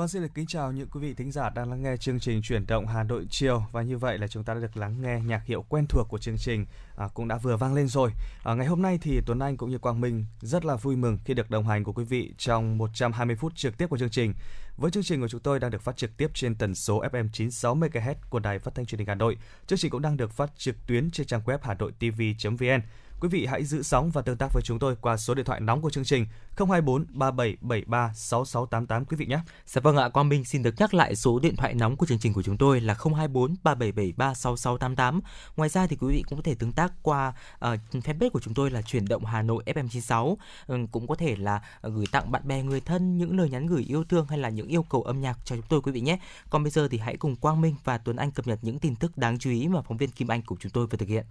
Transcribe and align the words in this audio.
Vâng, 0.00 0.08
xin 0.08 0.22
được 0.22 0.28
kính 0.34 0.46
chào 0.46 0.72
những 0.72 0.88
quý 0.88 1.00
vị 1.00 1.14
thính 1.14 1.32
giả 1.32 1.50
đang 1.50 1.70
lắng 1.70 1.82
nghe 1.82 1.96
chương 1.96 2.20
trình 2.20 2.42
chuyển 2.42 2.66
động 2.66 2.86
Hà 2.86 3.02
Nội 3.02 3.26
chiều 3.30 3.62
và 3.72 3.82
như 3.82 3.98
vậy 3.98 4.18
là 4.18 4.28
chúng 4.28 4.44
ta 4.44 4.54
đã 4.54 4.60
được 4.60 4.76
lắng 4.76 5.02
nghe 5.02 5.20
nhạc 5.26 5.44
hiệu 5.44 5.64
quen 5.68 5.86
thuộc 5.86 6.08
của 6.08 6.18
chương 6.18 6.38
trình 6.38 6.66
à, 6.96 7.08
cũng 7.14 7.28
đã 7.28 7.36
vừa 7.36 7.56
vang 7.56 7.74
lên 7.74 7.88
rồi. 7.88 8.10
À, 8.44 8.54
ngày 8.54 8.66
hôm 8.66 8.82
nay 8.82 8.98
thì 9.02 9.20
Tuấn 9.26 9.38
Anh 9.38 9.56
cũng 9.56 9.70
như 9.70 9.78
Quang 9.78 10.00
Minh 10.00 10.24
rất 10.40 10.64
là 10.64 10.76
vui 10.76 10.96
mừng 10.96 11.18
khi 11.24 11.34
được 11.34 11.50
đồng 11.50 11.68
hành 11.68 11.84
của 11.84 11.92
quý 11.92 12.04
vị 12.04 12.34
trong 12.38 12.78
120 12.78 13.36
phút 13.36 13.56
trực 13.56 13.78
tiếp 13.78 13.86
của 13.86 13.98
chương 13.98 14.10
trình. 14.10 14.34
Với 14.76 14.90
chương 14.90 15.02
trình 15.02 15.20
của 15.20 15.28
chúng 15.28 15.40
tôi 15.40 15.60
đang 15.60 15.70
được 15.70 15.82
phát 15.82 15.96
trực 15.96 16.16
tiếp 16.16 16.30
trên 16.34 16.54
tần 16.54 16.74
số 16.74 17.02
FM 17.02 17.28
96 17.32 17.76
MHz 17.76 18.14
của 18.30 18.38
Đài 18.38 18.58
Phát 18.58 18.74
thanh 18.74 18.86
Truyền 18.86 18.98
hình 18.98 19.08
Hà 19.08 19.14
Nội. 19.14 19.36
Chương 19.66 19.78
trình 19.78 19.90
cũng 19.90 20.02
đang 20.02 20.16
được 20.16 20.32
phát 20.32 20.50
trực 20.56 20.76
tuyến 20.86 21.10
trên 21.10 21.26
trang 21.26 21.42
web 21.44 21.58
hà 21.62 21.74
nội 21.74 21.92
tv.vn. 21.92 22.80
Quý 23.20 23.28
vị 23.28 23.46
hãy 23.46 23.64
giữ 23.64 23.82
sóng 23.82 24.10
và 24.10 24.22
tương 24.22 24.36
tác 24.36 24.52
với 24.52 24.62
chúng 24.62 24.78
tôi 24.78 24.96
qua 25.00 25.16
số 25.16 25.34
điện 25.34 25.44
thoại 25.44 25.60
nóng 25.60 25.82
của 25.82 25.90
chương 25.90 26.04
trình 26.04 26.26
024 26.56 27.06
3773 27.10 28.12
6688 28.14 29.04
quý 29.04 29.16
vị 29.16 29.26
nhé. 29.26 29.40
Dạ 29.66 29.80
vâng 29.80 29.96
ạ, 29.96 30.08
Quang 30.08 30.28
Minh 30.28 30.44
xin 30.44 30.62
được 30.62 30.74
nhắc 30.78 30.94
lại 30.94 31.16
số 31.16 31.38
điện 31.38 31.56
thoại 31.56 31.74
nóng 31.74 31.96
của 31.96 32.06
chương 32.06 32.18
trình 32.18 32.32
của 32.32 32.42
chúng 32.42 32.56
tôi 32.56 32.80
là 32.80 32.94
024 32.94 33.54
3773 33.62 34.34
6688. 34.34 35.20
Ngoài 35.56 35.68
ra 35.68 35.86
thì 35.86 35.96
quý 35.96 36.08
vị 36.08 36.24
cũng 36.28 36.38
có 36.38 36.42
thể 36.42 36.54
tương 36.54 36.72
tác 36.72 36.92
qua 37.02 37.32
uh, 37.54 37.62
fanpage 37.92 38.30
của 38.30 38.40
chúng 38.40 38.54
tôi 38.54 38.70
là 38.70 38.82
chuyển 38.82 39.08
động 39.08 39.24
Hà 39.24 39.42
Nội 39.42 39.62
FM96. 39.66 40.36
Ừ, 40.66 40.78
cũng 40.92 41.06
có 41.06 41.14
thể 41.14 41.36
là 41.36 41.62
gửi 41.82 42.06
tặng 42.12 42.30
bạn 42.32 42.48
bè 42.48 42.62
người 42.62 42.80
thân 42.80 43.18
những 43.18 43.38
lời 43.38 43.50
nhắn 43.50 43.66
gửi 43.66 43.82
yêu 43.82 44.04
thương 44.04 44.26
hay 44.26 44.38
là 44.38 44.48
những 44.48 44.68
yêu 44.68 44.82
cầu 44.82 45.02
âm 45.02 45.20
nhạc 45.20 45.38
cho 45.44 45.56
chúng 45.56 45.66
tôi 45.68 45.82
quý 45.82 45.92
vị 45.92 46.00
nhé. 46.00 46.18
Còn 46.50 46.62
bây 46.62 46.70
giờ 46.70 46.88
thì 46.90 46.98
hãy 46.98 47.16
cùng 47.16 47.36
Quang 47.36 47.60
Minh 47.60 47.74
và 47.84 47.98
Tuấn 47.98 48.16
Anh 48.16 48.30
cập 48.30 48.46
nhật 48.46 48.58
những 48.62 48.78
tin 48.78 48.96
tức 48.96 49.18
đáng 49.18 49.38
chú 49.38 49.50
ý 49.50 49.68
mà 49.68 49.82
phóng 49.82 49.96
viên 49.96 50.10
Kim 50.10 50.28
Anh 50.28 50.42
của 50.42 50.56
chúng 50.60 50.72
tôi 50.72 50.86
vừa 50.86 50.98
thực 50.98 51.08
hiện. 51.08 51.26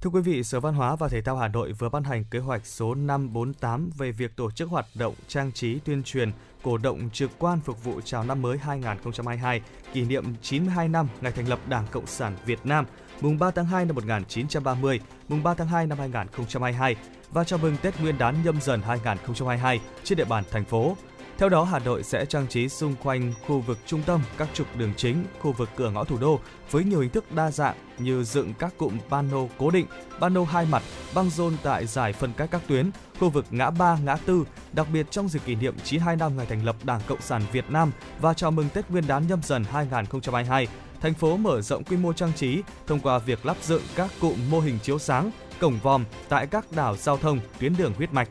Thưa 0.00 0.10
quý 0.10 0.20
vị, 0.20 0.44
Sở 0.44 0.60
Văn 0.60 0.74
hóa 0.74 0.96
và 0.96 1.08
Thể 1.08 1.22
thao 1.22 1.36
Hà 1.36 1.48
Nội 1.48 1.72
vừa 1.72 1.88
ban 1.88 2.04
hành 2.04 2.24
kế 2.24 2.38
hoạch 2.38 2.66
số 2.66 2.94
548 2.94 3.90
về 3.96 4.12
việc 4.12 4.36
tổ 4.36 4.50
chức 4.50 4.68
hoạt 4.68 4.86
động 4.94 5.14
trang 5.28 5.52
trí 5.52 5.78
tuyên 5.78 6.02
truyền 6.02 6.30
cổ 6.62 6.78
động 6.78 7.10
trực 7.12 7.30
quan 7.38 7.60
phục 7.60 7.84
vụ 7.84 8.00
chào 8.00 8.24
năm 8.24 8.42
mới 8.42 8.58
2022, 8.58 9.60
kỷ 9.92 10.04
niệm 10.04 10.24
92 10.42 10.88
năm 10.88 11.08
ngày 11.20 11.32
thành 11.32 11.48
lập 11.48 11.58
Đảng 11.68 11.86
Cộng 11.90 12.06
sản 12.06 12.36
Việt 12.46 12.58
Nam, 12.64 12.84
mùng 13.20 13.38
3 13.38 13.50
tháng 13.50 13.66
2 13.66 13.84
năm 13.84 13.96
1930, 13.96 15.00
mùng 15.28 15.42
3 15.42 15.54
tháng 15.54 15.68
2 15.68 15.86
năm 15.86 15.98
2022 15.98 16.96
và 17.30 17.44
chào 17.44 17.58
mừng 17.58 17.76
Tết 17.82 18.00
Nguyên 18.00 18.18
đán 18.18 18.34
nhâm 18.44 18.60
dần 18.60 18.82
2022 18.82 19.80
trên 20.04 20.18
địa 20.18 20.24
bàn 20.24 20.44
thành 20.50 20.64
phố. 20.64 20.96
Theo 21.38 21.48
đó, 21.48 21.64
Hà 21.64 21.78
Nội 21.78 22.02
sẽ 22.02 22.24
trang 22.26 22.46
trí 22.46 22.68
xung 22.68 22.94
quanh 23.02 23.32
khu 23.46 23.60
vực 23.60 23.78
trung 23.86 24.02
tâm, 24.06 24.20
các 24.38 24.48
trục 24.54 24.76
đường 24.76 24.92
chính, 24.96 25.24
khu 25.40 25.52
vực 25.52 25.68
cửa 25.76 25.90
ngõ 25.90 26.04
thủ 26.04 26.18
đô 26.20 26.40
với 26.70 26.84
nhiều 26.84 27.00
hình 27.00 27.10
thức 27.10 27.32
đa 27.32 27.50
dạng 27.50 27.76
như 27.98 28.24
dựng 28.24 28.54
các 28.54 28.74
cụm 28.78 28.98
pano 29.10 29.38
cố 29.58 29.70
định, 29.70 29.86
pano 30.20 30.44
hai 30.44 30.66
mặt, 30.70 30.82
băng 31.14 31.30
rôn 31.30 31.56
tại 31.62 31.86
giải 31.86 32.12
phân 32.12 32.32
cách 32.36 32.48
các 32.52 32.62
tuyến, 32.66 32.90
khu 33.20 33.30
vực 33.30 33.44
ngã 33.50 33.70
ba, 33.70 33.98
ngã 34.04 34.16
tư, 34.16 34.44
đặc 34.72 34.86
biệt 34.92 35.06
trong 35.10 35.28
dịp 35.28 35.40
kỷ 35.44 35.54
niệm 35.54 35.74
92 35.84 36.16
năm 36.16 36.36
ngày 36.36 36.46
thành 36.46 36.64
lập 36.64 36.76
Đảng 36.84 37.00
Cộng 37.06 37.20
sản 37.20 37.42
Việt 37.52 37.70
Nam 37.70 37.92
và 38.20 38.34
chào 38.34 38.50
mừng 38.50 38.68
Tết 38.68 38.90
Nguyên 38.90 39.06
đán 39.06 39.26
nhâm 39.28 39.42
dần 39.42 39.64
2022, 39.64 40.66
thành 41.00 41.14
phố 41.14 41.36
mở 41.36 41.60
rộng 41.60 41.84
quy 41.84 41.96
mô 41.96 42.12
trang 42.12 42.32
trí 42.36 42.62
thông 42.86 43.00
qua 43.00 43.18
việc 43.18 43.46
lắp 43.46 43.56
dựng 43.62 43.82
các 43.94 44.10
cụm 44.20 44.34
mô 44.50 44.60
hình 44.60 44.78
chiếu 44.82 44.98
sáng, 44.98 45.30
cổng 45.60 45.78
vòm 45.82 46.04
tại 46.28 46.46
các 46.46 46.72
đảo 46.72 46.96
giao 46.96 47.16
thông, 47.16 47.40
tuyến 47.60 47.76
đường 47.76 47.92
huyết 47.96 48.12
mạch. 48.12 48.28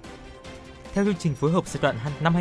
Theo 0.98 1.06
chương 1.06 1.16
trình 1.20 1.36
phối 1.36 1.52
hợp 1.52 1.68
giai 1.68 1.82
đoạn 1.82 1.96
năm 2.20 2.36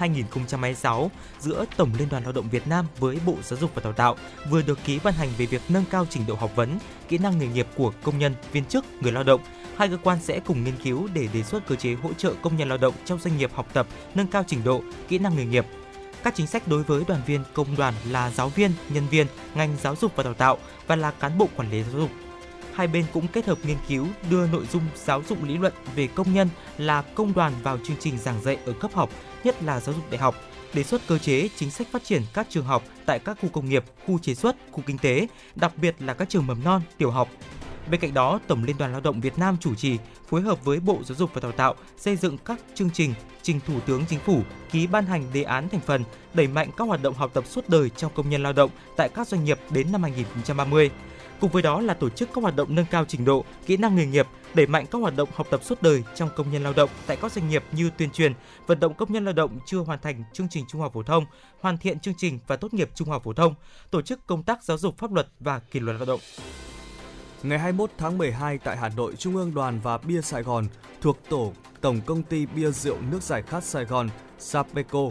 2021-2026 0.00 1.08
giữa 1.38 1.64
Tổng 1.76 1.90
Liên 1.98 2.08
đoàn 2.08 2.22
Lao 2.22 2.32
động 2.32 2.48
Việt 2.50 2.66
Nam 2.66 2.86
với 2.98 3.18
Bộ 3.26 3.34
Giáo 3.42 3.58
dục 3.58 3.70
và 3.74 3.82
Đào 3.84 3.92
tạo 3.92 4.16
vừa 4.50 4.62
được 4.62 4.78
ký 4.84 5.00
ban 5.04 5.14
hành 5.14 5.28
về 5.38 5.46
việc 5.46 5.62
nâng 5.68 5.84
cao 5.90 6.06
trình 6.10 6.22
độ 6.26 6.34
học 6.34 6.50
vấn, 6.56 6.78
kỹ 7.08 7.18
năng 7.18 7.38
nghề 7.38 7.46
nghiệp 7.46 7.66
của 7.76 7.92
công 8.02 8.18
nhân, 8.18 8.34
viên 8.52 8.64
chức, 8.64 8.84
người 9.00 9.12
lao 9.12 9.22
động. 9.22 9.40
Hai 9.76 9.88
cơ 9.88 9.96
quan 10.02 10.18
sẽ 10.20 10.40
cùng 10.40 10.64
nghiên 10.64 10.76
cứu 10.84 11.08
để 11.14 11.28
đề 11.32 11.42
xuất 11.42 11.66
cơ 11.66 11.76
chế 11.76 11.94
hỗ 11.94 12.12
trợ 12.12 12.34
công 12.42 12.56
nhân 12.56 12.68
lao 12.68 12.78
động 12.78 12.94
trong 13.04 13.18
doanh 13.18 13.38
nghiệp 13.38 13.50
học 13.54 13.66
tập, 13.72 13.86
nâng 14.14 14.26
cao 14.26 14.44
trình 14.46 14.64
độ, 14.64 14.82
kỹ 15.08 15.18
năng 15.18 15.36
nghề 15.36 15.44
nghiệp, 15.44 15.66
các 16.22 16.34
chính 16.34 16.46
sách 16.46 16.68
đối 16.68 16.82
với 16.82 17.04
đoàn 17.08 17.20
viên 17.26 17.40
công 17.54 17.76
đoàn 17.76 17.94
là 18.10 18.30
giáo 18.30 18.48
viên, 18.48 18.70
nhân 18.88 19.04
viên, 19.10 19.26
ngành 19.54 19.76
giáo 19.80 19.96
dục 19.96 20.12
và 20.16 20.22
đào 20.22 20.34
tạo 20.34 20.58
và 20.86 20.96
là 20.96 21.10
cán 21.10 21.38
bộ 21.38 21.48
quản 21.56 21.70
lý 21.70 21.82
giáo 21.82 22.00
dục 22.00 22.10
hai 22.74 22.86
bên 22.86 23.04
cũng 23.12 23.26
kết 23.28 23.46
hợp 23.46 23.58
nghiên 23.64 23.76
cứu 23.88 24.06
đưa 24.30 24.46
nội 24.46 24.66
dung 24.72 24.82
giáo 24.94 25.22
dục 25.28 25.44
lý 25.44 25.58
luận 25.58 25.72
về 25.96 26.06
công 26.06 26.34
nhân 26.34 26.48
là 26.78 27.02
công 27.02 27.34
đoàn 27.34 27.52
vào 27.62 27.78
chương 27.78 27.96
trình 28.00 28.18
giảng 28.18 28.42
dạy 28.42 28.58
ở 28.66 28.72
cấp 28.72 28.90
học, 28.94 29.10
nhất 29.44 29.62
là 29.62 29.80
giáo 29.80 29.94
dục 29.94 30.04
đại 30.10 30.20
học, 30.20 30.34
đề 30.74 30.82
xuất 30.82 31.06
cơ 31.06 31.18
chế 31.18 31.48
chính 31.56 31.70
sách 31.70 31.86
phát 31.90 32.04
triển 32.04 32.22
các 32.34 32.46
trường 32.50 32.64
học 32.64 32.82
tại 33.06 33.18
các 33.18 33.38
khu 33.42 33.48
công 33.48 33.68
nghiệp, 33.68 33.84
khu 34.06 34.18
chế 34.18 34.34
xuất, 34.34 34.56
khu 34.70 34.82
kinh 34.86 34.98
tế, 34.98 35.26
đặc 35.54 35.72
biệt 35.76 35.94
là 35.98 36.14
các 36.14 36.28
trường 36.28 36.46
mầm 36.46 36.64
non, 36.64 36.82
tiểu 36.98 37.10
học. 37.10 37.28
Bên 37.90 38.00
cạnh 38.00 38.14
đó, 38.14 38.40
Tổng 38.46 38.64
Liên 38.64 38.78
đoàn 38.78 38.92
Lao 38.92 39.00
động 39.00 39.20
Việt 39.20 39.38
Nam 39.38 39.56
chủ 39.60 39.74
trì 39.74 39.98
phối 40.28 40.40
hợp 40.40 40.64
với 40.64 40.80
Bộ 40.80 40.98
Giáo 41.04 41.16
dục 41.16 41.30
và 41.34 41.40
Đào 41.40 41.52
tạo 41.52 41.74
xây 41.96 42.16
dựng 42.16 42.38
các 42.38 42.58
chương 42.74 42.90
trình 42.90 43.14
trình 43.42 43.60
Thủ 43.66 43.80
tướng 43.86 44.04
Chính 44.08 44.18
phủ 44.18 44.42
ký 44.72 44.86
ban 44.86 45.06
hành 45.06 45.24
đề 45.32 45.42
án 45.42 45.68
thành 45.68 45.80
phần 45.80 46.04
đẩy 46.34 46.46
mạnh 46.46 46.70
các 46.76 46.84
hoạt 46.84 47.02
động 47.02 47.14
học 47.14 47.30
tập 47.34 47.44
suốt 47.46 47.68
đời 47.68 47.90
trong 47.90 48.12
công 48.14 48.30
nhân 48.30 48.42
lao 48.42 48.52
động 48.52 48.70
tại 48.96 49.08
các 49.08 49.28
doanh 49.28 49.44
nghiệp 49.44 49.58
đến 49.70 49.92
năm 49.92 50.02
2030 50.02 50.90
Cùng 51.40 51.50
với 51.50 51.62
đó 51.62 51.80
là 51.80 51.94
tổ 51.94 52.08
chức 52.08 52.28
các 52.34 52.42
hoạt 52.42 52.56
động 52.56 52.74
nâng 52.74 52.86
cao 52.90 53.04
trình 53.08 53.24
độ, 53.24 53.44
kỹ 53.66 53.76
năng 53.76 53.96
nghề 53.96 54.06
nghiệp, 54.06 54.26
đẩy 54.54 54.66
mạnh 54.66 54.86
các 54.90 54.98
hoạt 54.98 55.16
động 55.16 55.28
học 55.34 55.46
tập 55.50 55.64
suốt 55.64 55.82
đời 55.82 56.02
trong 56.14 56.28
công 56.36 56.52
nhân 56.52 56.62
lao 56.62 56.72
động 56.72 56.90
tại 57.06 57.16
các 57.16 57.32
doanh 57.32 57.48
nghiệp 57.48 57.64
như 57.72 57.90
tuyên 57.98 58.10
truyền, 58.10 58.32
vận 58.66 58.80
động 58.80 58.94
công 58.94 59.12
nhân 59.12 59.24
lao 59.24 59.34
động 59.34 59.58
chưa 59.66 59.78
hoàn 59.78 59.98
thành 59.98 60.24
chương 60.32 60.48
trình 60.48 60.64
trung 60.68 60.80
học 60.80 60.92
phổ 60.92 61.02
thông, 61.02 61.24
hoàn 61.60 61.78
thiện 61.78 62.00
chương 62.00 62.14
trình 62.16 62.38
và 62.46 62.56
tốt 62.56 62.74
nghiệp 62.74 62.90
trung 62.94 63.08
học 63.08 63.22
phổ 63.24 63.32
thông, 63.32 63.54
tổ 63.90 64.02
chức 64.02 64.26
công 64.26 64.42
tác 64.42 64.64
giáo 64.64 64.78
dục 64.78 64.98
pháp 64.98 65.12
luật 65.12 65.28
và 65.40 65.58
kỷ 65.58 65.80
luật 65.80 65.96
lao 65.96 66.06
động. 66.06 66.20
Ngày 67.42 67.58
21 67.58 67.90
tháng 67.98 68.18
12 68.18 68.58
tại 68.58 68.76
Hà 68.76 68.88
Nội, 68.88 69.16
Trung 69.16 69.36
ương 69.36 69.54
Đoàn 69.54 69.80
và 69.82 69.98
Bia 69.98 70.22
Sài 70.22 70.42
Gòn 70.42 70.66
thuộc 71.00 71.18
tổ 71.28 71.52
Tổng 71.80 72.00
công 72.06 72.22
ty 72.22 72.46
Bia 72.46 72.70
rượu 72.70 72.96
nước 73.10 73.22
giải 73.22 73.42
khát 73.42 73.64
Sài 73.64 73.84
Gòn 73.84 74.08
Sapeco 74.38 75.10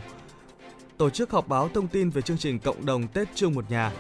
tổ 1.00 1.10
chức 1.10 1.32
họp 1.32 1.48
báo 1.48 1.70
thông 1.74 1.88
tin 1.88 2.10
về 2.10 2.22
chương 2.22 2.38
trình 2.38 2.60
cộng 2.60 2.86
đồng 2.86 3.08
Tết 3.08 3.28
chung 3.36 3.54
một 3.54 3.72
nhà 3.72 3.92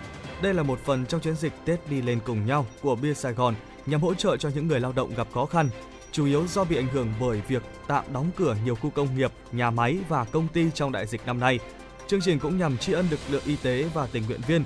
đây 0.41 0.53
là 0.53 0.63
một 0.63 0.79
phần 0.85 1.05
trong 1.05 1.21
chiến 1.21 1.35
dịch 1.35 1.53
Tết 1.65 1.89
đi 1.89 2.01
lên 2.01 2.19
cùng 2.25 2.45
nhau 2.45 2.65
của 2.81 2.95
Bia 2.95 3.13
Sài 3.13 3.33
Gòn 3.33 3.55
nhằm 3.85 4.01
hỗ 4.01 4.13
trợ 4.13 4.37
cho 4.37 4.49
những 4.55 4.67
người 4.67 4.79
lao 4.79 4.93
động 4.95 5.15
gặp 5.15 5.27
khó 5.33 5.45
khăn, 5.45 5.69
chủ 6.11 6.25
yếu 6.25 6.47
do 6.47 6.63
bị 6.63 6.75
ảnh 6.75 6.87
hưởng 6.87 7.13
bởi 7.19 7.41
việc 7.47 7.63
tạm 7.87 8.05
đóng 8.13 8.31
cửa 8.35 8.55
nhiều 8.65 8.75
khu 8.75 8.89
công 8.89 9.17
nghiệp, 9.17 9.31
nhà 9.51 9.71
máy 9.71 9.97
và 10.09 10.25
công 10.25 10.47
ty 10.47 10.71
trong 10.73 10.91
đại 10.91 11.05
dịch 11.07 11.21
năm 11.25 11.39
nay. 11.39 11.59
Chương 12.07 12.21
trình 12.21 12.39
cũng 12.39 12.57
nhằm 12.57 12.77
tri 12.77 12.93
ân 12.93 13.07
lực 13.11 13.19
lượng 13.29 13.43
y 13.45 13.55
tế 13.55 13.85
và 13.93 14.07
tình 14.11 14.23
nguyện 14.27 14.41
viên, 14.47 14.63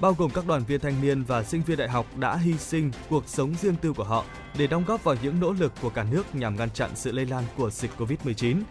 bao 0.00 0.14
gồm 0.18 0.30
các 0.30 0.46
đoàn 0.46 0.64
viên 0.64 0.80
thanh 0.80 1.02
niên 1.02 1.22
và 1.22 1.42
sinh 1.42 1.62
viên 1.62 1.78
đại 1.78 1.88
học 1.88 2.06
đã 2.16 2.36
hy 2.36 2.58
sinh 2.58 2.90
cuộc 3.10 3.24
sống 3.26 3.54
riêng 3.62 3.76
tư 3.76 3.92
của 3.92 4.04
họ 4.04 4.24
để 4.58 4.66
đóng 4.66 4.84
góp 4.86 5.04
vào 5.04 5.16
những 5.22 5.40
nỗ 5.40 5.52
lực 5.52 5.72
của 5.82 5.90
cả 5.90 6.04
nước 6.10 6.34
nhằm 6.34 6.56
ngăn 6.56 6.70
chặn 6.70 6.90
sự 6.94 7.12
lây 7.12 7.26
lan 7.26 7.44
của 7.56 7.70
dịch 7.70 7.90
Covid-19. 7.98 8.62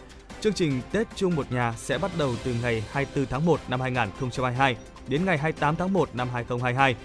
Chương 0.41 0.53
trình 0.53 0.81
Tết 0.91 1.08
chung 1.16 1.35
một 1.35 1.52
nhà 1.52 1.74
sẽ 1.78 1.97
bắt 1.97 2.12
đầu 2.18 2.35
từ 2.44 2.56
ngày 2.62 2.84
24 2.91 3.25
tháng 3.25 3.46
1 3.46 3.59
năm 3.68 3.81
2022 3.81 4.75
đến 5.08 5.25
ngày 5.25 5.38
28 5.38 5.75
tháng 5.75 5.94
1 5.94 6.09
năm 6.16 6.30
2022. 6.34 6.96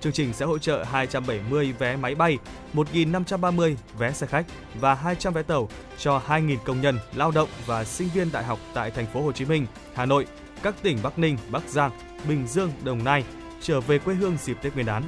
Chương 0.00 0.12
trình 0.12 0.32
sẽ 0.32 0.44
hỗ 0.44 0.58
trợ 0.58 0.84
270 0.84 1.74
vé 1.78 1.96
máy 1.96 2.14
bay, 2.14 2.38
1.530 2.74 3.74
vé 3.98 4.12
xe 4.12 4.26
khách 4.26 4.46
và 4.80 4.94
200 4.94 5.32
vé 5.32 5.42
tàu 5.42 5.68
cho 5.98 6.22
2.000 6.26 6.56
công 6.64 6.80
nhân, 6.80 6.98
lao 7.14 7.30
động 7.30 7.48
và 7.66 7.84
sinh 7.84 8.08
viên 8.14 8.32
đại 8.32 8.44
học 8.44 8.58
tại 8.74 8.90
thành 8.90 9.06
phố 9.06 9.22
Hồ 9.22 9.32
Chí 9.32 9.44
Minh, 9.44 9.66
Hà 9.94 10.06
Nội, 10.06 10.26
các 10.62 10.74
tỉnh 10.82 10.98
Bắc 11.02 11.18
Ninh, 11.18 11.38
Bắc 11.50 11.62
Giang, 11.68 11.90
Bình 12.28 12.46
Dương, 12.46 12.72
Đồng 12.84 13.04
Nai 13.04 13.24
trở 13.60 13.80
về 13.80 13.98
quê 13.98 14.14
hương 14.14 14.36
dịp 14.36 14.56
Tết 14.62 14.74
Nguyên 14.74 14.86
đán. 14.86 15.02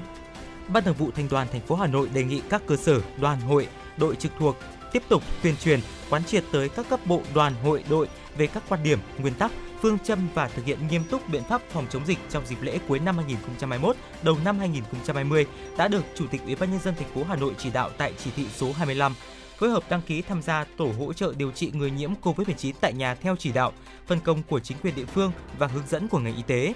Ban 0.68 0.84
Thường 0.84 0.94
vụ 0.94 1.10
Thành 1.10 1.28
đoàn 1.30 1.46
thành 1.52 1.60
phố 1.60 1.74
Hà 1.74 1.86
Nội 1.86 2.08
đề 2.14 2.24
nghị 2.24 2.42
các 2.50 2.62
cơ 2.66 2.76
sở, 2.76 3.00
đoàn 3.20 3.40
hội, 3.40 3.68
đội 3.96 4.16
trực 4.16 4.32
thuộc 4.38 4.56
tiếp 4.92 5.02
tục 5.08 5.22
tuyên 5.42 5.56
truyền, 5.56 5.80
quán 6.10 6.24
triệt 6.24 6.44
tới 6.52 6.68
các 6.68 6.86
cấp 6.90 7.00
bộ, 7.06 7.22
đoàn, 7.34 7.52
hội, 7.62 7.84
đội 7.90 8.08
về 8.36 8.46
các 8.46 8.62
quan 8.68 8.82
điểm, 8.82 8.98
nguyên 9.18 9.34
tắc, 9.34 9.52
phương 9.82 9.98
châm 9.98 10.18
và 10.34 10.48
thực 10.48 10.64
hiện 10.64 10.78
nghiêm 10.88 11.04
túc 11.10 11.28
biện 11.28 11.42
pháp 11.48 11.62
phòng 11.70 11.86
chống 11.90 12.06
dịch 12.06 12.18
trong 12.30 12.46
dịp 12.46 12.62
lễ 12.62 12.78
cuối 12.88 12.98
năm 12.98 13.16
2021, 13.16 13.96
đầu 14.22 14.36
năm 14.44 14.58
2020 14.58 15.46
đã 15.76 15.88
được 15.88 16.04
Chủ 16.14 16.26
tịch 16.26 16.40
Ủy 16.44 16.56
ban 16.56 16.70
nhân 16.70 16.80
dân 16.84 16.94
thành 16.94 17.08
phố 17.14 17.24
Hà 17.28 17.36
Nội 17.36 17.54
chỉ 17.58 17.70
đạo 17.70 17.90
tại 17.98 18.12
chỉ 18.18 18.30
thị 18.36 18.46
số 18.56 18.72
25 18.72 19.14
phối 19.58 19.70
hợp 19.70 19.82
đăng 19.90 20.02
ký 20.02 20.22
tham 20.22 20.42
gia 20.42 20.64
tổ 20.76 20.90
hỗ 20.98 21.12
trợ 21.12 21.34
điều 21.36 21.50
trị 21.50 21.70
người 21.74 21.90
nhiễm 21.90 22.10
COVID-19 22.22 22.72
tại 22.80 22.92
nhà 22.92 23.14
theo 23.14 23.36
chỉ 23.36 23.52
đạo, 23.52 23.72
phân 24.06 24.20
công 24.20 24.42
của 24.42 24.60
chính 24.60 24.78
quyền 24.78 24.94
địa 24.94 25.04
phương 25.04 25.32
và 25.58 25.66
hướng 25.66 25.86
dẫn 25.88 26.08
của 26.08 26.18
ngành 26.18 26.36
y 26.36 26.42
tế. 26.42 26.74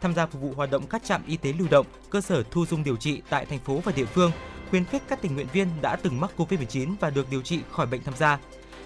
Tham 0.00 0.14
gia 0.14 0.26
phục 0.26 0.42
vụ 0.42 0.52
hoạt 0.56 0.70
động 0.70 0.86
các 0.86 1.04
trạm 1.04 1.22
y 1.26 1.36
tế 1.36 1.52
lưu 1.58 1.68
động, 1.70 1.86
cơ 2.10 2.20
sở 2.20 2.42
thu 2.50 2.66
dung 2.66 2.84
điều 2.84 2.96
trị 2.96 3.22
tại 3.28 3.46
thành 3.46 3.58
phố 3.58 3.80
và 3.84 3.92
địa 3.96 4.04
phương, 4.04 4.30
khuyến 4.70 4.84
khích 4.84 5.02
các 5.08 5.22
tình 5.22 5.34
nguyện 5.34 5.46
viên 5.52 5.68
đã 5.82 5.96
từng 5.96 6.20
mắc 6.20 6.30
COVID-19 6.36 6.94
và 7.00 7.10
được 7.10 7.26
điều 7.30 7.42
trị 7.42 7.60
khỏi 7.70 7.86
bệnh 7.86 8.02
tham 8.02 8.14
gia. 8.16 8.38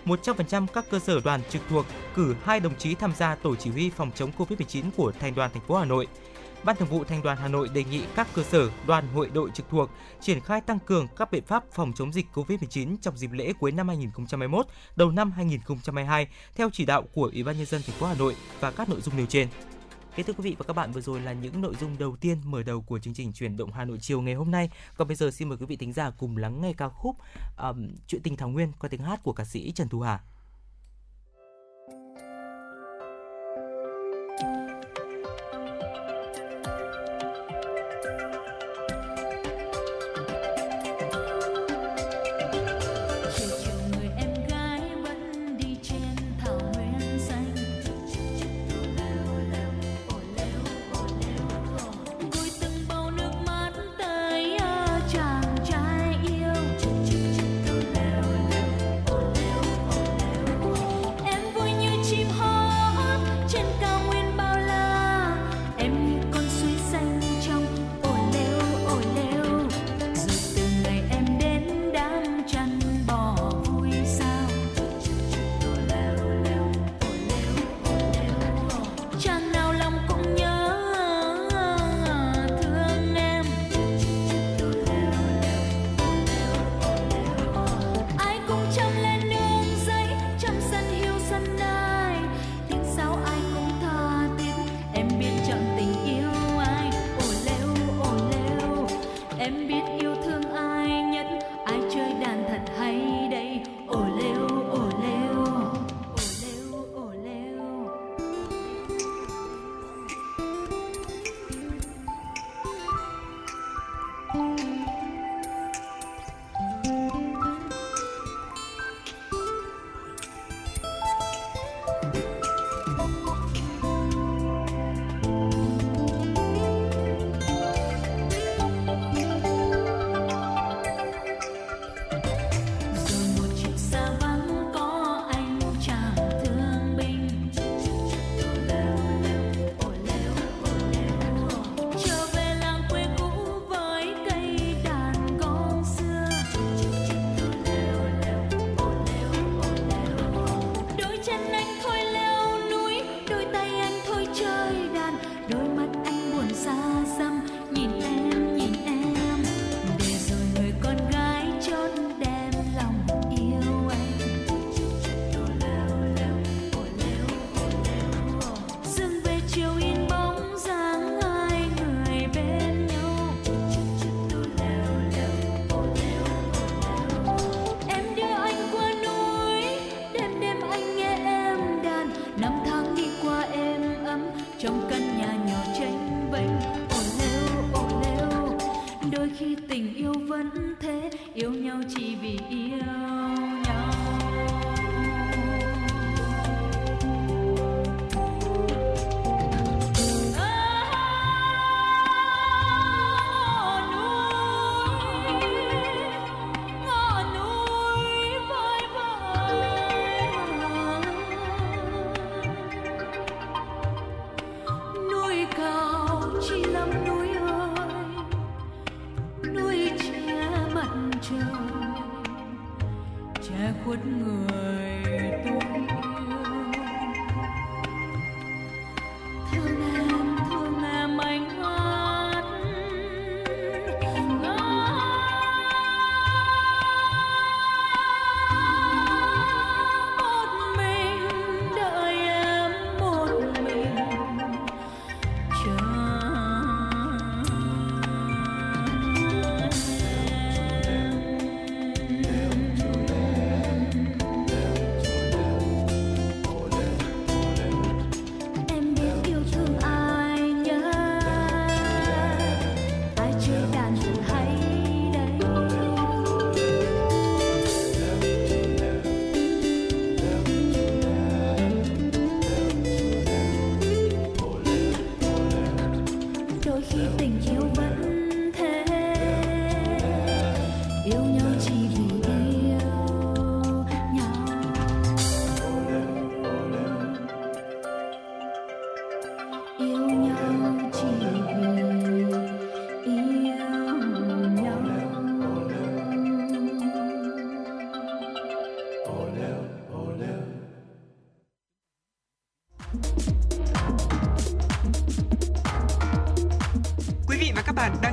100% 0.06 0.66
các 0.66 0.84
cơ 0.90 0.98
sở 0.98 1.20
đoàn 1.24 1.40
trực 1.50 1.62
thuộc 1.68 1.86
cử 2.14 2.34
hai 2.44 2.60
đồng 2.60 2.76
chí 2.76 2.94
tham 2.94 3.12
gia 3.16 3.34
tổ 3.34 3.56
chỉ 3.56 3.70
huy 3.70 3.90
phòng 3.90 4.10
chống 4.14 4.30
Covid-19 4.38 4.84
của 4.96 5.12
Thành 5.20 5.34
đoàn 5.34 5.50
thành 5.54 5.62
phố 5.68 5.76
Hà 5.76 5.84
Nội. 5.84 6.06
Ban 6.64 6.76
Thường 6.76 6.88
vụ 6.88 7.04
Thành 7.04 7.22
đoàn 7.22 7.38
Hà 7.38 7.48
Nội 7.48 7.68
đề 7.74 7.84
nghị 7.84 8.04
các 8.16 8.28
cơ 8.34 8.42
sở, 8.42 8.70
đoàn 8.86 9.08
hội 9.14 9.30
đội 9.34 9.50
trực 9.54 9.68
thuộc 9.70 9.90
triển 10.20 10.40
khai 10.40 10.60
tăng 10.60 10.78
cường 10.78 11.08
các 11.16 11.30
biện 11.32 11.44
pháp 11.44 11.64
phòng 11.72 11.92
chống 11.96 12.12
dịch 12.12 12.26
COVID-19 12.34 12.96
trong 13.02 13.16
dịp 13.16 13.32
lễ 13.32 13.52
cuối 13.58 13.72
năm 13.72 13.88
2021, 13.88 14.66
đầu 14.96 15.10
năm 15.10 15.30
2022 15.30 16.28
theo 16.54 16.70
chỉ 16.72 16.84
đạo 16.84 17.02
của 17.02 17.30
Ủy 17.32 17.42
ban 17.42 17.56
nhân 17.56 17.66
dân 17.66 17.82
thành 17.86 17.96
phố 17.96 18.06
Hà 18.06 18.14
Nội 18.14 18.36
và 18.60 18.70
các 18.70 18.88
nội 18.88 19.00
dung 19.00 19.16
nêu 19.16 19.26
trên. 19.26 19.48
Kính 20.16 20.26
thưa 20.26 20.32
quý 20.32 20.42
vị 20.42 20.56
và 20.58 20.64
các 20.68 20.72
bạn, 20.72 20.92
vừa 20.92 21.00
rồi 21.00 21.20
là 21.20 21.32
những 21.32 21.60
nội 21.60 21.74
dung 21.80 21.98
đầu 21.98 22.16
tiên 22.16 22.38
mở 22.44 22.62
đầu 22.62 22.82
của 22.82 22.98
chương 22.98 23.14
trình 23.14 23.32
chuyển 23.32 23.56
động 23.56 23.72
Hà 23.72 23.84
Nội 23.84 23.98
chiều 24.00 24.22
ngày 24.22 24.34
hôm 24.34 24.50
nay. 24.50 24.70
Còn 24.96 25.08
bây 25.08 25.16
giờ 25.16 25.30
xin 25.30 25.48
mời 25.48 25.58
quý 25.58 25.66
vị 25.66 25.76
thính 25.76 25.92
giả 25.92 26.10
cùng 26.10 26.36
lắng 26.36 26.60
nghe 26.60 26.72
ca 26.72 26.88
khúc 26.88 27.16
um, 27.58 27.88
Chuyện 28.06 28.22
tình 28.22 28.36
Thảo 28.36 28.48
Nguyên 28.48 28.72
qua 28.78 28.88
tiếng 28.88 29.02
hát 29.02 29.20
của 29.22 29.32
ca 29.32 29.44
sĩ 29.44 29.72
Trần 29.72 29.88
Thu 29.88 30.00
Hà. 30.00 30.20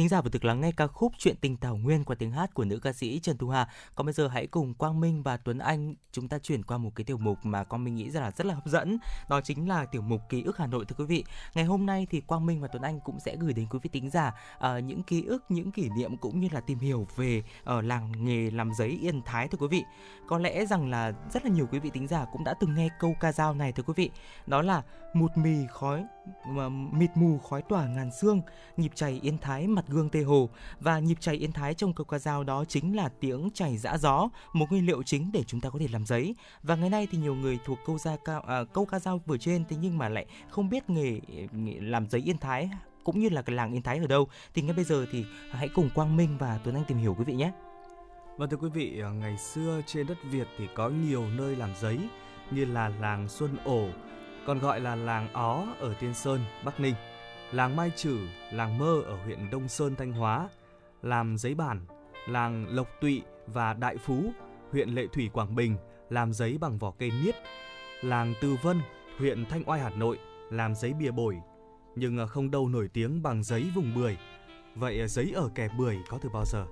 Thính 0.00 0.08
giả 0.08 0.20
vừa 0.20 0.30
được 0.30 0.44
lắng 0.44 0.60
nghe 0.60 0.72
ca 0.72 0.86
khúc 0.86 1.12
Chuyện 1.18 1.36
tình 1.40 1.56
Thảo 1.56 1.76
Nguyên 1.76 2.04
qua 2.04 2.16
tiếng 2.18 2.32
hát 2.32 2.54
của 2.54 2.64
nữ 2.64 2.78
ca 2.78 2.92
sĩ 2.92 3.18
Trần 3.18 3.38
Thu 3.38 3.48
Hà. 3.48 3.68
Còn 3.94 4.06
bây 4.06 4.12
giờ 4.12 4.28
hãy 4.28 4.46
cùng 4.46 4.74
Quang 4.74 5.00
Minh 5.00 5.22
và 5.22 5.36
Tuấn 5.36 5.58
Anh 5.58 5.94
chúng 6.12 6.28
ta 6.28 6.38
chuyển 6.38 6.62
qua 6.62 6.78
một 6.78 6.90
cái 6.94 7.04
tiểu 7.04 7.18
mục 7.18 7.38
mà 7.42 7.64
Quang 7.64 7.84
Minh 7.84 7.94
nghĩ 7.94 8.04
là 8.10 8.30
rất 8.30 8.46
là 8.46 8.54
hấp 8.54 8.66
dẫn. 8.66 8.98
Đó 9.28 9.40
chính 9.40 9.68
là 9.68 9.84
tiểu 9.84 10.02
mục 10.02 10.20
ký 10.28 10.42
ức 10.42 10.58
Hà 10.58 10.66
Nội 10.66 10.84
thưa 10.84 10.96
quý 10.98 11.04
vị. 11.04 11.24
Ngày 11.54 11.64
hôm 11.64 11.86
nay 11.86 12.06
thì 12.10 12.20
Quang 12.20 12.46
Minh 12.46 12.60
và 12.60 12.68
Tuấn 12.68 12.82
Anh 12.82 13.00
cũng 13.00 13.20
sẽ 13.20 13.36
gửi 13.36 13.52
đến 13.52 13.66
quý 13.70 13.78
vị 13.82 13.90
thính 13.92 14.10
giả 14.10 14.34
uh, 14.56 14.84
những 14.84 15.02
ký 15.02 15.24
ức, 15.24 15.44
những 15.48 15.72
kỷ 15.72 15.88
niệm 15.88 16.16
cũng 16.16 16.40
như 16.40 16.48
là 16.52 16.60
tìm 16.60 16.78
hiểu 16.78 17.06
về 17.16 17.42
ở 17.64 17.78
uh, 17.78 17.84
làng 17.84 18.24
nghề 18.24 18.50
làm 18.50 18.74
giấy 18.74 18.98
Yên 19.02 19.22
Thái 19.22 19.48
thưa 19.48 19.58
quý 19.58 19.68
vị. 19.70 19.84
Có 20.28 20.38
lẽ 20.38 20.66
rằng 20.66 20.90
là 20.90 21.12
rất 21.32 21.44
là 21.44 21.50
nhiều 21.50 21.66
quý 21.72 21.78
vị 21.78 21.90
thính 21.90 22.06
giả 22.06 22.24
cũng 22.32 22.44
đã 22.44 22.54
từng 22.60 22.74
nghe 22.74 22.88
câu 23.00 23.14
ca 23.20 23.32
dao 23.32 23.54
này 23.54 23.72
thưa 23.72 23.82
quý 23.82 23.94
vị. 23.96 24.10
Đó 24.46 24.62
là 24.62 24.82
một 25.14 25.36
mì 25.36 25.66
khói 25.70 26.04
mà 26.46 26.68
mịt 26.68 27.10
mù 27.14 27.38
khói 27.38 27.62
tỏa 27.62 27.86
ngàn 27.86 28.10
xương, 28.20 28.42
nhịp 28.76 28.92
chảy 28.94 29.20
Yên 29.22 29.38
Thái 29.38 29.66
mặt 29.66 29.84
gương 29.90 30.08
Tây 30.08 30.22
Hồ 30.22 30.48
và 30.80 30.98
nhịp 30.98 31.16
chảy 31.20 31.36
Yên 31.36 31.52
Thái 31.52 31.74
trong 31.74 31.92
câu 31.92 32.04
ca 32.04 32.18
dao 32.18 32.44
đó 32.44 32.64
chính 32.64 32.96
là 32.96 33.08
tiếng 33.20 33.50
chảy 33.54 33.76
dã 33.76 33.98
gió, 33.98 34.28
một 34.52 34.66
nguyên 34.70 34.86
liệu 34.86 35.02
chính 35.02 35.32
để 35.32 35.42
chúng 35.46 35.60
ta 35.60 35.70
có 35.70 35.78
thể 35.78 35.88
làm 35.92 36.06
giấy. 36.06 36.34
Và 36.62 36.74
ngày 36.74 36.90
nay 36.90 37.08
thì 37.10 37.18
nhiều 37.18 37.34
người 37.34 37.58
thuộc 37.64 37.78
câu 37.86 37.98
gia 37.98 38.16
cao 38.24 38.40
à, 38.40 38.64
câu 38.64 38.86
ca 38.86 38.98
dao 38.98 39.20
vừa 39.26 39.38
trên 39.38 39.64
thế 39.68 39.76
nhưng 39.80 39.98
mà 39.98 40.08
lại 40.08 40.26
không 40.50 40.68
biết 40.68 40.90
nghề, 40.90 41.20
nghề 41.52 41.74
làm 41.80 42.06
giấy 42.10 42.20
Yên 42.20 42.38
Thái 42.38 42.70
cũng 43.04 43.20
như 43.20 43.28
là 43.28 43.42
cái 43.42 43.56
làng 43.56 43.72
Yên 43.72 43.82
Thái 43.82 43.98
ở 43.98 44.06
đâu 44.06 44.28
thì 44.54 44.62
ngay 44.62 44.74
bây 44.74 44.84
giờ 44.84 45.06
thì 45.12 45.24
hãy 45.50 45.68
cùng 45.68 45.90
Quang 45.94 46.16
Minh 46.16 46.36
và 46.38 46.58
Tuấn 46.64 46.74
Anh 46.74 46.84
tìm 46.84 46.98
hiểu 46.98 47.14
quý 47.18 47.24
vị 47.24 47.34
nhé. 47.34 47.52
Và 48.36 48.46
thưa 48.46 48.56
quý 48.56 48.68
vị, 48.74 49.00
à, 49.00 49.08
ngày 49.08 49.36
xưa 49.38 49.80
trên 49.86 50.06
đất 50.06 50.18
Việt 50.30 50.48
thì 50.58 50.68
có 50.74 50.88
nhiều 50.88 51.26
nơi 51.26 51.56
làm 51.56 51.70
giấy 51.80 51.98
như 52.50 52.64
là 52.64 52.88
làng 52.88 53.28
Xuân 53.28 53.56
Ổ, 53.64 53.88
còn 54.46 54.58
gọi 54.58 54.80
là 54.80 54.94
làng 54.94 55.32
Ó 55.32 55.66
ở 55.80 55.94
Tiên 56.00 56.14
Sơn, 56.14 56.40
Bắc 56.64 56.80
Ninh 56.80 56.94
làng 57.52 57.76
Mai 57.76 57.90
Trử, 57.96 58.18
làng 58.52 58.78
Mơ 58.78 59.02
ở 59.06 59.16
huyện 59.24 59.50
Đông 59.50 59.68
Sơn, 59.68 59.96
Thanh 59.96 60.12
Hóa, 60.12 60.48
làm 61.02 61.38
giấy 61.38 61.54
bản, 61.54 61.86
làng 62.28 62.66
Lộc 62.68 62.88
Tụy 63.00 63.22
và 63.46 63.72
Đại 63.72 63.96
Phú, 63.96 64.32
huyện 64.70 64.88
Lệ 64.88 65.06
Thủy, 65.12 65.30
Quảng 65.32 65.54
Bình, 65.54 65.76
làm 66.10 66.32
giấy 66.32 66.58
bằng 66.60 66.78
vỏ 66.78 66.90
cây 66.98 67.10
niết, 67.24 67.34
làng 68.00 68.34
Từ 68.40 68.56
Vân, 68.62 68.80
huyện 69.18 69.46
Thanh 69.46 69.62
Oai, 69.66 69.80
Hà 69.80 69.90
Nội, 69.90 70.18
làm 70.50 70.74
giấy 70.74 70.92
bìa 70.92 71.10
bổi, 71.10 71.36
nhưng 71.96 72.18
à, 72.18 72.26
không 72.26 72.50
đâu 72.50 72.68
nổi 72.68 72.88
tiếng 72.92 73.22
bằng 73.22 73.42
giấy 73.42 73.70
vùng 73.74 73.94
bưởi. 73.94 74.16
Vậy 74.74 75.00
à, 75.00 75.06
giấy 75.06 75.32
ở 75.34 75.50
kẻ 75.54 75.68
bưởi 75.78 75.98
có 76.08 76.18
từ 76.22 76.28
bao 76.28 76.44
giờ? 76.44 76.66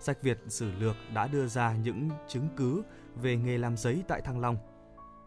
Sách 0.00 0.22
Việt 0.22 0.38
Sử 0.48 0.72
Lược 0.78 0.96
đã 1.14 1.26
đưa 1.26 1.46
ra 1.46 1.76
những 1.76 2.08
chứng 2.28 2.48
cứ 2.56 2.82
về 3.22 3.36
nghề 3.36 3.58
làm 3.58 3.76
giấy 3.76 4.02
tại 4.08 4.20
Thăng 4.20 4.40
Long. 4.40 4.56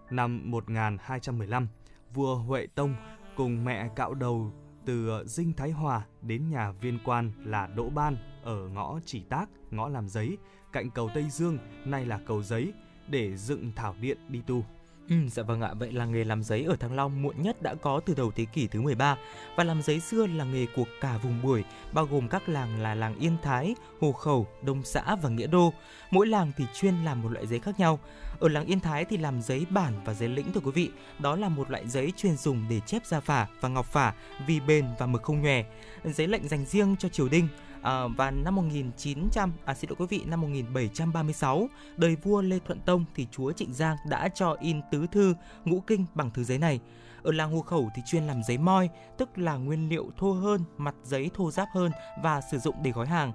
Năm 0.10 0.52
1215, 0.52 1.68
vua 2.14 2.36
Huệ 2.36 2.68
Tông 2.76 2.96
cùng 3.36 3.66
mẹ 3.66 3.90
cạo 3.96 4.14
đầu 4.14 4.52
từ 4.86 5.10
ờ, 5.10 5.26
Dinh 5.26 5.54
Thái 5.54 5.72
Hòa 5.72 6.02
đến 6.22 6.50
nhà 6.50 6.72
viên 6.72 7.00
quan 7.06 7.32
là 7.46 7.68
Đỗ 7.68 7.90
Ban 7.90 8.18
ở 8.44 8.68
ngõ 8.68 9.00
Chỉ 9.06 9.20
Tác, 9.20 9.50
ngõ 9.72 9.90
làm 9.90 10.10
giấy, 10.10 10.38
cạnh 10.72 10.90
cầu 10.90 11.10
Tây 11.14 11.30
Dương, 11.30 11.58
nay 11.86 12.06
là 12.06 12.20
cầu 12.26 12.44
giấy, 12.44 12.74
để 13.08 13.38
dựng 13.38 13.72
thảo 13.76 13.96
điện 14.02 14.18
đi 14.30 14.42
tu. 14.48 14.66
Ừ, 15.10 15.16
dạ 15.28 15.44
vâng 15.44 15.62
ạ, 15.62 15.74
vậy 15.74 15.92
là 15.92 16.06
nghề 16.06 16.24
làm 16.24 16.44
giấy 16.44 16.64
ở 16.64 16.76
Thăng 16.76 16.96
Long 16.96 17.22
muộn 17.22 17.42
nhất 17.42 17.62
đã 17.62 17.76
có 17.76 18.02
từ 18.06 18.14
đầu 18.18 18.32
thế 18.32 18.46
kỷ 18.46 18.68
thứ 18.68 18.82
13 18.82 19.18
và 19.56 19.64
làm 19.64 19.82
giấy 19.82 20.00
xưa 20.00 20.28
là 20.28 20.46
nghề 20.46 20.66
của 20.76 20.86
cả 21.02 21.18
vùng 21.18 21.42
bưởi, 21.42 21.64
bao 21.94 22.06
gồm 22.06 22.28
các 22.28 22.50
làng 22.50 22.82
là 22.82 22.96
làng 22.96 23.20
Yên 23.20 23.38
Thái, 23.44 23.76
Hồ 24.02 24.12
Khẩu, 24.12 24.48
Đông 24.62 24.84
Xã 24.84 25.16
và 25.16 25.30
Nghĩa 25.30 25.48
Đô. 25.48 25.74
Mỗi 26.12 26.28
làng 26.28 26.52
thì 26.58 26.66
chuyên 26.74 26.96
làm 27.06 27.22
một 27.22 27.32
loại 27.32 27.48
giấy 27.48 27.60
khác 27.60 27.80
nhau. 27.80 28.00
Ở 28.42 28.50
làng 28.50 28.66
Yên 28.66 28.80
Thái 28.80 29.06
thì 29.06 29.18
làm 29.18 29.42
giấy 29.42 29.66
bản 29.70 29.94
và 30.06 30.14
giấy 30.14 30.30
lĩnh 30.30 30.52
thưa 30.54 30.62
quý 30.64 30.72
vị. 30.72 30.90
Đó 31.20 31.36
là 31.36 31.50
một 31.50 31.72
loại 31.72 31.88
giấy 31.88 32.14
chuyên 32.18 32.38
dùng 32.38 32.66
để 32.70 32.80
chép 32.80 33.06
gia 33.06 33.20
phả 33.20 33.48
và 33.62 33.70
ngọc 33.70 33.86
phả 33.86 34.14
vì 34.48 34.60
bền 34.60 34.86
và 35.00 35.06
mực 35.06 35.24
không 35.24 35.42
nhòe. 35.42 35.64
Giấy 36.04 36.28
lệnh 36.28 36.48
dành 36.48 36.66
riêng 36.66 36.96
cho 37.00 37.10
triều 37.10 37.30
đình 37.30 37.48
À, 37.82 38.08
và 38.18 38.32
năm 38.32 38.56
1900 38.56 39.52
à 39.66 39.74
xin 39.74 39.90
lỗi 39.90 39.96
quý 40.00 40.06
vị 40.10 40.22
năm 40.26 40.42
1736 40.42 41.70
đời 41.98 42.16
vua 42.24 42.42
Lê 42.42 42.60
Thuận 42.66 42.80
Tông 42.80 43.06
thì 43.16 43.28
chúa 43.32 43.52
Trịnh 43.52 43.74
Giang 43.74 43.98
đã 44.10 44.30
cho 44.36 44.58
in 44.62 44.82
tứ 44.92 45.08
thư 45.12 45.34
ngũ 45.66 45.80
kinh 45.80 46.06
bằng 46.14 46.32
thứ 46.34 46.44
giấy 46.44 46.58
này 46.58 46.80
ở 47.24 47.32
làng 47.32 47.52
Hồ 47.52 47.62
Khẩu 47.62 47.90
thì 47.96 48.02
chuyên 48.06 48.28
làm 48.28 48.44
giấy 48.44 48.58
moi 48.58 48.90
tức 49.18 49.38
là 49.38 49.56
nguyên 49.56 49.90
liệu 49.90 50.12
thô 50.18 50.32
hơn 50.32 50.64
mặt 50.78 50.96
giấy 51.04 51.30
thô 51.34 51.52
ráp 51.52 51.68
hơn 51.74 51.92
và 52.24 52.42
sử 52.52 52.60
dụng 52.60 52.76
để 52.84 52.92
gói 52.92 53.08
hàng 53.08 53.32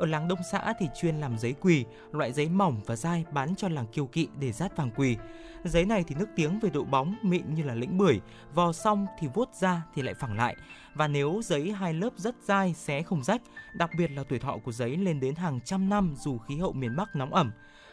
ở 0.00 0.06
làng 0.06 0.28
Đông 0.28 0.38
xã 0.52 0.72
thì 0.78 0.88
chuyên 1.00 1.20
làm 1.20 1.38
giấy 1.38 1.54
quỳ, 1.60 1.84
loại 2.12 2.32
giấy 2.32 2.48
mỏng 2.48 2.80
và 2.86 2.96
dai 2.96 3.24
bán 3.32 3.54
cho 3.54 3.68
làng 3.68 3.86
kiêu 3.86 4.06
kỵ 4.06 4.28
để 4.38 4.52
rát 4.52 4.76
vàng 4.76 4.90
quỳ. 4.96 5.16
Giấy 5.64 5.84
này 5.84 6.04
thì 6.06 6.14
nước 6.14 6.28
tiếng 6.36 6.58
về 6.60 6.70
độ 6.70 6.84
bóng 6.84 7.16
mịn 7.22 7.54
như 7.54 7.62
là 7.62 7.74
lĩnh 7.74 7.98
bưởi, 7.98 8.20
vò 8.54 8.72
xong 8.72 9.06
thì 9.18 9.28
vuốt 9.34 9.54
ra 9.54 9.82
thì 9.94 10.02
lại 10.02 10.14
phẳng 10.14 10.36
lại. 10.36 10.56
Và 10.94 11.08
nếu 11.08 11.40
giấy 11.44 11.72
hai 11.72 11.94
lớp 11.94 12.10
rất 12.16 12.34
dai 12.42 12.74
xé 12.74 13.02
không 13.02 13.24
rách, 13.24 13.42
đặc 13.74 13.90
biệt 13.98 14.10
là 14.10 14.24
tuổi 14.28 14.38
thọ 14.38 14.56
của 14.64 14.72
giấy 14.72 14.96
lên 14.96 15.20
đến 15.20 15.34
hàng 15.34 15.60
trăm 15.64 15.88
năm 15.88 16.14
dù 16.18 16.38
khí 16.38 16.56
hậu 16.56 16.72
miền 16.72 16.96
Bắc 16.96 17.16
nóng 17.16 17.34
ẩm. 17.34 17.52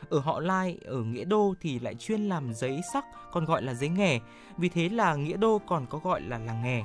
Ở 0.10 0.20
họ 0.20 0.40
Lai, 0.40 0.78
ở 0.86 1.04
Nghĩa 1.04 1.26
Đô 1.26 1.54
thì 1.62 1.80
lại 1.80 1.96
chuyên 1.96 2.22
làm 2.22 2.54
giấy 2.54 2.82
sắc, 2.94 3.06
còn 3.32 3.46
gọi 3.46 3.62
là 3.62 3.74
giấy 3.74 3.90
nghè. 3.90 4.20
Vì 4.58 4.70
thế 4.70 4.90
là 4.90 5.16
Nghĩa 5.16 5.38
Đô 5.38 5.62
còn 5.68 5.86
có 5.86 5.98
gọi 5.98 6.22
là 6.22 6.38
làng 6.38 6.64
nghè. 6.64 6.84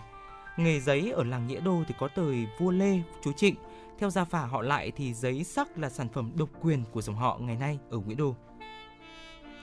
Nghề 0.56 0.80
giấy 0.80 1.10
ở 1.10 1.24
làng 1.24 1.46
Nghĩa 1.46 1.60
Đô 1.60 1.82
thì 1.88 1.94
có 1.98 2.08
thời 2.14 2.46
vua 2.60 2.70
Lê, 2.70 3.00
chúa 3.24 3.32
Trịnh, 3.32 3.54
theo 4.02 4.10
gia 4.10 4.24
phả 4.24 4.46
họ 4.46 4.62
lại 4.62 4.92
thì 4.96 5.14
giấy 5.14 5.44
sắc 5.44 5.78
là 5.78 5.90
sản 5.90 6.08
phẩm 6.08 6.32
độc 6.34 6.48
quyền 6.62 6.84
của 6.92 7.02
dòng 7.02 7.16
họ 7.16 7.38
ngày 7.40 7.56
nay 7.56 7.78
ở 7.90 7.98
Nguyễn 7.98 8.16
Đô. 8.16 8.34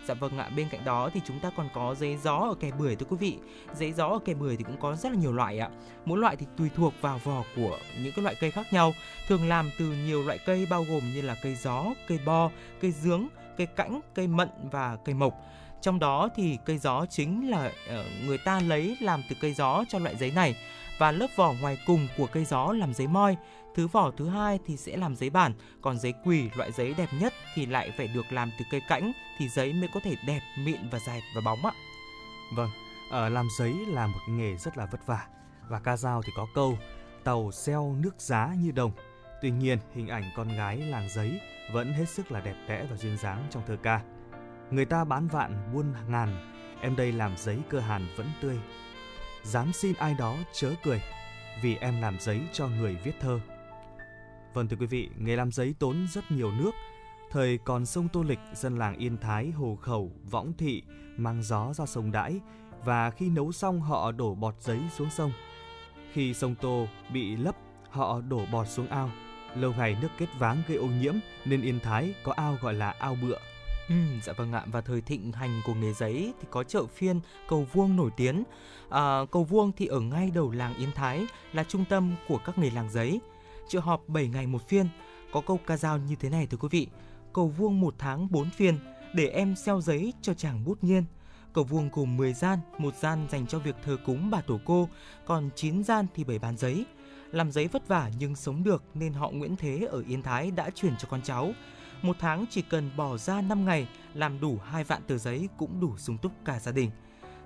Dạ 0.08 0.14
vâng 0.14 0.38
ạ, 0.38 0.50
bên 0.56 0.68
cạnh 0.72 0.86
đó 0.86 1.10
thì 1.14 1.22
chúng 1.26 1.40
ta 1.40 1.52
còn 1.58 1.70
có 1.74 1.96
giấy 1.96 2.18
gió 2.18 2.36
ở 2.38 2.56
kè 2.60 2.72
bưởi 2.72 2.96
thưa 2.96 3.06
quý 3.10 3.18
vị. 3.20 3.38
Giấy 3.74 3.94
gió 3.94 4.08
ở 4.08 4.20
kè 4.26 4.34
bưởi 4.34 4.58
thì 4.58 4.64
cũng 4.64 4.80
có 4.80 4.96
rất 4.96 5.12
là 5.12 5.18
nhiều 5.18 5.34
loại 5.34 5.60
ạ. 5.60 5.70
Mỗi 6.06 6.18
loại 6.18 6.36
thì 6.36 6.46
tùy 6.58 6.70
thuộc 6.76 6.94
vào 7.02 7.20
vỏ 7.24 7.44
của 7.56 7.78
những 8.04 8.14
cái 8.16 8.24
loại 8.24 8.36
cây 8.40 8.52
khác 8.52 8.74
nhau, 8.74 8.94
thường 9.28 9.48
làm 9.48 9.70
từ 9.80 9.86
nhiều 9.86 10.24
loại 10.24 10.40
cây 10.46 10.68
bao 10.70 10.84
gồm 10.84 11.14
như 11.14 11.22
là 11.22 11.36
cây 11.44 11.56
gió, 11.56 11.86
cây 12.08 12.20
bo, 12.26 12.52
cây 12.82 12.92
dướng, 12.92 13.28
cây 13.58 13.68
cãnh, 13.68 14.02
cây 14.16 14.28
mận 14.28 14.50
và 14.72 14.98
cây 15.06 15.16
mộc. 15.16 15.34
Trong 15.82 16.00
đó 16.00 16.30
thì 16.36 16.58
cây 16.66 16.78
gió 16.78 17.06
chính 17.10 17.50
là 17.50 17.72
ờ, 17.88 18.06
người 18.26 18.38
ta 18.38 18.60
lấy 18.60 18.98
làm 19.02 19.22
từ 19.30 19.36
cây 19.42 19.54
gió 19.54 19.84
cho 19.90 20.00
loại 20.00 20.16
giấy 20.16 20.32
này 20.32 20.56
và 20.98 21.12
lớp 21.12 21.28
vỏ 21.36 21.54
ngoài 21.62 21.78
cùng 21.86 22.08
của 22.18 22.28
cây 22.28 22.46
gió 22.46 22.74
làm 22.74 22.94
giấy 22.94 23.08
moi 23.08 23.36
Thứ 23.80 23.88
vỏ 23.88 24.12
thứ 24.18 24.30
hai 24.30 24.60
thì 24.66 24.78
sẽ 24.78 24.98
làm 24.98 25.16
giấy 25.16 25.30
bản, 25.30 25.54
còn 25.82 26.00
giấy 26.00 26.14
quỳ 26.24 26.50
loại 26.56 26.72
giấy 26.72 26.94
đẹp 26.98 27.10
nhất 27.20 27.34
thì 27.56 27.66
lại 27.66 27.92
phải 27.98 28.08
được 28.08 28.26
làm 28.32 28.52
từ 28.60 28.66
cây 28.72 28.82
cảnh 28.88 29.12
thì 29.38 29.50
giấy 29.50 29.74
mới 29.74 29.90
có 29.94 30.00
thể 30.04 30.16
đẹp, 30.28 30.40
mịn 30.58 30.90
và 30.92 31.00
dài 31.00 31.22
và 31.36 31.42
bóng 31.46 31.66
ạ. 31.66 31.72
Vâng, 32.56 32.70
ở 33.12 33.30
làm 33.30 33.48
giấy 33.58 33.74
là 33.88 34.08
một 34.08 34.20
nghề 34.30 34.58
rất 34.58 34.78
là 34.78 34.86
vất 34.86 35.08
vả 35.08 35.28
và 35.70 35.80
ca 35.80 35.98
dao 35.98 36.22
thì 36.22 36.32
có 36.36 36.48
câu 36.56 36.78
tàu 37.24 37.52
xeo 37.52 37.96
nước 38.00 38.22
giá 38.22 38.54
như 38.58 38.72
đồng. 38.72 38.92
Tuy 39.42 39.52
nhiên, 39.52 39.80
hình 39.96 40.08
ảnh 40.08 40.24
con 40.36 40.48
gái 40.48 40.78
làng 40.78 41.10
giấy 41.10 41.40
vẫn 41.74 41.94
hết 41.94 42.10
sức 42.10 42.32
là 42.32 42.40
đẹp 42.40 42.56
đẽ 42.68 42.86
và 42.90 42.96
duyên 42.98 43.18
dáng 43.18 43.48
trong 43.50 43.64
thơ 43.68 43.78
ca. 43.84 44.02
Người 44.72 44.86
ta 44.86 45.04
bán 45.04 45.28
vạn 45.28 45.74
buôn 45.74 45.94
ngàn, 46.10 46.54
em 46.82 46.96
đây 46.96 47.12
làm 47.12 47.38
giấy 47.38 47.60
cơ 47.70 47.80
hàn 47.80 48.08
vẫn 48.16 48.32
tươi. 48.42 48.60
Dám 49.44 49.74
xin 49.74 49.94
ai 49.96 50.14
đó 50.14 50.36
chớ 50.54 50.74
cười, 50.84 51.02
vì 51.62 51.76
em 51.76 52.02
làm 52.02 52.20
giấy 52.20 52.42
cho 52.54 52.68
người 52.68 52.98
viết 53.04 53.14
thơ. 53.20 53.40
Vâng 54.54 54.68
thưa 54.68 54.78
quý 54.80 54.86
vị, 54.86 55.10
nghề 55.18 55.36
làm 55.36 55.52
giấy 55.52 55.76
tốn 55.80 56.08
rất 56.14 56.32
nhiều 56.32 56.52
nước. 56.52 56.72
Thời 57.32 57.58
còn 57.58 57.86
sông 57.86 58.08
Tô 58.14 58.24
Lịch, 58.24 58.40
dân 58.54 58.78
làng 58.78 58.98
Yên 58.98 59.18
Thái, 59.18 59.52
Hồ 59.52 59.78
Khẩu, 59.82 60.12
Võng 60.32 60.54
Thị 60.58 60.84
mang 61.18 61.44
gió 61.44 61.74
ra 61.74 61.86
sông 61.86 62.12
đãi 62.12 62.40
và 62.86 63.12
khi 63.12 63.30
nấu 63.30 63.52
xong 63.52 63.82
họ 63.82 64.12
đổ 64.12 64.36
bọt 64.36 64.56
giấy 64.60 64.80
xuống 64.98 65.10
sông. 65.10 65.32
Khi 66.14 66.34
sông 66.34 66.56
Tô 66.62 66.88
bị 67.14 67.36
lấp, 67.36 67.56
họ 67.90 68.22
đổ 68.22 68.46
bọt 68.52 68.68
xuống 68.68 68.88
ao. 68.88 69.12
Lâu 69.56 69.74
ngày 69.78 69.98
nước 70.02 70.10
kết 70.18 70.28
váng 70.40 70.62
gây 70.68 70.78
ô 70.78 70.88
nhiễm 70.88 71.16
nên 71.46 71.62
Yên 71.62 71.80
Thái 71.80 72.14
có 72.24 72.34
ao 72.34 72.58
gọi 72.62 72.74
là 72.74 72.90
ao 72.90 73.18
bựa. 73.22 73.38
Ừ, 73.90 73.96
dạ 74.24 74.34
vâng 74.34 74.54
ạ 74.54 74.66
và 74.72 74.82
thời 74.82 75.02
thịnh 75.02 75.32
hành 75.32 75.62
của 75.66 75.74
nghề 75.74 75.94
giấy 75.94 76.34
thì 76.42 76.48
có 76.52 76.64
chợ 76.64 76.86
phiên 76.86 77.20
cầu 77.48 77.68
vuông 77.74 77.96
nổi 77.96 78.12
tiếng 78.18 78.44
à, 78.90 79.20
cầu 79.32 79.44
vuông 79.44 79.72
thì 79.78 79.86
ở 79.86 80.00
ngay 80.00 80.32
đầu 80.34 80.52
làng 80.52 80.76
yên 80.76 80.92
thái 80.96 81.26
là 81.54 81.64
trung 81.64 81.86
tâm 81.90 82.16
của 82.28 82.38
các 82.46 82.58
nghề 82.58 82.70
làng 82.70 82.90
giấy 82.92 83.20
chợ 83.70 83.80
họp 83.80 84.10
7 84.10 84.28
ngày 84.28 84.48
một 84.48 84.68
phiên. 84.68 84.88
Có 85.32 85.42
câu 85.42 85.60
ca 85.68 85.78
dao 85.78 85.98
như 85.98 86.16
thế 86.16 86.30
này 86.30 86.48
thưa 86.48 86.58
quý 86.58 86.68
vị. 86.72 86.88
Cầu 87.34 87.48
vuông 87.48 87.80
một 87.82 87.96
tháng 87.98 88.32
4 88.32 88.50
phiên, 88.50 88.78
để 89.14 89.28
em 89.28 89.56
xeo 89.56 89.82
giấy 89.82 90.14
cho 90.22 90.34
chàng 90.34 90.64
bút 90.66 90.84
nhiên. 90.84 91.04
Cầu 91.54 91.64
vuông 91.64 91.90
gồm 91.94 92.18
10 92.18 92.34
gian, 92.34 92.60
một 92.78 92.96
gian 92.96 93.28
dành 93.30 93.48
cho 93.48 93.60
việc 93.60 93.76
thờ 93.84 93.98
cúng 94.06 94.30
bà 94.30 94.42
tổ 94.42 94.60
cô, 94.66 94.90
còn 95.26 95.50
9 95.56 95.84
gian 95.84 96.06
thì 96.16 96.24
bày 96.24 96.40
bán 96.40 96.58
giấy. 96.58 96.86
Làm 97.32 97.52
giấy 97.52 97.68
vất 97.68 97.88
vả 97.88 98.10
nhưng 98.20 98.36
sống 98.36 98.64
được 98.64 98.84
nên 98.94 99.14
họ 99.14 99.30
Nguyễn 99.30 99.56
Thế 99.56 99.88
ở 99.92 100.04
Yên 100.08 100.24
Thái 100.24 100.52
đã 100.52 100.70
truyền 100.70 100.98
cho 100.98 101.08
con 101.12 101.22
cháu. 101.22 101.52
Một 102.02 102.16
tháng 102.20 102.46
chỉ 102.50 102.62
cần 102.62 102.92
bỏ 102.98 103.18
ra 103.18 103.42
5 103.42 103.66
ngày, 103.66 103.88
làm 104.14 104.40
đủ 104.40 104.58
hai 104.66 104.84
vạn 104.84 105.02
tờ 105.08 105.18
giấy 105.18 105.50
cũng 105.58 105.80
đủ 105.80 105.98
sung 105.98 106.18
túc 106.18 106.32
cả 106.46 106.60
gia 106.60 106.72
đình. 106.72 106.92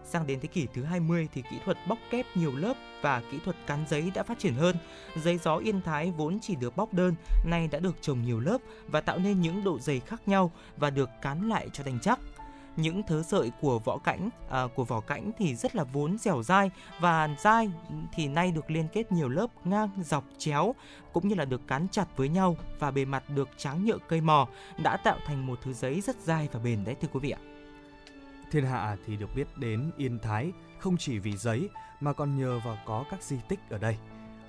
Sang 0.05 0.27
đến 0.27 0.39
thế 0.39 0.47
kỷ 0.47 0.67
thứ 0.73 0.83
20 0.83 1.27
thì 1.33 1.43
kỹ 1.51 1.57
thuật 1.65 1.77
bóc 1.87 1.97
kép 2.09 2.25
nhiều 2.35 2.55
lớp 2.55 2.73
và 3.01 3.21
kỹ 3.31 3.39
thuật 3.45 3.55
cán 3.67 3.85
giấy 3.89 4.11
đã 4.15 4.23
phát 4.23 4.39
triển 4.39 4.53
hơn. 4.53 4.75
Giấy 5.23 5.37
gió 5.37 5.57
Yên 5.57 5.81
Thái 5.81 6.11
vốn 6.17 6.39
chỉ 6.41 6.55
được 6.55 6.75
bóc 6.75 6.93
đơn, 6.93 7.15
nay 7.45 7.67
đã 7.67 7.79
được 7.79 7.95
trồng 8.01 8.21
nhiều 8.21 8.39
lớp 8.39 8.57
và 8.87 9.01
tạo 9.01 9.17
nên 9.17 9.41
những 9.41 9.63
độ 9.63 9.79
dày 9.79 9.99
khác 9.99 10.27
nhau 10.27 10.51
và 10.77 10.89
được 10.89 11.09
cán 11.21 11.49
lại 11.49 11.69
cho 11.73 11.83
thành 11.83 11.99
chắc 12.01 12.19
những 12.75 13.03
thớ 13.03 13.23
sợi 13.23 13.51
của 13.61 13.79
vỏ 13.79 13.97
cảnh 13.97 14.29
à, 14.49 14.67
của 14.75 14.83
vỏ 14.83 14.99
cảnh 14.99 15.31
thì 15.37 15.55
rất 15.55 15.75
là 15.75 15.83
vốn 15.83 16.17
dẻo 16.17 16.43
dai 16.43 16.71
và 16.99 17.29
dai 17.39 17.71
thì 18.13 18.27
nay 18.27 18.51
được 18.51 18.71
liên 18.71 18.87
kết 18.93 19.11
nhiều 19.11 19.29
lớp 19.29 19.47
ngang 19.63 19.89
dọc 20.03 20.23
chéo 20.37 20.75
cũng 21.13 21.27
như 21.27 21.35
là 21.35 21.45
được 21.45 21.67
cán 21.67 21.87
chặt 21.91 22.05
với 22.15 22.29
nhau 22.29 22.57
và 22.79 22.91
bề 22.91 23.05
mặt 23.05 23.29
được 23.29 23.49
tráng 23.57 23.85
nhựa 23.85 23.97
cây 24.07 24.21
mò 24.21 24.47
đã 24.83 24.97
tạo 24.97 25.17
thành 25.25 25.47
một 25.47 25.59
thứ 25.63 25.73
giấy 25.73 26.01
rất 26.01 26.15
dai 26.21 26.49
và 26.51 26.59
bền 26.59 26.83
đấy 26.83 26.95
thưa 27.01 27.07
quý 27.13 27.19
vị 27.19 27.29
ạ. 27.29 27.52
Thiên 28.53 28.65
hạ 28.65 28.97
thì 29.05 29.17
được 29.17 29.29
biết 29.35 29.47
đến 29.57 29.91
Yên 29.97 30.19
Thái 30.19 30.51
không 30.79 30.97
chỉ 30.97 31.19
vì 31.19 31.37
giấy 31.37 31.69
mà 31.99 32.13
còn 32.13 32.37
nhờ 32.37 32.59
vào 32.65 32.77
có 32.85 33.05
các 33.11 33.23
di 33.23 33.37
tích 33.49 33.59
ở 33.69 33.77
đây. 33.77 33.97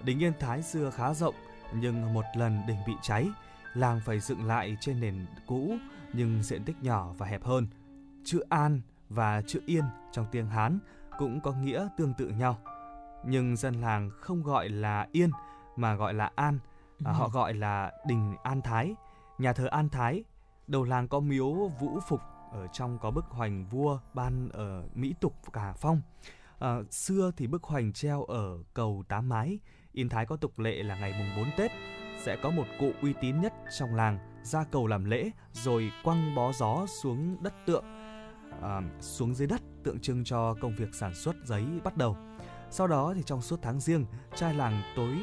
Đình 0.03 0.23
Yên 0.23 0.33
Thái 0.41 0.63
xưa 0.63 0.91
khá 0.91 1.15
rộng 1.15 1.35
nhưng 1.75 2.15
một 2.15 2.25
lần 2.37 2.63
đình 2.69 2.79
bị 2.87 2.93
cháy, 3.03 3.29
làng 3.75 4.01
phải 4.05 4.21
dựng 4.21 4.47
lại 4.47 4.77
trên 4.81 5.01
nền 5.01 5.27
cũ 5.47 5.77
nhưng 6.13 6.43
diện 6.43 6.65
tích 6.65 6.77
nhỏ 6.83 7.15
và 7.19 7.27
hẹp 7.27 7.45
hơn– 7.45 7.67
chữ 8.25 8.41
An 8.49 8.81
và 9.09 9.43
chữ 9.43 9.61
Yên 9.67 9.85
trong 10.13 10.27
tiếng 10.33 10.47
Hán 10.47 10.79
cũng 11.19 11.41
có 11.41 11.53
nghĩa 11.53 11.89
tương 11.97 12.15
tự 12.15 12.29
nhau. 12.29 12.59
Nhưng 13.27 13.57
dân 13.57 13.75
làng 13.75 14.11
không 14.21 14.43
gọi 14.43 14.69
là 14.69 15.09
Yên 15.13 15.31
mà 15.77 15.95
gọi 15.95 16.15
là 16.15 16.31
An, 16.35 16.59
à, 17.05 17.13
họ 17.13 17.29
gọi 17.29 17.55
là 17.55 17.93
đình 18.07 18.37
An 18.43 18.63
Thái, 18.63 18.95
nhà 19.39 19.53
thờ 19.53 19.67
An 19.67 19.89
Thái. 19.89 20.25
Đầu 20.67 20.85
làng 20.85 21.09
có 21.09 21.21
miếu 21.21 21.53
Vũ 21.81 22.01
Phục 22.09 22.21
ở 22.55 22.67
trong 22.67 22.99
có 22.99 23.11
bức 23.11 23.25
hoành 23.29 23.65
vua 23.65 23.99
ban 24.15 24.49
ở 24.49 24.83
Mỹ 24.95 25.15
Tục 25.21 25.35
Cả 25.53 25.73
Phong. 25.73 26.01
À, 26.59 26.77
xưa 26.91 27.31
thì 27.37 27.47
bức 27.47 27.63
hoành 27.63 27.93
treo 27.93 28.25
ở 28.25 28.59
cầu 28.75 29.05
Tám 29.09 29.29
Mái. 29.29 29.59
Yên 29.93 30.09
Thái 30.09 30.27
có 30.27 30.37
tục 30.37 30.59
lệ 30.59 30.83
là 30.83 30.97
ngày 30.97 31.15
mùng 31.19 31.45
4 31.45 31.57
Tết 31.57 31.71
sẽ 32.19 32.37
có 32.43 32.51
một 32.51 32.65
cụ 32.81 32.93
uy 33.03 33.13
tín 33.21 33.41
nhất 33.41 33.53
trong 33.79 33.95
làng 33.95 34.19
ra 34.43 34.65
cầu 34.71 34.87
làm 34.87 35.05
lễ 35.05 35.31
rồi 35.53 35.91
quăng 36.05 36.35
bó 36.35 36.53
gió 36.53 36.87
xuống 37.03 37.43
đất 37.43 37.55
tượng 37.67 37.85
à, 38.63 38.81
xuống 39.01 39.35
dưới 39.35 39.49
đất 39.49 39.61
tượng 39.85 40.01
trưng 40.01 40.25
cho 40.25 40.55
công 40.61 40.75
việc 40.77 40.95
sản 40.95 41.15
xuất 41.15 41.37
giấy 41.45 41.65
bắt 41.85 41.97
đầu. 41.97 42.17
Sau 42.71 42.87
đó 42.87 43.13
thì 43.17 43.23
trong 43.23 43.43
suốt 43.43 43.59
tháng 43.63 43.81
riêng, 43.81 44.07
trai 44.37 44.55
làng 44.55 44.83
tối 44.97 45.19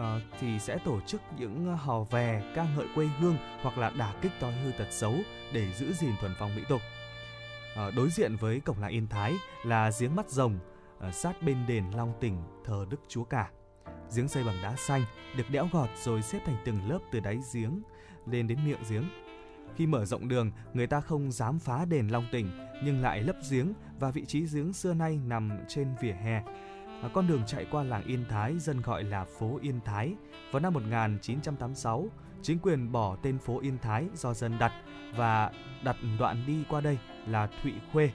Ờ, 0.00 0.20
thì 0.40 0.58
sẽ 0.58 0.78
tổ 0.84 1.00
chức 1.00 1.20
những 1.38 1.66
ờ, 1.66 1.74
hò 1.74 2.02
vè 2.02 2.42
ca 2.54 2.66
ngợi 2.76 2.86
quê 2.94 3.06
hương 3.06 3.36
hoặc 3.62 3.78
là 3.78 3.90
đả 3.90 4.14
kích 4.22 4.32
thói 4.40 4.52
hư 4.52 4.72
tật 4.72 4.86
xấu 4.90 5.14
để 5.52 5.72
giữ 5.72 5.92
gìn 5.92 6.12
thuần 6.20 6.32
phong 6.38 6.56
mỹ 6.56 6.62
tục. 6.68 6.80
À, 7.76 7.90
đối 7.96 8.10
diện 8.10 8.36
với 8.36 8.60
cổng 8.60 8.80
làng 8.80 8.90
Yên 8.90 9.06
Thái 9.06 9.34
là 9.64 9.90
giếng 10.00 10.16
mắt 10.16 10.30
rồng 10.30 10.58
à, 11.00 11.12
sát 11.12 11.42
bên 11.42 11.56
đền 11.68 11.84
Long 11.96 12.12
Tỉnh 12.20 12.42
thờ 12.64 12.86
Đức 12.90 13.00
Chúa 13.08 13.24
Cả. 13.24 13.50
Giếng 14.16 14.28
xây 14.28 14.44
bằng 14.44 14.62
đá 14.62 14.76
xanh 14.76 15.02
được 15.36 15.50
đẽo 15.50 15.68
gọt 15.72 15.88
rồi 16.02 16.22
xếp 16.22 16.38
thành 16.46 16.56
từng 16.64 16.90
lớp 16.90 16.98
từ 17.12 17.20
đáy 17.20 17.38
giếng 17.54 17.82
lên 18.26 18.46
đến 18.46 18.58
miệng 18.64 18.82
giếng 18.90 19.04
khi 19.76 19.86
mở 19.86 20.04
rộng 20.04 20.28
đường, 20.28 20.50
người 20.74 20.86
ta 20.86 21.00
không 21.00 21.32
dám 21.32 21.58
phá 21.58 21.84
đền 21.84 22.08
Long 22.08 22.26
Tỉnh 22.32 22.50
nhưng 22.84 23.02
lại 23.02 23.22
lấp 23.22 23.36
giếng 23.50 23.72
và 23.98 24.10
vị 24.10 24.24
trí 24.24 24.46
giếng 24.52 24.72
xưa 24.72 24.94
nay 24.94 25.20
nằm 25.26 25.50
trên 25.68 25.88
vỉa 26.00 26.12
hè. 26.12 26.42
Con 27.08 27.26
đường 27.26 27.42
chạy 27.46 27.66
qua 27.70 27.82
làng 27.82 28.04
Yên 28.04 28.24
Thái 28.28 28.58
dân 28.58 28.80
gọi 28.80 29.04
là 29.04 29.24
phố 29.24 29.58
Yên 29.62 29.80
Thái. 29.84 30.14
Vào 30.50 30.60
năm 30.60 30.74
1986, 30.74 32.08
chính 32.42 32.58
quyền 32.58 32.92
bỏ 32.92 33.16
tên 33.22 33.38
phố 33.38 33.60
Yên 33.60 33.78
Thái 33.78 34.06
do 34.14 34.34
dân 34.34 34.58
đặt 34.58 34.72
và 35.16 35.50
đặt 35.84 35.96
đoạn 36.18 36.44
đi 36.46 36.64
qua 36.68 36.80
đây 36.80 36.98
là 37.26 37.48
Thụy 37.62 37.72
Khuê. 37.92 38.10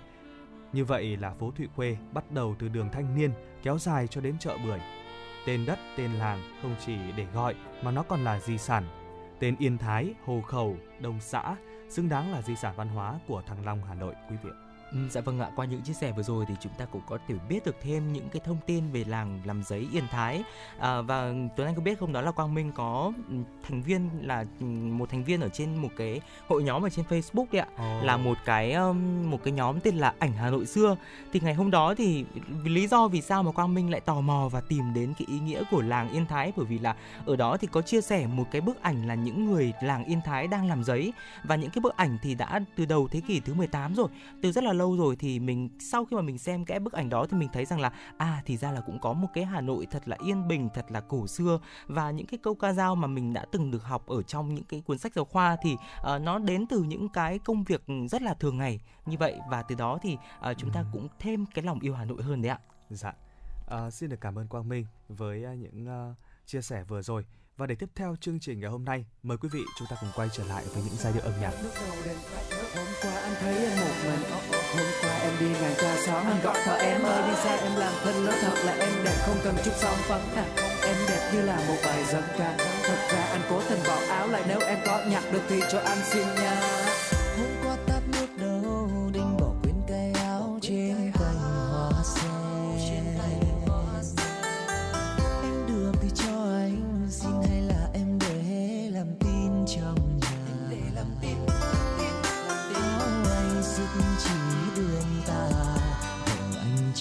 Như 0.74 0.86
vậy 0.86 1.18
là 1.18 1.34
phố 1.34 1.51
Thụy 1.51 1.68
Khuê 1.75 1.98
bắt 2.13 2.32
đầu 2.32 2.56
từ 2.60 2.68
đường 2.68 2.89
Thanh 2.92 3.15
Niên 3.15 3.32
kéo 3.63 3.77
dài 3.77 4.08
cho 4.08 4.22
đến 4.22 4.38
chợ 4.39 4.58
Bưởi. 4.63 4.80
Tên 5.46 5.65
đất, 5.65 5.80
tên 5.98 6.12
làng 6.12 6.39
không 6.62 6.75
chỉ 6.86 6.98
để 7.18 7.25
gọi 7.34 7.56
mà 7.84 7.92
nó 7.92 8.04
còn 8.04 8.24
là 8.24 8.39
di 8.39 8.58
sản 8.58 8.84
Tên 9.39 9.56
Yên 9.60 9.77
Thái, 9.77 10.13
Hồ 10.25 10.42
Khẩu, 10.42 10.77
Đông 11.01 11.20
Xã 11.20 11.56
xứng 11.89 12.10
đáng 12.10 12.32
là 12.32 12.42
di 12.42 12.56
sản 12.56 12.74
văn 12.77 12.88
hóa 12.88 13.20
của 13.27 13.42
Thăng 13.42 13.66
Long, 13.66 13.83
Hà 13.88 13.94
Nội 13.94 14.16
quý 14.29 14.36
vị. 14.44 14.50
Ừ, 14.92 14.98
dạ 15.10 15.22
vâng 15.22 15.40
ạ, 15.40 15.50
qua 15.56 15.66
những 15.66 15.82
chia 15.82 15.94
sẻ 15.94 16.12
vừa 16.12 16.24
rồi 16.24 16.46
thì 16.48 16.54
chúng 16.60 16.72
ta 16.78 16.86
cũng 16.86 17.02
có 17.08 17.18
thể 17.28 17.36
biết 17.50 17.66
được 17.66 17.76
thêm 17.82 18.14
những 18.14 18.30
cái 18.30 18.42
thông 18.46 18.58
tin 18.66 18.92
về 18.92 19.04
làng 19.08 19.42
làm 19.46 19.64
giấy 19.64 19.88
Yên 19.92 20.04
Thái. 20.12 20.44
À, 20.80 21.02
và 21.02 21.34
Tuấn 21.56 21.68
Anh 21.68 21.76
có 21.76 21.82
biết 21.82 22.00
không? 22.00 22.14
Đó 22.14 22.22
là 22.22 22.32
Quang 22.32 22.54
Minh 22.54 22.72
có 22.76 23.14
ừ, 23.30 23.36
thành 23.68 23.82
viên 23.82 24.10
là 24.22 24.46
ừ, 24.60 24.66
một 24.66 25.10
thành 25.10 25.24
viên 25.24 25.42
ở 25.42 25.50
trên 25.50 25.76
một 25.76 25.90
cái 25.98 26.22
hội 26.48 26.64
nhóm 26.64 26.86
ở 26.86 26.90
trên 26.90 27.06
Facebook 27.10 27.46
đấy 27.52 27.62
ạ. 27.62 27.68
Oh. 27.98 28.04
là 28.04 28.18
một 28.18 28.38
cái 28.46 28.76
một 29.24 29.44
cái 29.44 29.54
nhóm 29.54 29.80
tên 29.80 29.96
là 29.96 30.14
ảnh 30.20 30.34
Hà 30.34 30.50
Nội 30.50 30.66
xưa. 30.66 30.96
Thì 31.34 31.40
ngày 31.40 31.54
hôm 31.54 31.72
đó 31.72 31.96
thì 31.96 32.26
lý 32.64 32.88
do 32.88 33.08
vì 33.08 33.22
sao 33.22 33.44
mà 33.44 33.52
Quang 33.52 33.74
Minh 33.74 33.92
lại 33.92 34.02
tò 34.02 34.22
mò 34.22 34.50
và 34.52 34.62
tìm 34.62 34.94
đến 34.94 35.14
cái 35.20 35.26
ý 35.30 35.40
nghĩa 35.40 35.64
của 35.72 35.82
làng 35.82 36.10
Yên 36.10 36.26
Thái? 36.26 36.52
Bởi 36.56 36.66
vì 36.66 36.80
là 36.80 36.96
ở 37.26 37.36
đó 37.36 37.58
thì 37.58 37.68
có 37.72 37.82
chia 37.82 38.02
sẻ 38.02 38.28
một 38.28 38.46
cái 38.52 38.62
bức 38.62 38.82
ảnh 38.82 39.08
là 39.08 39.16
những 39.16 39.46
người 39.46 39.74
làng 39.82 40.06
Yên 40.06 40.22
Thái 40.26 40.48
đang 40.48 40.68
làm 40.70 40.84
giấy. 40.84 41.14
Và 41.44 41.56
những 41.56 41.70
cái 41.70 41.82
bức 41.82 41.98
ảnh 41.98 42.18
thì 42.22 42.36
đã 42.36 42.60
từ 42.76 42.86
đầu 42.86 43.08
thế 43.08 43.22
kỷ 43.28 43.40
thứ 43.40 43.54
18 43.54 43.96
rồi. 43.96 44.08
Từ 44.42 44.52
rất 44.52 44.64
là 44.64 44.74
lâu 44.75 44.98
rồi 44.98 45.16
thì 45.16 45.40
mình 45.40 45.70
sau 45.79 46.05
khi 46.05 46.16
mà 46.16 46.22
mình 46.22 46.38
xem 46.38 46.66
cái 46.66 46.79
bức 46.79 46.94
ảnh 46.94 47.09
đó 47.09 47.25
thì 47.29 47.38
mình 47.38 47.50
thấy 47.53 47.66
rằng 47.66 47.79
là 47.79 47.92
à 48.18 48.42
thì 48.46 48.57
ra 48.57 48.72
là 48.72 48.81
cũng 48.81 49.00
có 49.00 49.14
một 49.14 49.27
cái 49.33 49.46
Hà 49.46 49.61
Nội 49.61 49.88
thật 49.92 50.07
là 50.07 50.18
yên 50.24 50.48
bình, 50.48 50.70
thật 50.74 50.85
là 50.90 51.01
cổ 51.01 51.27
xưa 51.27 51.59
và 51.88 52.11
những 52.11 52.27
cái 52.27 52.38
câu 52.44 52.55
ca 52.55 52.74
dao 52.74 52.96
mà 52.96 53.07
mình 53.07 53.33
đã 53.33 53.46
từng 53.51 53.72
được 53.72 53.83
học 53.83 54.07
ở 54.07 54.22
trong 54.22 54.55
những 54.55 54.64
cái 54.64 54.81
cuốn 54.81 54.98
sách 54.98 55.14
giáo 55.16 55.25
khoa 55.25 55.57
thì 55.61 55.74
uh, 55.74 56.22
nó 56.22 56.40
đến 56.40 56.66
từ 56.68 56.83
những 56.83 57.09
cái 57.09 57.40
công 57.40 57.64
việc 57.64 57.83
rất 58.09 58.22
là 58.22 58.33
thường 58.33 58.57
ngày 58.57 58.79
như 59.05 59.18
vậy 59.18 59.40
và 59.50 59.64
từ 59.64 59.75
đó 59.75 60.00
thì 60.01 60.18
uh, 60.51 60.57
chúng 60.57 60.72
ta 60.72 60.83
cũng 60.94 61.07
thêm 61.20 61.46
cái 61.46 61.66
lòng 61.66 61.79
yêu 61.79 61.94
Hà 61.94 62.05
Nội 62.05 62.24
hơn 62.24 62.42
đấy 62.42 62.50
ạ. 62.50 62.59
Dạ. 62.90 63.14
Uh, 63.66 63.94
xin 63.94 64.09
được 64.09 64.22
cảm 64.22 64.38
ơn 64.38 64.48
Quang 64.48 64.70
Minh 64.70 64.85
với 65.09 65.46
uh, 65.53 65.57
những 65.59 66.09
uh, 66.11 66.16
chia 66.46 66.61
sẻ 66.61 66.83
vừa 66.83 67.01
rồi. 67.01 67.25
Và 67.57 67.65
để 67.65 67.75
tiếp 67.75 67.89
theo 67.96 68.15
chương 68.22 68.39
trình 68.39 68.59
ngày 68.59 68.70
hôm 68.70 68.85
nay, 68.85 69.05
mời 69.24 69.37
quý 69.37 69.50
vị 69.51 69.61
chúng 69.77 69.87
ta 69.87 69.96
cùng 70.01 70.09
quay 70.15 70.29
trở 70.33 70.44
lại 70.44 70.63
với 70.74 70.83
những 70.83 70.96
giai 70.98 71.13
điệu 71.13 71.24
âm 71.24 71.33
nhạc. 71.41 71.51
Hôm 72.75 72.85
qua 73.01 73.11
anh 73.11 73.35
thấy 73.39 73.57
em 73.57 73.79
một 73.79 73.96
mình, 74.05 74.24
hôm 74.77 74.87
qua 75.01 75.18
em 75.20 75.33
đi 75.39 75.46
ngang 75.50 75.74
qua 75.79 75.96
xóm 76.05 76.25
anh 76.27 76.41
gọi 76.44 76.57
thợ 76.65 76.75
em 76.75 77.01
ơi 77.01 77.29
đi 77.29 77.35
xe 77.44 77.57
em 77.57 77.75
làm 77.75 77.94
thân. 78.03 78.25
Nó 78.25 78.31
thật 78.41 78.53
là 78.65 78.74
em 78.74 79.03
đẹp 79.03 79.15
không 79.25 79.37
cần 79.44 79.55
chút 79.65 79.72
son 79.75 79.96
phấn. 80.07 80.22
À 80.35 80.46
em 80.83 80.96
đẹp 81.07 81.31
như 81.33 81.41
là 81.41 81.57
một 81.68 81.77
bài 81.85 82.05
dân 82.05 82.24
ca. 82.37 82.57
Thật 82.83 83.07
ra 83.11 83.24
anh 83.24 83.41
cố 83.50 83.61
tình 83.70 83.79
bỏ 83.87 84.00
áo 84.09 84.27
lại 84.27 84.44
nếu 84.48 84.59
em 84.59 84.79
có 84.85 85.05
nhặt 85.09 85.24
được 85.31 85.41
thì 85.48 85.61
cho 85.72 85.79
anh 85.79 85.98
xin 86.03 86.27
nha. 86.27 86.61
Hôm 87.37 87.50
qua 87.63 87.77
tắt 87.87 88.01
nước 88.11 88.27
đâu 88.37 88.89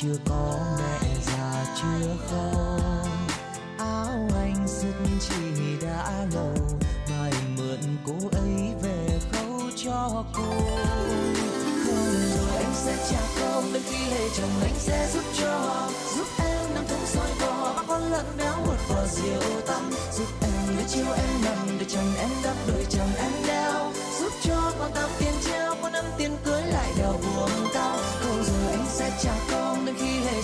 chưa 0.05 0.17
có 0.29 0.59
mẹ 0.79 1.09
già, 1.27 1.65
chưa 1.77 2.17
không. 2.31 3.07
Áo 3.79 4.29
anh 4.41 4.69
sức 4.69 4.95
chỉ 5.21 5.87
đã 5.87 6.27
lâu 6.35 6.55
mai 7.11 7.33
mượn 7.57 7.79
cô 8.07 8.29
ấy 8.33 8.75
về 8.83 9.19
khâu 9.33 9.61
cho 9.85 10.25
cô. 10.35 10.43
Không 11.85 12.15
rồi 12.37 12.57
anh 12.57 12.75
sẽ 12.75 12.97
trả 13.11 13.21
công 13.41 13.73
đến 13.73 13.83
khi 13.87 13.97
hệ 13.97 14.29
chồng 14.37 14.51
anh 14.63 14.75
sẽ 14.79 15.09
giúp 15.15 15.25
cho. 15.41 15.89
Giúp 16.17 16.27
em 16.39 16.75
nằm 16.75 16.85
thùng 16.89 17.07
soi 17.07 17.31
bò 17.41 17.73
bác 17.77 17.83
con 17.89 18.13
lợn 18.13 18.27
béo 18.39 18.57
một 18.67 18.79
vò 18.89 19.07
rượu 19.07 19.61
tăm. 19.67 19.91
Giúp 20.19 20.29
em 20.43 20.77
để 20.77 20.85
chiều 20.89 21.13
em 21.17 21.45
nằm, 21.45 21.79
để 21.79 21.87
chồng 21.89 22.15
em 22.19 22.31
đắp 22.45 22.57
đôi 22.69 22.87
chồng 22.91 23.11
em 23.19 23.33
đeo 23.47 23.93
giúp 24.21 24.33
cho 24.43 24.73
con 24.79 24.91
tao 24.95 25.09
tiền 25.19 25.33
treo 25.45 25.75
con 25.83 25.93
năm 25.93 26.05
tiền 26.19 26.37
cưới 26.45 26.63
lại 26.63 26.93
đèo 26.99 27.13
buồn 27.13 27.51
cao. 27.75 27.99
Không 28.21 28.45
rồi 28.45 28.73
anh 28.73 28.87
sẽ 28.89 29.11
trả 29.23 29.35
công 29.51 29.64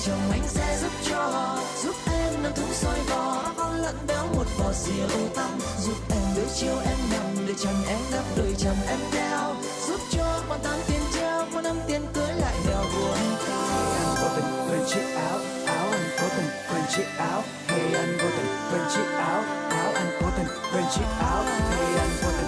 chồng 0.06 0.30
anh 0.30 0.48
sẽ 0.48 0.78
giúp 0.82 0.92
cho 1.10 1.56
giúp 1.82 1.94
em 2.12 2.42
nâng 2.42 2.54
thúng 2.54 2.72
soi 2.72 2.98
bò 3.10 3.44
con 3.56 3.74
lợn 3.74 3.94
béo 4.06 4.26
một 4.36 4.46
vò 4.58 4.72
rượu 4.72 5.28
tăm, 5.34 5.58
giúp 5.80 5.96
em 6.10 6.22
đôi 6.36 6.46
chiều 6.54 6.78
em 6.86 6.98
nằm 7.10 7.46
để 7.46 7.54
chồng 7.58 7.84
em 7.88 7.98
đắp 8.12 8.24
đôi 8.36 8.54
chồng 8.58 8.76
em 8.88 8.98
đeo 9.12 9.54
giúp 9.88 10.00
cho 10.10 10.42
con 10.48 10.58
tám 10.62 10.78
tiền 10.88 11.00
treo, 11.14 11.46
con 11.54 11.64
năm 11.64 11.76
tiền 11.86 12.02
cưới 12.14 12.32
lại 12.34 12.54
đèo 12.68 12.84
buồn 12.94 13.18
cao. 13.46 13.66
Anh 13.96 14.14
vô 14.20 14.28
tình 14.36 14.68
quên 14.68 14.80
chiếc 14.88 15.14
áo 15.16 15.38
áo 15.66 15.86
anh 15.90 16.10
có 16.18 16.28
tình 16.36 16.48
quên 16.68 16.82
chiếc 16.96 17.06
áo 17.18 17.42
hey 17.66 17.94
anh 17.94 18.18
vô 18.18 18.28
tình 18.36 18.46
quên 18.70 18.82
chiếc 18.94 19.16
áo 19.18 19.42
áo 19.70 19.92
anh 19.94 20.10
có 20.20 20.30
tình 20.36 20.48
quên 20.72 20.84
chiếc 20.94 21.06
áo 21.20 21.44
hey 21.70 21.98
anh 21.98 22.10
vô 22.22 22.30
tình 22.38 22.39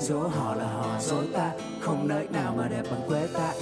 dỗ 0.00 0.18
họ 0.18 0.54
là 0.54 0.64
họ 0.64 0.96
dối 1.00 1.24
ta 1.32 1.50
không 1.80 2.08
nơi 2.08 2.26
nào 2.30 2.54
mà 2.56 2.68
đẹp 2.68 2.82
bằng 2.90 3.02
quê 3.08 3.26
ta. 3.34 3.52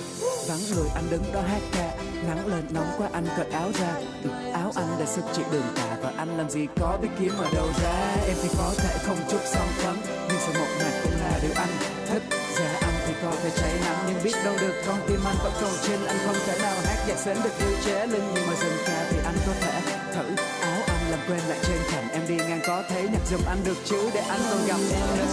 Vắng 0.48 0.60
người 0.74 0.88
anh 0.94 1.04
đứng 1.10 1.22
đó 1.32 1.40
hát 1.40 1.62
ca 1.72 1.92
nắng 2.28 2.46
lên 2.46 2.64
nóng 2.70 2.90
quá 2.98 3.08
anh 3.12 3.26
cởi 3.36 3.46
áo 3.50 3.70
ra. 3.80 3.94
Ừ, 4.24 4.30
áo 4.52 4.72
anh 4.74 4.86
đã 5.00 5.06
sức 5.06 5.24
chịu 5.32 5.44
đường 5.52 5.66
cả 5.76 5.98
và 6.02 6.12
anh 6.16 6.38
làm 6.38 6.50
gì 6.50 6.66
có 6.80 6.98
biết 7.02 7.08
kiếm 7.18 7.32
ở 7.38 7.46
đâu 7.54 7.66
ra. 7.82 8.16
Em 8.26 8.36
thì 8.42 8.48
có 8.58 8.74
thể 8.78 8.98
không 9.06 9.16
chút 9.30 9.40
son 9.44 9.68
phấn 9.76 9.96
nhưng 10.28 10.38
sự 10.46 10.52
một 10.60 10.68
ngày 10.78 10.92
cũng 11.02 11.12
là 11.20 11.38
điều 11.42 11.52
anh 11.56 11.68
thích. 12.08 12.22
Giá 12.58 12.78
anh 12.80 12.94
thì 13.06 13.12
có 13.22 13.32
thể 13.42 13.50
cháy 13.50 13.72
nắng 13.84 14.04
nhưng 14.08 14.24
biết 14.24 14.34
đâu 14.44 14.54
được 14.60 14.74
con 14.86 15.00
tim 15.08 15.20
anh 15.24 15.36
vẫn 15.42 15.52
còn 15.60 15.72
trên. 15.82 16.04
Anh 16.06 16.18
không 16.26 16.36
thể 16.46 16.58
nào 16.62 16.74
hát 16.84 17.04
nhạc 17.08 17.18
sến 17.18 17.36
được 17.44 17.52
như 17.60 17.76
chế 17.84 18.06
linh 18.06 18.24
nhưng 18.34 18.46
mà 18.46 18.54
dừng 18.60 18.78
ca 18.86 19.06
thì 19.10 19.18
anh 19.24 19.36
có 19.46 19.52
thể 19.60 19.80
thử. 20.14 20.42
Áo 20.60 20.82
anh 20.86 21.10
làm 21.10 21.20
quen 21.28 21.40
lại 21.48 21.58
trên 21.62 21.78
cành 21.92 22.08
em 22.10 22.22
đi 22.28 22.36
ngang 22.36 22.60
có 22.66 22.82
thấy 22.88 23.02
nhặt 23.02 23.22
giùm 23.30 23.40
anh 23.46 23.58
được 23.64 23.76
chứ? 23.84 24.10
Để 24.14 24.20
anh 24.20 24.40
còn 24.50 24.66
gặp 24.66 24.78
em 24.92 25.16
nữa 25.16 25.26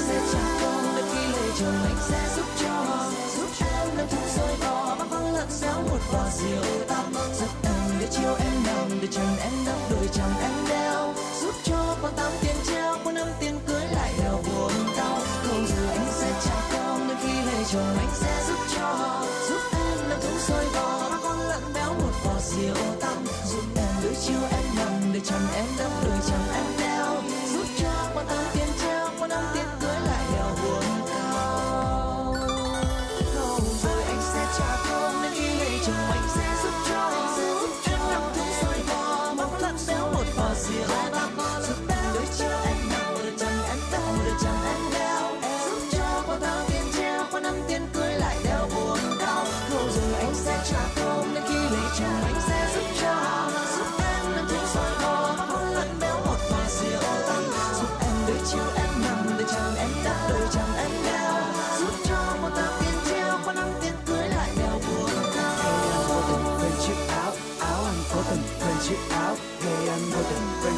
cho 1.60 1.66
anh 1.66 1.98
sẽ 2.10 2.30
giúp 2.36 2.46
cho. 2.62 2.86
Giúp 3.38 3.66
em 3.72 3.88
nâng 3.98 4.08
thức 4.08 4.20
rơi 4.38 4.56
bò 4.62 4.96
bắt 5.00 5.08
con 5.12 5.34
lợn 5.34 5.50
xéo 5.50 5.82
một 5.82 6.00
vò 6.12 6.24
rượu 6.38 6.86
tăm 6.88 7.14
giúp 7.40 7.50
em 7.64 8.00
để 8.00 8.08
chiều 8.12 8.36
em 8.40 8.64
nằm, 8.66 9.02
để 9.02 9.08
chân 9.12 9.28
em 9.42 9.54
đắp 9.66 9.78
đôi 9.90 10.10
chồng 10.14 10.34
em 10.42 10.52
đeo. 10.70 11.14
Giúp 11.42 11.54
cho 11.64 11.98
con 12.02 12.12
tám 12.18 12.32
tiền 12.42 12.56
treo 12.68 12.98
con 13.06 13.14
năm 13.14 13.28
tiền 13.40 13.60
cưới 13.68 13.85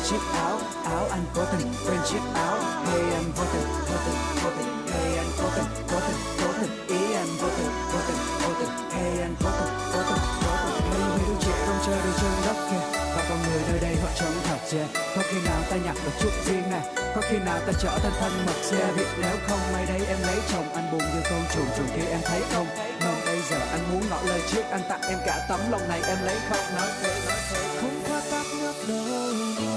chiếc 0.09 0.19
áo 0.33 0.59
áo 0.83 1.07
anh 1.11 1.25
cố 1.35 1.41
tình, 1.51 1.73
quên 1.85 1.99
chiếc 2.09 2.19
áo. 2.33 2.57
Hey 2.85 3.01
anh 3.13 3.31
vô 3.35 3.43
tình 3.53 3.67
vô 3.89 3.97
tình 4.05 4.15
vô 4.43 4.49
tình. 4.57 4.87
Hey 4.93 5.17
anh 5.17 5.31
cố 5.37 5.43
tình 5.55 5.65
cố 5.91 5.99
tình 6.07 6.17
cố 6.41 6.47
tình. 6.61 6.87
Ý 6.87 7.13
anh 7.13 7.27
vô 7.41 7.47
tình 7.57 7.71
vô 7.91 7.99
tình 8.07 8.17
vô 8.41 8.49
tình. 8.59 8.69
Hey 8.91 9.21
anh 9.21 9.35
cố 9.43 9.49
tình 9.59 9.73
cố 9.93 9.99
tình 10.09 10.23
cố 10.43 10.49
tình. 10.59 10.81
Hey 10.91 11.01
mấy 11.09 11.19
đứa 11.27 11.35
trẻ 11.45 11.53
không 11.65 11.79
chơi 11.85 11.97
đôi 12.03 12.13
chân 12.21 12.31
đất 12.45 12.57
kia 12.69 12.83
và 13.15 13.25
con 13.29 13.39
người 13.43 13.61
nơi 13.69 13.79
đây 13.79 13.95
họ 13.95 14.09
chẳng 14.19 14.33
thật 14.43 14.57
chê. 14.71 14.83
Có 15.15 15.21
khi 15.29 15.37
nào 15.45 15.61
ta 15.69 15.75
nhặt 15.75 15.95
được 16.05 16.11
chút 16.21 16.31
riêng 16.45 16.63
nè? 16.71 16.93
Có 17.15 17.21
khi 17.29 17.37
nào 17.37 17.59
ta 17.67 17.73
trở 17.81 17.99
thành 18.03 18.13
thân 18.19 18.45
mật 18.45 18.59
xe 18.63 18.91
vì 18.95 19.05
nếu 19.21 19.35
không 19.47 19.59
may 19.73 19.85
đây 19.85 20.01
em 20.07 20.17
lấy 20.21 20.37
chồng. 20.51 20.73
Anh 20.73 20.91
buồn 20.91 21.01
như 21.01 21.21
con 21.29 21.43
chuồn 21.53 21.65
chuồn 21.77 21.87
kia 21.95 22.07
em 22.09 22.19
thấy 22.23 22.41
không? 22.53 22.67
Nên 22.99 23.15
bây 23.25 23.41
giờ 23.49 23.59
anh 23.71 23.83
muốn 23.91 24.09
ngỏ 24.09 24.21
lời 24.25 24.41
trước. 24.51 24.63
Anh 24.71 24.81
tặng 24.89 25.01
em 25.01 25.19
cả 25.25 25.45
tấm 25.49 25.59
lòng 25.71 25.89
này, 25.89 26.01
em 26.07 26.17
lấy 26.25 26.35
không 26.49 26.75
nói. 26.75 26.89
Thế 27.01 27.09
nói 27.27 27.39
thế 27.51 27.79
không 27.81 28.01
qua 28.07 28.21
tắt 28.31 28.45
nước 28.59 28.73
đâu 28.87 29.76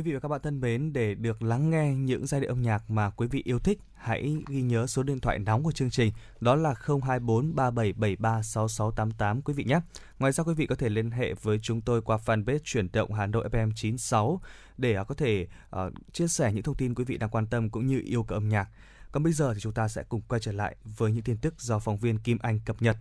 Quý 0.00 0.04
vị 0.04 0.12
và 0.12 0.20
các 0.20 0.28
bạn 0.28 0.40
thân 0.42 0.60
mến, 0.60 0.92
để 0.92 1.14
được 1.14 1.42
lắng 1.42 1.70
nghe 1.70 1.94
những 1.94 2.26
giai 2.26 2.40
điệu 2.40 2.50
âm 2.50 2.62
nhạc 2.62 2.90
mà 2.90 3.10
quý 3.10 3.26
vị 3.26 3.42
yêu 3.44 3.58
thích, 3.58 3.78
hãy 3.94 4.36
ghi 4.48 4.62
nhớ 4.62 4.86
số 4.86 5.02
điện 5.02 5.20
thoại 5.20 5.38
nóng 5.38 5.62
của 5.62 5.72
chương 5.72 5.90
trình, 5.90 6.12
đó 6.40 6.54
là 6.54 6.74
024 6.86 7.54
3773 7.54 8.42
6688 8.42 9.42
quý 9.42 9.54
vị 9.54 9.64
nhé. 9.64 9.80
Ngoài 10.18 10.32
ra 10.32 10.44
quý 10.44 10.54
vị 10.54 10.66
có 10.66 10.74
thể 10.74 10.88
liên 10.88 11.10
hệ 11.10 11.34
với 11.34 11.58
chúng 11.62 11.80
tôi 11.80 12.02
qua 12.02 12.18
fanpage 12.26 12.58
chuyển 12.64 12.88
động 12.92 13.12
Hà 13.12 13.26
Nội 13.26 13.48
FM 13.52 13.72
96 13.74 14.40
để 14.78 14.94
à, 14.94 15.04
có 15.04 15.14
thể 15.14 15.46
uh, 15.76 15.92
chia 16.12 16.28
sẻ 16.28 16.52
những 16.52 16.62
thông 16.62 16.76
tin 16.76 16.94
quý 16.94 17.04
vị 17.04 17.18
đang 17.18 17.30
quan 17.30 17.46
tâm 17.46 17.70
cũng 17.70 17.86
như 17.86 18.02
yêu 18.04 18.22
cầu 18.22 18.36
âm 18.36 18.48
nhạc. 18.48 18.68
Còn 19.12 19.22
bây 19.22 19.32
giờ 19.32 19.54
thì 19.54 19.60
chúng 19.60 19.72
ta 19.72 19.88
sẽ 19.88 20.02
cùng 20.08 20.20
quay 20.28 20.40
trở 20.40 20.52
lại 20.52 20.76
với 20.98 21.12
những 21.12 21.24
tin 21.24 21.36
tức 21.36 21.60
do 21.60 21.78
phóng 21.78 21.98
viên 21.98 22.18
Kim 22.18 22.38
Anh 22.42 22.60
cập 22.64 22.82
nhật. 22.82 22.96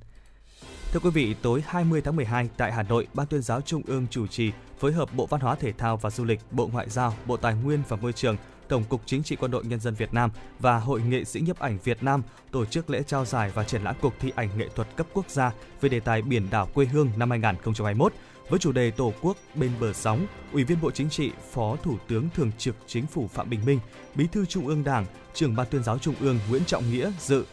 Thưa 0.92 1.00
quý 1.00 1.10
vị, 1.10 1.36
tối 1.42 1.64
20 1.68 2.02
tháng 2.02 2.16
12 2.16 2.50
tại 2.58 2.72
Hà 2.72 2.84
Nội, 2.84 3.08
Ban 3.14 3.28
tuyên 3.28 3.42
giáo 3.42 3.62
Trung 3.62 3.82
ương 3.88 4.08
chủ 4.12 4.28
trì 4.28 4.52
phối 4.80 4.94
hợp 4.94 5.14
Bộ 5.14 5.26
Văn 5.26 5.42
hóa 5.42 5.56
Thể 5.56 5.72
thao 5.72 5.98
và 5.98 6.10
Du 6.10 6.26
lịch, 6.26 6.40
Bộ 6.52 6.70
Ngoại 6.74 6.90
giao, 6.90 7.14
Bộ 7.26 7.38
Tài 7.38 7.54
nguyên 7.54 7.82
và 7.90 7.98
Môi 7.98 8.14
trường, 8.14 8.38
Tổng 8.68 8.84
cục 8.84 9.02
Chính 9.06 9.24
trị 9.24 9.36
Quân 9.36 9.52
đội 9.52 9.66
Nhân 9.66 9.80
dân 9.80 9.94
Việt 9.94 10.14
Nam 10.14 10.30
và 10.60 10.80
Hội 10.80 11.02
nghệ 11.02 11.24
sĩ 11.24 11.40
nhiếp 11.40 11.60
ảnh 11.60 11.78
Việt 11.84 12.04
Nam 12.04 12.22
tổ 12.52 12.66
chức 12.66 12.90
lễ 12.90 13.04
trao 13.04 13.26
giải 13.26 13.52
và 13.56 13.64
triển 13.64 13.84
lãm 13.84 13.96
cuộc 14.02 14.14
thi 14.20 14.32
ảnh 14.36 14.50
nghệ 14.58 14.68
thuật 14.76 14.88
cấp 14.96 15.08
quốc 15.14 15.30
gia 15.30 15.52
về 15.82 15.90
đề 15.90 16.00
tài 16.00 16.22
biển 16.22 16.48
đảo 16.52 16.68
quê 16.74 16.86
hương 16.86 17.10
năm 17.18 17.30
2021 17.30 18.14
với 18.50 18.60
chủ 18.60 18.72
đề 18.72 18.92
Tổ 18.92 19.14
quốc 19.22 19.38
bên 19.56 19.72
bờ 19.80 19.94
sóng. 19.94 20.26
Ủy 20.54 20.64
viên 20.64 20.82
Bộ 20.82 20.92
Chính 20.92 21.10
trị, 21.10 21.32
Phó 21.52 21.76
Thủ 21.84 21.98
tướng 22.08 22.30
Thường 22.36 22.52
trực 22.58 22.76
Chính 22.88 23.08
phủ 23.08 23.28
Phạm 23.28 23.50
Bình 23.50 23.66
Minh, 23.66 23.80
Bí 24.16 24.28
thư 24.32 24.46
Trung 24.46 24.68
ương 24.68 24.84
Đảng, 24.84 25.06
Trưởng 25.34 25.56
Ban 25.56 25.68
tuyên 25.72 25.84
giáo 25.84 25.98
Trung 26.00 26.16
ương 26.20 26.40
Nguyễn 26.50 26.66
Trọng 26.66 26.92
Nghĩa 26.92 27.12
dự 27.20 27.46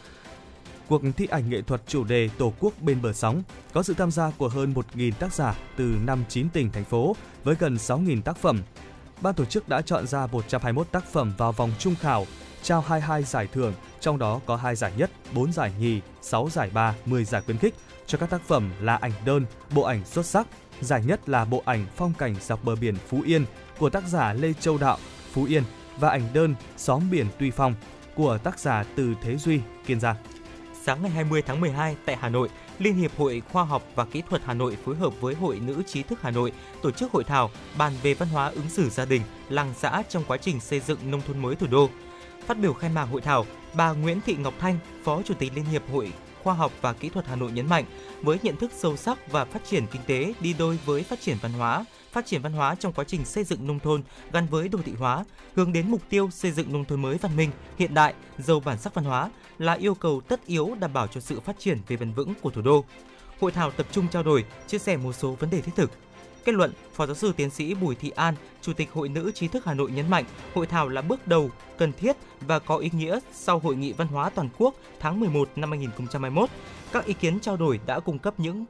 Cuộc 0.88 1.02
thi 1.16 1.26
ảnh 1.26 1.50
nghệ 1.50 1.62
thuật 1.62 1.82
chủ 1.86 2.04
đề 2.04 2.28
Tổ 2.38 2.52
quốc 2.60 2.72
bên 2.80 3.02
bờ 3.02 3.12
sóng 3.12 3.42
có 3.72 3.82
sự 3.82 3.94
tham 3.94 4.10
gia 4.10 4.30
của 4.30 4.48
hơn 4.48 4.74
1.000 4.74 5.12
tác 5.12 5.34
giả 5.34 5.54
từ 5.76 5.84
59 6.04 6.48
tỉnh, 6.48 6.70
thành 6.70 6.84
phố 6.84 7.16
với 7.44 7.56
gần 7.58 7.74
6.000 7.74 8.22
tác 8.22 8.36
phẩm. 8.36 8.62
Ban 9.20 9.34
tổ 9.34 9.44
chức 9.44 9.68
đã 9.68 9.82
chọn 9.82 10.06
ra 10.06 10.26
121 10.26 10.92
tác 10.92 11.04
phẩm 11.04 11.32
vào 11.38 11.52
vòng 11.52 11.70
trung 11.78 11.94
khảo, 12.00 12.26
trao 12.62 12.80
22 12.80 13.22
giải 13.22 13.48
thưởng, 13.52 13.74
trong 14.00 14.18
đó 14.18 14.40
có 14.46 14.56
2 14.56 14.76
giải 14.76 14.92
nhất, 14.96 15.10
4 15.34 15.52
giải 15.52 15.72
nhì, 15.80 16.00
6 16.22 16.48
giải 16.52 16.70
ba, 16.74 16.94
10 17.06 17.24
giải 17.24 17.42
khuyến 17.42 17.58
khích 17.58 17.74
cho 18.06 18.18
các 18.18 18.30
tác 18.30 18.42
phẩm 18.42 18.70
là 18.80 18.96
ảnh 18.96 19.12
đơn, 19.24 19.46
bộ 19.74 19.82
ảnh 19.82 20.04
xuất 20.04 20.26
sắc. 20.26 20.46
Giải 20.80 21.02
nhất 21.06 21.28
là 21.28 21.44
bộ 21.44 21.62
ảnh 21.64 21.86
phong 21.96 22.12
cảnh 22.18 22.34
dọc 22.46 22.64
bờ 22.64 22.76
biển 22.76 22.96
Phú 23.08 23.22
Yên 23.26 23.44
của 23.78 23.90
tác 23.90 24.06
giả 24.06 24.32
Lê 24.32 24.52
Châu 24.52 24.78
Đạo, 24.78 24.98
Phú 25.32 25.44
Yên 25.44 25.62
và 25.98 26.08
ảnh 26.08 26.28
đơn 26.34 26.54
Xóm 26.76 27.10
biển 27.10 27.26
Tuy 27.38 27.50
Phong 27.50 27.74
của 28.14 28.38
tác 28.38 28.58
giả 28.58 28.84
Từ 28.96 29.14
Thế 29.22 29.36
Duy, 29.36 29.60
Kiên 29.86 30.00
Giang. 30.00 30.16
Sáng 30.86 31.02
ngày 31.02 31.10
20 31.10 31.42
tháng 31.42 31.60
12 31.60 31.96
tại 32.04 32.16
Hà 32.16 32.28
Nội, 32.28 32.48
Liên 32.78 32.94
hiệp 32.94 33.18
Hội 33.18 33.42
Khoa 33.52 33.64
học 33.64 33.82
và 33.94 34.04
Kỹ 34.04 34.22
thuật 34.28 34.42
Hà 34.44 34.54
Nội 34.54 34.76
phối 34.84 34.96
hợp 34.96 35.20
với 35.20 35.34
Hội 35.34 35.60
Nữ 35.60 35.82
trí 35.86 36.02
thức 36.02 36.22
Hà 36.22 36.30
Nội 36.30 36.52
tổ 36.82 36.90
chức 36.90 37.12
hội 37.12 37.24
thảo 37.24 37.50
bàn 37.78 37.92
về 38.02 38.14
văn 38.14 38.28
hóa 38.28 38.48
ứng 38.48 38.68
xử 38.68 38.90
gia 38.90 39.04
đình, 39.04 39.22
làng 39.48 39.74
xã 39.76 40.02
trong 40.08 40.24
quá 40.28 40.36
trình 40.36 40.60
xây 40.60 40.80
dựng 40.80 41.10
nông 41.10 41.20
thôn 41.26 41.38
mới 41.38 41.56
thủ 41.56 41.66
đô. 41.66 41.90
Phát 42.46 42.58
biểu 42.58 42.72
khai 42.72 42.90
mạc 42.90 43.04
hội 43.04 43.20
thảo, 43.20 43.46
bà 43.74 43.92
Nguyễn 43.92 44.20
Thị 44.26 44.36
Ngọc 44.38 44.54
Thanh, 44.58 44.78
Phó 45.04 45.22
Chủ 45.22 45.34
tịch 45.34 45.52
Liên 45.54 45.64
hiệp 45.64 45.82
Hội 45.92 46.12
Khoa 46.42 46.54
học 46.54 46.72
và 46.80 46.92
Kỹ 46.92 47.08
thuật 47.08 47.26
Hà 47.26 47.36
Nội 47.36 47.52
nhấn 47.52 47.66
mạnh, 47.66 47.84
với 48.22 48.38
nhận 48.42 48.56
thức 48.56 48.70
sâu 48.74 48.96
sắc 48.96 49.32
và 49.32 49.44
phát 49.44 49.64
triển 49.64 49.86
kinh 49.86 50.02
tế 50.06 50.34
đi 50.40 50.54
đôi 50.58 50.78
với 50.84 51.02
phát 51.02 51.20
triển 51.20 51.36
văn 51.42 51.52
hóa, 51.52 51.84
phát 52.16 52.26
triển 52.26 52.42
văn 52.42 52.52
hóa 52.52 52.74
trong 52.74 52.92
quá 52.92 53.04
trình 53.04 53.24
xây 53.24 53.44
dựng 53.44 53.66
nông 53.66 53.78
thôn 53.78 54.02
gắn 54.32 54.46
với 54.46 54.68
đô 54.68 54.78
thị 54.84 54.92
hóa, 54.98 55.24
hướng 55.54 55.72
đến 55.72 55.90
mục 55.90 56.00
tiêu 56.08 56.30
xây 56.30 56.50
dựng 56.50 56.72
nông 56.72 56.84
thôn 56.84 57.02
mới 57.02 57.18
văn 57.18 57.36
minh, 57.36 57.50
hiện 57.78 57.94
đại, 57.94 58.14
giàu 58.38 58.60
bản 58.60 58.78
sắc 58.78 58.94
văn 58.94 59.04
hóa 59.04 59.30
là 59.58 59.72
yêu 59.72 59.94
cầu 59.94 60.20
tất 60.20 60.46
yếu 60.46 60.76
đảm 60.80 60.92
bảo 60.92 61.06
cho 61.06 61.20
sự 61.20 61.40
phát 61.40 61.58
triển 61.58 61.78
về 61.88 61.96
bền 61.96 62.12
vững 62.12 62.34
của 62.42 62.50
thủ 62.50 62.62
đô. 62.62 62.84
Hội 63.40 63.52
thảo 63.52 63.70
tập 63.70 63.86
trung 63.92 64.08
trao 64.08 64.22
đổi, 64.22 64.44
chia 64.66 64.78
sẻ 64.78 64.96
một 64.96 65.12
số 65.12 65.32
vấn 65.32 65.50
đề 65.50 65.60
thiết 65.60 65.72
thực. 65.76 65.90
Kết 66.44 66.52
luận, 66.52 66.72
Phó 66.94 67.06
giáo 67.06 67.14
sư 67.14 67.32
tiến 67.36 67.50
sĩ 67.50 67.74
Bùi 67.74 67.94
Thị 67.94 68.10
An, 68.10 68.34
Chủ 68.62 68.72
tịch 68.72 68.92
Hội 68.92 69.08
Nữ 69.08 69.32
trí 69.34 69.48
thức 69.48 69.64
Hà 69.64 69.74
Nội 69.74 69.90
nhấn 69.90 70.10
mạnh, 70.10 70.24
hội 70.54 70.66
thảo 70.66 70.88
là 70.88 71.02
bước 71.02 71.28
đầu 71.28 71.50
cần 71.78 71.92
thiết 71.92 72.16
và 72.40 72.58
có 72.58 72.76
ý 72.76 72.90
nghĩa 72.92 73.18
sau 73.32 73.58
hội 73.58 73.76
nghị 73.76 73.92
văn 73.92 74.06
hóa 74.06 74.30
toàn 74.30 74.48
quốc 74.58 74.74
tháng 75.00 75.20
11 75.20 75.48
năm 75.56 75.70
2021. 75.70 76.48
Các 76.92 77.04
ý 77.04 77.14
kiến 77.14 77.40
trao 77.40 77.56
đổi 77.56 77.80
đã 77.86 78.00
cung 78.00 78.18
cấp 78.18 78.34
những 78.40 78.64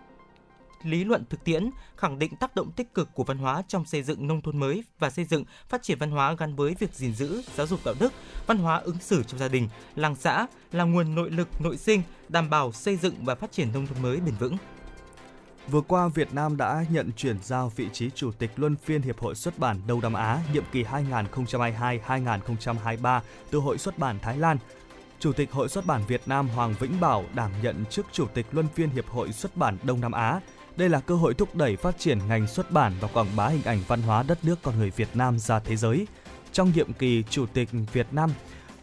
lý 0.83 1.05
luận 1.05 1.25
thực 1.31 1.45
tiễn, 1.45 1.71
khẳng 1.97 2.19
định 2.19 2.37
tác 2.37 2.55
động 2.55 2.73
tích 2.73 2.95
cực 2.95 3.09
của 3.15 3.25
văn 3.25 3.39
hóa 3.39 3.63
trong 3.69 3.85
xây 3.85 4.03
dựng 4.03 4.27
nông 4.27 4.43
thôn 4.43 4.61
mới 4.61 4.85
và 4.99 5.11
xây 5.11 5.25
dựng 5.25 5.45
phát 5.69 5.83
triển 5.83 5.99
văn 5.99 6.11
hóa 6.11 6.35
gắn 6.39 6.57
với 6.57 6.75
việc 6.79 6.95
gìn 6.95 7.15
giữ, 7.15 7.43
giáo 7.55 7.67
dục 7.67 7.81
đạo 7.85 7.95
đức, 8.01 8.13
văn 8.47 8.59
hóa 8.59 8.77
ứng 8.77 8.99
xử 9.01 9.23
trong 9.23 9.41
gia 9.41 9.49
đình, 9.49 9.69
làng 9.95 10.17
xã 10.17 10.47
là 10.73 10.85
nguồn 10.85 11.15
nội 11.15 11.31
lực 11.31 11.49
nội 11.61 11.77
sinh 11.77 12.03
đảm 12.29 12.51
bảo 12.51 12.73
xây 12.73 12.97
dựng 12.97 13.25
và 13.25 13.35
phát 13.35 13.53
triển 13.53 13.73
nông 13.73 13.87
thôn 13.87 14.03
mới 14.03 14.21
bền 14.21 14.35
vững. 14.35 14.57
Vừa 15.71 15.81
qua, 15.81 16.09
Việt 16.09 16.35
Nam 16.35 16.57
đã 16.57 16.85
nhận 16.91 17.11
chuyển 17.17 17.37
giao 17.43 17.73
vị 17.77 17.89
trí 17.93 18.11
Chủ 18.11 18.33
tịch 18.33 18.51
Luân 18.57 18.77
phiên 18.77 19.03
Hiệp 19.03 19.19
hội 19.19 19.35
Xuất 19.35 19.59
bản 19.59 19.81
Đông 19.87 20.01
Nam 20.01 20.13
Á 20.13 20.41
nhiệm 20.53 20.65
kỳ 20.73 20.85
2022-2023 20.85 23.21
từ 23.51 23.59
Hội 23.59 23.79
Xuất 23.79 23.99
bản 23.99 24.19
Thái 24.23 24.39
Lan. 24.39 24.59
Chủ 25.19 25.33
tịch 25.33 25.53
Hội 25.53 25.69
Xuất 25.69 25.87
bản 25.87 26.03
Việt 26.09 26.23
Nam 26.27 26.49
Hoàng 26.49 26.75
Vĩnh 26.81 27.01
Bảo 27.01 27.25
đảm 27.35 27.51
nhận 27.63 27.85
chức 27.91 28.07
Chủ 28.13 28.27
tịch 28.35 28.47
Luân 28.53 28.67
phiên 28.75 28.91
Hiệp 28.91 29.09
hội 29.09 29.33
Xuất 29.33 29.57
bản 29.57 29.77
Đông 29.83 30.01
Nam 30.01 30.13
Á. 30.13 30.41
Đây 30.77 30.89
là 30.89 31.01
cơ 31.01 31.15
hội 31.15 31.35
thúc 31.35 31.55
đẩy 31.55 31.77
phát 31.77 31.99
triển 31.99 32.19
ngành 32.29 32.47
xuất 32.47 32.71
bản 32.71 32.93
và 33.01 33.09
quảng 33.09 33.37
bá 33.37 33.49
hình 33.49 33.63
ảnh 33.63 33.79
văn 33.89 34.03
hóa 34.03 34.23
đất 34.23 34.45
nước 34.45 34.59
con 34.63 34.79
người 34.79 34.91
Việt 34.91 35.09
Nam 35.15 35.39
ra 35.39 35.59
thế 35.59 35.77
giới. 35.77 36.07
Trong 36.53 36.73
nhiệm 36.75 36.93
kỳ 36.93 37.23
Chủ 37.31 37.47
tịch 37.47 37.69
Việt 37.93 38.07
Nam, 38.13 38.31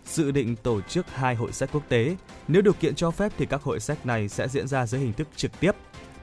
dự 0.06 0.32
định 0.32 0.56
tổ 0.56 0.82
chức 0.82 1.06
hai 1.16 1.36
hội 1.36 1.52
sách 1.52 1.70
quốc 1.74 1.84
tế. 1.90 2.16
Nếu 2.48 2.62
điều 2.62 2.74
kiện 2.74 2.96
cho 2.96 3.12
phép 3.12 3.32
thì 3.38 3.46
các 3.46 3.64
hội 3.64 3.80
sách 3.80 4.06
này 4.06 4.30
sẽ 4.30 4.48
diễn 4.48 4.68
ra 4.68 4.86
dưới 4.86 5.02
hình 5.02 5.14
thức 5.14 5.28
trực 5.36 5.60
tiếp. 5.60 5.72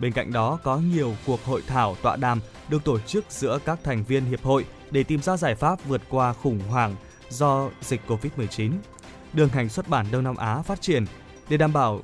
Bên 0.01 0.13
cạnh 0.13 0.33
đó 0.33 0.59
có 0.63 0.77
nhiều 0.77 1.15
cuộc 1.27 1.45
hội 1.45 1.63
thảo 1.67 1.97
tọa 2.03 2.17
đàm 2.17 2.41
được 2.69 2.85
tổ 2.85 2.99
chức 2.99 3.25
giữa 3.29 3.59
các 3.65 3.79
thành 3.85 4.05
viên 4.05 4.25
hiệp 4.25 4.43
hội 4.43 4.65
để 4.91 5.03
tìm 5.03 5.23
ra 5.23 5.37
giải 5.37 5.55
pháp 5.55 5.85
vượt 5.85 6.03
qua 6.09 6.33
khủng 6.33 6.61
hoảng 6.69 6.97
do 7.29 7.71
dịch 7.81 8.01
Covid-19. 8.09 8.73
Đường 9.33 9.49
hành 9.49 9.69
xuất 9.69 9.89
bản 9.89 10.07
Đông 10.13 10.25
Nam 10.25 10.37
Á 10.37 10.63
phát 10.63 10.81
triển 10.81 11.05
để 11.51 11.57
đảm 11.57 11.73
bảo 11.73 12.01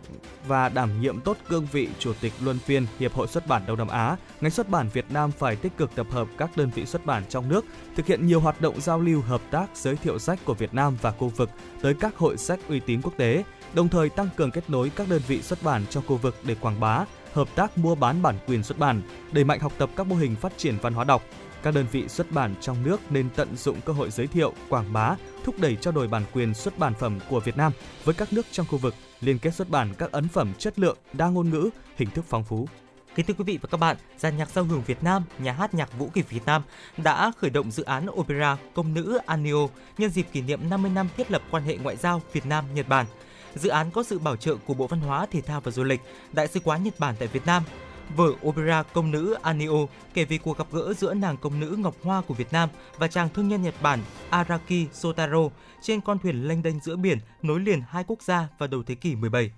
và 0.47 0.69
đảm 0.69 1.01
nhiệm 1.01 1.21
tốt 1.21 1.37
cương 1.49 1.67
vị 1.73 1.89
Chủ 1.99 2.13
tịch 2.21 2.33
Luân 2.41 2.59
phiên 2.59 2.87
Hiệp 2.99 3.15
hội 3.15 3.27
Xuất 3.27 3.47
bản 3.47 3.63
Đông 3.67 3.79
Nam 3.79 3.89
Á, 3.89 4.17
ngành 4.41 4.51
xuất 4.51 4.69
bản 4.69 4.89
Việt 4.93 5.05
Nam 5.11 5.31
phải 5.39 5.57
tích 5.57 5.77
cực 5.77 5.95
tập 5.95 6.07
hợp 6.11 6.29
các 6.39 6.57
đơn 6.57 6.71
vị 6.75 6.87
xuất 6.87 7.07
bản 7.07 7.23
trong 7.29 7.49
nước, 7.49 7.65
thực 7.97 8.07
hiện 8.07 8.27
nhiều 8.27 8.41
hoạt 8.41 8.61
động 8.61 8.81
giao 8.81 9.01
lưu 9.01 9.21
hợp 9.21 9.41
tác 9.51 9.67
giới 9.75 9.97
thiệu 9.97 10.19
sách 10.19 10.39
của 10.45 10.55
Việt 10.55 10.75
Nam 10.75 10.97
và 11.03 11.11
khu 11.11 11.29
vực 11.29 11.51
tới 11.83 11.95
các 11.95 12.17
hội 12.17 12.37
sách 12.37 12.61
uy 12.69 12.81
tín 12.81 13.01
quốc 13.03 13.13
tế, 13.17 13.45
đồng 13.75 13.89
thời 13.89 14.09
tăng 14.09 14.29
cường 14.37 14.51
kết 14.51 14.71
nối 14.71 14.91
các 14.97 15.09
đơn 15.09 15.23
vị 15.29 15.43
xuất 15.43 15.63
bản 15.63 15.83
trong 15.91 16.05
khu 16.07 16.17
vực 16.17 16.37
để 16.45 16.55
quảng 16.61 16.81
bá, 16.81 17.05
hợp 17.33 17.49
tác 17.55 17.79
mua 17.79 17.95
bán 17.95 18.23
bản 18.23 18.35
quyền 18.47 18.63
xuất 18.63 18.79
bản, 18.79 19.03
đẩy 19.33 19.45
mạnh 19.45 19.61
học 19.61 19.73
tập 19.79 19.91
các 19.97 20.07
mô 20.07 20.17
hình 20.17 20.37
phát 20.37 20.53
triển 20.57 20.79
văn 20.83 20.93
hóa 20.95 21.05
đọc. 21.05 21.23
Các 21.67 21.75
đơn 21.75 21.87
vị 21.93 22.09
xuất 22.09 22.33
bản 22.33 22.55
trong 22.61 22.83
nước 22.83 23.01
nên 23.11 23.29
tận 23.37 23.57
dụng 23.57 23.81
cơ 23.81 23.93
hội 23.93 24.11
giới 24.11 24.27
thiệu, 24.27 24.53
quảng 24.69 24.93
bá, 24.93 25.15
thúc 25.45 25.55
đẩy 25.59 25.77
trao 25.77 25.93
đổi 25.93 26.09
bản 26.09 26.23
quyền 26.33 26.55
xuất 26.55 26.79
bản 26.79 26.95
phẩm 26.95 27.19
của 27.31 27.41
Việt 27.41 27.57
Nam 27.57 27.73
với 28.05 28.15
các 28.15 28.33
nước 28.33 28.47
trong 28.51 28.67
khu 28.67 28.79
vực, 28.79 28.95
liên 29.21 29.39
kết 29.39 29.55
xuất 29.55 29.71
bản 29.71 29.95
các 29.99 30.13
ấn 30.13 30.29
phẩm 30.29 30.53
chất 30.59 30.79
lượng, 30.79 30.99
đa 31.13 31.29
ngôn 31.29 31.51
ngữ, 31.51 31.71
hình 31.97 32.11
thức 32.11 32.25
phong 32.29 32.45
phú. 32.45 32.69
Kính 33.15 33.27
thưa 33.27 33.35
quý 33.35 33.45
vị 33.45 33.59
và 33.63 33.69
các 33.71 33.81
bạn, 33.81 33.97
dàn 34.17 34.37
nhạc 34.37 34.51
giao 34.51 34.65
hưởng 34.65 34.83
Việt 34.87 35.03
Nam, 35.03 35.23
nhà 35.39 35.53
hát 35.53 35.75
nhạc 35.75 35.99
vũ 35.99 36.11
kịch 36.15 36.31
Việt 36.31 36.47
Nam 36.47 36.63
đã 36.97 37.33
khởi 37.37 37.51
động 37.51 37.71
dự 37.71 37.83
án 37.83 38.07
opera 38.11 38.57
Công 38.75 38.95
nữ 38.95 39.19
Anio 39.27 39.69
nhân 39.99 40.11
dịp 40.11 40.27
kỷ 40.33 40.41
niệm 40.41 40.71
50 40.71 40.91
năm 40.95 41.09
thiết 41.17 41.31
lập 41.31 41.43
quan 41.51 41.63
hệ 41.63 41.77
ngoại 41.77 41.97
giao 41.97 42.23
Việt 42.33 42.47
Nam 42.47 42.65
Nhật 42.75 42.89
Bản. 42.89 43.07
Dự 43.55 43.69
án 43.69 43.91
có 43.91 44.03
sự 44.03 44.19
bảo 44.19 44.37
trợ 44.37 44.57
của 44.67 44.75
Bộ 44.75 44.87
Văn 44.87 45.01
hóa, 45.01 45.27
Thể 45.27 45.41
thao 45.41 45.61
và 45.61 45.71
Du 45.71 45.85
lịch, 45.85 46.01
Đại 46.33 46.49
sứ 46.49 46.61
quán 46.61 46.83
Nhật 46.83 46.95
Bản 46.99 47.15
tại 47.19 47.29
Việt 47.29 47.47
Nam. 47.47 47.63
Vở 48.17 48.29
opera 48.47 48.83
Công 48.83 49.11
nữ 49.11 49.37
Anio 49.43 49.87
kể 50.15 50.25
về 50.25 50.39
cuộc 50.39 50.59
gặp 50.59 50.67
gỡ 50.73 50.95
giữa 50.95 51.15
nàng 51.15 51.37
công 51.37 51.61
nữ 51.61 51.77
Ngọc 51.79 51.95
Hoa 52.03 52.21
của 52.21 52.35
Việt 52.35 52.53
Nam 52.53 52.69
và 52.99 53.09
chàng 53.09 53.29
thương 53.35 53.49
nhân 53.49 53.63
Nhật 53.63 53.75
Bản 53.83 54.01
Araki 54.31 54.93
Sotaro 54.93 55.49
trên 55.83 56.01
con 56.01 56.19
thuyền 56.19 56.49
lênh 56.49 56.63
đênh 56.63 56.81
giữa 56.81 56.97
biển 56.97 57.19
nối 57.43 57.61
liền 57.61 57.83
hai 57.89 58.05
quốc 58.07 58.23
gia 58.23 58.49
vào 58.59 58.69
đầu 58.69 58.83
thế 58.83 58.95
kỷ 58.95 59.15
17. 59.15 59.51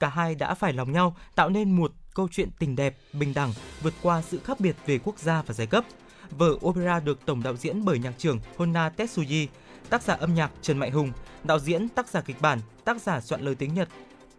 Cả 0.00 0.08
hai 0.08 0.34
đã 0.34 0.54
phải 0.54 0.72
lòng 0.72 0.92
nhau 0.92 1.16
tạo 1.34 1.48
nên 1.48 1.76
một 1.76 1.92
câu 2.14 2.28
chuyện 2.32 2.48
tình 2.58 2.76
đẹp, 2.76 2.96
bình 3.12 3.34
đẳng, 3.34 3.52
vượt 3.82 3.94
qua 4.02 4.22
sự 4.22 4.40
khác 4.44 4.60
biệt 4.60 4.76
về 4.86 4.98
quốc 4.98 5.18
gia 5.18 5.42
và 5.42 5.54
giai 5.54 5.66
cấp. 5.66 5.84
Vở 6.30 6.50
opera 6.66 7.00
được 7.00 7.26
tổng 7.26 7.42
đạo 7.42 7.56
diễn 7.56 7.84
bởi 7.84 7.98
nhạc 7.98 8.12
trưởng 8.18 8.40
Honna 8.56 8.90
Tetsuji, 8.96 9.46
tác 9.90 10.02
giả 10.02 10.14
âm 10.14 10.34
nhạc 10.34 10.50
Trần 10.62 10.78
Mạnh 10.78 10.92
Hùng, 10.92 11.12
đạo 11.44 11.58
diễn, 11.58 11.88
tác 11.88 12.08
giả 12.08 12.20
kịch 12.20 12.40
bản, 12.40 12.60
tác 12.84 13.00
giả 13.00 13.20
soạn 13.20 13.40
lời 13.40 13.54
tiếng 13.54 13.74
Nhật 13.74 13.88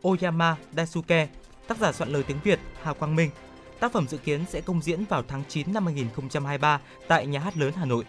Oyama 0.02 0.56
Daisuke, 0.76 1.28
tác 1.68 1.78
giả 1.78 1.92
soạn 1.92 2.10
lời 2.10 2.24
tiếng 2.24 2.40
Việt 2.44 2.60
Hà 2.84 2.94
Quang 2.94 3.16
Minh. 3.16 3.30
Tác 3.80 3.92
phẩm 3.92 4.08
dự 4.08 4.18
kiến 4.18 4.46
sẽ 4.50 4.62
công 4.62 4.82
diễn 4.82 5.06
vào 5.06 5.24
tháng 5.28 5.44
9 5.48 5.74
năm 5.74 5.86
2023 5.86 6.82
tại 7.08 7.28
Nhà 7.28 7.40
hát 7.40 7.58
lớn 7.58 7.72
Hà 7.76 7.86
Nội. 7.86 8.04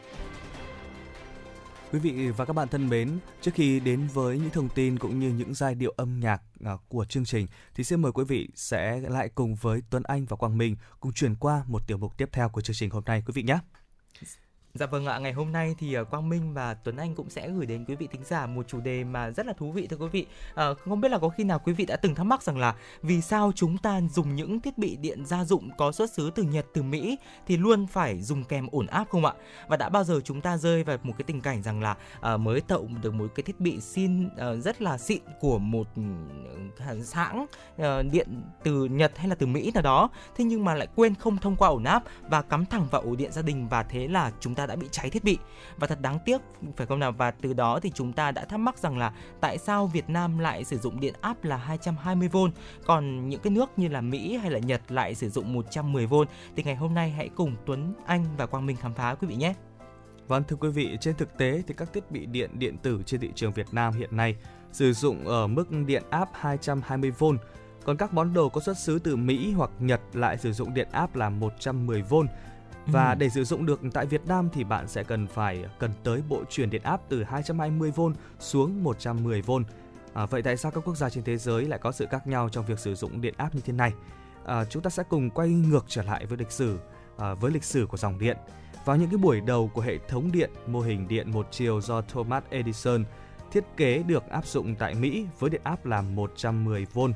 Quý 1.93 1.99
vị 1.99 2.31
và 2.31 2.45
các 2.45 2.53
bạn 2.53 2.69
thân 2.69 2.89
mến, 2.89 3.19
trước 3.41 3.51
khi 3.55 3.81
đến 3.81 4.09
với 4.15 4.39
những 4.39 4.51
thông 4.51 4.69
tin 4.69 4.99
cũng 4.99 5.19
như 5.19 5.29
những 5.29 5.55
giai 5.55 5.75
điệu 5.75 5.95
âm 5.97 6.21
nhạc 6.21 6.43
à, 6.65 6.73
của 6.89 7.05
chương 7.05 7.25
trình 7.25 7.47
thì 7.75 7.85
xin 7.85 8.03
mời 8.03 8.13
quý 8.13 8.25
vị 8.25 8.49
sẽ 8.55 9.01
lại 9.01 9.29
cùng 9.35 9.55
với 9.55 9.83
Tuấn 9.91 10.03
Anh 10.03 10.25
và 10.25 10.37
Quang 10.37 10.59
Minh 10.59 10.77
cùng 11.01 11.13
chuyển 11.13 11.35
qua 11.35 11.63
một 11.67 11.87
tiểu 11.87 11.99
mục 11.99 12.17
tiếp 12.17 12.29
theo 12.33 12.49
của 12.49 12.61
chương 12.61 12.77
trình 12.77 12.91
hôm 12.91 13.03
nay 13.07 13.23
quý 13.27 13.33
vị 13.35 13.43
nhé. 13.43 13.59
Dạ 14.75 14.87
vâng 14.87 15.07
ạ, 15.07 15.19
ngày 15.19 15.33
hôm 15.33 15.53
nay 15.53 15.75
thì 15.79 15.95
ờ, 15.95 16.05
Quang 16.05 16.29
Minh 16.29 16.55
và 16.55 16.75
Tuấn 16.75 16.97
Anh 16.97 17.15
cũng 17.15 17.31
sẽ 17.31 17.49
gửi 17.49 17.67
đến 17.67 17.85
quý 17.85 17.95
vị 17.95 18.09
thính 18.13 18.25
giả 18.25 18.47
một 18.47 18.69
chủ 18.69 18.81
đề 18.81 19.05
mà 19.05 19.31
rất 19.31 19.47
là 19.47 19.53
thú 19.53 19.73
vị 19.73 19.87
thưa 19.87 19.97
quý 19.97 20.09
vị. 20.09 20.27
À, 20.55 20.75
không 20.75 21.01
biết 21.01 21.09
là 21.09 21.19
có 21.19 21.29
khi 21.29 21.45
nào 21.45 21.59
quý 21.59 21.73
vị 21.73 21.87
đã 21.87 21.97
từng 21.97 22.15
thắc 22.15 22.27
mắc 22.27 22.43
rằng 22.43 22.59
là 22.59 22.75
vì 23.03 23.21
sao 23.21 23.53
chúng 23.55 23.79
ta 23.79 24.01
dùng 24.11 24.37
những 24.37 24.61
thiết 24.61 24.79
bị 24.79 24.97
điện 24.97 25.27
gia 25.27 25.45
dụng 25.45 25.71
có 25.79 25.93
xuất 25.93 26.11
xứ 26.11 26.31
từ 26.35 26.43
Nhật 26.43 26.67
từ 26.75 26.83
Mỹ 26.83 27.19
thì 27.47 27.57
luôn 27.57 27.87
phải 27.87 28.23
dùng 28.23 28.45
kèm 28.45 28.67
ổn 28.73 28.87
áp 28.87 29.09
không 29.11 29.25
ạ? 29.25 29.33
Và 29.69 29.77
đã 29.77 29.89
bao 29.89 30.05
giờ 30.05 30.21
chúng 30.25 30.41
ta 30.41 30.57
rơi 30.57 30.85
vào 30.85 30.99
một 31.03 31.15
cái 31.19 31.25
tình 31.27 31.41
cảnh 31.41 31.63
rằng 31.63 31.83
là 31.83 31.97
à, 32.21 32.37
mới 32.37 32.61
tậu 32.61 32.89
được 33.03 33.15
một 33.15 33.27
cái 33.35 33.45
thiết 33.45 33.61
bị 33.61 33.81
xin 33.81 34.29
à, 34.37 34.55
rất 34.55 34.83
là 34.83 34.99
xịn 34.99 35.23
của 35.41 35.59
một 35.59 35.87
ừ, 35.97 36.03
hãng 37.13 37.47
à, 37.79 38.03
điện 38.03 38.43
từ 38.65 38.85
Nhật 38.85 39.19
hay 39.19 39.29
là 39.29 39.35
từ 39.35 39.47
Mỹ 39.47 39.71
nào 39.75 39.83
đó, 39.83 40.09
thế 40.37 40.45
nhưng 40.45 40.65
mà 40.65 40.75
lại 40.75 40.89
quên 40.97 41.15
không 41.15 41.39
thông 41.39 41.57
qua 41.57 41.69
ổn 41.69 41.85
áp 41.85 42.03
và 42.29 42.43
cắm 42.43 42.67
thẳng 42.67 42.87
vào 42.91 43.01
ổ 43.01 43.17
điện 43.17 43.33
gia 43.33 43.43
đình 43.43 43.69
và 43.69 43.83
thế 43.83 44.09
là 44.09 44.33
chúng 44.41 44.55
ta 44.59 44.67
đã 44.67 44.77
bị 44.77 44.87
cháy 44.91 45.11
thiết 45.11 45.25
bị. 45.25 45.39
Và 45.77 45.87
thật 45.87 46.01
đáng 46.01 46.19
tiếc 46.25 46.41
phải 46.77 46.87
không 46.87 46.99
nào? 46.99 47.13
Và 47.13 47.31
từ 47.31 47.53
đó 47.53 47.81
thì 47.83 47.91
chúng 47.95 48.13
ta 48.13 48.31
đã 48.31 48.45
thắc 48.45 48.61
mắc 48.61 48.79
rằng 48.79 48.99
là 48.99 49.13
tại 49.41 49.59
sao 49.59 49.87
Việt 49.87 50.11
Nam 50.11 50.39
lại 50.39 50.65
sử 50.65 50.79
dụng 50.79 51.01
điện 51.01 51.15
áp 51.21 51.45
là 51.45 51.79
220V 51.83 52.51
còn 52.87 53.29
những 53.29 53.41
cái 53.41 53.51
nước 53.51 53.71
như 53.77 53.89
là 53.89 54.01
Mỹ 54.01 54.37
hay 54.37 54.51
là 54.51 54.59
Nhật 54.59 54.81
lại 54.89 55.15
sử 55.15 55.31
dụng 55.31 55.61
110V 55.61 56.25
thì 56.57 56.63
ngày 56.63 56.77
hôm 56.77 56.95
nay 56.95 57.11
hãy 57.11 57.29
cùng 57.29 57.57
Tuấn 57.67 57.95
Anh 58.07 58.25
và 58.37 58.47
Quang 58.47 58.67
Minh 58.67 58.77
khám 58.77 58.95
phá 58.95 59.15
quý 59.15 59.29
vị 59.29 59.35
nhé. 59.35 59.55
Vâng 60.29 60.43
thưa 60.49 60.57
quý 60.57 60.69
vị, 60.69 60.97
trên 61.01 61.15
thực 61.17 61.39
tế 61.39 61.63
thì 61.67 61.75
các 61.77 61.93
thiết 61.93 62.11
bị 62.11 62.27
điện 62.27 62.51
điện 62.59 62.79
tử 62.79 63.03
trên 63.07 63.21
thị 63.21 63.31
trường 63.35 63.53
Việt 63.53 63.67
Nam 63.73 63.93
hiện 63.93 64.17
nay 64.17 64.37
sử 64.73 64.93
dụng 64.93 65.27
ở 65.27 65.47
mức 65.47 65.71
điện 65.87 66.03
áp 66.11 66.29
220V, 66.43 67.37
còn 67.85 67.97
các 67.97 68.15
món 68.15 68.35
đồ 68.35 68.49
có 68.49 68.61
xuất 68.61 68.79
xứ 68.79 68.99
từ 68.99 69.17
Mỹ 69.17 69.53
hoặc 69.53 69.71
Nhật 69.79 70.01
lại 70.13 70.39
sử 70.39 70.53
dụng 70.53 70.75
điện 70.75 70.89
áp 70.93 71.17
là 71.17 71.31
110V 71.31 72.27
và 72.93 73.11
ừ. 73.11 73.15
để 73.15 73.29
sử 73.29 73.45
dụng 73.45 73.67
được 73.67 73.81
tại 73.93 74.07
Việt 74.07 74.27
Nam 74.27 74.49
thì 74.53 74.65
bạn 74.65 74.89
sẽ 74.89 75.05
cần 75.05 75.27
phải 75.27 75.65
cần 75.79 75.91
tới 76.05 76.23
bộ 76.29 76.45
truyền 76.51 76.71
điện 76.71 76.83
áp 76.83 77.01
từ 77.09 77.23
220V 77.23 78.13
xuống 78.39 78.85
110V. 78.85 79.63
À, 80.15 80.27
vậy 80.27 80.43
tại 80.43 80.57
sao 80.57 80.73
các 80.73 80.81
quốc 80.85 80.97
gia 80.97 81.11
trên 81.11 81.25
thế 81.25 81.37
giới 81.37 81.65
lại 81.65 81.79
có 81.79 81.93
sự 81.93 82.07
khác 82.11 82.27
nhau 82.27 82.49
trong 82.49 82.67
việc 82.67 82.79
sử 82.79 82.95
dụng 82.95 83.21
điện 83.21 83.35
áp 83.37 83.55
như 83.55 83.61
thế 83.61 83.73
này? 83.73 83.93
À, 84.45 84.65
chúng 84.65 84.83
ta 84.83 84.91
sẽ 84.91 85.03
cùng 85.09 85.31
quay 85.31 85.49
ngược 85.49 85.85
trở 85.89 86.03
lại 86.03 86.27
với 86.27 86.39
lịch 86.39 86.51
sử 86.51 86.79
à, 87.19 87.35
với 87.35 87.51
lịch 87.51 87.65
sử 87.65 87.87
của 87.87 87.97
dòng 87.97 88.19
điện. 88.19 88.37
Vào 88.85 88.97
những 88.97 89.11
cái 89.11 89.19
buổi 89.19 89.41
đầu 89.41 89.71
của 89.75 89.81
hệ 89.81 89.99
thống 90.09 90.33
điện, 90.33 90.51
mô 90.67 90.81
hình 90.81 91.09
điện 91.09 91.31
một 91.31 91.49
chiều 91.51 91.81
do 91.81 92.01
Thomas 92.01 92.43
Edison 92.51 93.05
thiết 93.53 93.65
kế 93.77 94.03
được 94.03 94.31
áp 94.31 94.47
dụng 94.47 94.75
tại 94.75 94.95
Mỹ 94.95 95.27
với 95.39 95.51
điện 95.51 95.61
áp 95.65 95.87
là 95.87 96.03
110V. 96.17 97.13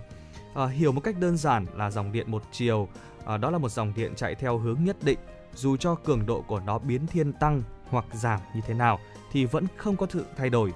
À, 0.54 0.66
hiểu 0.66 0.92
một 0.92 1.00
cách 1.00 1.18
đơn 1.20 1.36
giản 1.36 1.66
là 1.74 1.90
dòng 1.90 2.12
điện 2.12 2.30
một 2.30 2.42
chiều, 2.52 2.88
à, 3.24 3.36
đó 3.36 3.50
là 3.50 3.58
một 3.58 3.68
dòng 3.68 3.92
điện 3.96 4.12
chạy 4.16 4.34
theo 4.34 4.58
hướng 4.58 4.84
nhất 4.84 4.96
định 5.02 5.18
dù 5.54 5.76
cho 5.76 5.94
cường 5.94 6.26
độ 6.26 6.42
của 6.46 6.60
nó 6.60 6.78
biến 6.78 7.06
thiên 7.06 7.32
tăng 7.32 7.62
hoặc 7.88 8.04
giảm 8.12 8.40
như 8.54 8.60
thế 8.66 8.74
nào 8.74 8.98
thì 9.32 9.44
vẫn 9.44 9.66
không 9.76 9.96
có 9.96 10.06
sự 10.10 10.24
thay 10.36 10.50
đổi. 10.50 10.72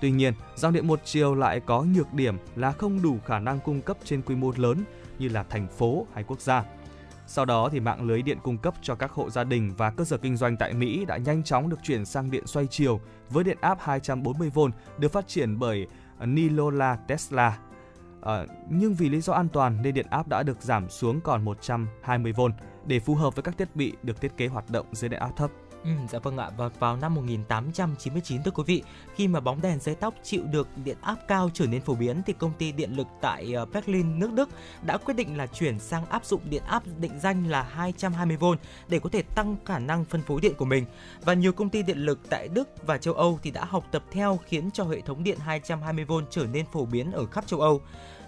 Tuy 0.00 0.10
nhiên, 0.10 0.34
dòng 0.56 0.72
điện 0.72 0.86
một 0.86 1.00
chiều 1.04 1.34
lại 1.34 1.60
có 1.60 1.82
nhược 1.94 2.14
điểm 2.14 2.36
là 2.56 2.72
không 2.72 3.02
đủ 3.02 3.18
khả 3.26 3.38
năng 3.38 3.60
cung 3.60 3.82
cấp 3.82 3.96
trên 4.04 4.22
quy 4.22 4.34
mô 4.34 4.52
lớn 4.56 4.84
như 5.18 5.28
là 5.28 5.42
thành 5.42 5.68
phố 5.68 6.06
hay 6.14 6.24
quốc 6.24 6.40
gia. 6.40 6.64
Sau 7.26 7.44
đó 7.44 7.68
thì 7.72 7.80
mạng 7.80 8.06
lưới 8.06 8.22
điện 8.22 8.38
cung 8.42 8.58
cấp 8.58 8.74
cho 8.82 8.94
các 8.94 9.10
hộ 9.10 9.30
gia 9.30 9.44
đình 9.44 9.74
và 9.76 9.90
cơ 9.90 10.04
sở 10.04 10.16
kinh 10.18 10.36
doanh 10.36 10.56
tại 10.56 10.72
Mỹ 10.72 11.04
đã 11.04 11.16
nhanh 11.16 11.42
chóng 11.42 11.68
được 11.68 11.78
chuyển 11.82 12.04
sang 12.04 12.30
điện 12.30 12.46
xoay 12.46 12.66
chiều 12.66 13.00
với 13.30 13.44
điện 13.44 13.58
áp 13.60 13.78
240V 13.80 14.70
được 14.98 15.12
phát 15.12 15.28
triển 15.28 15.58
bởi 15.58 15.86
à, 16.18 16.26
Nikola 16.26 16.96
Tesla. 16.96 17.58
À, 18.22 18.46
nhưng 18.70 18.94
vì 18.94 19.08
lý 19.08 19.20
do 19.20 19.32
an 19.32 19.48
toàn 19.48 19.82
nên 19.82 19.94
điện 19.94 20.06
áp 20.10 20.28
đã 20.28 20.42
được 20.42 20.62
giảm 20.62 20.90
xuống 20.90 21.20
còn 21.20 21.44
120V 21.44 22.50
để 22.88 23.00
phù 23.00 23.14
hợp 23.14 23.36
với 23.36 23.42
các 23.42 23.58
thiết 23.58 23.76
bị 23.76 23.92
được 24.02 24.20
thiết 24.20 24.36
kế 24.36 24.46
hoạt 24.46 24.70
động 24.70 24.86
dưới 24.92 25.08
điện 25.08 25.20
áp 25.20 25.36
thấp. 25.36 25.50
Ừ, 25.84 25.90
dạ 26.08 26.18
vâng 26.18 26.36
ạ 26.36 26.50
và 26.56 26.68
vào 26.68 26.96
năm 26.96 27.14
1899 27.14 28.42
thưa 28.42 28.50
quý 28.50 28.62
vị 28.66 28.82
khi 29.14 29.28
mà 29.28 29.40
bóng 29.40 29.62
đèn 29.62 29.80
dây 29.80 29.94
tóc 29.94 30.14
chịu 30.22 30.42
được 30.52 30.68
điện 30.84 30.96
áp 31.00 31.16
cao 31.28 31.50
trở 31.54 31.66
nên 31.66 31.80
phổ 31.80 31.94
biến 31.94 32.22
thì 32.26 32.32
công 32.32 32.52
ty 32.58 32.72
điện 32.72 32.96
lực 32.96 33.06
tại 33.20 33.52
ờ, 33.52 33.64
Berlin 33.64 34.18
nước 34.18 34.32
Đức 34.32 34.48
đã 34.82 34.96
quyết 34.96 35.14
định 35.14 35.36
là 35.36 35.46
chuyển 35.46 35.78
sang 35.78 36.06
áp 36.06 36.24
dụng 36.24 36.40
điện 36.50 36.62
áp 36.66 36.82
định 37.00 37.20
danh 37.20 37.46
là 37.46 37.92
220V 37.98 38.56
để 38.88 38.98
có 38.98 39.10
thể 39.10 39.22
tăng 39.22 39.56
khả 39.64 39.78
năng 39.78 40.04
phân 40.04 40.22
phối 40.22 40.40
điện 40.40 40.54
của 40.58 40.64
mình 40.64 40.84
và 41.24 41.34
nhiều 41.34 41.52
công 41.52 41.68
ty 41.68 41.82
điện 41.82 41.98
lực 41.98 42.20
tại 42.30 42.48
Đức 42.48 42.86
và 42.86 42.98
châu 42.98 43.14
Âu 43.14 43.38
thì 43.42 43.50
đã 43.50 43.64
học 43.64 43.84
tập 43.90 44.04
theo 44.10 44.38
khiến 44.46 44.70
cho 44.70 44.84
hệ 44.84 45.00
thống 45.00 45.24
điện 45.24 45.38
220V 45.46 46.22
trở 46.30 46.46
nên 46.52 46.66
phổ 46.72 46.84
biến 46.84 47.12
ở 47.12 47.26
khắp 47.26 47.46
châu 47.46 47.60
Âu. 47.60 47.80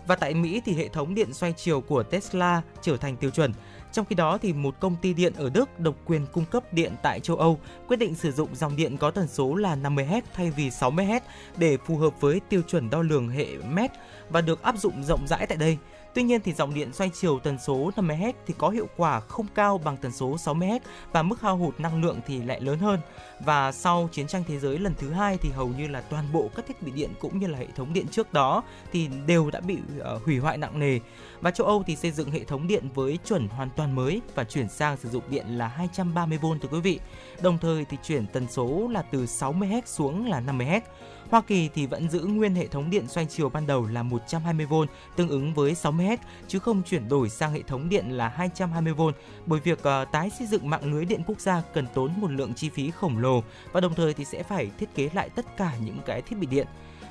Và 0.07 0.17
tại 0.17 0.35
Mỹ 0.35 0.63
thì 0.65 0.75
hệ 0.75 0.89
thống 0.89 1.15
điện 1.15 1.33
xoay 1.33 1.53
chiều 1.53 1.81
của 1.81 2.03
Tesla 2.03 2.63
trở 2.83 2.97
thành 2.97 3.17
tiêu 3.17 3.31
chuẩn. 3.31 3.53
Trong 3.93 4.07
khi 4.07 4.15
đó 4.15 4.39
thì 4.39 4.53
một 4.53 4.81
công 4.81 4.97
ty 4.97 5.15
điện 5.15 5.33
ở 5.37 5.51
Đức 5.51 5.81
độc 5.81 5.95
quyền 6.07 6.27
cung 6.33 6.45
cấp 6.45 6.73
điện 6.73 6.93
tại 7.03 7.21
châu 7.21 7.37
Âu 7.37 7.61
quyết 7.89 7.97
định 7.97 8.15
sử 8.15 8.33
dụng 8.33 8.49
dòng 8.55 8.77
điện 8.77 8.97
có 8.97 9.11
tần 9.11 9.29
số 9.29 9.55
là 9.55 9.77
50Hz 9.77 10.23
thay 10.35 10.51
vì 10.51 10.69
60Hz 10.69 11.21
để 11.57 11.77
phù 11.87 11.97
hợp 11.97 12.21
với 12.21 12.41
tiêu 12.49 12.63
chuẩn 12.63 12.91
đo 12.91 13.03
lường 13.03 13.29
hệ 13.29 13.47
mét 13.57 13.91
và 14.31 14.41
được 14.41 14.63
áp 14.63 14.79
dụng 14.79 15.05
rộng 15.05 15.27
rãi 15.27 15.47
tại 15.47 15.59
đây. 15.59 15.79
Tuy 16.15 16.23
nhiên 16.23 16.41
thì 16.45 16.53
dòng 16.53 16.75
điện 16.75 16.93
xoay 16.93 17.11
chiều 17.15 17.39
tần 17.39 17.59
số 17.59 17.91
50MHz 17.97 18.33
thì 18.47 18.55
có 18.59 18.69
hiệu 18.69 18.89
quả 18.97 19.21
không 19.21 19.47
cao 19.55 19.79
bằng 19.79 19.97
tần 19.97 20.13
số 20.13 20.37
60MHz 20.37 20.81
và 21.13 21.23
mức 21.23 21.41
hao 21.41 21.57
hụt 21.57 21.81
năng 21.81 22.05
lượng 22.05 22.21
thì 22.27 22.43
lại 22.43 22.61
lớn 22.61 22.79
hơn. 22.79 23.01
Và 23.45 23.73
sau 23.73 24.09
chiến 24.13 24.27
tranh 24.27 24.45
thế 24.49 24.59
giới 24.59 24.79
lần 24.79 24.95
thứ 24.99 25.11
hai 25.11 25.37
thì 25.37 25.51
hầu 25.51 25.69
như 25.69 25.89
là 25.89 26.01
toàn 26.01 26.25
bộ 26.33 26.51
các 26.57 26.67
thiết 26.67 26.83
bị 26.83 26.93
điện 26.93 27.11
cũng 27.21 27.39
như 27.39 27.47
là 27.47 27.59
hệ 27.59 27.67
thống 27.77 27.93
điện 27.93 28.07
trước 28.09 28.33
đó 28.33 28.63
thì 28.93 29.09
đều 29.27 29.51
đã 29.51 29.61
bị 29.61 29.79
uh, 30.15 30.23
hủy 30.25 30.39
hoại 30.39 30.57
nặng 30.59 30.79
nề. 30.79 30.99
Và 31.41 31.51
châu 31.51 31.67
Âu 31.67 31.83
thì 31.87 31.97
xây 31.97 32.11
dựng 32.11 32.31
hệ 32.31 32.45
thống 32.45 32.67
điện 32.67 32.89
với 32.95 33.19
chuẩn 33.25 33.49
hoàn 33.49 33.69
toàn 33.77 33.95
mới 33.95 34.21
và 34.35 34.45
chuyển 34.45 34.69
sang 34.69 34.97
sử 34.97 35.09
dụng 35.09 35.23
điện 35.29 35.47
là 35.49 35.89
230V 35.97 36.59
thưa 36.59 36.69
quý 36.73 36.81
vị. 36.81 37.01
Đồng 37.43 37.59
thời 37.59 37.85
thì 37.85 37.97
chuyển 38.03 38.27
tần 38.27 38.47
số 38.51 38.89
là 38.93 39.03
từ 39.03 39.25
60MHz 39.25 39.83
xuống 39.85 40.27
là 40.27 40.41
50MHz 40.41 40.81
Hoa 41.31 41.41
Kỳ 41.41 41.69
thì 41.75 41.87
vẫn 41.87 42.11
giữ 42.11 42.21
nguyên 42.21 42.55
hệ 42.55 42.67
thống 42.67 42.91
điện 42.91 43.09
xoay 43.09 43.27
chiều 43.27 43.49
ban 43.49 43.67
đầu 43.67 43.87
là 43.87 44.03
120V 44.03 44.87
tương 45.17 45.29
ứng 45.29 45.55
với 45.55 45.73
60Hz 45.73 46.17
chứ 46.49 46.59
không 46.59 46.83
chuyển 46.83 47.09
đổi 47.09 47.29
sang 47.29 47.53
hệ 47.53 47.63
thống 47.63 47.89
điện 47.89 48.11
là 48.11 48.51
220V 48.57 49.13
bởi 49.47 49.61
việc 49.61 49.79
uh, 49.79 50.13
tái 50.13 50.31
xây 50.39 50.47
dựng 50.47 50.71
mạng 50.71 50.93
lưới 50.93 51.05
điện 51.05 51.23
quốc 51.27 51.41
gia 51.41 51.63
cần 51.75 51.87
tốn 51.95 52.13
một 52.17 52.31
lượng 52.31 52.55
chi 52.55 52.69
phí 52.69 52.91
khổng 52.91 53.19
lồ 53.19 53.43
và 53.73 53.81
đồng 53.81 53.95
thời 53.95 54.15
thì 54.15 54.25
sẽ 54.25 54.43
phải 54.43 54.71
thiết 54.79 54.95
kế 54.95 55.11
lại 55.15 55.31
tất 55.31 55.57
cả 55.57 55.73
những 55.85 55.99
cái 56.07 56.23
thiết 56.23 56.37
bị 56.39 56.47
điện. 56.47 56.67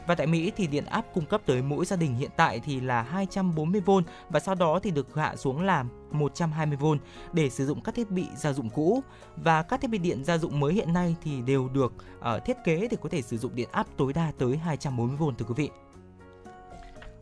Và 0.10 0.16
tại 0.16 0.28
Mỹ 0.28 0.52
thì 0.58 0.68
điện 0.68 0.86
áp 0.86 1.06
cung 1.14 1.26
cấp 1.26 1.42
tới 1.46 1.62
mỗi 1.62 1.86
gia 1.86 1.96
đình 1.96 2.16
hiện 2.16 2.30
tại 2.36 2.60
thì 2.60 2.80
là 2.80 3.28
240V 3.32 4.02
và 4.30 4.40
sau 4.40 4.56
đó 4.56 4.80
thì 4.84 4.92
được 4.92 5.16
hạ 5.16 5.36
xuống 5.36 5.62
là 5.62 5.86
120V 6.12 6.98
để 7.34 7.50
sử 7.50 7.66
dụng 7.66 7.82
các 7.82 7.96
thiết 7.96 8.12
bị 8.12 8.28
gia 8.36 8.54
dụng 8.54 8.70
cũ 8.70 9.04
và 9.36 9.64
các 9.64 9.82
thiết 9.82 9.88
bị 9.88 9.98
điện 9.98 10.24
gia 10.24 10.38
dụng 10.38 10.60
mới 10.60 10.74
hiện 10.74 10.94
nay 10.94 11.16
thì 11.24 11.42
đều 11.42 11.70
được 11.70 11.94
uh, 12.20 12.46
thiết 12.46 12.58
kế 12.66 12.88
để 12.92 12.98
có 13.02 13.10
thể 13.10 13.22
sử 13.22 13.38
dụng 13.38 13.56
điện 13.56 13.70
áp 13.72 13.88
tối 13.98 14.14
đa 14.14 14.32
tới 14.38 14.60
240V 14.66 15.32
thưa 15.36 15.46
quý 15.46 15.54
vị. 15.58 15.70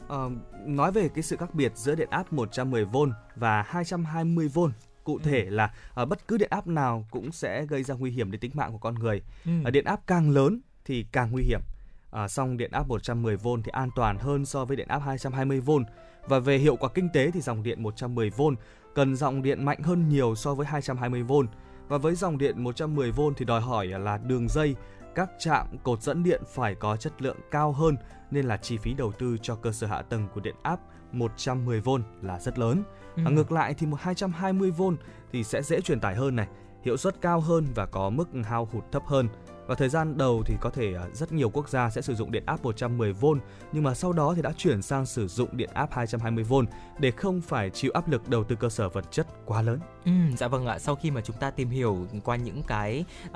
Uh, 0.05 0.31
nói 0.65 0.91
về 0.91 1.09
cái 1.09 1.23
sự 1.23 1.37
khác 1.37 1.53
biệt 1.53 1.71
giữa 1.75 1.95
điện 1.95 2.09
áp 2.11 2.33
110V 2.33 3.11
và 3.35 3.63
220V 3.71 4.69
cụ 5.03 5.19
thể 5.19 5.43
ừ. 5.43 5.49
là 5.49 5.73
uh, 6.01 6.07
bất 6.07 6.27
cứ 6.27 6.37
điện 6.37 6.49
áp 6.51 6.67
nào 6.67 7.05
cũng 7.11 7.31
sẽ 7.31 7.65
gây 7.65 7.83
ra 7.83 7.95
nguy 7.95 8.11
hiểm 8.11 8.31
đến 8.31 8.41
tính 8.41 8.51
mạng 8.53 8.71
của 8.71 8.77
con 8.77 8.95
người. 8.95 9.21
Ừ. 9.45 9.51
Uh, 9.67 9.73
điện 9.73 9.85
áp 9.85 10.07
càng 10.07 10.29
lớn 10.29 10.59
thì 10.85 11.05
càng 11.11 11.31
nguy 11.31 11.43
hiểm. 11.43 11.59
À, 12.17 12.27
song 12.27 12.57
điện 12.57 12.71
áp 12.71 12.87
110V 12.87 13.61
thì 13.63 13.71
an 13.71 13.89
toàn 13.95 14.17
hơn 14.17 14.45
so 14.45 14.65
với 14.65 14.77
điện 14.77 14.87
áp 14.87 15.01
220V 15.05 15.83
và 16.27 16.39
về 16.39 16.57
hiệu 16.57 16.75
quả 16.75 16.89
kinh 16.93 17.09
tế 17.13 17.31
thì 17.31 17.41
dòng 17.41 17.63
điện 17.63 17.83
110V 17.83 18.55
cần 18.95 19.15
dòng 19.15 19.41
điện 19.41 19.65
mạnh 19.65 19.81
hơn 19.83 20.09
nhiều 20.09 20.35
so 20.35 20.53
với 20.53 20.67
220V. 20.67 21.47
Và 21.87 21.97
với 21.97 22.15
dòng 22.15 22.37
điện 22.37 22.63
110V 22.63 23.33
thì 23.37 23.45
đòi 23.45 23.61
hỏi 23.61 23.87
là 23.87 24.17
đường 24.17 24.47
dây, 24.49 24.75
các 25.15 25.29
trạm 25.39 25.77
cột 25.83 26.01
dẫn 26.01 26.23
điện 26.23 26.41
phải 26.47 26.75
có 26.75 26.97
chất 26.97 27.21
lượng 27.21 27.37
cao 27.51 27.71
hơn 27.71 27.95
nên 28.31 28.45
là 28.45 28.57
chi 28.57 28.77
phí 28.77 28.93
đầu 28.93 29.11
tư 29.11 29.37
cho 29.41 29.55
cơ 29.55 29.71
sở 29.71 29.87
hạ 29.87 30.01
tầng 30.01 30.27
của 30.33 30.41
điện 30.41 30.55
áp 30.63 30.79
110V 31.13 32.01
là 32.21 32.39
rất 32.39 32.59
lớn. 32.59 32.83
Ừ. 33.15 33.23
À, 33.25 33.29
ngược 33.29 33.51
lại 33.51 33.73
thì 33.73 33.87
một 33.87 33.97
220V 34.03 34.95
thì 35.31 35.43
sẽ 35.43 35.61
dễ 35.61 35.81
truyền 35.81 35.99
tải 35.99 36.15
hơn 36.15 36.35
này, 36.35 36.47
hiệu 36.83 36.97
suất 36.97 37.21
cao 37.21 37.39
hơn 37.39 37.65
và 37.75 37.85
có 37.85 38.09
mức 38.09 38.29
hao 38.43 38.69
hụt 38.71 38.83
thấp 38.91 39.03
hơn. 39.05 39.27
Và 39.67 39.75
thời 39.75 39.89
gian 39.89 40.17
đầu 40.17 40.43
thì 40.45 40.55
có 40.61 40.69
thể 40.69 40.93
à, 40.93 41.03
rất 41.13 41.31
nhiều 41.31 41.49
quốc 41.49 41.69
gia 41.69 41.89
sẽ 41.89 42.01
sử 42.01 42.15
dụng 42.15 42.31
điện 42.31 42.43
áp 42.45 42.63
110V 42.63 43.39
nhưng 43.71 43.83
mà 43.83 43.93
sau 43.93 44.13
đó 44.13 44.33
thì 44.35 44.41
đã 44.41 44.51
chuyển 44.57 44.81
sang 44.81 45.05
sử 45.05 45.27
dụng 45.27 45.57
điện 45.57 45.69
áp 45.73 45.91
220V 45.91 46.65
để 46.99 47.11
không 47.11 47.41
phải 47.41 47.69
chịu 47.69 47.91
áp 47.93 48.09
lực 48.09 48.29
đầu 48.29 48.43
tư 48.43 48.55
cơ 48.55 48.69
sở 48.69 48.89
vật 48.89 49.11
chất 49.11 49.27
quá 49.45 49.61
lớn. 49.61 49.79
Ừ, 50.05 50.11
dạ 50.37 50.47
vâng 50.47 50.67
ạ. 50.67 50.79
Sau 50.79 50.95
khi 50.95 51.11
mà 51.11 51.21
chúng 51.21 51.35
ta 51.35 51.51
tìm 51.51 51.69
hiểu 51.69 52.07
qua 52.23 52.35
những 52.35 52.63
cái 52.67 53.05
uh, 53.29 53.35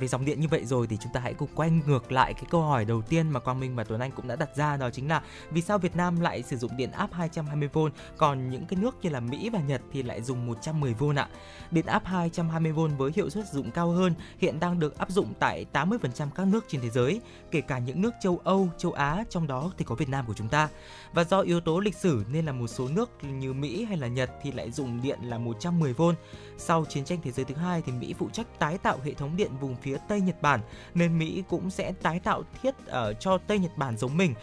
về 0.00 0.08
dòng 0.08 0.24
điện 0.24 0.40
như 0.40 0.48
vậy 0.50 0.64
rồi 0.64 0.86
thì 0.86 0.96
chúng 1.02 1.12
ta 1.12 1.20
hãy 1.20 1.34
cùng 1.34 1.48
quay 1.54 1.70
ngược 1.70 2.12
lại 2.12 2.34
cái 2.34 2.44
câu 2.50 2.62
hỏi 2.62 2.84
đầu 2.84 3.02
tiên 3.02 3.30
mà 3.30 3.40
Quang 3.40 3.60
Minh 3.60 3.76
và 3.76 3.84
Tuấn 3.84 4.00
Anh 4.00 4.10
cũng 4.10 4.28
đã 4.28 4.36
đặt 4.36 4.56
ra 4.56 4.76
đó 4.76 4.90
chính 4.90 5.08
là 5.08 5.22
vì 5.50 5.62
sao 5.62 5.78
Việt 5.78 5.96
Nam 5.96 6.20
lại 6.20 6.42
sử 6.42 6.56
dụng 6.56 6.76
điện 6.76 6.90
áp 6.90 7.10
220V 7.12 7.90
còn 8.16 8.50
những 8.50 8.66
cái 8.66 8.80
nước 8.80 8.96
như 9.02 9.10
là 9.10 9.20
Mỹ 9.20 9.50
và 9.52 9.60
Nhật 9.60 9.80
thì 9.92 10.02
lại 10.02 10.22
dùng 10.22 10.52
110V 10.52 11.16
ạ. 11.16 11.28
Điện 11.70 11.86
áp 11.86 12.02
220V 12.04 12.96
với 12.96 13.12
hiệu 13.14 13.30
suất 13.30 13.48
dụng 13.52 13.70
cao 13.70 13.90
hơn 13.90 14.14
hiện 14.38 14.60
đang 14.60 14.78
được 14.78 14.98
áp 14.98 15.10
dụng 15.10 15.32
tại 15.38 15.59
80% 15.72 16.30
các 16.34 16.46
nước 16.46 16.64
trên 16.68 16.80
thế 16.80 16.90
giới, 16.90 17.20
kể 17.50 17.60
cả 17.60 17.78
những 17.78 18.00
nước 18.00 18.10
châu 18.20 18.40
Âu, 18.44 18.68
châu 18.78 18.92
Á, 18.92 19.24
trong 19.30 19.46
đó 19.46 19.72
thì 19.78 19.84
có 19.84 19.94
Việt 19.94 20.08
Nam 20.08 20.26
của 20.26 20.34
chúng 20.34 20.48
ta. 20.48 20.68
Và 21.12 21.24
do 21.24 21.40
yếu 21.40 21.60
tố 21.60 21.80
lịch 21.80 21.96
sử 21.96 22.24
nên 22.32 22.46
là 22.46 22.52
một 22.52 22.66
số 22.66 22.88
nước 22.88 23.10
như 23.24 23.52
Mỹ 23.52 23.84
hay 23.84 23.96
là 23.96 24.06
Nhật 24.06 24.30
thì 24.42 24.52
lại 24.52 24.70
dùng 24.70 25.02
điện 25.02 25.18
là 25.22 25.38
110V. 25.38 26.14
Sau 26.58 26.84
chiến 26.84 27.04
tranh 27.04 27.18
thế 27.22 27.30
giới 27.30 27.44
thứ 27.44 27.54
hai 27.54 27.82
thì 27.82 27.92
Mỹ 27.92 28.14
phụ 28.18 28.28
trách 28.32 28.58
tái 28.58 28.78
tạo 28.78 28.98
hệ 29.04 29.14
thống 29.14 29.36
điện 29.36 29.50
vùng 29.60 29.76
phía 29.76 29.96
Tây 30.08 30.20
Nhật 30.20 30.42
Bản 30.42 30.60
nên 30.94 31.18
Mỹ 31.18 31.42
cũng 31.48 31.70
sẽ 31.70 31.92
tái 31.92 32.20
tạo 32.20 32.42
thiết 32.62 32.86
ở 32.86 33.12
cho 33.12 33.38
Tây 33.38 33.58
Nhật 33.58 33.76
Bản 33.76 33.96
giống 33.96 34.16
mình 34.16 34.34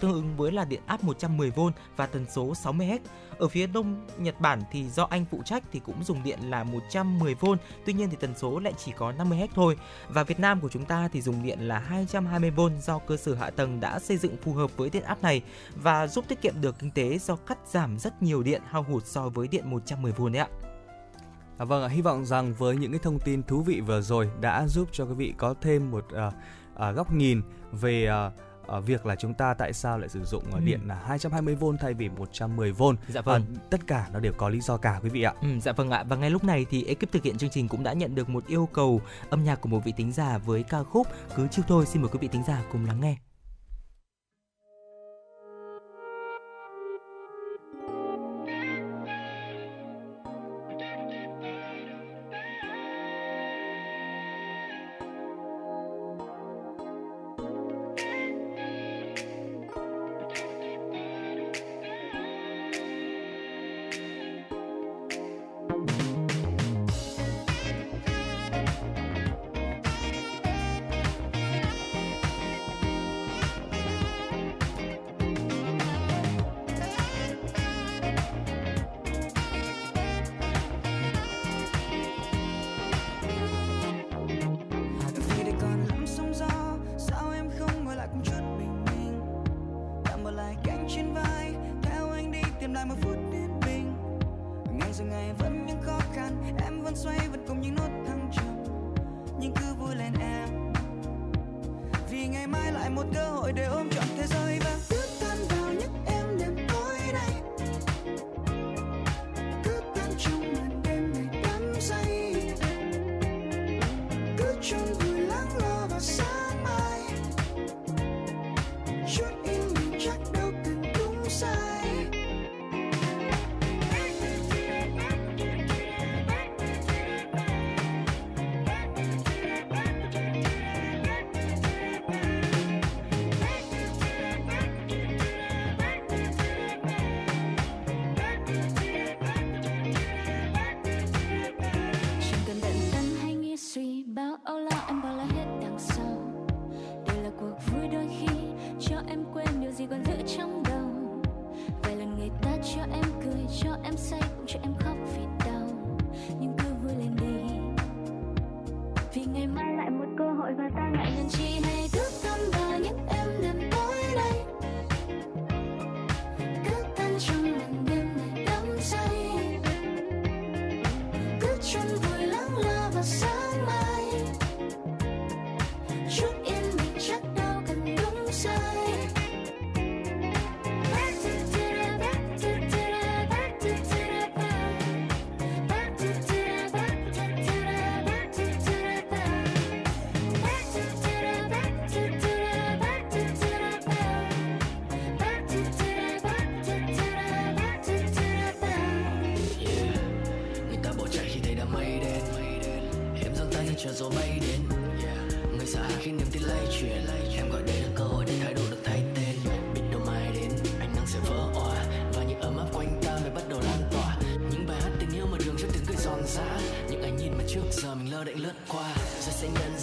tương 0.00 0.12
ứng 0.12 0.36
với 0.36 0.52
là 0.52 0.64
điện 0.64 0.80
áp 0.86 1.04
110V 1.04 1.70
và 1.96 2.06
tần 2.06 2.26
số 2.34 2.54
60 2.54 2.86
Hz. 2.86 2.98
Ở 3.38 3.48
phía 3.48 3.66
Đông 3.66 4.06
Nhật 4.18 4.40
Bản 4.40 4.62
thì 4.70 4.88
do 4.88 5.06
Anh 5.10 5.24
phụ 5.30 5.42
trách 5.44 5.62
thì 5.72 5.80
cũng 5.86 6.04
dùng 6.04 6.22
điện 6.22 6.38
là 6.50 6.64
110V, 6.64 7.56
tuy 7.86 7.92
nhiên 7.92 8.10
thì 8.10 8.16
tần 8.20 8.34
số 8.36 8.58
lại 8.58 8.72
chỉ 8.84 8.92
có 8.96 9.12
50 9.12 9.38
Hz 9.38 9.48
thôi. 9.54 9.76
Và 10.08 10.24
Việt 10.24 10.40
Nam 10.40 10.60
của 10.60 10.68
chúng 10.68 10.84
ta 10.84 11.08
thì 11.12 11.20
dùng 11.20 11.42
điện 11.42 11.58
là 11.60 11.82
220V 11.90 12.80
do 12.80 12.98
cơ 12.98 13.16
sở 13.16 13.34
hạ 13.34 13.50
tầng 13.50 13.80
đã 13.80 13.98
xây 13.98 14.16
dựng 14.16 14.36
phù 14.36 14.52
hợp 14.52 14.76
với 14.76 14.90
điện 14.90 15.02
áp 15.02 15.22
này 15.22 15.42
và 15.74 16.06
giúp 16.06 16.24
tiết 16.28 16.42
kiệm 16.42 16.60
được 16.60 16.78
kinh 16.78 16.90
tế 16.90 17.18
do 17.18 17.36
cắt 17.36 17.58
giảm 17.66 17.98
rất 17.98 18.22
nhiều 18.22 18.42
điện 18.42 18.62
hao 18.66 18.82
hụt 18.82 19.06
so 19.06 19.28
với 19.28 19.48
điện 19.48 19.64
110V 19.70 20.32
đấy 20.32 20.40
ạ. 20.42 20.48
À, 21.58 21.64
vâng 21.64 21.82
ạ, 21.82 21.88
hy 21.88 22.02
vọng 22.02 22.24
rằng 22.24 22.54
với 22.54 22.76
những 22.76 22.90
cái 22.90 23.00
thông 23.02 23.18
tin 23.18 23.42
thú 23.42 23.62
vị 23.62 23.80
vừa 23.80 24.00
rồi 24.00 24.30
đã 24.40 24.66
giúp 24.66 24.88
cho 24.92 25.04
quý 25.04 25.14
vị 25.14 25.34
có 25.36 25.54
thêm 25.60 25.90
một 25.90 26.06
uh, 26.06 26.34
uh, 26.74 26.96
góc 26.96 27.12
nhìn 27.12 27.42
về 27.72 28.08
uh, 28.26 28.32
ở 28.66 28.80
việc 28.80 29.06
là 29.06 29.16
chúng 29.16 29.34
ta 29.34 29.54
tại 29.54 29.72
sao 29.72 29.98
lại 29.98 30.08
sử 30.08 30.24
dụng 30.24 30.44
ừ. 30.52 30.60
điện 30.64 30.80
là 30.86 31.04
220V 31.08 31.76
thay 31.76 31.94
vì 31.94 32.08
110V. 32.08 32.94
Dạ 33.08 33.20
vâng. 33.20 33.42
À, 33.54 33.60
tất 33.70 33.86
cả 33.86 34.08
nó 34.12 34.20
đều 34.20 34.32
có 34.32 34.48
lý 34.48 34.60
do 34.60 34.76
cả 34.76 35.00
quý 35.02 35.10
vị 35.10 35.22
ạ. 35.22 35.34
Ừ, 35.40 35.48
dạ 35.62 35.72
vâng 35.72 35.90
ạ. 35.90 36.04
Và 36.08 36.16
ngay 36.16 36.30
lúc 36.30 36.44
này 36.44 36.66
thì 36.70 36.84
ekip 36.84 37.12
thực 37.12 37.22
hiện 37.22 37.38
chương 37.38 37.50
trình 37.50 37.68
cũng 37.68 37.82
đã 37.82 37.92
nhận 37.92 38.14
được 38.14 38.28
một 38.28 38.46
yêu 38.46 38.68
cầu 38.72 39.00
âm 39.30 39.44
nhạc 39.44 39.60
của 39.60 39.68
một 39.68 39.80
vị 39.84 39.92
tính 39.96 40.12
giả 40.12 40.38
với 40.38 40.62
ca 40.62 40.82
khúc 40.82 41.06
Cứ 41.36 41.48
chiêu 41.48 41.64
thôi. 41.68 41.86
Xin 41.86 42.02
mời 42.02 42.08
quý 42.12 42.18
vị 42.22 42.28
tính 42.28 42.42
giả 42.46 42.62
cùng 42.72 42.86
lắng 42.86 43.00
nghe. 43.00 43.16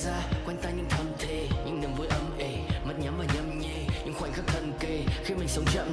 Ra 0.05 0.23
quanh 0.45 0.57
ta 0.57 0.69
những 0.69 0.85
thầm 0.89 1.05
thề 1.19 1.47
những 1.65 1.81
niềm 1.81 1.93
vui 1.97 2.07
âm 2.07 2.37
ỉ, 2.37 2.55
mắt 2.85 2.93
nhắm 2.99 3.17
và 3.17 3.25
nhâm 3.35 3.59
nhi, 3.59 3.87
những 4.05 4.13
khoảnh 4.13 4.31
khắc 4.33 4.47
thần 4.47 4.73
kỳ 4.79 5.05
khi 5.23 5.33
mình 5.35 5.47
sống 5.47 5.65
chậm. 5.73 5.90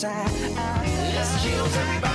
side. 0.00 0.30
Let's 1.14 1.42
kill 1.42 1.66
everybody. 1.66 2.09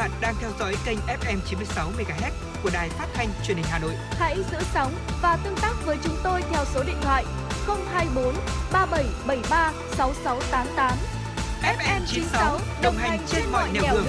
Bạn 0.00 0.10
đang 0.20 0.34
theo 0.40 0.50
dõi 0.58 0.74
kênh 0.84 0.98
FM 0.98 1.38
96 1.46 1.90
MHz 1.98 2.30
của 2.62 2.70
đài 2.72 2.88
phát 2.88 3.06
thanh 3.14 3.28
truyền 3.44 3.56
hình 3.56 3.66
Hà 3.68 3.78
Nội. 3.78 3.92
Hãy 4.10 4.36
giữ 4.52 4.58
sóng 4.74 4.92
và 5.22 5.36
tương 5.44 5.56
tác 5.62 5.74
với 5.84 5.98
chúng 6.04 6.16
tôi 6.22 6.42
theo 6.50 6.64
số 6.64 6.82
điện 6.86 6.96
thoại 7.02 7.24
024 7.66 8.34
3773 8.72 9.72
6688. 9.96 10.98
FM 11.62 12.00
96 12.06 12.58
đồng 12.82 12.94
hành 12.94 13.20
trên 13.26 13.42
mọi 13.52 13.72
nẻo 13.72 13.82
đường. 13.82 14.04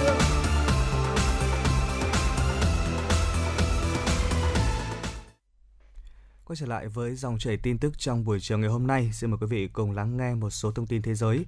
Quay 6.44 6.56
trở 6.56 6.66
lại 6.66 6.88
với 6.88 7.14
dòng 7.14 7.38
chảy 7.38 7.56
tin 7.56 7.78
tức 7.78 7.98
trong 7.98 8.24
buổi 8.24 8.38
chiều 8.40 8.58
ngày 8.58 8.68
hôm 8.68 8.86
nay, 8.86 9.10
xin 9.12 9.30
mời 9.30 9.38
quý 9.40 9.46
vị 9.50 9.68
cùng 9.72 9.92
lắng 9.92 10.16
nghe 10.16 10.34
một 10.34 10.50
số 10.50 10.72
thông 10.72 10.86
tin 10.86 11.02
thế 11.02 11.14
giới. 11.14 11.44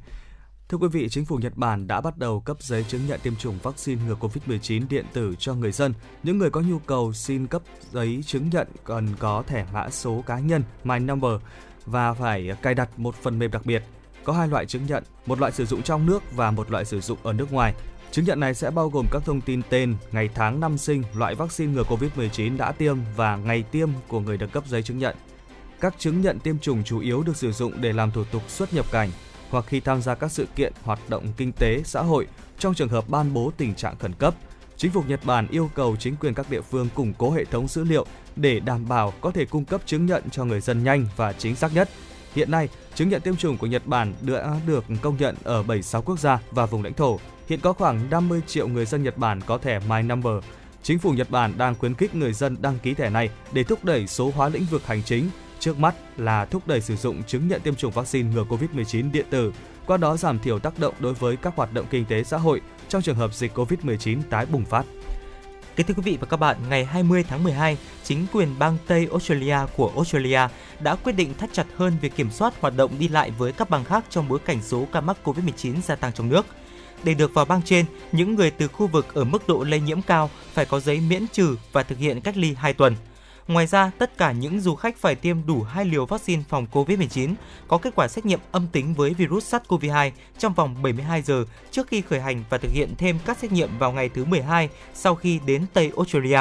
Thưa 0.69 0.79
quý 0.79 0.89
vị, 0.89 1.09
chính 1.09 1.25
phủ 1.25 1.37
Nhật 1.37 1.57
Bản 1.57 1.87
đã 1.87 2.01
bắt 2.01 2.19
đầu 2.19 2.41
cấp 2.41 2.57
giấy 2.61 2.85
chứng 2.89 3.07
nhận 3.09 3.21
tiêm 3.23 3.37
chủng 3.37 3.59
vaccine 3.63 4.03
ngừa 4.07 4.15
COVID-19 4.21 4.83
điện 4.89 5.05
tử 5.13 5.35
cho 5.39 5.55
người 5.55 5.73
dân. 5.73 5.95
Những 6.23 6.39
người 6.39 6.51
có 6.51 6.61
nhu 6.61 6.79
cầu 6.79 7.13
xin 7.13 7.47
cấp 7.47 7.63
giấy 7.93 8.23
chứng 8.27 8.51
nhận 8.53 8.69
cần 8.85 9.09
có 9.19 9.43
thẻ 9.47 9.67
mã 9.73 9.91
số 9.91 10.23
cá 10.27 10.39
nhân 10.39 10.63
My 10.85 10.99
Number 10.99 11.33
và 11.87 12.15
phải 12.15 12.51
cài 12.63 12.75
đặt 12.75 12.99
một 12.99 13.15
phần 13.15 13.39
mềm 13.39 13.51
đặc 13.51 13.67
biệt. 13.67 13.83
Có 14.25 14.33
hai 14.33 14.49
loại 14.49 14.67
chứng 14.67 14.87
nhận, 14.87 15.05
một 15.27 15.41
loại 15.41 15.53
sử 15.53 15.67
dụng 15.67 15.83
trong 15.83 16.07
nước 16.07 16.23
và 16.37 16.51
một 16.51 16.71
loại 16.71 16.85
sử 16.85 17.01
dụng 17.01 17.19
ở 17.23 17.33
nước 17.33 17.53
ngoài. 17.53 17.75
Chứng 18.11 18.25
nhận 18.25 18.41
này 18.41 18.55
sẽ 18.55 18.71
bao 18.71 18.89
gồm 18.89 19.07
các 19.11 19.23
thông 19.25 19.41
tin 19.41 19.63
tên, 19.71 19.97
ngày 20.13 20.29
tháng 20.35 20.61
năm 20.61 20.79
sinh, 20.79 21.03
loại 21.15 21.35
vaccine 21.35 21.73
ngừa 21.73 21.83
COVID-19 21.83 22.57
đã 22.57 22.73
tiêm 22.73 22.97
và 23.17 23.37
ngày 23.37 23.63
tiêm 23.63 23.89
của 24.09 24.21
người 24.21 24.37
được 24.37 24.53
cấp 24.53 24.65
giấy 24.67 24.83
chứng 24.83 24.99
nhận. 24.99 25.17
Các 25.81 25.95
chứng 25.99 26.21
nhận 26.21 26.39
tiêm 26.39 26.59
chủng 26.59 26.85
chủ 26.85 27.01
yếu 27.01 27.23
được 27.23 27.37
sử 27.37 27.53
dụng 27.53 27.73
để 27.81 27.93
làm 27.93 28.11
thủ 28.11 28.25
tục 28.25 28.43
xuất 28.51 28.75
nhập 28.75 28.87
cảnh 28.93 29.11
hoặc 29.51 29.65
khi 29.69 29.81
tham 29.81 30.03
gia 30.03 30.15
các 30.15 30.33
sự 30.33 30.47
kiện 30.57 30.73
hoạt 30.83 30.99
động 31.09 31.25
kinh 31.37 31.53
tế, 31.53 31.83
xã 31.85 32.03
hội 32.03 32.27
trong 32.59 32.75
trường 32.75 32.89
hợp 32.89 33.09
ban 33.09 33.35
bố 33.35 33.53
tình 33.57 33.75
trạng 33.75 33.99
khẩn 33.99 34.13
cấp. 34.13 34.35
Chính 34.77 34.91
phủ 34.91 35.03
Nhật 35.07 35.21
Bản 35.25 35.47
yêu 35.51 35.71
cầu 35.75 35.97
chính 35.97 36.17
quyền 36.17 36.35
các 36.35 36.51
địa 36.51 36.61
phương 36.61 36.89
củng 36.95 37.13
cố 37.19 37.31
hệ 37.31 37.45
thống 37.45 37.69
dữ 37.69 37.85
liệu 37.85 38.07
để 38.37 38.61
đảm 38.61 38.89
bảo 38.89 39.13
có 39.21 39.31
thể 39.31 39.45
cung 39.45 39.65
cấp 39.65 39.81
chứng 39.87 40.07
nhận 40.07 40.23
cho 40.31 40.45
người 40.45 40.61
dân 40.61 40.85
nhanh 40.85 41.07
và 41.17 41.33
chính 41.33 41.57
xác 41.57 41.75
nhất. 41.75 41.89
Hiện 42.35 42.51
nay, 42.51 42.69
chứng 42.95 43.09
nhận 43.09 43.21
tiêm 43.21 43.37
chủng 43.37 43.59
của 43.59 43.67
Nhật 43.67 43.87
Bản 43.87 44.15
đã 44.21 44.57
được 44.67 44.85
công 45.03 45.17
nhận 45.17 45.37
ở 45.45 45.63
76 45.63 46.03
quốc 46.03 46.19
gia 46.19 46.39
và 46.51 46.67
vùng 46.67 46.83
lãnh 46.83 46.95
thổ. 46.95 47.19
Hiện 47.49 47.61
có 47.61 47.73
khoảng 47.73 48.11
50 48.11 48.41
triệu 48.47 48.69
người 48.69 48.87
dân 48.87 49.03
Nhật 49.03 49.19
Bản 49.19 49.41
có 49.47 49.59
thẻ 49.59 49.81
My 49.89 50.03
Number. 50.03 50.35
Chính 50.83 50.99
phủ 50.99 51.13
Nhật 51.13 51.31
Bản 51.31 51.53
đang 51.59 51.75
khuyến 51.75 51.95
khích 51.95 52.15
người 52.15 52.33
dân 52.33 52.57
đăng 52.61 52.79
ký 52.79 52.95
thẻ 52.95 53.11
này 53.11 53.31
để 53.53 53.65
thúc 53.65 53.85
đẩy 53.85 54.07
số 54.07 54.33
hóa 54.35 54.49
lĩnh 54.49 54.65
vực 54.71 54.87
hành 54.87 55.03
chính. 55.03 55.31
Trước 55.65 55.79
mắt 55.79 55.95
là 56.17 56.45
thúc 56.45 56.67
đẩy 56.67 56.81
sử 56.81 56.97
dụng 56.97 57.23
chứng 57.23 57.49
nhận 57.49 57.61
tiêm 57.61 57.75
chủng 57.75 57.93
vaccine 57.93 58.31
ngừa 58.35 58.45
COVID-19 58.45 59.13
điện 59.13 59.27
tử, 59.31 59.53
qua 59.87 59.97
đó 59.97 60.17
giảm 60.17 60.39
thiểu 60.39 60.59
tác 60.59 60.79
động 60.79 60.95
đối 60.99 61.15
với 61.15 61.37
các 61.37 61.57
hoạt 61.57 61.73
động 61.73 61.87
kinh 61.91 62.05
tế 62.05 62.25
xã 62.25 62.37
hội 62.37 62.61
trong 62.89 63.03
trường 63.03 63.17
hợp 63.17 63.35
dịch 63.35 63.59
COVID-19 63.59 64.23
tái 64.31 64.47
bùng 64.47 64.65
phát. 64.65 64.87
Kính 65.77 65.87
thưa 65.87 65.95
quý 65.95 66.03
vị 66.03 66.19
và 66.21 66.27
các 66.27 66.37
bạn, 66.37 66.57
ngày 66.69 66.85
20 66.85 67.25
tháng 67.29 67.45
12, 67.45 67.79
chính 68.03 68.27
quyền 68.33 68.49
bang 68.59 68.77
Tây 68.87 69.09
Australia 69.11 69.57
của 69.77 69.93
Australia 69.95 70.41
đã 70.81 70.95
quyết 70.95 71.13
định 71.13 71.35
thắt 71.35 71.53
chặt 71.53 71.67
hơn 71.77 71.93
việc 72.01 72.17
kiểm 72.17 72.31
soát 72.31 72.55
hoạt 72.61 72.77
động 72.77 72.91
đi 72.99 73.09
lại 73.09 73.31
với 73.31 73.53
các 73.53 73.71
bang 73.71 73.85
khác 73.85 74.05
trong 74.11 74.29
bối 74.29 74.39
cảnh 74.39 74.63
số 74.63 74.87
ca 74.93 75.01
mắc 75.01 75.17
COVID-19 75.25 75.81
gia 75.81 75.95
tăng 75.95 76.13
trong 76.13 76.29
nước. 76.29 76.47
Để 77.05 77.15
được 77.15 77.35
vào 77.35 77.45
bang 77.45 77.63
trên, 77.63 77.87
những 78.13 78.35
người 78.35 78.51
từ 78.51 78.69
khu 78.69 78.87
vực 78.87 79.15
ở 79.15 79.25
mức 79.25 79.49
độ 79.49 79.65
lây 79.65 79.81
nhiễm 79.81 80.03
cao 80.03 80.31
phải 80.53 80.67
có 80.67 80.81
giấy 80.81 81.01
miễn 81.01 81.27
trừ 81.33 81.57
và 81.73 81.83
thực 81.83 81.99
hiện 81.99 82.21
cách 82.21 82.37
ly 82.37 82.55
2 82.59 82.73
tuần. 82.73 82.97
Ngoài 83.49 83.67
ra, 83.67 83.91
tất 83.99 84.19
cả 84.19 84.33
những 84.33 84.61
du 84.61 84.75
khách 84.75 84.97
phải 84.97 85.15
tiêm 85.15 85.47
đủ 85.47 85.63
hai 85.63 85.85
liều 85.85 86.07
vaccine 86.07 86.43
phòng 86.49 86.67
COVID-19, 86.73 87.35
có 87.69 87.79
kết 87.79 87.93
quả 87.97 88.09
xét 88.09 88.27
nghiệm 88.27 88.41
âm 88.53 88.67
tính 88.73 88.95
với 88.95 89.15
virus 89.15 89.55
SARS-CoV-2 89.55 90.11
trong 90.39 90.55
vòng 90.55 90.83
72 90.83 91.23
giờ 91.23 91.45
trước 91.71 91.87
khi 91.89 92.01
khởi 92.01 92.21
hành 92.21 92.45
và 92.51 92.59
thực 92.59 92.71
hiện 92.73 92.95
thêm 92.99 93.19
các 93.27 93.39
xét 93.39 93.53
nghiệm 93.53 93.79
vào 93.79 93.93
ngày 93.93 94.09
thứ 94.09 94.25
12 94.25 94.69
sau 94.95 95.15
khi 95.15 95.41
đến 95.47 95.67
Tây 95.73 95.93
Australia. 95.97 96.41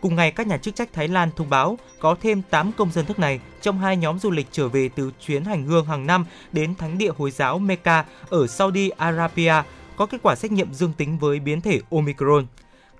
Cùng 0.00 0.16
ngày, 0.16 0.30
các 0.30 0.46
nhà 0.46 0.56
chức 0.56 0.74
trách 0.74 0.92
Thái 0.92 1.08
Lan 1.08 1.30
thông 1.36 1.50
báo 1.50 1.78
có 2.00 2.16
thêm 2.22 2.42
8 2.50 2.72
công 2.72 2.92
dân 2.92 3.04
nước 3.08 3.18
này 3.18 3.40
trong 3.62 3.78
hai 3.78 3.96
nhóm 3.96 4.18
du 4.18 4.30
lịch 4.30 4.46
trở 4.52 4.68
về 4.68 4.88
từ 4.88 5.10
chuyến 5.26 5.44
hành 5.44 5.64
hương 5.64 5.86
hàng 5.86 6.06
năm 6.06 6.26
đến 6.52 6.74
thánh 6.74 6.98
địa 6.98 7.12
Hồi 7.18 7.30
giáo 7.30 7.58
Mecca 7.58 8.04
ở 8.30 8.46
Saudi 8.46 8.88
Arabia 8.88 9.54
có 9.96 10.06
kết 10.06 10.18
quả 10.22 10.34
xét 10.34 10.52
nghiệm 10.52 10.74
dương 10.74 10.92
tính 10.92 11.18
với 11.18 11.40
biến 11.40 11.60
thể 11.60 11.80
Omicron. 11.90 12.46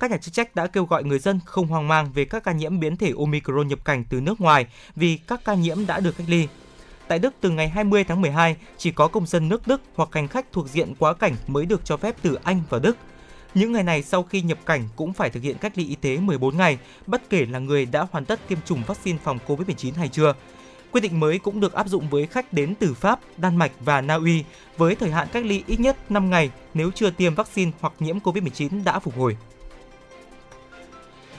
Các 0.00 0.10
nhà 0.10 0.16
chức 0.16 0.34
trách 0.34 0.54
đã 0.54 0.66
kêu 0.66 0.84
gọi 0.84 1.04
người 1.04 1.18
dân 1.18 1.40
không 1.44 1.66
hoang 1.66 1.88
mang 1.88 2.12
về 2.12 2.24
các 2.24 2.44
ca 2.44 2.52
nhiễm 2.52 2.80
biến 2.80 2.96
thể 2.96 3.12
Omicron 3.18 3.68
nhập 3.68 3.84
cảnh 3.84 4.04
từ 4.10 4.20
nước 4.20 4.40
ngoài 4.40 4.66
vì 4.96 5.16
các 5.16 5.40
ca 5.44 5.54
nhiễm 5.54 5.86
đã 5.86 6.00
được 6.00 6.16
cách 6.18 6.26
ly. 6.30 6.48
Tại 7.08 7.18
Đức, 7.18 7.34
từ 7.40 7.50
ngày 7.50 7.68
20 7.68 8.04
tháng 8.04 8.20
12, 8.20 8.56
chỉ 8.76 8.90
có 8.90 9.08
công 9.08 9.26
dân 9.26 9.48
nước 9.48 9.66
Đức 9.66 9.82
hoặc 9.94 10.08
hành 10.12 10.28
khách 10.28 10.52
thuộc 10.52 10.68
diện 10.68 10.94
quá 10.98 11.14
cảnh 11.14 11.34
mới 11.46 11.66
được 11.66 11.84
cho 11.84 11.96
phép 11.96 12.14
từ 12.22 12.38
Anh 12.44 12.62
vào 12.70 12.80
Đức. 12.80 12.96
Những 13.54 13.72
ngày 13.72 13.82
này 13.82 14.02
sau 14.02 14.22
khi 14.22 14.42
nhập 14.42 14.58
cảnh 14.66 14.88
cũng 14.96 15.12
phải 15.12 15.30
thực 15.30 15.42
hiện 15.42 15.58
cách 15.58 15.72
ly 15.78 15.88
y 15.88 15.94
tế 15.94 16.18
14 16.18 16.56
ngày, 16.56 16.78
bất 17.06 17.30
kể 17.30 17.46
là 17.46 17.58
người 17.58 17.86
đã 17.86 18.06
hoàn 18.10 18.24
tất 18.24 18.40
tiêm 18.48 18.58
chủng 18.64 18.82
vaccine 18.86 19.18
phòng 19.24 19.38
COVID-19 19.46 19.92
hay 19.96 20.08
chưa. 20.08 20.34
Quy 20.90 21.00
định 21.00 21.20
mới 21.20 21.38
cũng 21.38 21.60
được 21.60 21.72
áp 21.72 21.88
dụng 21.88 22.08
với 22.10 22.26
khách 22.26 22.52
đến 22.52 22.74
từ 22.78 22.94
Pháp, 22.94 23.20
Đan 23.36 23.56
Mạch 23.56 23.72
và 23.80 24.00
Na 24.00 24.14
Uy 24.14 24.44
với 24.76 24.94
thời 24.94 25.10
hạn 25.10 25.28
cách 25.32 25.44
ly 25.44 25.62
ít 25.66 25.80
nhất 25.80 26.10
5 26.10 26.30
ngày 26.30 26.50
nếu 26.74 26.90
chưa 26.90 27.10
tiêm 27.10 27.34
vaccine 27.34 27.70
hoặc 27.80 27.92
nhiễm 27.98 28.18
COVID-19 28.18 28.84
đã 28.84 28.98
phục 28.98 29.18
hồi. 29.18 29.36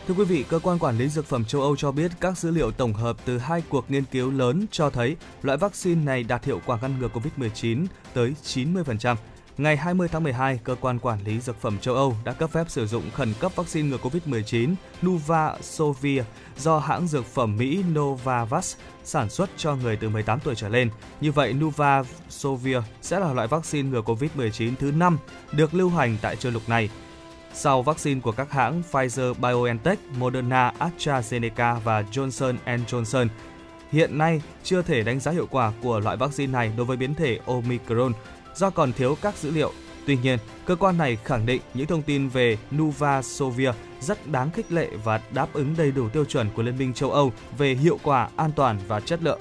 Thưa 0.07 0.13
quý 0.13 0.23
vị, 0.23 0.45
cơ 0.49 0.59
quan 0.59 0.79
quản 0.79 0.97
lý 0.97 1.09
dược 1.09 1.25
phẩm 1.25 1.45
châu 1.45 1.61
Âu 1.61 1.75
cho 1.75 1.91
biết 1.91 2.11
các 2.19 2.37
dữ 2.37 2.51
liệu 2.51 2.71
tổng 2.71 2.93
hợp 2.93 3.17
từ 3.25 3.37
hai 3.37 3.63
cuộc 3.69 3.91
nghiên 3.91 4.03
cứu 4.03 4.31
lớn 4.31 4.65
cho 4.71 4.89
thấy 4.89 5.15
loại 5.41 5.57
vaccine 5.57 6.03
này 6.03 6.23
đạt 6.23 6.45
hiệu 6.45 6.61
quả 6.65 6.77
ngăn 6.81 6.99
ngừa 6.99 7.07
COVID-19 7.07 7.85
tới 8.13 8.33
90%. 8.43 9.15
Ngày 9.57 9.77
20 9.77 10.07
tháng 10.07 10.23
12, 10.23 10.59
cơ 10.63 10.75
quan 10.81 10.99
quản 10.99 11.23
lý 11.23 11.39
dược 11.39 11.61
phẩm 11.61 11.77
châu 11.79 11.95
Âu 11.95 12.15
đã 12.25 12.33
cấp 12.33 12.49
phép 12.51 12.63
sử 12.69 12.87
dụng 12.87 13.03
khẩn 13.13 13.33
cấp 13.39 13.51
vaccine 13.55 13.89
ngừa 13.89 13.97
COVID-19 13.97 14.73
Nuvaxovir 15.05 16.23
do 16.57 16.79
hãng 16.79 17.07
dược 17.07 17.25
phẩm 17.25 17.57
Mỹ 17.57 17.83
Novavax 17.93 18.75
sản 19.03 19.29
xuất 19.29 19.49
cho 19.57 19.75
người 19.75 19.95
từ 19.95 20.09
18 20.09 20.39
tuổi 20.39 20.55
trở 20.55 20.69
lên. 20.69 20.89
Như 21.21 21.31
vậy, 21.31 21.53
Nuvaxovir 21.53 22.77
sẽ 23.01 23.19
là 23.19 23.33
loại 23.33 23.47
vaccine 23.47 23.89
ngừa 23.89 24.01
COVID-19 24.01 24.73
thứ 24.79 24.91
5 24.91 25.17
được 25.51 25.73
lưu 25.73 25.89
hành 25.89 26.17
tại 26.21 26.35
châu 26.35 26.51
lục 26.51 26.69
này 26.69 26.89
sau 27.57 27.81
vaccine 27.81 28.21
của 28.21 28.31
các 28.31 28.51
hãng 28.51 28.81
Pfizer 28.91 29.33
BioNTech, 29.33 29.99
Moderna, 30.17 30.73
AstraZeneca 30.79 31.79
và 31.79 32.01
Johnson 32.01 32.55
Johnson. 32.65 33.27
Hiện 33.91 34.17
nay 34.17 34.41
chưa 34.63 34.81
thể 34.81 35.03
đánh 35.03 35.19
giá 35.19 35.31
hiệu 35.31 35.47
quả 35.51 35.71
của 35.83 35.99
loại 35.99 36.17
vaccine 36.17 36.53
này 36.53 36.71
đối 36.77 36.85
với 36.85 36.97
biến 36.97 37.15
thể 37.15 37.39
Omicron 37.45 38.13
do 38.55 38.69
còn 38.69 38.93
thiếu 38.93 39.17
các 39.21 39.37
dữ 39.37 39.51
liệu. 39.51 39.71
Tuy 40.05 40.17
nhiên, 40.17 40.39
cơ 40.65 40.75
quan 40.75 40.97
này 40.97 41.17
khẳng 41.23 41.45
định 41.45 41.61
những 41.73 41.87
thông 41.87 42.01
tin 42.01 42.29
về 42.29 42.57
Nuvasovir 42.75 43.69
rất 43.99 44.27
đáng 44.27 44.51
khích 44.51 44.71
lệ 44.71 44.89
và 45.03 45.21
đáp 45.31 45.47
ứng 45.53 45.75
đầy 45.77 45.91
đủ 45.91 46.09
tiêu 46.09 46.25
chuẩn 46.25 46.49
của 46.55 46.63
Liên 46.63 46.77
minh 46.77 46.93
châu 46.93 47.11
Âu 47.11 47.33
về 47.57 47.73
hiệu 47.73 47.99
quả, 48.03 48.29
an 48.35 48.51
toàn 48.55 48.79
và 48.87 48.99
chất 48.99 49.23
lượng. 49.23 49.39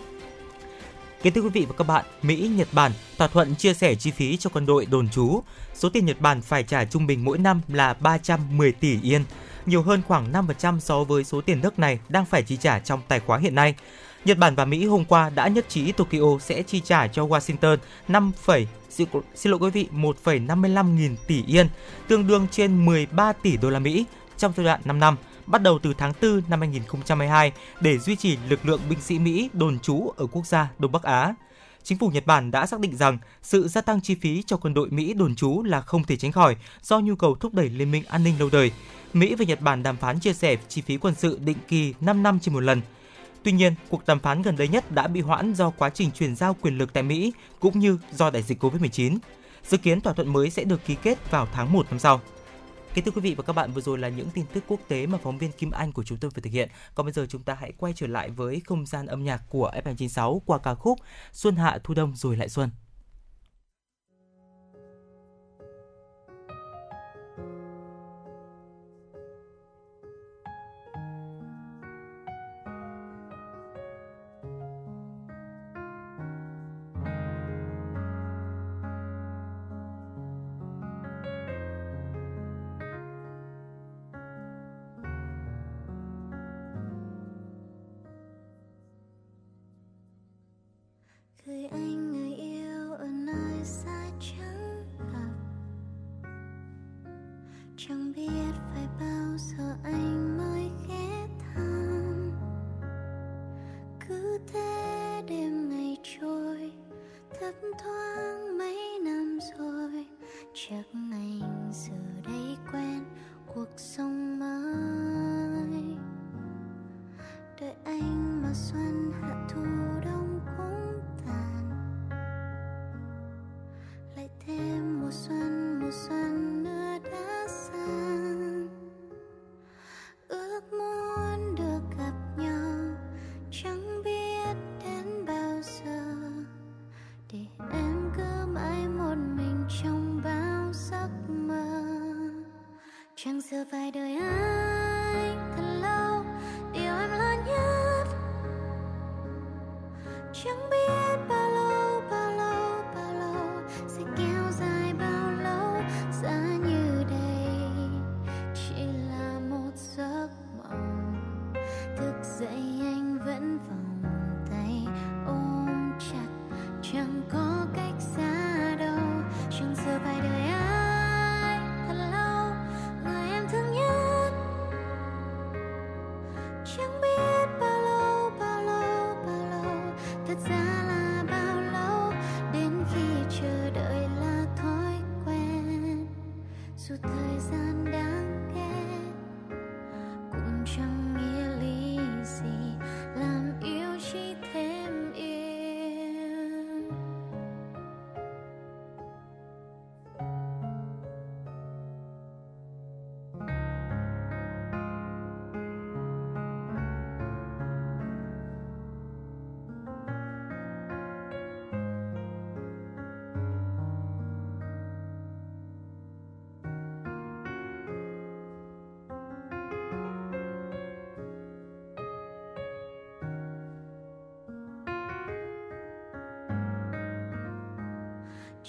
Kính 1.22 1.32
thưa 1.32 1.40
quý 1.40 1.48
vị 1.48 1.66
và 1.68 1.74
các 1.78 1.84
bạn, 1.84 2.04
Mỹ, 2.22 2.50
Nhật 2.56 2.68
Bản 2.72 2.92
thỏa 3.18 3.28
thuận 3.28 3.54
chia 3.54 3.74
sẻ 3.74 3.94
chi 3.94 4.10
phí 4.10 4.36
cho 4.36 4.50
quân 4.52 4.66
đội 4.66 4.86
đồn 4.86 5.08
trú. 5.08 5.40
Số 5.74 5.88
tiền 5.88 6.06
Nhật 6.06 6.20
Bản 6.20 6.42
phải 6.42 6.62
trả 6.62 6.84
trung 6.84 7.06
bình 7.06 7.24
mỗi 7.24 7.38
năm 7.38 7.60
là 7.68 7.94
310 7.94 8.72
tỷ 8.72 8.98
yên, 9.02 9.24
nhiều 9.66 9.82
hơn 9.82 10.02
khoảng 10.08 10.32
5% 10.32 10.80
so 10.80 11.04
với 11.04 11.24
số 11.24 11.40
tiền 11.40 11.60
nước 11.60 11.78
này 11.78 11.98
đang 12.08 12.24
phải 12.24 12.42
chi 12.42 12.56
trả 12.56 12.78
trong 12.78 13.00
tài 13.08 13.20
khoá 13.20 13.38
hiện 13.38 13.54
nay. 13.54 13.74
Nhật 14.24 14.38
Bản 14.38 14.54
và 14.54 14.64
Mỹ 14.64 14.86
hôm 14.86 15.04
qua 15.04 15.30
đã 15.30 15.48
nhất 15.48 15.68
trí 15.68 15.92
Tokyo 15.92 16.38
sẽ 16.40 16.62
chi 16.62 16.80
trả 16.84 17.06
cho 17.06 17.26
Washington 17.26 17.76
5, 18.08 18.32
xin, 18.90 19.08
lỗi 19.44 19.58
quý 19.60 19.70
vị 19.70 19.88
1,55 19.94 20.94
nghìn 20.94 21.16
tỷ 21.26 21.44
yên, 21.46 21.68
tương 22.08 22.26
đương 22.26 22.46
trên 22.50 22.84
13 22.84 23.32
tỷ 23.32 23.56
đô 23.56 23.70
la 23.70 23.78
Mỹ 23.78 24.04
trong 24.38 24.52
giai 24.56 24.64
đoạn 24.64 24.80
5 24.84 25.00
năm 25.00 25.16
bắt 25.46 25.62
đầu 25.62 25.78
từ 25.78 25.94
tháng 25.98 26.12
4 26.22 26.42
năm 26.48 26.60
2022 26.60 27.52
để 27.80 27.98
duy 27.98 28.16
trì 28.16 28.36
lực 28.48 28.66
lượng 28.66 28.80
binh 28.90 29.00
sĩ 29.00 29.18
Mỹ 29.18 29.50
đồn 29.52 29.78
trú 29.78 30.12
ở 30.16 30.26
quốc 30.26 30.46
gia 30.46 30.70
Đông 30.78 30.92
Bắc 30.92 31.02
Á. 31.02 31.34
Chính 31.82 31.98
phủ 31.98 32.08
Nhật 32.08 32.26
Bản 32.26 32.50
đã 32.50 32.66
xác 32.66 32.80
định 32.80 32.96
rằng 32.96 33.18
sự 33.42 33.68
gia 33.68 33.80
tăng 33.80 34.00
chi 34.00 34.14
phí 34.14 34.42
cho 34.46 34.56
quân 34.56 34.74
đội 34.74 34.90
Mỹ 34.90 35.14
đồn 35.14 35.34
trú 35.34 35.62
là 35.62 35.80
không 35.80 36.04
thể 36.04 36.16
tránh 36.16 36.32
khỏi 36.32 36.56
do 36.82 37.00
nhu 37.00 37.16
cầu 37.16 37.34
thúc 37.34 37.54
đẩy 37.54 37.68
liên 37.68 37.90
minh 37.90 38.04
an 38.08 38.24
ninh 38.24 38.34
lâu 38.38 38.48
đời. 38.52 38.72
Mỹ 39.12 39.34
và 39.34 39.44
Nhật 39.44 39.60
Bản 39.60 39.82
đàm 39.82 39.96
phán 39.96 40.20
chia 40.20 40.32
sẻ 40.32 40.56
chi 40.68 40.82
phí 40.82 40.96
quân 40.96 41.14
sự 41.14 41.38
định 41.44 41.56
kỳ 41.68 41.94
5 42.00 42.22
năm 42.22 42.38
trên 42.40 42.54
một 42.54 42.60
lần. 42.60 42.80
Tuy 43.42 43.52
nhiên, 43.52 43.74
cuộc 43.88 44.06
đàm 44.06 44.20
phán 44.20 44.42
gần 44.42 44.56
đây 44.56 44.68
nhất 44.68 44.92
đã 44.92 45.08
bị 45.08 45.20
hoãn 45.20 45.54
do 45.54 45.70
quá 45.70 45.90
trình 45.90 46.10
chuyển 46.10 46.36
giao 46.36 46.56
quyền 46.60 46.78
lực 46.78 46.92
tại 46.92 47.02
Mỹ 47.02 47.32
cũng 47.60 47.78
như 47.78 47.98
do 48.12 48.30
đại 48.30 48.42
dịch 48.42 48.64
Covid-19. 48.64 49.18
Dự 49.68 49.76
kiến 49.76 50.00
thỏa 50.00 50.12
thuận 50.12 50.32
mới 50.32 50.50
sẽ 50.50 50.64
được 50.64 50.84
ký 50.86 50.96
kết 51.02 51.30
vào 51.30 51.48
tháng 51.52 51.72
1 51.72 51.86
năm 51.90 51.98
sau. 51.98 52.20
Kính 52.96 53.04
thưa 53.04 53.10
quý 53.10 53.20
vị 53.20 53.34
và 53.34 53.42
các 53.42 53.52
bạn, 53.52 53.72
vừa 53.72 53.80
rồi 53.80 53.98
là 53.98 54.08
những 54.08 54.28
tin 54.34 54.44
tức 54.52 54.64
quốc 54.68 54.80
tế 54.88 55.06
mà 55.06 55.18
phóng 55.22 55.38
viên 55.38 55.52
Kim 55.52 55.70
Anh 55.70 55.92
của 55.92 56.04
chúng 56.04 56.18
tôi 56.18 56.30
vừa 56.30 56.40
thực 56.40 56.52
hiện. 56.52 56.68
Còn 56.94 57.06
bây 57.06 57.12
giờ 57.12 57.26
chúng 57.28 57.42
ta 57.42 57.54
hãy 57.60 57.72
quay 57.78 57.92
trở 57.96 58.06
lại 58.06 58.30
với 58.30 58.62
không 58.66 58.86
gian 58.86 59.06
âm 59.06 59.24
nhạc 59.24 59.42
của 59.48 59.72
FM96 59.84 60.38
qua 60.46 60.58
ca 60.58 60.74
khúc 60.74 60.98
Xuân 61.32 61.56
hạ 61.56 61.78
thu 61.84 61.94
đông 61.94 62.16
rồi 62.16 62.36
lại 62.36 62.48
xuân. 62.48 62.70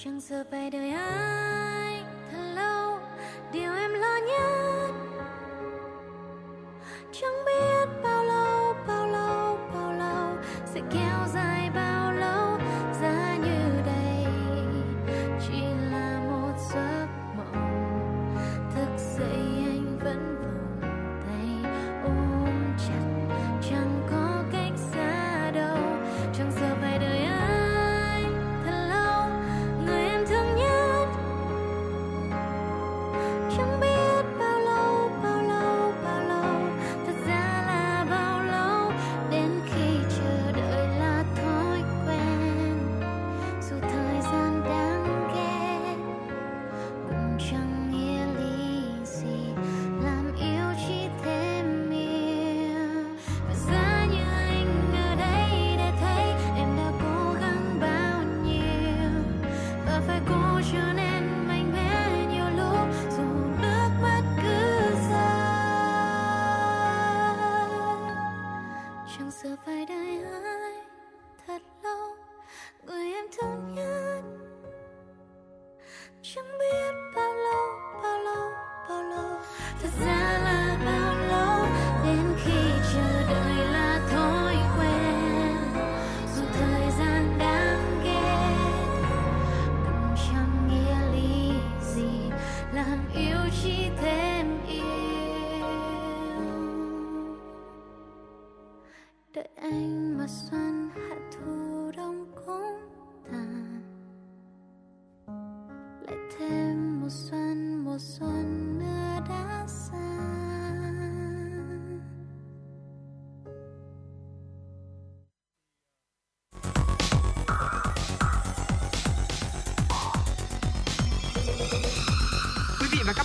Chẳng 0.04 0.22
sợ 0.22 0.44
phải 0.52 0.70
đợi 0.70 0.90
ai 0.90 1.67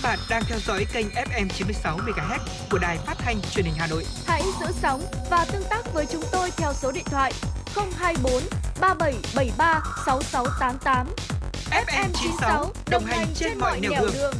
bạn 0.03 0.19
đang 0.29 0.43
theo 0.47 0.59
dõi 0.59 0.85
kênh 0.93 1.07
FM 1.07 1.47
96 1.47 1.97
MHz 1.97 2.39
của 2.71 2.77
đài 2.77 2.97
phát 2.97 3.15
thanh 3.17 3.41
truyền 3.51 3.65
hình 3.65 3.75
Hà 3.77 3.87
Nội. 3.87 4.05
Hãy 4.25 4.41
giữ 4.59 4.65
sóng 4.71 5.01
và 5.29 5.45
tương 5.51 5.63
tác 5.69 5.93
với 5.93 6.05
chúng 6.05 6.23
tôi 6.31 6.51
theo 6.57 6.73
số 6.73 6.91
điện 6.91 7.03
thoại 7.05 7.33
024 7.75 8.33
3773 8.81 9.81
6688. 10.05 11.07
FM 11.69 12.09
96 12.13 12.71
đồng 12.89 13.03
hành 13.03 13.27
trên 13.35 13.57
mọi 13.59 13.79
nẻo 13.79 13.91
đường. 14.13 14.33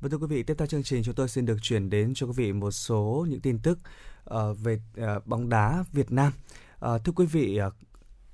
Vâng 0.00 0.10
thưa 0.10 0.18
quý 0.18 0.26
vị, 0.26 0.42
tiếp 0.42 0.54
theo 0.58 0.66
chương 0.66 0.82
trình 0.82 1.02
chúng 1.02 1.14
tôi 1.14 1.28
xin 1.28 1.46
được 1.46 1.56
chuyển 1.62 1.90
đến 1.90 2.12
cho 2.14 2.26
quý 2.26 2.32
vị 2.36 2.52
một 2.52 2.70
số 2.70 3.26
những 3.28 3.40
tin 3.40 3.58
tức 3.58 3.78
ờ, 4.24 4.54
về 4.54 4.80
ờ, 4.96 5.20
bóng 5.24 5.48
đá 5.48 5.84
Việt 5.92 6.12
Nam. 6.12 6.32
Ờ, 6.78 6.98
thưa 6.98 7.12
quý 7.12 7.26
vị, 7.26 7.56
ờ, 7.56 7.70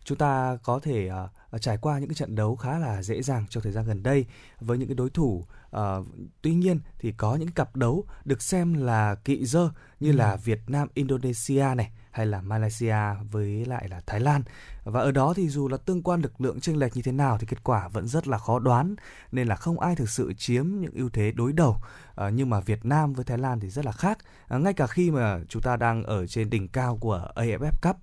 chúng 0.04 0.18
ta 0.18 0.58
có 0.62 0.80
thể 0.82 1.08
ờ, 1.08 1.28
trải 1.58 1.78
qua 1.78 1.98
những 1.98 2.08
cái 2.08 2.14
trận 2.14 2.34
đấu 2.34 2.56
khá 2.56 2.78
là 2.78 3.02
dễ 3.02 3.22
dàng 3.22 3.46
trong 3.50 3.62
thời 3.62 3.72
gian 3.72 3.84
gần 3.84 4.02
đây 4.02 4.26
với 4.60 4.78
những 4.78 4.88
cái 4.88 4.94
đối 4.94 5.10
thủ. 5.10 5.44
Ờ, 5.70 6.04
tuy 6.42 6.54
nhiên 6.54 6.80
thì 6.98 7.12
có 7.12 7.36
những 7.36 7.50
cặp 7.50 7.76
đấu 7.76 8.04
được 8.24 8.42
xem 8.42 8.74
là 8.74 9.14
kỵ 9.14 9.46
dơ 9.46 9.70
như 10.00 10.12
là 10.12 10.36
Việt 10.36 10.60
Nam 10.66 10.88
Indonesia 10.94 11.66
này 11.76 11.90
hay 12.10 12.26
là 12.26 12.40
Malaysia 12.40 12.96
với 13.30 13.64
lại 13.64 13.88
là 13.88 14.00
Thái 14.06 14.20
Lan. 14.20 14.42
Và 14.84 15.00
ở 15.00 15.10
đó 15.10 15.34
thì 15.36 15.48
dù 15.48 15.68
là 15.68 15.76
tương 15.76 16.02
quan 16.02 16.20
lực 16.20 16.40
lượng 16.40 16.60
chênh 16.60 16.78
lệch 16.78 16.96
như 16.96 17.02
thế 17.02 17.12
nào 17.12 17.38
thì 17.38 17.46
kết 17.46 17.64
quả 17.64 17.88
vẫn 17.88 18.08
rất 18.08 18.28
là 18.28 18.38
khó 18.38 18.58
đoán 18.58 18.94
nên 19.32 19.48
là 19.48 19.56
không 19.56 19.80
ai 19.80 19.96
thực 19.96 20.10
sự 20.10 20.32
chiếm 20.38 20.66
những 20.80 20.92
ưu 20.94 21.08
thế 21.08 21.32
đối 21.32 21.52
đầu. 21.52 21.76
Ờ, 22.14 22.30
nhưng 22.30 22.50
mà 22.50 22.60
Việt 22.60 22.84
Nam 22.84 23.12
với 23.12 23.24
Thái 23.24 23.38
Lan 23.38 23.60
thì 23.60 23.68
rất 23.68 23.84
là 23.84 23.92
khác. 23.92 24.18
Ờ, 24.48 24.58
ngay 24.58 24.72
cả 24.72 24.86
khi 24.86 25.10
mà 25.10 25.40
chúng 25.48 25.62
ta 25.62 25.76
đang 25.76 26.02
ở 26.02 26.26
trên 26.26 26.50
đỉnh 26.50 26.68
cao 26.68 26.96
của 26.96 27.28
AFF 27.34 27.72
Cup 27.82 27.96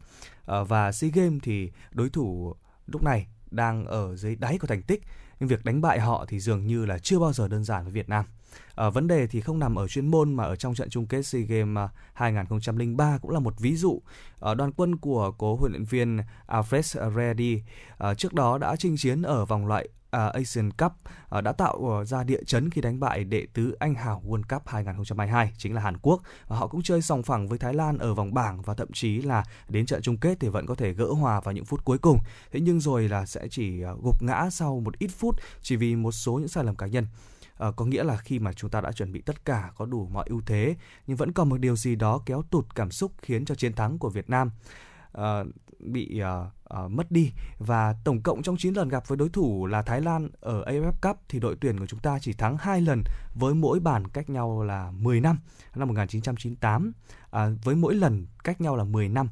ờ, 0.45 0.63
và 0.63 0.91
SEA 0.91 1.11
Games 1.13 1.39
thì 1.43 1.71
đối 1.91 2.09
thủ 2.09 2.55
lúc 2.87 3.03
này 3.03 3.27
đang 3.51 3.85
ở 3.85 4.15
dưới 4.15 4.35
đáy 4.35 4.57
của 4.57 4.67
thành 4.67 4.81
tích 4.81 5.01
nhưng 5.39 5.49
việc 5.49 5.65
đánh 5.65 5.81
bại 5.81 5.99
họ 5.99 6.25
thì 6.27 6.39
dường 6.39 6.67
như 6.67 6.85
là 6.85 6.97
chưa 6.97 7.19
bao 7.19 7.33
giờ 7.33 7.47
đơn 7.47 7.63
giản 7.63 7.83
với 7.83 7.93
Việt 7.93 8.09
Nam 8.09 8.25
À, 8.75 8.89
vấn 8.89 9.07
đề 9.07 9.27
thì 9.27 9.41
không 9.41 9.59
nằm 9.59 9.75
ở 9.75 9.87
chuyên 9.87 10.07
môn 10.07 10.33
mà 10.33 10.43
ở 10.43 10.55
trong 10.55 10.75
trận 10.75 10.89
chung 10.89 11.05
kết 11.05 11.25
SEA 11.25 11.41
Games 11.41 11.77
ờ, 11.77 11.89
2003 12.13 13.17
cũng 13.21 13.31
là 13.31 13.39
một 13.39 13.59
ví 13.59 13.75
dụ. 13.75 14.01
À, 14.39 14.53
đoàn 14.53 14.71
quân 14.71 14.95
của 14.95 15.31
cố 15.31 15.55
huấn 15.55 15.71
luyện 15.71 15.83
viên 15.83 16.19
Alfred 16.47 17.11
Reddy 17.15 17.61
à, 17.97 18.13
trước 18.13 18.33
đó 18.33 18.57
đã 18.57 18.75
chinh 18.75 18.97
chiến 18.97 19.21
ở 19.21 19.45
vòng 19.45 19.67
loại 19.67 19.89
À, 20.13 20.27
Asian 20.27 20.71
Cup 20.71 20.91
à, 21.29 21.41
đã 21.41 21.51
tạo 21.51 21.99
à, 21.99 22.05
ra 22.05 22.23
địa 22.23 22.43
chấn 22.45 22.69
khi 22.69 22.81
đánh 22.81 22.99
bại 22.99 23.23
đệ 23.23 23.47
tứ 23.53 23.75
Anh 23.79 23.95
Hào 23.95 24.23
World 24.27 24.43
Cup 24.49 24.67
2022 24.67 25.53
chính 25.57 25.75
là 25.75 25.81
Hàn 25.81 25.97
Quốc 25.97 26.21
và 26.47 26.57
họ 26.57 26.67
cũng 26.67 26.81
chơi 26.83 27.01
sòng 27.01 27.23
phẳng 27.23 27.47
với 27.47 27.57
Thái 27.59 27.73
Lan 27.73 27.97
ở 27.97 28.13
vòng 28.13 28.33
bảng 28.33 28.61
và 28.61 28.73
thậm 28.73 28.87
chí 28.93 29.21
là 29.21 29.43
đến 29.69 29.85
trận 29.85 30.01
chung 30.01 30.17
kết 30.17 30.37
thì 30.39 30.47
vẫn 30.47 30.65
có 30.65 30.75
thể 30.75 30.93
gỡ 30.93 31.05
hòa 31.05 31.41
vào 31.41 31.53
những 31.53 31.65
phút 31.65 31.85
cuối 31.85 31.97
cùng. 31.97 32.19
Thế 32.51 32.59
nhưng 32.59 32.79
rồi 32.79 33.09
là 33.09 33.25
sẽ 33.25 33.47
chỉ 33.47 33.83
gục 34.03 34.23
ngã 34.23 34.49
sau 34.49 34.79
một 34.79 34.99
ít 34.99 35.07
phút 35.17 35.35
chỉ 35.61 35.75
vì 35.75 35.95
một 35.95 36.11
số 36.11 36.33
những 36.33 36.47
sai 36.47 36.63
lầm 36.63 36.75
cá 36.75 36.87
nhân. 36.87 37.07
à, 37.57 37.71
có 37.75 37.85
nghĩa 37.85 38.03
là 38.03 38.17
khi 38.17 38.39
mà 38.39 38.53
chúng 38.53 38.69
ta 38.69 38.81
đã 38.81 38.91
chuẩn 38.91 39.11
bị 39.11 39.21
tất 39.21 39.45
cả 39.45 39.71
có 39.77 39.85
đủ 39.85 40.07
mọi 40.11 40.25
ưu 40.29 40.41
thế 40.45 40.75
nhưng 41.07 41.17
vẫn 41.17 41.31
còn 41.31 41.49
một 41.49 41.57
điều 41.57 41.75
gì 41.75 41.95
đó 41.95 42.21
kéo 42.25 42.43
tụt 42.49 42.65
cảm 42.75 42.91
xúc 42.91 43.11
khiến 43.21 43.45
cho 43.45 43.55
chiến 43.55 43.73
thắng 43.73 43.97
của 43.97 44.09
Việt 44.09 44.29
Nam 44.29 44.51
Ờ, 45.13 45.45
bị 45.79 46.21
uh, 46.21 46.83
uh, 46.85 46.91
mất 46.91 47.11
đi 47.11 47.31
và 47.57 47.95
tổng 48.03 48.21
cộng 48.21 48.43
trong 48.43 48.57
9 48.57 48.73
lần 48.73 48.89
gặp 48.89 49.07
với 49.07 49.17
đối 49.17 49.29
thủ 49.29 49.65
là 49.65 49.81
Thái 49.81 50.01
Lan 50.01 50.29
ở 50.39 50.63
AFF 50.63 50.91
Cup 51.01 51.17
thì 51.29 51.39
đội 51.39 51.55
tuyển 51.61 51.79
của 51.79 51.85
chúng 51.85 51.99
ta 51.99 52.19
chỉ 52.21 52.33
thắng 52.33 52.57
2 52.57 52.81
lần 52.81 53.03
với 53.35 53.53
mỗi 53.53 53.79
bàn 53.79 54.07
cách 54.07 54.29
nhau 54.29 54.63
là 54.63 54.91
10 54.91 55.21
năm 55.21 55.39
năm 55.75 55.87
1998 55.87 56.87
uh, 56.87 57.31
à, 57.31 57.49
với 57.63 57.75
mỗi 57.75 57.95
lần 57.95 58.25
cách 58.43 58.61
nhau 58.61 58.75
là 58.75 58.83
10 58.83 59.09
năm 59.09 59.29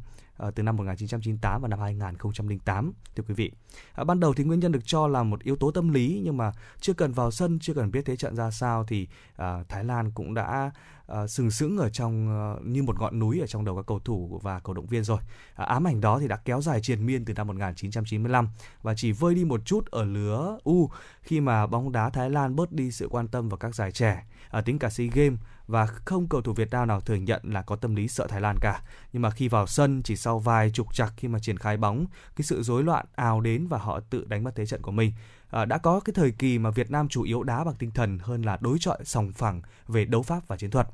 từ 0.56 0.64
năm 0.64 0.76
1998 0.76 1.62
và 1.62 1.68
năm 1.68 1.80
2008 1.80 2.94
thưa 3.16 3.24
quý 3.28 3.34
vị. 3.34 3.52
À, 3.94 4.04
ban 4.04 4.20
đầu 4.20 4.34
thì 4.34 4.44
nguyên 4.44 4.60
nhân 4.60 4.72
được 4.72 4.86
cho 4.86 5.08
là 5.08 5.24
một 5.24 5.44
yếu 5.44 5.56
tố 5.56 5.72
tâm 5.72 5.90
lý 5.90 6.22
nhưng 6.24 6.38
mà 6.38 6.52
chưa 6.80 6.94
cần 6.94 7.12
vào 7.12 7.32
sân, 7.32 7.60
chưa 7.62 7.74
cần 7.74 7.92
biết 7.92 8.06
thế 8.06 8.16
trận 8.16 8.36
ra 8.36 8.52
sao 8.52 8.84
thì 8.84 9.08
à, 9.36 9.64
Thái 9.70 9.84
Lan 9.84 10.12
cũng 10.12 10.34
đã 10.34 10.72
Ờ, 11.12 11.28
sừng 11.28 11.52
sững 11.52 11.78
ở 11.78 11.90
trong 11.90 12.42
uh, 12.58 12.66
như 12.66 12.84
một 12.84 13.00
ngọn 13.00 13.20
núi 13.20 13.40
ở 13.40 13.48
trong 13.48 13.66
đầu 13.66 13.76
các 13.76 13.86
cầu 13.88 14.00
thủ 14.00 14.40
và 14.44 14.60
cổ 14.60 14.74
động 14.74 14.86
viên 14.86 15.04
rồi. 15.04 15.20
À, 15.56 15.66
ám 15.66 15.88
ảnh 15.88 16.02
đó 16.02 16.20
thì 16.20 16.28
đã 16.28 16.36
kéo 16.36 16.62
dài 16.62 16.82
triền 16.82 17.06
miên 17.06 17.26
từ 17.26 17.34
năm 17.34 17.48
1995 17.48 18.50
và 18.82 18.94
chỉ 18.96 19.12
vơi 19.12 19.36
đi 19.36 19.46
một 19.46 19.66
chút 19.66 19.92
ở 19.92 20.04
lứa 20.04 20.58
U 20.64 20.90
khi 21.22 21.40
mà 21.40 21.68
bóng 21.68 21.92
đá 21.92 22.10
Thái 22.10 22.30
Lan 22.30 22.56
bớt 22.56 22.72
đi 22.72 22.92
sự 22.92 23.08
quan 23.12 23.28
tâm 23.28 23.50
vào 23.50 23.58
các 23.58 23.76
giải 23.76 23.92
trẻ. 23.92 24.26
À, 24.50 24.62
tính 24.62 24.80
cả 24.80 24.90
SEA 24.90 25.08
Games 25.14 25.40
và 25.68 25.86
không 25.86 26.28
cầu 26.30 26.42
thủ 26.42 26.54
Việt 26.54 26.72
Nam 26.72 26.88
nào 26.88 27.02
thừa 27.02 27.16
nhận 27.16 27.42
là 27.44 27.62
có 27.62 27.76
tâm 27.76 27.96
lý 27.96 28.08
sợ 28.08 28.28
Thái 28.28 28.42
Lan 28.42 28.58
cả. 28.62 28.82
Nhưng 29.14 29.22
mà 29.22 29.30
khi 29.30 29.48
vào 29.48 29.68
sân 29.68 30.02
chỉ 30.04 30.16
sau 30.16 30.40
vài 30.40 30.72
chục 30.72 30.94
chặc 30.94 31.14
khi 31.18 31.28
mà 31.28 31.40
triển 31.40 31.58
khai 31.58 31.78
bóng, 31.78 32.06
cái 32.36 32.44
sự 32.44 32.64
rối 32.64 32.84
loạn 32.84 33.06
ào 33.16 33.42
đến 33.42 33.68
và 33.68 33.78
họ 33.78 34.00
tự 34.00 34.26
đánh 34.26 34.44
mất 34.44 34.52
thế 34.56 34.66
trận 34.66 34.82
của 34.82 34.92
mình. 34.92 35.12
À, 35.52 35.66
đã 35.66 35.78
có 35.78 36.00
cái 36.00 36.14
thời 36.14 36.32
kỳ 36.32 36.60
mà 36.60 36.72
Việt 36.72 36.92
Nam 36.92 37.08
chủ 37.08 37.24
yếu 37.24 37.44
đá 37.44 37.64
bằng 37.64 37.76
tinh 37.76 37.92
thần 37.92 38.20
hơn 38.20 38.42
là 38.42 38.58
đối 38.62 38.78
chọi 38.80 38.98
sòng 39.04 39.32
phẳng 39.32 39.62
về 39.88 40.06
đấu 40.06 40.22
pháp 40.22 40.48
và 40.48 40.58
chiến 40.58 40.72
thuật. 40.72 40.88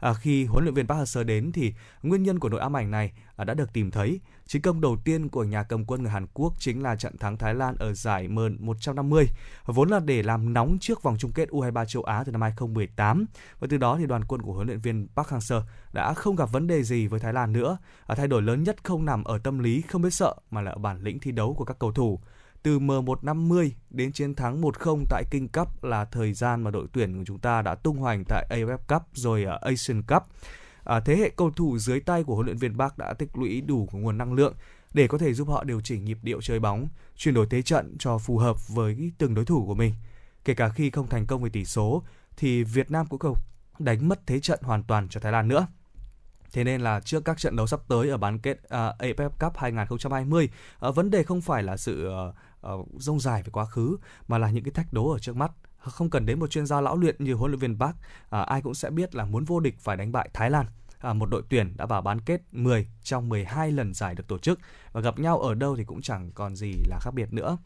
À, 0.00 0.14
khi 0.14 0.44
huấn 0.44 0.64
luyện 0.64 0.74
viên 0.74 0.86
Park 0.86 0.98
Hang-seo 0.98 1.24
đến 1.24 1.52
thì 1.52 1.72
nguyên 2.02 2.22
nhân 2.22 2.38
của 2.38 2.48
nỗi 2.48 2.60
ám 2.60 2.76
ảnh 2.76 2.90
này 2.90 3.12
à, 3.36 3.44
đã 3.44 3.54
được 3.54 3.72
tìm 3.72 3.90
thấy. 3.90 4.20
Chiến 4.46 4.62
công 4.62 4.80
đầu 4.80 4.96
tiên 5.04 5.28
của 5.28 5.44
nhà 5.44 5.62
cầm 5.62 5.84
quân 5.84 6.02
người 6.02 6.10
Hàn 6.10 6.26
Quốc 6.34 6.54
chính 6.58 6.82
là 6.82 6.96
trận 6.96 7.18
thắng 7.18 7.38
Thái 7.38 7.54
Lan 7.54 7.76
ở 7.78 7.92
giải 7.92 8.28
Mơn 8.28 8.56
150, 8.60 9.26
vốn 9.66 9.88
là 9.88 10.00
để 10.00 10.22
làm 10.22 10.52
nóng 10.52 10.78
trước 10.80 11.02
vòng 11.02 11.16
chung 11.18 11.32
kết 11.32 11.48
U23 11.48 11.84
châu 11.84 12.02
Á 12.02 12.22
từ 12.26 12.32
năm 12.32 12.42
2018. 12.42 13.26
Và 13.58 13.66
từ 13.70 13.76
đó 13.76 13.96
thì 13.98 14.06
đoàn 14.06 14.24
quân 14.24 14.42
của 14.42 14.52
huấn 14.52 14.66
luyện 14.66 14.80
viên 14.80 15.08
Park 15.16 15.28
Hang-seo 15.28 15.62
đã 15.92 16.14
không 16.14 16.36
gặp 16.36 16.52
vấn 16.52 16.66
đề 16.66 16.82
gì 16.82 17.06
với 17.06 17.20
Thái 17.20 17.32
Lan 17.32 17.52
nữa. 17.52 17.78
À, 18.06 18.14
thay 18.14 18.28
đổi 18.28 18.42
lớn 18.42 18.62
nhất 18.62 18.76
không 18.84 19.04
nằm 19.04 19.24
ở 19.24 19.38
tâm 19.38 19.58
lý 19.58 19.80
không 19.80 20.02
biết 20.02 20.14
sợ 20.14 20.34
mà 20.50 20.60
là 20.60 20.70
ở 20.70 20.78
bản 20.78 21.02
lĩnh 21.02 21.18
thi 21.18 21.32
đấu 21.32 21.54
của 21.54 21.64
các 21.64 21.78
cầu 21.78 21.92
thủ. 21.92 22.20
Từ 22.66 22.78
M150 22.78 23.70
đến 23.90 24.12
chiến 24.12 24.34
thắng 24.34 24.62
1-0 24.62 25.04
tại 25.10 25.24
King 25.30 25.48
Cup 25.48 25.84
là 25.84 26.04
thời 26.04 26.32
gian 26.32 26.62
mà 26.62 26.70
đội 26.70 26.86
tuyển 26.92 27.18
của 27.18 27.24
chúng 27.26 27.38
ta 27.38 27.62
đã 27.62 27.74
tung 27.74 27.96
hoành 27.96 28.24
tại 28.28 28.46
AFF 28.50 28.78
Cup 28.88 29.02
rồi 29.12 29.44
ở 29.44 29.58
Asian 29.62 30.02
Cup. 30.02 30.22
À, 30.84 31.00
thế 31.00 31.16
hệ 31.16 31.30
cầu 31.36 31.50
thủ 31.50 31.78
dưới 31.78 32.00
tay 32.00 32.24
của 32.24 32.34
huấn 32.34 32.46
luyện 32.46 32.56
viên 32.56 32.78
Park 32.78 32.98
đã 32.98 33.12
tích 33.12 33.36
lũy 33.36 33.60
đủ 33.60 33.88
nguồn 33.92 34.18
năng 34.18 34.32
lượng 34.32 34.54
để 34.94 35.06
có 35.06 35.18
thể 35.18 35.34
giúp 35.34 35.48
họ 35.48 35.64
điều 35.64 35.80
chỉnh 35.80 36.04
nhịp 36.04 36.18
điệu 36.22 36.40
chơi 36.40 36.60
bóng, 36.60 36.88
chuyển 37.16 37.34
đổi 37.34 37.46
thế 37.50 37.62
trận 37.62 37.96
cho 37.98 38.18
phù 38.18 38.38
hợp 38.38 38.68
với 38.68 39.12
từng 39.18 39.34
đối 39.34 39.44
thủ 39.44 39.66
của 39.66 39.74
mình. 39.74 39.94
Kể 40.44 40.54
cả 40.54 40.68
khi 40.68 40.90
không 40.90 41.08
thành 41.08 41.26
công 41.26 41.42
về 41.42 41.50
tỷ 41.50 41.64
số 41.64 42.02
thì 42.36 42.64
Việt 42.64 42.90
Nam 42.90 43.06
cũng 43.06 43.18
không 43.18 43.36
đánh 43.78 44.08
mất 44.08 44.26
thế 44.26 44.40
trận 44.40 44.60
hoàn 44.62 44.82
toàn 44.82 45.08
cho 45.08 45.20
Thái 45.20 45.32
Lan 45.32 45.48
nữa. 45.48 45.66
Thế 46.52 46.64
nên 46.64 46.80
là 46.80 47.00
trước 47.00 47.24
các 47.24 47.38
trận 47.38 47.56
đấu 47.56 47.66
sắp 47.66 47.80
tới 47.88 48.08
ở 48.08 48.16
bán 48.16 48.38
kết 48.38 48.58
à, 48.68 48.88
uh, 48.88 48.98
AFF 48.98 49.30
Cup 49.30 49.56
2020, 49.56 50.44
uh, 50.44 50.50
à, 50.80 50.90
vấn 50.90 51.10
đề 51.10 51.22
không 51.22 51.40
phải 51.40 51.62
là 51.62 51.76
sự 51.76 52.10
uh, 52.28 52.34
uh, 52.74 52.88
rông 52.98 53.20
dài 53.20 53.42
về 53.42 53.50
quá 53.52 53.64
khứ 53.64 53.96
mà 54.28 54.38
là 54.38 54.50
những 54.50 54.64
cái 54.64 54.72
thách 54.72 54.92
đố 54.92 55.12
ở 55.12 55.18
trước 55.18 55.36
mắt. 55.36 55.52
Không 55.78 56.10
cần 56.10 56.26
đến 56.26 56.40
một 56.40 56.50
chuyên 56.50 56.66
gia 56.66 56.80
lão 56.80 56.96
luyện 56.96 57.16
như 57.18 57.34
huấn 57.34 57.50
luyện 57.50 57.60
viên 57.60 57.78
Park, 57.78 57.96
à, 58.30 58.40
ai 58.40 58.62
cũng 58.62 58.74
sẽ 58.74 58.90
biết 58.90 59.14
là 59.14 59.24
muốn 59.24 59.44
vô 59.44 59.60
địch 59.60 59.74
phải 59.80 59.96
đánh 59.96 60.12
bại 60.12 60.30
Thái 60.32 60.50
Lan. 60.50 60.66
À, 60.98 61.12
một 61.12 61.26
đội 61.30 61.42
tuyển 61.48 61.76
đã 61.76 61.86
vào 61.86 62.02
bán 62.02 62.20
kết 62.20 62.40
10 62.52 62.88
trong 63.02 63.28
12 63.28 63.72
lần 63.72 63.94
giải 63.94 64.14
được 64.14 64.28
tổ 64.28 64.38
chức 64.38 64.60
và 64.92 65.00
gặp 65.00 65.18
nhau 65.18 65.40
ở 65.40 65.54
đâu 65.54 65.76
thì 65.76 65.84
cũng 65.84 66.02
chẳng 66.02 66.30
còn 66.34 66.56
gì 66.56 66.72
là 66.88 66.98
khác 67.00 67.10
biệt 67.14 67.32
nữa. 67.32 67.58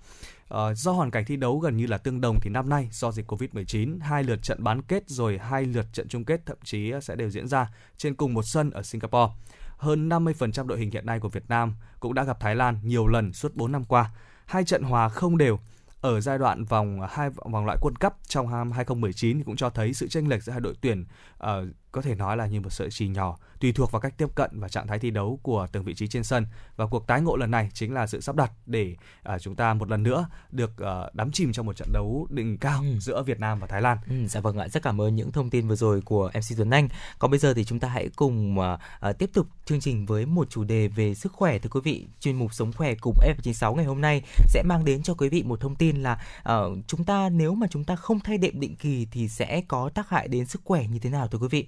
À, 0.48 0.74
do 0.74 0.92
hoàn 0.92 1.10
cảnh 1.10 1.24
thi 1.24 1.36
đấu 1.36 1.58
gần 1.58 1.76
như 1.76 1.86
là 1.86 1.98
tương 1.98 2.20
đồng 2.20 2.38
thì 2.40 2.50
năm 2.50 2.68
nay 2.68 2.88
do 2.92 3.12
dịch 3.12 3.32
Covid-19, 3.32 4.00
hai 4.00 4.24
lượt 4.24 4.42
trận 4.42 4.64
bán 4.64 4.82
kết 4.82 5.02
rồi 5.06 5.38
hai 5.38 5.64
lượt 5.64 5.86
trận 5.92 6.08
chung 6.08 6.24
kết 6.24 6.40
thậm 6.46 6.56
chí 6.64 6.92
sẽ 7.02 7.16
đều 7.16 7.30
diễn 7.30 7.48
ra 7.48 7.74
trên 7.96 8.14
cùng 8.14 8.34
một 8.34 8.42
sân 8.42 8.70
ở 8.70 8.82
Singapore. 8.82 9.32
Hơn 9.76 10.08
50% 10.08 10.66
đội 10.66 10.78
hình 10.78 10.90
hiện 10.90 11.06
nay 11.06 11.20
của 11.20 11.28
Việt 11.28 11.48
Nam 11.48 11.74
cũng 12.00 12.14
đã 12.14 12.24
gặp 12.24 12.40
Thái 12.40 12.54
Lan 12.54 12.78
nhiều 12.82 13.06
lần 13.06 13.32
suốt 13.32 13.54
4 13.54 13.72
năm 13.72 13.84
qua. 13.84 14.10
Hai 14.50 14.64
trận 14.64 14.82
hòa 14.82 15.08
không 15.08 15.38
đều 15.38 15.58
ở 16.00 16.20
giai 16.20 16.38
đoạn 16.38 16.64
vòng 16.64 17.00
hai 17.10 17.30
vòng 17.30 17.66
loại 17.66 17.78
World 17.80 17.94
Cup 18.00 18.12
trong 18.26 18.50
năm 18.50 18.72
2019 18.72 19.38
thì 19.38 19.44
cũng 19.44 19.56
cho 19.56 19.70
thấy 19.70 19.94
sự 19.94 20.08
chênh 20.08 20.28
lệch 20.28 20.42
giữa 20.42 20.52
hai 20.52 20.60
đội 20.60 20.74
tuyển 20.80 21.04
uh, 21.44 21.48
có 21.92 22.02
thể 22.02 22.14
nói 22.14 22.36
là 22.36 22.46
như 22.46 22.60
một 22.60 22.70
sợi 22.70 22.88
chỉ 22.90 23.08
nhỏ 23.08 23.36
tùy 23.60 23.72
thuộc 23.72 23.92
vào 23.92 24.00
cách 24.00 24.14
tiếp 24.16 24.34
cận 24.34 24.50
và 24.60 24.68
trạng 24.68 24.86
thái 24.86 24.98
thi 24.98 25.10
đấu 25.10 25.38
của 25.42 25.66
từng 25.72 25.84
vị 25.84 25.94
trí 25.94 26.08
trên 26.08 26.24
sân 26.24 26.46
và 26.76 26.86
cuộc 26.86 27.06
tái 27.06 27.20
ngộ 27.20 27.36
lần 27.36 27.50
này 27.50 27.70
chính 27.74 27.94
là 27.94 28.06
sự 28.06 28.20
sắp 28.20 28.36
đặt 28.36 28.52
để 28.66 28.96
uh, 29.34 29.40
chúng 29.40 29.54
ta 29.56 29.74
một 29.74 29.90
lần 29.90 30.02
nữa 30.02 30.28
được 30.50 30.70
uh, 30.70 31.14
đắm 31.14 31.30
chìm 31.32 31.52
trong 31.52 31.66
một 31.66 31.76
trận 31.76 31.88
đấu 31.92 32.26
đỉnh 32.30 32.58
cao 32.58 32.80
Ừ. 32.82 32.98
giữa 32.98 33.22
Việt 33.22 33.40
Nam 33.40 33.58
và 33.60 33.66
Thái 33.66 33.82
Lan. 33.82 33.98
Ừ, 34.08 34.26
dạ 34.28 34.40
vâng 34.40 34.58
ạ, 34.58 34.68
rất 34.68 34.82
cảm 34.82 35.00
ơn 35.00 35.16
những 35.16 35.32
thông 35.32 35.50
tin 35.50 35.68
vừa 35.68 35.76
rồi 35.76 36.00
của 36.00 36.30
MC 36.34 36.56
Tuấn 36.56 36.70
Anh. 36.70 36.88
Còn 37.18 37.30
bây 37.30 37.38
giờ 37.38 37.54
thì 37.54 37.64
chúng 37.64 37.80
ta 37.80 37.88
hãy 37.88 38.08
cùng 38.16 38.60
à, 39.00 39.12
tiếp 39.12 39.30
tục 39.34 39.46
chương 39.64 39.80
trình 39.80 40.06
với 40.06 40.26
một 40.26 40.50
chủ 40.50 40.64
đề 40.64 40.88
về 40.88 41.14
sức 41.14 41.32
khỏe 41.32 41.58
thưa 41.58 41.70
quý 41.72 41.80
vị. 41.84 42.06
Chuyên 42.20 42.36
mục 42.36 42.54
Sống 42.54 42.72
khỏe 42.72 42.94
cùng 42.94 43.16
F96 43.18 43.74
ngày 43.74 43.84
hôm 43.84 44.00
nay 44.00 44.22
sẽ 44.46 44.62
mang 44.66 44.84
đến 44.84 45.02
cho 45.02 45.14
quý 45.14 45.28
vị 45.28 45.42
một 45.42 45.60
thông 45.60 45.76
tin 45.76 46.02
là 46.02 46.22
ờ, 46.42 46.70
chúng 46.86 47.04
ta 47.04 47.28
nếu 47.28 47.54
mà 47.54 47.66
chúng 47.70 47.84
ta 47.84 47.96
không 47.96 48.20
thay 48.20 48.38
đệm 48.38 48.60
định 48.60 48.76
kỳ 48.76 49.06
thì 49.10 49.28
sẽ 49.28 49.62
có 49.68 49.90
tác 49.94 50.08
hại 50.08 50.28
đến 50.28 50.46
sức 50.46 50.60
khỏe 50.64 50.86
như 50.86 50.98
thế 50.98 51.10
nào 51.10 51.28
thưa 51.28 51.38
quý 51.38 51.48
vị? 51.50 51.66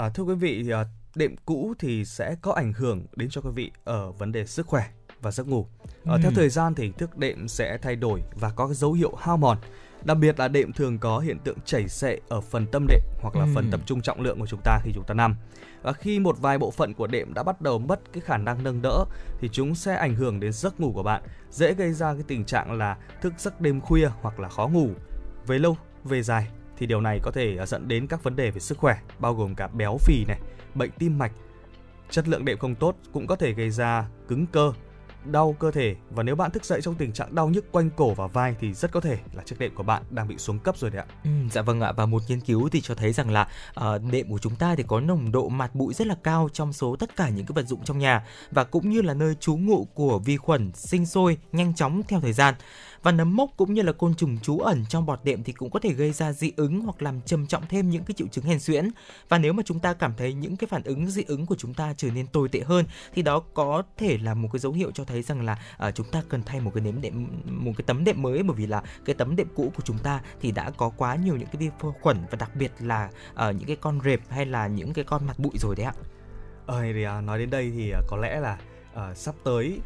À, 0.00 0.08
thưa 0.08 0.22
quý 0.22 0.34
vị, 0.34 0.70
à, 0.70 0.84
đệm 1.14 1.36
cũ 1.44 1.74
thì 1.78 2.04
sẽ 2.04 2.36
có 2.42 2.52
ảnh 2.52 2.72
hưởng 2.72 3.06
đến 3.16 3.28
cho 3.30 3.40
quý 3.40 3.50
vị 3.54 3.70
ở 3.84 4.12
vấn 4.12 4.32
đề 4.32 4.46
sức 4.46 4.66
khỏe 4.66 4.84
và 5.20 5.30
giấc 5.30 5.48
ngủ. 5.48 5.66
Ở 6.04 6.18
theo 6.22 6.30
Ừ. 6.30 6.34
thời 6.36 6.48
gian 6.48 6.74
thì 6.74 6.84
hình 6.84 6.92
thức 6.92 7.18
đệm 7.18 7.48
sẽ 7.48 7.78
thay 7.82 7.96
đổi 7.96 8.22
và 8.34 8.50
có 8.50 8.74
dấu 8.74 8.92
hiệu 8.92 9.14
hao 9.14 9.36
mòn. 9.36 9.58
Đặc 10.04 10.16
biệt 10.18 10.38
là 10.38 10.48
đệm 10.48 10.72
thường 10.72 10.98
có 10.98 11.18
hiện 11.18 11.38
tượng 11.38 11.58
chảy 11.64 11.88
xệ 11.88 12.18
ở 12.28 12.40
phần 12.40 12.66
tâm 12.66 12.86
đệm 12.88 13.00
hoặc 13.20 13.36
là 13.36 13.44
Ừ. 13.44 13.50
phần 13.54 13.70
tập 13.70 13.80
trung 13.86 14.00
trọng 14.00 14.20
lượng 14.20 14.40
của 14.40 14.46
chúng 14.46 14.60
ta 14.64 14.78
khi 14.84 14.90
chúng 14.94 15.04
ta 15.04 15.14
nằm. 15.14 15.36
Và 15.82 15.92
khi 15.92 16.18
một 16.20 16.38
vài 16.40 16.58
bộ 16.58 16.70
phận 16.70 16.94
của 16.94 17.06
đệm 17.06 17.34
đã 17.34 17.42
bắt 17.42 17.60
đầu 17.60 17.78
mất 17.78 18.00
cái 18.12 18.20
khả 18.20 18.36
năng 18.36 18.64
nâng 18.64 18.82
đỡ 18.82 19.04
thì 19.40 19.48
chúng 19.52 19.74
sẽ 19.74 19.94
ảnh 19.94 20.14
hưởng 20.14 20.40
đến 20.40 20.52
giấc 20.52 20.80
ngủ 20.80 20.92
của 20.92 21.02
bạn, 21.02 21.22
dễ 21.50 21.74
gây 21.74 21.92
ra 21.92 22.14
cái 22.14 22.22
tình 22.28 22.44
trạng 22.44 22.72
là 22.72 22.96
thức 23.20 23.32
giấc 23.38 23.60
đêm 23.60 23.80
khuya 23.80 24.10
hoặc 24.20 24.40
là 24.40 24.48
khó 24.48 24.68
ngủ. 24.68 24.88
Về 25.46 25.58
lâu, 25.58 25.76
về 26.04 26.22
dài 26.22 26.48
thì 26.80 26.86
điều 26.86 27.00
này 27.00 27.20
có 27.22 27.30
thể 27.30 27.56
à, 27.56 27.66
dẫn 27.66 27.88
đến 27.88 28.06
các 28.06 28.22
vấn 28.22 28.36
đề 28.36 28.50
về 28.50 28.60
sức 28.60 28.78
khỏe 28.78 28.98
bao 29.18 29.34
gồm 29.34 29.54
cả 29.54 29.68
béo 29.68 29.96
phì 30.00 30.24
này, 30.28 30.38
bệnh 30.74 30.90
tim 30.98 31.18
mạch. 31.18 31.32
Chất 32.10 32.28
lượng 32.28 32.44
đệm 32.44 32.58
không 32.58 32.74
tốt 32.74 32.96
cũng 33.12 33.26
có 33.26 33.36
thể 33.36 33.52
gây 33.52 33.70
ra 33.70 34.08
cứng 34.28 34.46
cơ, 34.46 34.72
đau 35.24 35.56
cơ 35.58 35.70
thể 35.70 35.96
và 36.10 36.22
nếu 36.22 36.36
bạn 36.36 36.50
thức 36.50 36.64
dậy 36.64 36.80
trong 36.82 36.94
tình 36.94 37.12
trạng 37.12 37.34
đau 37.34 37.48
nhức 37.48 37.72
quanh 37.72 37.90
cổ 37.96 38.14
và 38.14 38.26
vai 38.26 38.54
thì 38.60 38.72
rất 38.72 38.92
có 38.92 39.00
thể 39.00 39.18
là 39.32 39.42
chiếc 39.42 39.58
đệm 39.58 39.74
của 39.74 39.82
bạn 39.82 40.02
đang 40.10 40.28
bị 40.28 40.38
xuống 40.38 40.58
cấp 40.58 40.76
rồi 40.78 40.90
đấy 40.90 41.04
ạ. 41.08 41.14
Ừ, 41.24 41.30
dạ 41.50 41.62
vâng 41.62 41.80
ạ 41.80 41.92
và 41.92 42.06
một 42.06 42.22
nghiên 42.28 42.40
cứu 42.40 42.68
thì 42.68 42.80
cho 42.80 42.94
thấy 42.94 43.12
rằng 43.12 43.30
là 43.30 43.48
uh, 43.80 44.02
đệm 44.12 44.30
của 44.30 44.38
chúng 44.38 44.56
ta 44.56 44.74
thì 44.74 44.84
có 44.86 45.00
nồng 45.00 45.32
độ 45.32 45.48
mạt 45.48 45.74
bụi 45.74 45.94
rất 45.94 46.06
là 46.06 46.14
cao 46.22 46.48
trong 46.52 46.72
số 46.72 46.96
tất 46.96 47.16
cả 47.16 47.28
những 47.28 47.46
cái 47.46 47.52
vật 47.54 47.68
dụng 47.68 47.84
trong 47.84 47.98
nhà 47.98 48.26
và 48.50 48.64
cũng 48.64 48.90
như 48.90 49.02
là 49.02 49.14
nơi 49.14 49.34
trú 49.34 49.56
ngụ 49.56 49.84
của 49.84 50.18
vi 50.18 50.36
khuẩn 50.36 50.72
sinh 50.74 51.06
sôi 51.06 51.38
nhanh 51.52 51.74
chóng 51.74 52.02
theo 52.08 52.20
thời 52.20 52.32
gian 52.32 52.54
và 53.02 53.12
nấm 53.12 53.36
mốc 53.36 53.50
cũng 53.56 53.74
như 53.74 53.82
là 53.82 53.92
côn 53.92 54.14
trùng 54.14 54.38
trú 54.38 54.58
ẩn 54.58 54.84
trong 54.88 55.06
bọt 55.06 55.20
đệm 55.24 55.42
thì 55.44 55.52
cũng 55.52 55.70
có 55.70 55.80
thể 55.80 55.92
gây 55.92 56.12
ra 56.12 56.32
dị 56.32 56.52
ứng 56.56 56.80
hoặc 56.80 57.02
làm 57.02 57.20
trầm 57.20 57.46
trọng 57.46 57.62
thêm 57.68 57.90
những 57.90 58.04
cái 58.04 58.14
triệu 58.14 58.26
chứng 58.26 58.44
hèn 58.44 58.60
suyễn 58.60 58.88
và 59.28 59.38
nếu 59.38 59.52
mà 59.52 59.62
chúng 59.66 59.80
ta 59.80 59.92
cảm 59.92 60.14
thấy 60.16 60.34
những 60.34 60.56
cái 60.56 60.68
phản 60.68 60.82
ứng 60.82 61.10
dị 61.10 61.22
ứng 61.26 61.46
của 61.46 61.54
chúng 61.54 61.74
ta 61.74 61.94
trở 61.96 62.10
nên 62.10 62.26
tồi 62.26 62.48
tệ 62.48 62.60
hơn 62.60 62.84
thì 63.14 63.22
đó 63.22 63.42
có 63.54 63.82
thể 63.96 64.18
là 64.18 64.34
một 64.34 64.48
cái 64.52 64.60
dấu 64.60 64.72
hiệu 64.72 64.90
cho 64.90 65.04
thấy 65.04 65.22
rằng 65.22 65.44
là 65.44 65.58
uh, 65.88 65.94
chúng 65.94 66.06
ta 66.10 66.22
cần 66.28 66.42
thay 66.42 66.60
một 66.60 66.70
cái 66.74 66.84
nếm 66.84 67.00
đệm 67.00 67.26
một 67.46 67.72
cái 67.76 67.84
tấm 67.86 68.04
đệm 68.04 68.22
mới 68.22 68.42
bởi 68.42 68.56
vì 68.56 68.66
là 68.66 68.82
cái 69.04 69.14
tấm 69.14 69.36
đệm 69.36 69.48
cũ 69.54 69.72
của 69.76 69.82
chúng 69.84 69.98
ta 69.98 70.20
thì 70.40 70.52
đã 70.52 70.70
có 70.70 70.88
quá 70.88 71.14
nhiều 71.14 71.36
những 71.36 71.48
cái 71.52 71.56
vi 71.56 71.70
khuẩn 72.00 72.16
và 72.30 72.36
đặc 72.36 72.56
biệt 72.56 72.72
là 72.80 73.10
uh, 73.32 73.38
những 73.38 73.66
cái 73.66 73.76
con 73.76 74.00
rệp 74.04 74.20
hay 74.28 74.46
là 74.46 74.66
những 74.66 74.92
cái 74.92 75.04
con 75.04 75.26
mặt 75.26 75.38
bụi 75.38 75.52
rồi 75.58 75.76
đấy 75.76 75.86
ạ. 75.86 75.94
Ờ 76.66 76.82
thì 76.82 77.02
à, 77.02 77.20
nói 77.20 77.38
đến 77.38 77.50
đây 77.50 77.72
thì 77.76 77.90
à, 77.90 78.00
có 78.08 78.16
lẽ 78.16 78.40
là 78.40 78.58
à, 78.94 79.14
sắp 79.14 79.34
tới 79.44 79.80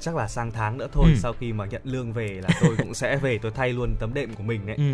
chắc 0.00 0.16
là 0.16 0.28
sang 0.28 0.50
tháng 0.52 0.78
nữa 0.78 0.88
thôi 0.92 1.04
Ừ. 1.08 1.14
sau 1.22 1.32
khi 1.32 1.52
mà 1.52 1.66
nhận 1.66 1.82
lương 1.84 2.12
về 2.12 2.40
là 2.42 2.48
tôi 2.60 2.76
cũng 2.78 2.94
sẽ 2.94 3.16
về 3.16 3.38
tôi 3.38 3.52
thay 3.54 3.72
luôn 3.72 3.94
tấm 4.00 4.14
đệm 4.14 4.34
của 4.34 4.42
mình 4.42 4.66
đấy. 4.66 4.76
Ừ. 4.76 4.84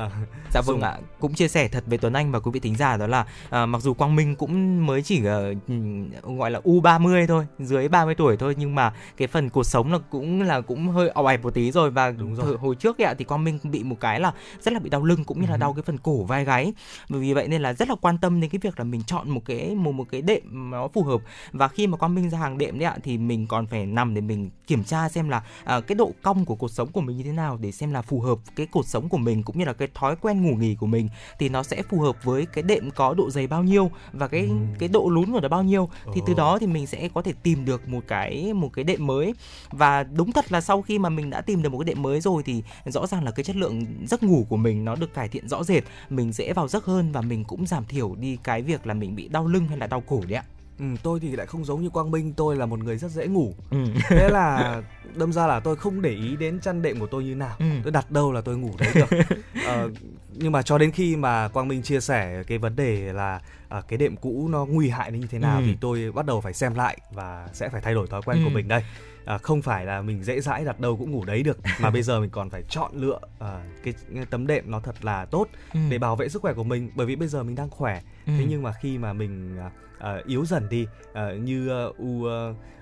À, 0.00 0.10
Dạ 0.52 0.60
vâng 0.66 0.76
dùng- 0.76 0.82
ạ, 0.82 0.98
cũng 1.20 1.34
chia 1.34 1.48
sẻ 1.48 1.68
thật 1.68 1.84
với 1.86 1.98
Tuấn 1.98 2.12
Anh 2.12 2.32
và 2.32 2.40
quý 2.40 2.50
vị 2.54 2.60
thính 2.60 2.76
giả 2.76 2.96
đó 2.96 3.06
là 3.06 3.26
à, 3.50 3.66
mặc 3.66 3.82
dù 3.82 3.94
Quang 3.94 4.16
Minh 4.16 4.36
cũng 4.36 4.86
mới 4.86 5.02
chỉ 5.02 5.22
ừm, 5.68 6.10
gọi 6.38 6.50
là 6.50 6.60
U30 6.64 7.26
thôi, 7.26 7.46
dưới 7.58 7.88
30 7.88 8.14
tuổi 8.14 8.36
thôi 8.36 8.54
nhưng 8.58 8.74
mà 8.74 8.92
cái 9.16 9.28
phần 9.28 9.50
cuộc 9.50 9.64
sống 9.64 9.92
là 9.92 9.98
cũng 10.10 10.42
là 10.42 10.60
cũng 10.60 10.88
hơi 10.88 11.08
ọc 11.08 11.26
ẹp 11.26 11.42
một 11.42 11.54
tí 11.54 11.70
rồi 11.72 11.90
và 11.90 12.10
Đúng 12.10 12.34
rồi. 12.34 12.56
hồi 12.56 12.74
trước 12.74 13.00
ấy 13.00 13.06
ạ 13.06 13.14
thì 13.18 13.24
Quang 13.24 13.44
Minh 13.44 13.58
bị 13.62 13.82
một 13.84 13.96
cái 14.00 14.20
là 14.20 14.32
rất 14.60 14.72
là 14.74 14.80
bị 14.80 14.90
đau 14.90 15.04
lưng 15.04 15.24
cũng 15.24 15.40
như 15.40 15.46
là 15.46 15.54
Ừ. 15.54 15.58
đau 15.58 15.72
cái 15.72 15.82
phần 15.82 15.98
cổ 15.98 16.24
vai 16.24 16.44
gáy. 16.44 16.72
Bởi 17.08 17.20
vì 17.20 17.32
vậy 17.34 17.48
nên 17.48 17.62
là 17.62 17.72
rất 17.72 17.88
là 17.88 17.94
quan 18.00 18.18
tâm 18.18 18.40
đến 18.40 18.50
cái 18.50 18.58
việc 18.62 18.78
là 18.78 18.84
mình 18.84 19.02
chọn 19.02 19.30
một 19.30 19.40
cái 19.44 19.74
một 19.74 19.92
một 19.92 20.06
cái 20.10 20.22
đệm 20.22 20.70
nó 20.70 20.88
phù 20.88 21.02
hợp 21.02 21.20
và 21.52 21.68
khi 21.68 21.86
mà 21.86 21.96
Quang 21.96 22.14
Minh 22.14 22.30
ra 22.30 22.38
hàng 22.38 22.58
đệm 22.58 22.78
đấy 22.78 22.88
ạ 22.88 22.96
thì 23.02 23.18
mình 23.18 23.46
còn 23.46 23.66
phải 23.66 23.86
nằm 23.86 24.14
để 24.14 24.20
mình 24.20 24.50
kiểm 24.66 24.84
tra 24.84 25.08
xem 25.08 25.28
là 25.28 25.42
à, 25.64 25.80
cái 25.80 25.94
độ 25.94 26.12
cong 26.22 26.44
của 26.44 26.54
cột 26.54 26.70
sống 26.70 26.92
của 26.92 27.00
mình 27.00 27.16
như 27.16 27.22
thế 27.22 27.32
nào 27.32 27.58
để 27.60 27.72
xem 27.72 27.92
là 27.92 28.02
phù 28.02 28.20
hợp 28.20 28.38
cái 28.56 28.66
cột 28.66 28.86
sống 28.86 29.08
của 29.08 29.18
mình 29.18 29.42
cũng 29.42 29.58
như 29.58 29.64
là 29.64 29.72
cái 29.72 29.88
thói 29.94 30.16
quen 30.16 30.42
ngủ 30.42 30.54
nghỉ 30.56 30.74
của 30.74 30.86
mình 30.86 31.08
thì 31.38 31.48
nó 31.48 31.62
sẽ 31.62 31.82
phù 31.82 32.00
hợp 32.00 32.24
với 32.24 32.46
cái 32.46 32.62
đệm 32.62 32.90
có 32.90 33.14
độ 33.14 33.30
dày 33.30 33.46
bao 33.46 33.62
nhiêu 33.62 33.90
và 34.12 34.28
cái 34.28 34.40
Ừm. 34.40 34.66
cái 34.78 34.88
độ 34.88 35.08
lún 35.08 35.32
của 35.32 35.40
nó 35.40 35.48
bao 35.48 35.62
nhiêu 35.62 35.88
thì 36.14 36.20
từ 36.26 36.32
Ồ. 36.32 36.36
đó 36.36 36.58
thì 36.58 36.66
mình 36.66 36.86
sẽ 36.86 37.08
có 37.14 37.22
thể 37.22 37.32
tìm 37.42 37.64
được 37.64 37.88
một 37.88 38.04
cái 38.08 38.52
một 38.52 38.70
cái 38.72 38.84
đệm 38.84 39.06
mới 39.06 39.34
và 39.70 40.02
đúng 40.02 40.32
thật 40.32 40.52
là 40.52 40.60
sau 40.60 40.82
khi 40.82 40.98
mà 40.98 41.08
mình 41.08 41.30
đã 41.30 41.40
tìm 41.40 41.62
được 41.62 41.68
một 41.72 41.78
cái 41.78 41.84
đệm 41.84 42.02
mới 42.02 42.20
rồi 42.20 42.42
thì 42.42 42.62
rõ 42.84 43.06
ràng 43.06 43.24
là 43.24 43.30
cái 43.30 43.44
chất 43.44 43.56
lượng 43.56 43.84
giấc 44.06 44.22
ngủ 44.22 44.46
của 44.48 44.56
mình 44.56 44.84
nó 44.84 44.94
được 44.96 45.14
cải 45.14 45.28
thiện 45.28 45.48
rõ 45.48 45.64
rệt 45.64 45.84
mình 46.10 46.32
dễ 46.32 46.52
vào 46.52 46.68
giấc 46.68 46.84
hơn 46.84 47.12
và 47.12 47.20
mình 47.20 47.44
cũng 47.44 47.66
giảm 47.66 47.84
thiểu 47.84 48.14
đi 48.14 48.38
cái 48.44 48.62
việc 48.62 48.86
là 48.86 48.94
mình 48.94 49.16
bị 49.16 49.28
đau 49.28 49.46
lưng 49.46 49.68
hay 49.68 49.78
là 49.78 49.86
đau 49.86 50.00
cổ 50.06 50.20
đấy 50.28 50.34
ạ 50.38 50.44
ừ, 50.78 50.84
tôi 51.02 51.20
thì 51.20 51.36
lại 51.36 51.46
không 51.46 51.64
giống 51.64 51.82
như 51.82 51.90
Quang 51.90 52.10
Minh, 52.10 52.32
tôi 52.36 52.56
là 52.56 52.66
một 52.66 52.78
người 52.78 52.96
rất 52.98 53.10
dễ 53.10 53.26
ngủ. 53.26 53.54
ừ. 53.70 53.78
Thế 54.08 54.28
là 54.28 54.82
đâm 55.14 55.32
ra 55.32 55.46
là 55.46 55.60
tôi 55.60 55.76
không 55.76 56.02
để 56.02 56.10
ý 56.10 56.36
đến 56.36 56.60
chăn 56.60 56.82
đệm 56.82 57.00
của 57.00 57.06
tôi 57.06 57.24
như 57.24 57.34
nào. 57.34 57.56
Ừ. 57.58 57.66
Tôi 57.82 57.92
đặt 57.92 58.10
đâu 58.10 58.32
là 58.32 58.40
tôi 58.40 58.56
ngủ 58.56 58.70
đấy 58.78 58.90
được. 58.94 59.08
Ờ, 59.66 59.90
nhưng 60.32 60.52
mà 60.52 60.62
cho 60.62 60.78
đến 60.78 60.90
khi 60.90 61.16
mà 61.16 61.48
Quang 61.48 61.68
Minh 61.68 61.82
chia 61.82 62.00
sẻ 62.00 62.42
cái 62.46 62.58
vấn 62.58 62.76
đề 62.76 63.12
là 63.12 63.40
à, 63.68 63.80
cái 63.88 63.96
đệm 63.98 64.16
cũ 64.16 64.48
nó 64.50 64.64
nguy 64.64 64.88
hại 64.88 65.10
đến 65.10 65.20
như 65.20 65.26
thế 65.30 65.38
nào 65.38 65.58
Ừ. 65.58 65.64
thì 65.66 65.76
tôi 65.80 66.12
bắt 66.12 66.26
đầu 66.26 66.40
phải 66.40 66.52
xem 66.52 66.74
lại 66.74 66.98
và 67.12 67.48
sẽ 67.52 67.68
phải 67.68 67.80
thay 67.80 67.94
đổi 67.94 68.06
thói 68.06 68.22
quen 68.22 68.38
của 68.44 68.50
Ừ. 68.50 68.54
mình 68.54 68.68
đây. 68.68 68.84
À, 69.24 69.38
không 69.38 69.62
phải 69.62 69.84
là 69.86 70.02
mình 70.02 70.22
dễ 70.24 70.40
dãi 70.40 70.64
đặt 70.64 70.80
đâu 70.80 70.96
cũng 70.96 71.10
ngủ 71.10 71.24
đấy 71.24 71.42
được 71.42 71.58
mà 71.80 71.90
bây 71.90 72.02
giờ 72.02 72.20
mình 72.20 72.30
còn 72.30 72.50
phải 72.50 72.62
chọn 72.68 72.90
lựa 72.94 73.18
à, 73.38 73.64
cái, 73.84 73.94
cái 74.14 74.24
tấm 74.30 74.46
đệm 74.46 74.70
nó 74.70 74.80
thật 74.80 75.04
là 75.04 75.24
tốt 75.24 75.46
Ừ. 75.74 75.80
để 75.90 75.98
bảo 75.98 76.16
vệ 76.16 76.28
sức 76.28 76.42
khỏe 76.42 76.52
của 76.52 76.64
mình 76.64 76.90
bởi 76.94 77.06
vì 77.06 77.16
bây 77.16 77.28
giờ 77.28 77.42
mình 77.42 77.54
đang 77.54 77.70
khỏe 77.70 78.00
Ừ. 78.26 78.32
thế 78.38 78.44
nhưng 78.48 78.62
mà 78.62 78.72
khi 78.82 78.98
mà 78.98 79.12
mình 79.12 79.56
à, 79.58 79.70
à, 79.98 80.16
yếu 80.26 80.44
dần 80.46 80.68
đi 80.68 80.86
à, 81.12 81.30
như 81.32 81.68
à, 81.68 81.84
u 81.98 82.24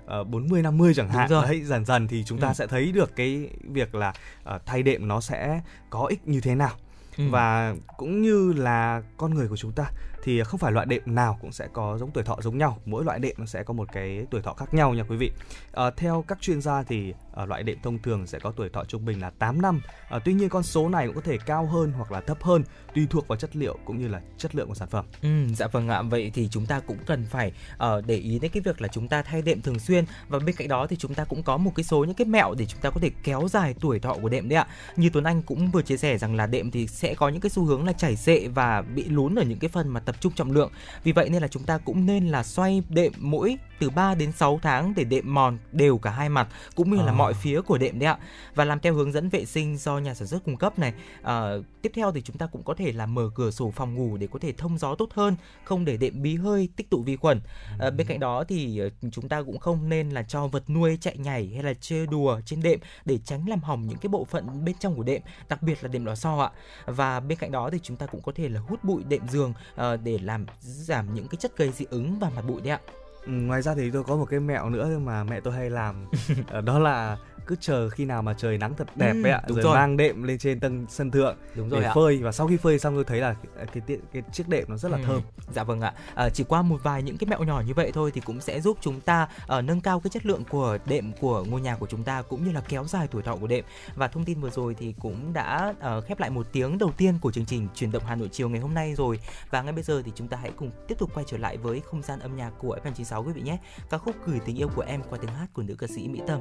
à, 0.07 0.23
40 0.25 0.63
50 0.63 0.95
chẳng 0.95 1.07
Đúng 1.07 1.17
hạn 1.17 1.29
rồi. 1.29 1.45
đấy 1.45 1.63
dần 1.65 1.85
dần 1.85 2.09
thì 2.09 2.25
chúng 2.25 2.39
ta 2.39 2.49
Ừ. 2.49 2.55
sẽ 2.55 2.67
thấy 2.67 2.93
được 2.93 3.17
cái 3.17 3.51
việc 3.73 3.95
là 3.95 4.13
à, 4.45 4.59
thay 4.67 4.83
đệm 4.83 5.09
nó 5.09 5.21
sẽ 5.21 5.61
có 5.91 6.07
ích 6.07 6.29
như 6.29 6.41
thế 6.41 6.55
nào 6.55 6.73
Ừ. 7.19 7.25
và 7.31 7.75
cũng 7.97 8.23
như 8.23 8.53
là 8.57 9.03
con 9.17 9.35
người 9.35 9.49
của 9.49 9.57
chúng 9.57 9.73
ta 9.73 9.85
thì 10.23 10.43
không 10.43 10.61
phải 10.61 10.73
loại 10.73 10.87
đệm 10.87 11.03
nào 11.07 11.39
cũng 11.41 11.53
sẽ 11.53 11.69
có 11.73 11.99
giống 11.99 12.11
tuổi 12.11 12.25
thọ 12.25 12.37
giống 12.41 12.59
nhau 12.59 12.79
mỗi 12.87 13.05
loại 13.05 13.19
đệm 13.19 13.35
nó 13.39 13.47
sẽ 13.47 13.63
có 13.63 13.75
một 13.75 13.89
cái 13.93 14.27
tuổi 14.31 14.43
thọ 14.43 14.53
khác 14.55 14.75
nhau 14.75 14.95
nha 14.95 15.03
quý 15.09 15.17
vị 15.17 15.31
Ờ, 15.73 15.91
theo 15.97 16.25
các 16.29 16.39
chuyên 16.41 16.61
gia 16.61 16.83
thì 16.83 17.15
ờ, 17.35 17.47
loại 17.47 17.63
đệm 17.63 17.79
thông 17.83 17.99
thường 18.03 18.27
sẽ 18.27 18.39
có 18.39 18.51
tuổi 18.51 18.69
thọ 18.69 18.85
trung 18.85 19.05
bình 19.05 19.21
là 19.21 19.31
8 19.31 19.63
năm 19.63 19.81
Ờ, 20.09 20.21
tuy 20.25 20.33
nhiên 20.35 20.49
con 20.49 20.63
số 20.63 20.89
này 20.89 21.07
cũng 21.07 21.15
có 21.15 21.21
thể 21.21 21.39
cao 21.47 21.67
hơn 21.67 21.93
hoặc 21.97 22.13
là 22.13 22.21
thấp 22.21 22.43
hơn 22.43 22.63
tùy 22.95 23.07
thuộc 23.11 23.29
vào 23.29 23.37
chất 23.39 23.57
liệu 23.57 23.79
cũng 23.85 23.99
như 23.99 24.09
là 24.09 24.21
chất 24.39 24.55
lượng 24.55 24.69
của 24.69 24.75
sản 24.75 24.89
phẩm 24.89 25.05
Ừ, 25.23 25.29
dạ 25.57 25.67
vâng 25.67 25.89
ạ. 25.89 26.03
Vậy 26.03 26.31
thì 26.35 26.49
chúng 26.51 26.67
ta 26.67 26.81
cũng 26.81 26.97
cần 27.07 27.27
phải 27.31 27.53
ờ, 27.79 28.01
để 28.07 28.17
ý 28.17 28.39
đến 28.39 28.51
cái 28.55 28.61
việc 28.61 28.81
là 28.83 28.89
chúng 28.89 29.09
ta 29.09 29.23
thay 29.23 29.43
đệm 29.43 29.61
thường 29.63 29.79
xuyên 29.79 30.05
và 30.29 30.39
bên 30.39 30.55
cạnh 30.57 30.69
đó 30.69 30.87
thì 30.87 30.97
chúng 30.97 31.15
ta 31.15 31.25
cũng 31.25 31.43
có 31.43 31.57
một 31.57 31.73
cái 31.75 31.85
số 31.85 32.05
những 32.05 32.15
cái 32.15 32.25
mẹo 32.27 32.55
để 32.59 32.67
chúng 32.67 32.81
ta 32.81 32.91
có 32.91 33.01
thể 33.01 33.11
kéo 33.23 33.49
dài 33.51 33.75
tuổi 33.81 33.99
thọ 33.99 34.15
của 34.23 34.29
đệm 34.29 34.49
đấy 34.49 34.57
ạ. 34.57 34.67
Như 34.97 35.11
Tuấn 35.13 35.25
Anh 35.25 35.43
cũng 35.43 35.71
vừa 35.71 35.83
chia 35.83 35.97
sẻ 35.97 36.19
rằng 36.19 36.35
là 36.35 36.47
đệm 36.47 36.71
thì 36.71 36.87
sẽ 36.87 37.15
có 37.15 37.29
những 37.29 37.41
cái 37.41 37.51
xu 37.51 37.65
hướng 37.65 37.87
là 37.87 37.93
chảy 37.93 38.17
xệ 38.17 38.49
và 38.49 38.83
bị 38.83 39.05
lún 39.09 39.35
ở 39.39 39.43
những 39.43 39.59
cái 39.59 39.69
phần 39.69 39.89
mà 39.89 40.01
tập 40.01 40.17
trung 40.21 40.33
trọng 40.33 40.53
lượng. 40.53 40.71
Vì 41.05 41.13
vậy 41.13 41.29
nên 41.31 41.43
là 41.43 41.49
chúng 41.49 41.63
ta 41.63 41.79
cũng 41.79 42.07
nên 42.07 42.29
là 42.29 42.43
xoay 42.43 42.83
đệm 42.89 43.13
mỗi 43.19 43.57
từ 43.79 43.91
3 43.91 44.15
đến 44.15 44.33
6 44.33 44.59
tháng 44.63 44.93
để 44.97 45.05
đệm 45.05 45.35
mòn 45.35 45.59
đều 45.73 45.99
cả 45.99 46.11
hai 46.11 46.29
mặt 46.29 46.49
cũng 46.75 46.91
như 46.91 46.97
là 46.97 47.13
Ờ. 47.13 47.13
mọi 47.13 47.24
phía 47.33 47.61
của 47.61 47.79
đệm 47.79 47.99
đấy 47.99 48.07
ạ. 48.07 48.19
Và 48.55 48.65
làm 48.65 48.81
theo 48.81 48.95
hướng 48.95 49.13
dẫn 49.13 49.29
vệ 49.29 49.45
sinh 49.45 49.77
do 49.77 49.99
nhà 49.99 50.15
sản 50.15 50.29
xuất 50.29 50.45
cung 50.45 50.57
cấp 50.57 50.79
này. 50.79 50.93
à, 51.23 51.53
tiếp 51.83 51.93
theo 51.95 52.13
thì 52.13 52.23
chúng 52.23 52.39
ta 52.39 52.47
cũng 52.47 52.63
có 52.63 52.75
thể 52.75 52.93
là 52.93 53.07
mở 53.07 53.31
cửa 53.35 53.51
sổ 53.51 53.71
phòng 53.71 53.95
ngủ 53.95 54.17
để 54.17 54.29
có 54.33 54.39
thể 54.39 54.53
thông 54.53 54.79
gió 54.79 54.95
tốt 54.95 55.09
hơn, 55.15 55.37
không 55.65 55.85
để 55.85 55.97
đệm 55.97 56.23
bí 56.23 56.37
hơi 56.37 56.69
tích 56.77 56.91
tụ 56.91 57.03
vi 57.03 57.17
khuẩn. 57.17 57.41
à, 57.79 57.91
bên 57.91 58.07
cạnh 58.07 58.21
đó 58.21 58.45
thì 58.49 58.79
ờ, 58.79 58.89
chúng 59.13 59.29
ta 59.29 59.43
cũng 59.43 59.59
không 59.59 59.89
nên 59.89 60.11
là 60.11 60.23
cho 60.23 60.47
vật 60.47 60.71
nuôi 60.71 60.99
chạy 61.01 61.17
nhảy 61.19 61.51
hay 61.55 61.63
là 61.63 61.75
chơi 61.81 62.07
đùa 62.07 62.41
trên 62.47 62.63
đệm 62.63 62.79
để 63.05 63.19
tránh 63.25 63.49
làm 63.49 63.61
hỏng 63.61 63.87
những 63.87 63.99
cái 63.99 64.09
bộ 64.09 64.25
phận 64.25 64.65
bên 64.65 64.75
trong 64.81 64.95
của 64.97 65.03
đệm, 65.03 65.23
đặc 65.49 65.63
biệt 65.63 65.83
là 65.83 65.89
đệm 65.89 66.05
lò 66.05 66.15
xo 66.15 66.39
ạ. 66.39 66.51
Và 66.87 67.21
bên 67.21 67.39
cạnh 67.39 67.53
đó 67.53 67.71
thì 67.71 67.79
chúng 67.83 67.97
ta 67.97 68.07
cũng 68.07 68.23
có 68.23 68.33
thể 68.35 68.49
là 68.49 68.61
hút 68.61 68.85
bụi 68.85 69.03
đệm 69.09 69.29
giường 69.29 69.53
à, 69.77 69.97
để 69.97 70.19
làm 70.19 70.47
giảm 70.61 71.15
những 71.15 71.29
cái 71.29 71.37
chất 71.41 71.57
gây 71.57 71.71
dị 71.71 71.85
ứng 71.91 72.19
và 72.19 72.31
mặt 72.37 72.43
bụi 72.49 72.61
đấy 72.61 72.71
ạ. 72.71 72.81
Ừ, 73.27 73.33
ngoài 73.33 73.63
ra 73.63 73.75
thì 73.75 73.91
tôi 73.91 74.05
có 74.05 74.17
một 74.17 74.25
cái 74.31 74.41
mẹo 74.41 74.71
nữa 74.71 74.99
mà 74.99 75.25
mẹ 75.25 75.41
tôi 75.41 75.55
hay 75.55 75.71
làm. 75.71 75.95
Ờ, 76.49 76.61
đó 76.61 76.79
là 76.79 77.19
cứ 77.47 77.57
chờ 77.61 77.89
khi 77.91 78.05
nào 78.05 78.23
mà 78.23 78.35
trời 78.35 78.59
nắng 78.59 78.75
thật 78.77 78.89
đẹp 78.97 79.13
Ừ, 79.13 79.23
ấy 79.25 79.33
ạ 79.33 79.43
đúng 79.49 79.57
rồi, 79.57 79.65
rồi. 79.65 79.75
mang 79.75 79.97
đệm 79.97 80.23
lên 80.23 80.39
trên 80.39 80.61
tân 80.61 80.87
sân 80.89 81.11
thượng 81.11 81.37
Đúng 81.55 81.69
rồi 81.69 81.81
để 81.81 81.87
ạ. 81.87 81.93
phơi 81.95 82.19
và 82.19 82.33
sau 82.33 82.47
khi 82.47 82.57
phơi 82.57 82.79
xong 82.79 82.95
tôi 82.95 83.05
thấy 83.05 83.21
là 83.21 83.35
cái 83.73 83.83
cái, 83.87 83.99
cái, 84.13 84.23
chiếc 84.33 84.49
đệm 84.49 84.65
nó 84.69 84.77
rất 84.77 84.91
là 84.91 84.99
Ừ. 84.99 85.05
thơm 85.07 85.21
Dạ 85.53 85.65
vâng 85.65 85.81
ạ. 85.81 85.95
À, 86.15 86.29
chỉ 86.31 86.45
qua 86.45 86.63
một 86.63 86.81
vài 86.83 87.03
những 87.03 87.17
cái 87.19 87.29
mẹo 87.31 87.45
nhỏ 87.45 87.63
như 87.67 87.75
vậy 87.75 87.91
thôi 87.95 88.11
thì 88.15 88.21
cũng 88.21 88.41
sẽ 88.41 88.61
giúp 88.61 88.79
chúng 88.81 89.01
ta 89.01 89.29
ờ, 89.47 89.63
nâng 89.63 89.81
cao 89.81 90.01
cái 90.01 90.11
chất 90.11 90.27
lượng 90.27 90.43
của 90.51 90.79
đệm 90.87 91.13
của 91.21 91.45
ngôi 91.45 91.61
nhà 91.61 91.77
của 91.77 91.87
chúng 91.87 92.03
ta 92.05 92.23
cũng 92.23 92.45
như 92.45 92.53
là 92.53 92.61
kéo 92.69 92.85
dài 92.85 93.09
tuổi 93.11 93.23
thọ 93.23 93.37
của 93.37 93.47
đệm. 93.47 93.65
Và 93.95 94.09
thông 94.09 94.25
tin 94.25 94.41
vừa 94.41 94.51
rồi 94.51 94.75
thì 94.79 94.95
cũng 95.01 95.33
đã 95.33 95.75
ờ, 95.81 96.01
khép 96.01 96.21
lại 96.21 96.31
một 96.31 96.47
tiếng 96.53 96.79
đầu 96.79 96.93
tiên 96.97 97.15
của 97.21 97.33
chương 97.33 97.47
trình 97.47 97.69
truyền 97.75 97.93
động 97.93 98.03
Hà 98.07 98.15
Nội 98.15 98.29
chiều 98.33 98.49
ngày 98.49 98.61
hôm 98.61 98.75
nay 98.75 98.95
rồi. 98.95 99.19
Và 99.51 99.63
ngay 99.63 99.73
bây 99.73 99.83
giờ 99.83 100.03
thì 100.05 100.13
chúng 100.15 100.29
ta 100.29 100.37
hãy 100.37 100.51
cùng 100.57 100.71
tiếp 100.89 100.95
tục 100.99 101.11
quay 101.15 101.27
trở 101.29 101.37
lại 101.39 101.57
với 101.57 101.81
không 101.81 102.03
gian 102.03 102.19
âm 102.21 102.37
nhạc 102.37 102.51
của 102.59 102.79
FM96 102.85 103.25
quý 103.27 103.33
vị 103.33 103.41
nhé. 103.43 103.59
Ca 103.91 103.99
khúc 103.99 104.15
gửi 104.27 104.41
tình 104.47 104.57
yêu 104.59 104.69
của 104.77 104.83
em 104.83 105.03
qua 105.11 105.19
tiếng 105.23 105.31
hát 105.35 105.47
của 105.53 105.63
nữ 105.63 105.75
ca 105.79 105.87
sĩ 105.87 106.09
Mỹ 106.09 106.21
Tâm. 106.27 106.41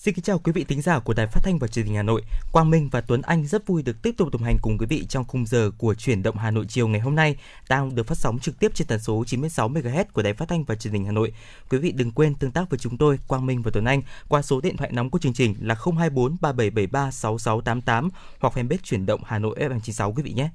Xin 0.00 0.14
kính 0.14 0.22
chào 0.22 0.38
quý 0.38 0.52
vị 0.52 0.64
thính 0.64 0.82
giả 0.82 0.98
của 0.98 1.14
Đài 1.14 1.26
Phát 1.26 1.40
thanh 1.44 1.58
và 1.58 1.68
Truyền 1.68 1.86
hình 1.86 1.94
Hà 1.94 2.02
Nội. 2.02 2.22
Quang 2.52 2.70
Minh 2.70 2.88
và 2.92 3.00
Tuấn 3.00 3.22
Anh 3.22 3.46
rất 3.46 3.66
vui 3.66 3.82
được 3.82 4.02
tiếp 4.02 4.14
tục 4.16 4.28
đồng 4.32 4.42
hành 4.42 4.56
cùng 4.62 4.78
quý 4.78 4.86
vị 4.86 5.06
trong 5.08 5.24
khung 5.24 5.46
giờ 5.46 5.70
của 5.78 5.94
chuyển 5.94 6.22
động 6.22 6.36
Hà 6.36 6.50
Nội 6.50 6.66
chiều 6.68 6.88
ngày 6.88 7.00
hôm 7.00 7.14
nay 7.14 7.36
đang 7.68 7.94
được 7.94 8.06
phát 8.06 8.18
sóng 8.18 8.38
trực 8.38 8.58
tiếp 8.58 8.70
trên 8.74 8.86
tần 8.86 9.00
số 9.00 9.24
96 9.26 9.68
MHz 9.68 10.04
của 10.12 10.22
Đài 10.22 10.34
Phát 10.34 10.48
thanh 10.48 10.64
và 10.64 10.74
Truyền 10.74 10.94
hình 10.94 11.04
Hà 11.04 11.12
Nội. 11.12 11.32
Quý 11.70 11.78
vị 11.78 11.92
đừng 11.92 12.10
quên 12.10 12.34
tương 12.34 12.50
tác 12.50 12.70
với 12.70 12.78
chúng 12.78 12.98
tôi 12.98 13.18
Quang 13.28 13.46
Minh 13.46 13.62
và 13.62 13.70
Tuấn 13.74 13.84
Anh 13.84 14.02
qua 14.28 14.42
số 14.42 14.60
điện 14.60 14.76
thoại 14.76 14.90
nóng 14.92 15.10
của 15.10 15.18
chương 15.18 15.32
trình 15.32 15.54
là 15.60 15.74
024 15.74 16.36
3773 16.40 17.10
6688 17.10 18.10
hoặc 18.38 18.58
fanpage 18.58 18.78
chuyển 18.82 19.06
động 19.06 19.20
Hà 19.24 19.38
Nội 19.38 19.56
FM96 19.60 20.12
quý 20.12 20.22
vị 20.22 20.32
nhé. 20.32 20.50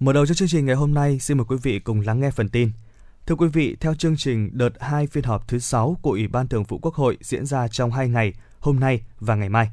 Mở 0.00 0.12
đầu 0.12 0.26
cho 0.26 0.34
chương 0.34 0.48
trình 0.48 0.66
ngày 0.66 0.76
hôm 0.76 0.94
nay, 0.94 1.18
xin 1.18 1.36
mời 1.36 1.44
quý 1.48 1.56
vị 1.62 1.78
cùng 1.78 2.00
lắng 2.00 2.20
nghe 2.20 2.30
phần 2.30 2.48
tin. 2.48 2.70
Thưa 3.26 3.34
quý 3.34 3.48
vị, 3.48 3.76
theo 3.80 3.94
chương 3.94 4.16
trình 4.16 4.50
đợt 4.52 4.70
2 4.80 5.06
phiên 5.06 5.24
họp 5.24 5.48
thứ 5.48 5.58
6 5.58 5.96
của 6.02 6.10
Ủy 6.10 6.28
ban 6.28 6.48
Thường 6.48 6.64
vụ 6.64 6.78
Quốc 6.78 6.94
hội 6.94 7.18
diễn 7.20 7.46
ra 7.46 7.68
trong 7.68 7.90
2 7.90 8.08
ngày, 8.08 8.32
hôm 8.64 8.80
nay 8.80 9.00
và 9.20 9.34
ngày 9.34 9.48
mai. 9.48 9.70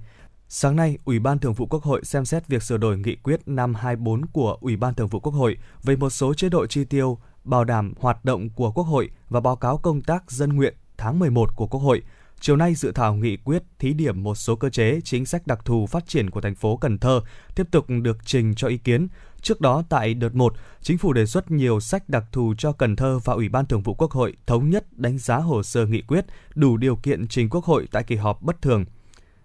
Sáng 0.49 0.75
nay, 0.75 0.97
Ủy 1.05 1.19
ban 1.19 1.39
Thường 1.39 1.53
vụ 1.53 1.65
Quốc 1.65 1.83
hội 1.83 2.01
xem 2.03 2.25
xét 2.25 2.47
việc 2.47 2.63
sửa 2.63 2.77
đổi 2.77 2.97
nghị 2.97 3.15
quyết 3.15 3.39
năm 3.45 3.75
24 3.75 4.25
của 4.25 4.57
Ủy 4.61 4.75
ban 4.75 4.93
Thường 4.93 5.07
vụ 5.07 5.19
Quốc 5.19 5.33
hội 5.33 5.57
về 5.83 5.95
một 5.95 6.09
số 6.09 6.33
chế 6.33 6.49
độ 6.49 6.67
chi 6.67 6.85
tiêu 6.85 7.17
bảo 7.43 7.63
đảm 7.63 7.93
hoạt 7.99 8.25
động 8.25 8.49
của 8.49 8.71
Quốc 8.71 8.83
hội 8.83 9.09
và 9.29 9.39
báo 9.39 9.55
cáo 9.55 9.77
công 9.77 10.01
tác 10.01 10.31
dân 10.31 10.55
nguyện 10.55 10.73
tháng 10.97 11.19
11 11.19 11.55
của 11.55 11.67
Quốc 11.67 11.79
hội. 11.79 12.01
Chiều 12.39 12.55
nay, 12.55 12.75
dự 12.75 12.91
thảo 12.91 13.13
nghị 13.13 13.37
quyết 13.37 13.63
thí 13.79 13.93
điểm 13.93 14.23
một 14.23 14.35
số 14.35 14.55
cơ 14.55 14.69
chế 14.69 14.99
chính 15.03 15.25
sách 15.25 15.47
đặc 15.47 15.65
thù 15.65 15.85
phát 15.85 16.07
triển 16.07 16.29
của 16.29 16.41
thành 16.41 16.55
phố 16.55 16.77
Cần 16.77 16.97
Thơ 16.97 17.21
tiếp 17.55 17.67
tục 17.71 17.85
được 17.89 18.17
trình 18.25 18.55
cho 18.55 18.67
ý 18.67 18.77
kiến. 18.77 19.07
Trước 19.41 19.61
đó, 19.61 19.83
tại 19.89 20.13
đợt 20.13 20.35
1, 20.35 20.53
Chính 20.81 20.97
phủ 20.97 21.13
đề 21.13 21.25
xuất 21.25 21.51
nhiều 21.51 21.79
sách 21.79 22.09
đặc 22.09 22.23
thù 22.31 22.53
cho 22.57 22.71
Cần 22.71 22.95
Thơ 22.95 23.19
và 23.25 23.33
Ủy 23.33 23.49
ban 23.49 23.65
Thường 23.65 23.81
vụ 23.81 23.93
Quốc 23.93 24.11
hội 24.11 24.33
thống 24.47 24.69
nhất 24.69 24.97
đánh 24.97 25.17
giá 25.17 25.37
hồ 25.37 25.63
sơ 25.63 25.85
nghị 25.85 26.01
quyết 26.01 26.25
đủ 26.55 26.77
điều 26.77 26.95
kiện 26.95 27.27
trình 27.27 27.49
Quốc 27.49 27.65
hội 27.65 27.87
tại 27.91 28.03
kỳ 28.03 28.15
họp 28.15 28.41
bất 28.41 28.61
thường 28.61 28.85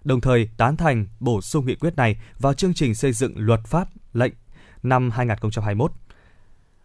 đồng 0.04 0.20
thời 0.20 0.48
tán 0.56 0.76
thành 0.76 1.06
bổ 1.20 1.40
sung 1.40 1.66
nghị 1.66 1.74
quyết 1.74 1.96
này 1.96 2.16
vào 2.38 2.54
chương 2.54 2.74
trình 2.74 2.94
xây 2.94 3.12
dựng 3.12 3.32
luật 3.36 3.60
pháp 3.64 3.88
lệnh 4.12 4.32
năm 4.82 5.10
2021. 5.10 5.92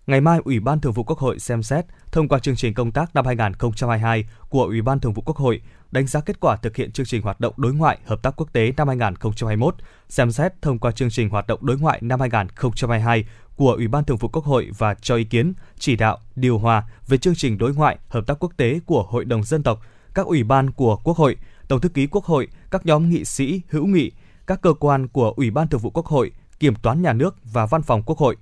Ngày 0.08 0.22
mai, 0.22 0.40
Ủy 0.46 0.60
ban 0.60 0.80
Thường 0.80 0.94
vụ 0.94 1.04
Quốc 1.04 1.20
hội 1.20 1.40
xem 1.40 1.64
xét 1.64 1.86
thông 2.12 2.28
qua 2.28 2.40
chương 2.40 2.56
trình 2.56 2.74
công 2.74 2.92
tác 2.92 3.16
năm 3.16 3.26
2022 3.26 4.26
của 4.50 4.64
Ủy 4.64 4.82
ban 4.82 5.00
Thường 5.00 5.14
vụ 5.14 5.22
Quốc 5.26 5.38
hội, 5.38 5.62
đánh 5.92 6.08
giá 6.08 6.20
kết 6.20 6.40
quả 6.40 6.56
thực 6.56 6.76
hiện 6.76 6.92
chương 6.92 7.06
trình 7.06 7.22
hoạt 7.22 7.40
động 7.40 7.54
đối 7.58 7.74
ngoại 7.74 8.00
hợp 8.06 8.22
tác 8.22 8.36
quốc 8.36 8.54
tế 8.54 8.74
năm 8.78 8.88
2021, 8.88 9.76
xem 10.10 10.32
xét 10.32 10.62
thông 10.62 10.80
qua 10.80 10.92
chương 10.92 11.10
trình 11.10 11.30
hoạt 11.30 11.48
động 11.48 11.66
đối 11.66 11.78
ngoại 11.78 12.00
năm 12.02 12.20
2022 12.20 13.26
của 13.56 13.72
Ủy 13.72 13.88
ban 13.88 14.04
Thường 14.04 14.18
vụ 14.18 14.30
Quốc 14.30 14.46
hội 14.46 14.70
và 14.78 14.94
cho 14.94 15.16
ý 15.16 15.24
kiến, 15.24 15.54
chỉ 15.80 15.96
đạo, 15.96 16.18
điều 16.36 16.58
hòa 16.58 16.84
về 17.08 17.18
chương 17.18 17.36
trình 17.36 17.58
đối 17.58 17.74
ngoại 17.74 17.98
hợp 18.10 18.28
tác 18.28 18.38
quốc 18.40 18.54
tế 18.58 18.80
của 18.86 19.04
Hội 19.10 19.26
đồng 19.26 19.44
dân 19.44 19.64
tộc, 19.64 19.82
các 20.14 20.26
ủy 20.26 20.44
ban 20.44 20.72
của 20.72 20.96
Quốc 21.04 21.18
hội, 21.18 21.38
Tổng 21.68 21.82
thư 21.82 21.90
ký 21.90 22.08
Quốc 22.08 22.26
hội, 22.26 22.48
các 22.72 22.86
nhóm 22.86 23.10
nghị 23.10 23.26
sĩ 23.26 23.62
hữu 23.70 23.86
nghị, 23.86 24.12
các 24.48 24.62
cơ 24.62 24.74
quan 24.74 25.08
của 25.08 25.34
Ủy 25.38 25.52
ban 25.52 25.68
Thường 25.68 25.82
vụ 25.82 25.90
Quốc 25.90 26.06
hội, 26.06 26.32
Kiểm 26.60 26.76
toán 26.76 27.02
Nhà 27.02 27.14
nước 27.14 27.36
và 27.44 27.66
Văn 27.66 27.82
phòng 27.82 28.04
Quốc 28.06 28.18
hội. 28.18 28.36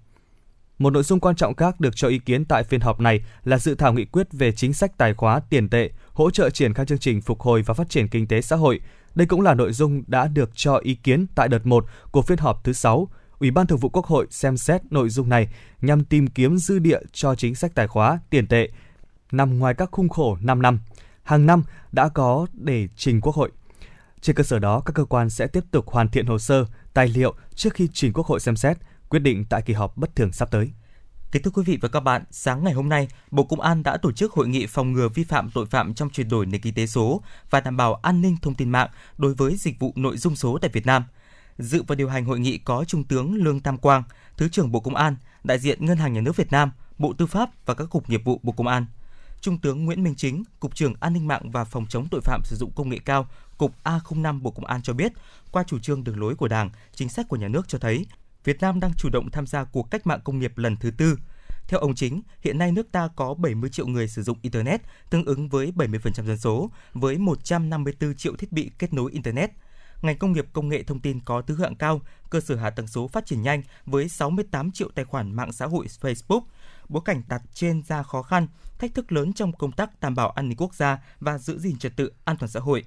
Một 0.79 0.93
nội 0.93 1.03
dung 1.03 1.19
quan 1.19 1.35
trọng 1.35 1.55
khác 1.55 1.79
được 1.79 1.95
cho 1.95 2.07
ý 2.07 2.19
kiến 2.19 2.45
tại 2.45 2.63
phiên 2.63 2.81
họp 2.81 2.99
này 2.99 3.21
là 3.43 3.57
dự 3.57 3.75
thảo 3.75 3.93
nghị 3.93 4.05
quyết 4.05 4.27
về 4.31 4.51
chính 4.51 4.73
sách 4.73 4.97
tài 4.97 5.13
khóa 5.13 5.41
tiền 5.49 5.69
tệ, 5.69 5.89
hỗ 6.13 6.31
trợ 6.31 6.49
triển 6.49 6.73
khai 6.73 6.85
chương 6.85 6.97
trình 6.97 7.21
phục 7.21 7.41
hồi 7.41 7.61
và 7.61 7.73
phát 7.73 7.89
triển 7.89 8.07
kinh 8.07 8.27
tế 8.27 8.41
xã 8.41 8.55
hội. 8.55 8.79
Đây 9.15 9.27
cũng 9.27 9.41
là 9.41 9.53
nội 9.53 9.73
dung 9.73 10.03
đã 10.07 10.27
được 10.27 10.49
cho 10.55 10.77
ý 10.77 10.95
kiến 10.95 11.25
tại 11.35 11.47
đợt 11.47 11.65
1 11.65 11.85
của 12.11 12.21
phiên 12.21 12.37
họp 12.37 12.63
thứ 12.63 12.73
6. 12.73 13.07
Ủy 13.39 13.51
ban 13.51 13.67
Thường 13.67 13.79
vụ 13.79 13.89
Quốc 13.89 14.05
hội 14.05 14.27
xem 14.29 14.57
xét 14.57 14.81
nội 14.89 15.09
dung 15.09 15.29
này 15.29 15.47
nhằm 15.81 16.05
tìm 16.05 16.27
kiếm 16.27 16.57
dư 16.57 16.79
địa 16.79 16.99
cho 17.13 17.35
chính 17.35 17.55
sách 17.55 17.71
tài 17.75 17.87
khóa 17.87 18.19
tiền 18.29 18.47
tệ 18.47 18.69
nằm 19.31 19.59
ngoài 19.59 19.73
các 19.73 19.89
khung 19.91 20.09
khổ 20.09 20.37
5 20.41 20.61
năm 20.61 20.79
hàng 21.23 21.45
năm 21.45 21.63
đã 21.91 22.09
có 22.09 22.47
để 22.53 22.87
trình 22.95 23.21
Quốc 23.21 23.35
hội. 23.35 23.51
Trên 24.21 24.35
cơ 24.35 24.43
sở 24.43 24.59
đó, 24.59 24.81
các 24.85 24.93
cơ 24.93 25.05
quan 25.05 25.29
sẽ 25.29 25.47
tiếp 25.47 25.63
tục 25.71 25.87
hoàn 25.87 26.09
thiện 26.09 26.25
hồ 26.25 26.39
sơ, 26.39 26.65
tài 26.93 27.07
liệu 27.07 27.33
trước 27.55 27.73
khi 27.73 27.87
trình 27.93 28.13
Quốc 28.13 28.27
hội 28.27 28.39
xem 28.39 28.55
xét, 28.55 28.77
quyết 29.09 29.19
định 29.19 29.45
tại 29.49 29.61
kỳ 29.61 29.73
họp 29.73 29.97
bất 29.97 30.15
thường 30.15 30.31
sắp 30.31 30.51
tới. 30.51 30.71
Kính 31.31 31.43
thưa 31.43 31.51
quý 31.51 31.63
vị 31.65 31.77
và 31.81 31.89
các 31.89 31.99
bạn, 31.99 32.23
sáng 32.31 32.63
ngày 32.63 32.73
hôm 32.73 32.89
nay, 32.89 33.07
Bộ 33.31 33.43
Công 33.43 33.61
an 33.61 33.83
đã 33.83 33.97
tổ 33.97 34.11
chức 34.11 34.33
hội 34.33 34.47
nghị 34.47 34.67
phòng 34.67 34.93
ngừa 34.93 35.09
vi 35.09 35.23
phạm 35.23 35.49
tội 35.51 35.65
phạm 35.65 35.93
trong 35.93 36.09
chuyển 36.09 36.29
đổi 36.29 36.45
nền 36.45 36.61
kinh 36.61 36.73
tế 36.73 36.87
số 36.87 37.21
và 37.49 37.59
đảm 37.59 37.77
bảo 37.77 37.93
an 37.93 38.21
ninh 38.21 38.37
thông 38.41 38.55
tin 38.55 38.69
mạng 38.69 38.89
đối 39.17 39.33
với 39.33 39.55
dịch 39.55 39.79
vụ 39.79 39.93
nội 39.95 40.17
dung 40.17 40.35
số 40.35 40.57
tại 40.61 40.69
Việt 40.73 40.85
Nam. 40.85 41.03
Dự 41.57 41.83
và 41.87 41.95
điều 41.95 42.09
hành 42.09 42.25
hội 42.25 42.39
nghị 42.39 42.57
có 42.57 42.85
Trung 42.87 43.03
tướng 43.03 43.35
Lương 43.35 43.59
Tam 43.59 43.77
Quang, 43.77 44.03
Thứ 44.37 44.49
trưởng 44.49 44.71
Bộ 44.71 44.79
Công 44.79 44.95
an, 44.95 45.15
đại 45.43 45.59
diện 45.59 45.85
Ngân 45.85 45.97
hàng 45.97 46.13
Nhà 46.13 46.21
nước 46.21 46.35
Việt 46.35 46.51
Nam, 46.51 46.71
Bộ 46.97 47.13
Tư 47.13 47.25
pháp 47.25 47.49
và 47.65 47.73
các 47.73 47.89
cục 47.89 48.09
nghiệp 48.09 48.21
vụ 48.25 48.39
Bộ 48.43 48.51
Công 48.51 48.67
an. 48.67 48.85
Trung 49.41 49.57
tướng 49.57 49.85
Nguyễn 49.85 50.03
Minh 50.03 50.15
Chính, 50.15 50.43
Cục 50.59 50.75
trưởng 50.75 50.93
An 50.99 51.13
ninh 51.13 51.27
mạng 51.27 51.51
và 51.51 51.63
Phòng 51.63 51.85
chống 51.89 52.07
tội 52.11 52.21
phạm 52.21 52.41
sử 52.43 52.55
dụng 52.55 52.71
công 52.71 52.89
nghệ 52.89 52.97
cao, 53.05 53.27
Cục 53.57 53.75
A05 53.83 54.41
Bộ 54.41 54.51
Công 54.51 54.65
an 54.65 54.81
cho 54.81 54.93
biết, 54.93 55.13
qua 55.51 55.63
chủ 55.67 55.79
trương 55.79 56.03
đường 56.03 56.19
lối 56.19 56.35
của 56.35 56.47
Đảng, 56.47 56.69
chính 56.93 57.09
sách 57.09 57.27
của 57.27 57.37
nhà 57.37 57.47
nước 57.47 57.67
cho 57.67 57.77
thấy, 57.77 58.05
Việt 58.49 58.61
Nam 58.61 58.79
đang 58.79 58.93
chủ 58.93 59.09
động 59.09 59.31
tham 59.31 59.47
gia 59.47 59.63
cuộc 59.63 59.91
cách 59.91 60.07
mạng 60.07 60.19
công 60.23 60.39
nghiệp 60.39 60.57
lần 60.57 60.77
thứ 60.77 60.91
tư. 60.91 61.17
Theo 61.67 61.79
ông 61.79 61.95
Chính, 61.95 62.21
hiện 62.41 62.57
nay 62.57 62.71
nước 62.71 62.91
ta 62.91 63.09
có 63.15 63.33
70 63.33 63.69
triệu 63.69 63.87
người 63.87 64.07
sử 64.07 64.23
dụng 64.23 64.37
Internet, 64.41 64.81
tương 65.09 65.25
ứng 65.25 65.49
với 65.49 65.71
70% 65.75 66.11
dân 66.11 66.37
số, 66.37 66.71
với 66.93 67.17
154 67.17 68.15
triệu 68.15 68.35
thiết 68.35 68.51
bị 68.51 68.71
kết 68.79 68.93
nối 68.93 69.11
Internet. 69.11 69.51
Ngành 70.01 70.17
công 70.17 70.31
nghiệp 70.31 70.45
công 70.53 70.69
nghệ 70.69 70.83
thông 70.83 70.99
tin 70.99 71.19
có 71.19 71.41
thứ 71.41 71.55
hạng 71.55 71.75
cao, 71.75 72.01
cơ 72.29 72.39
sở 72.39 72.55
hạ 72.55 72.69
tầng 72.69 72.87
số 72.87 73.07
phát 73.07 73.25
triển 73.25 73.41
nhanh 73.41 73.63
với 73.85 74.09
68 74.09 74.71
triệu 74.71 74.89
tài 74.95 75.05
khoản 75.05 75.35
mạng 75.35 75.51
xã 75.51 75.65
hội 75.65 75.85
Facebook. 76.01 76.41
Bối 76.89 77.01
cảnh 77.05 77.23
đặt 77.27 77.41
trên 77.53 77.83
ra 77.83 78.03
khó 78.03 78.21
khăn, 78.21 78.47
thách 78.79 78.93
thức 78.93 79.11
lớn 79.11 79.33
trong 79.33 79.53
công 79.53 79.71
tác 79.71 79.99
đảm 79.99 80.15
bảo 80.15 80.29
an 80.29 80.49
ninh 80.49 80.57
quốc 80.57 80.75
gia 80.75 80.97
và 81.19 81.37
giữ 81.37 81.59
gìn 81.59 81.77
trật 81.77 81.95
tự 81.95 82.11
an 82.25 82.37
toàn 82.37 82.51
xã 82.51 82.59
hội. 82.59 82.83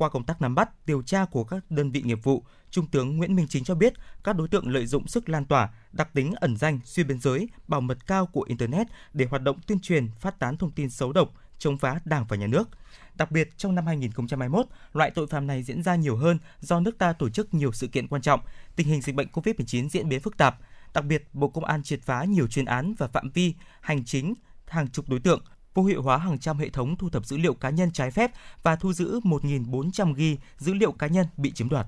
Qua 0.00 0.08
công 0.08 0.24
tác 0.24 0.42
nắm 0.42 0.54
bắt, 0.54 0.86
điều 0.86 1.02
tra 1.02 1.24
của 1.24 1.44
các 1.44 1.70
đơn 1.70 1.90
vị 1.90 2.02
nghiệp 2.02 2.18
vụ, 2.22 2.44
Trung 2.70 2.86
tướng 2.86 3.16
Nguyễn 3.16 3.36
Minh 3.36 3.46
Chính 3.48 3.64
cho 3.64 3.74
biết 3.74 3.92
các 4.24 4.36
đối 4.36 4.48
tượng 4.48 4.68
lợi 4.68 4.86
dụng 4.86 5.06
sức 5.06 5.28
lan 5.28 5.44
tỏa, 5.44 5.68
đặc 5.92 6.08
tính 6.14 6.32
ẩn 6.40 6.56
danh, 6.56 6.80
xuyên 6.84 7.06
biên 7.06 7.20
giới, 7.20 7.48
bảo 7.68 7.80
mật 7.80 8.06
cao 8.06 8.26
của 8.26 8.42
Internet 8.42 8.86
để 9.12 9.26
hoạt 9.30 9.42
động 9.42 9.58
tuyên 9.66 9.80
truyền, 9.80 10.08
phát 10.20 10.38
tán 10.38 10.56
thông 10.56 10.70
tin 10.70 10.90
xấu 10.90 11.12
độc, 11.12 11.32
chống 11.58 11.78
phá 11.78 12.00
Đảng 12.04 12.24
và 12.28 12.36
Nhà 12.36 12.46
nước. 12.46 12.68
Đặc 13.14 13.30
biệt, 13.30 13.48
trong 13.56 13.74
năm 13.74 13.86
2021, 13.86 14.66
loại 14.92 15.10
tội 15.10 15.26
phạm 15.26 15.46
này 15.46 15.62
diễn 15.62 15.82
ra 15.82 15.94
nhiều 15.94 16.16
hơn 16.16 16.38
do 16.60 16.80
nước 16.80 16.98
ta 16.98 17.12
tổ 17.12 17.28
chức 17.28 17.54
nhiều 17.54 17.72
sự 17.72 17.86
kiện 17.86 18.08
quan 18.08 18.22
trọng, 18.22 18.40
tình 18.76 18.86
hình 18.86 19.00
dịch 19.00 19.14
bệnh 19.14 19.28
COVID-19 19.32 19.88
diễn 19.88 20.08
biến 20.08 20.20
phức 20.20 20.36
tạp. 20.36 20.58
Đặc 20.94 21.04
biệt, 21.04 21.28
Bộ 21.32 21.48
Công 21.48 21.64
an 21.64 21.82
triệt 21.82 22.00
phá 22.02 22.24
nhiều 22.24 22.46
chuyên 22.46 22.64
án 22.64 22.94
và 22.98 23.08
phạm 23.08 23.30
vi 23.30 23.54
hành 23.80 24.04
chính 24.04 24.34
hàng 24.66 24.88
chục 24.88 25.08
đối 25.08 25.20
tượng, 25.20 25.42
vô 25.74 25.84
hiệu 25.84 26.02
hóa 26.02 26.16
hàng 26.16 26.38
trăm 26.38 26.58
hệ 26.58 26.70
thống 26.70 26.96
thu 26.96 27.08
thập 27.10 27.26
dữ 27.26 27.36
liệu 27.36 27.54
cá 27.54 27.70
nhân 27.70 27.90
trái 27.92 28.10
phép 28.10 28.30
và 28.62 28.76
thu 28.76 28.92
giữ 28.92 29.20
1.400 29.20 30.14
ghi 30.14 30.38
dữ 30.58 30.74
liệu 30.74 30.92
cá 30.92 31.06
nhân 31.06 31.26
bị 31.36 31.52
chiếm 31.52 31.68
đoạt. 31.68 31.86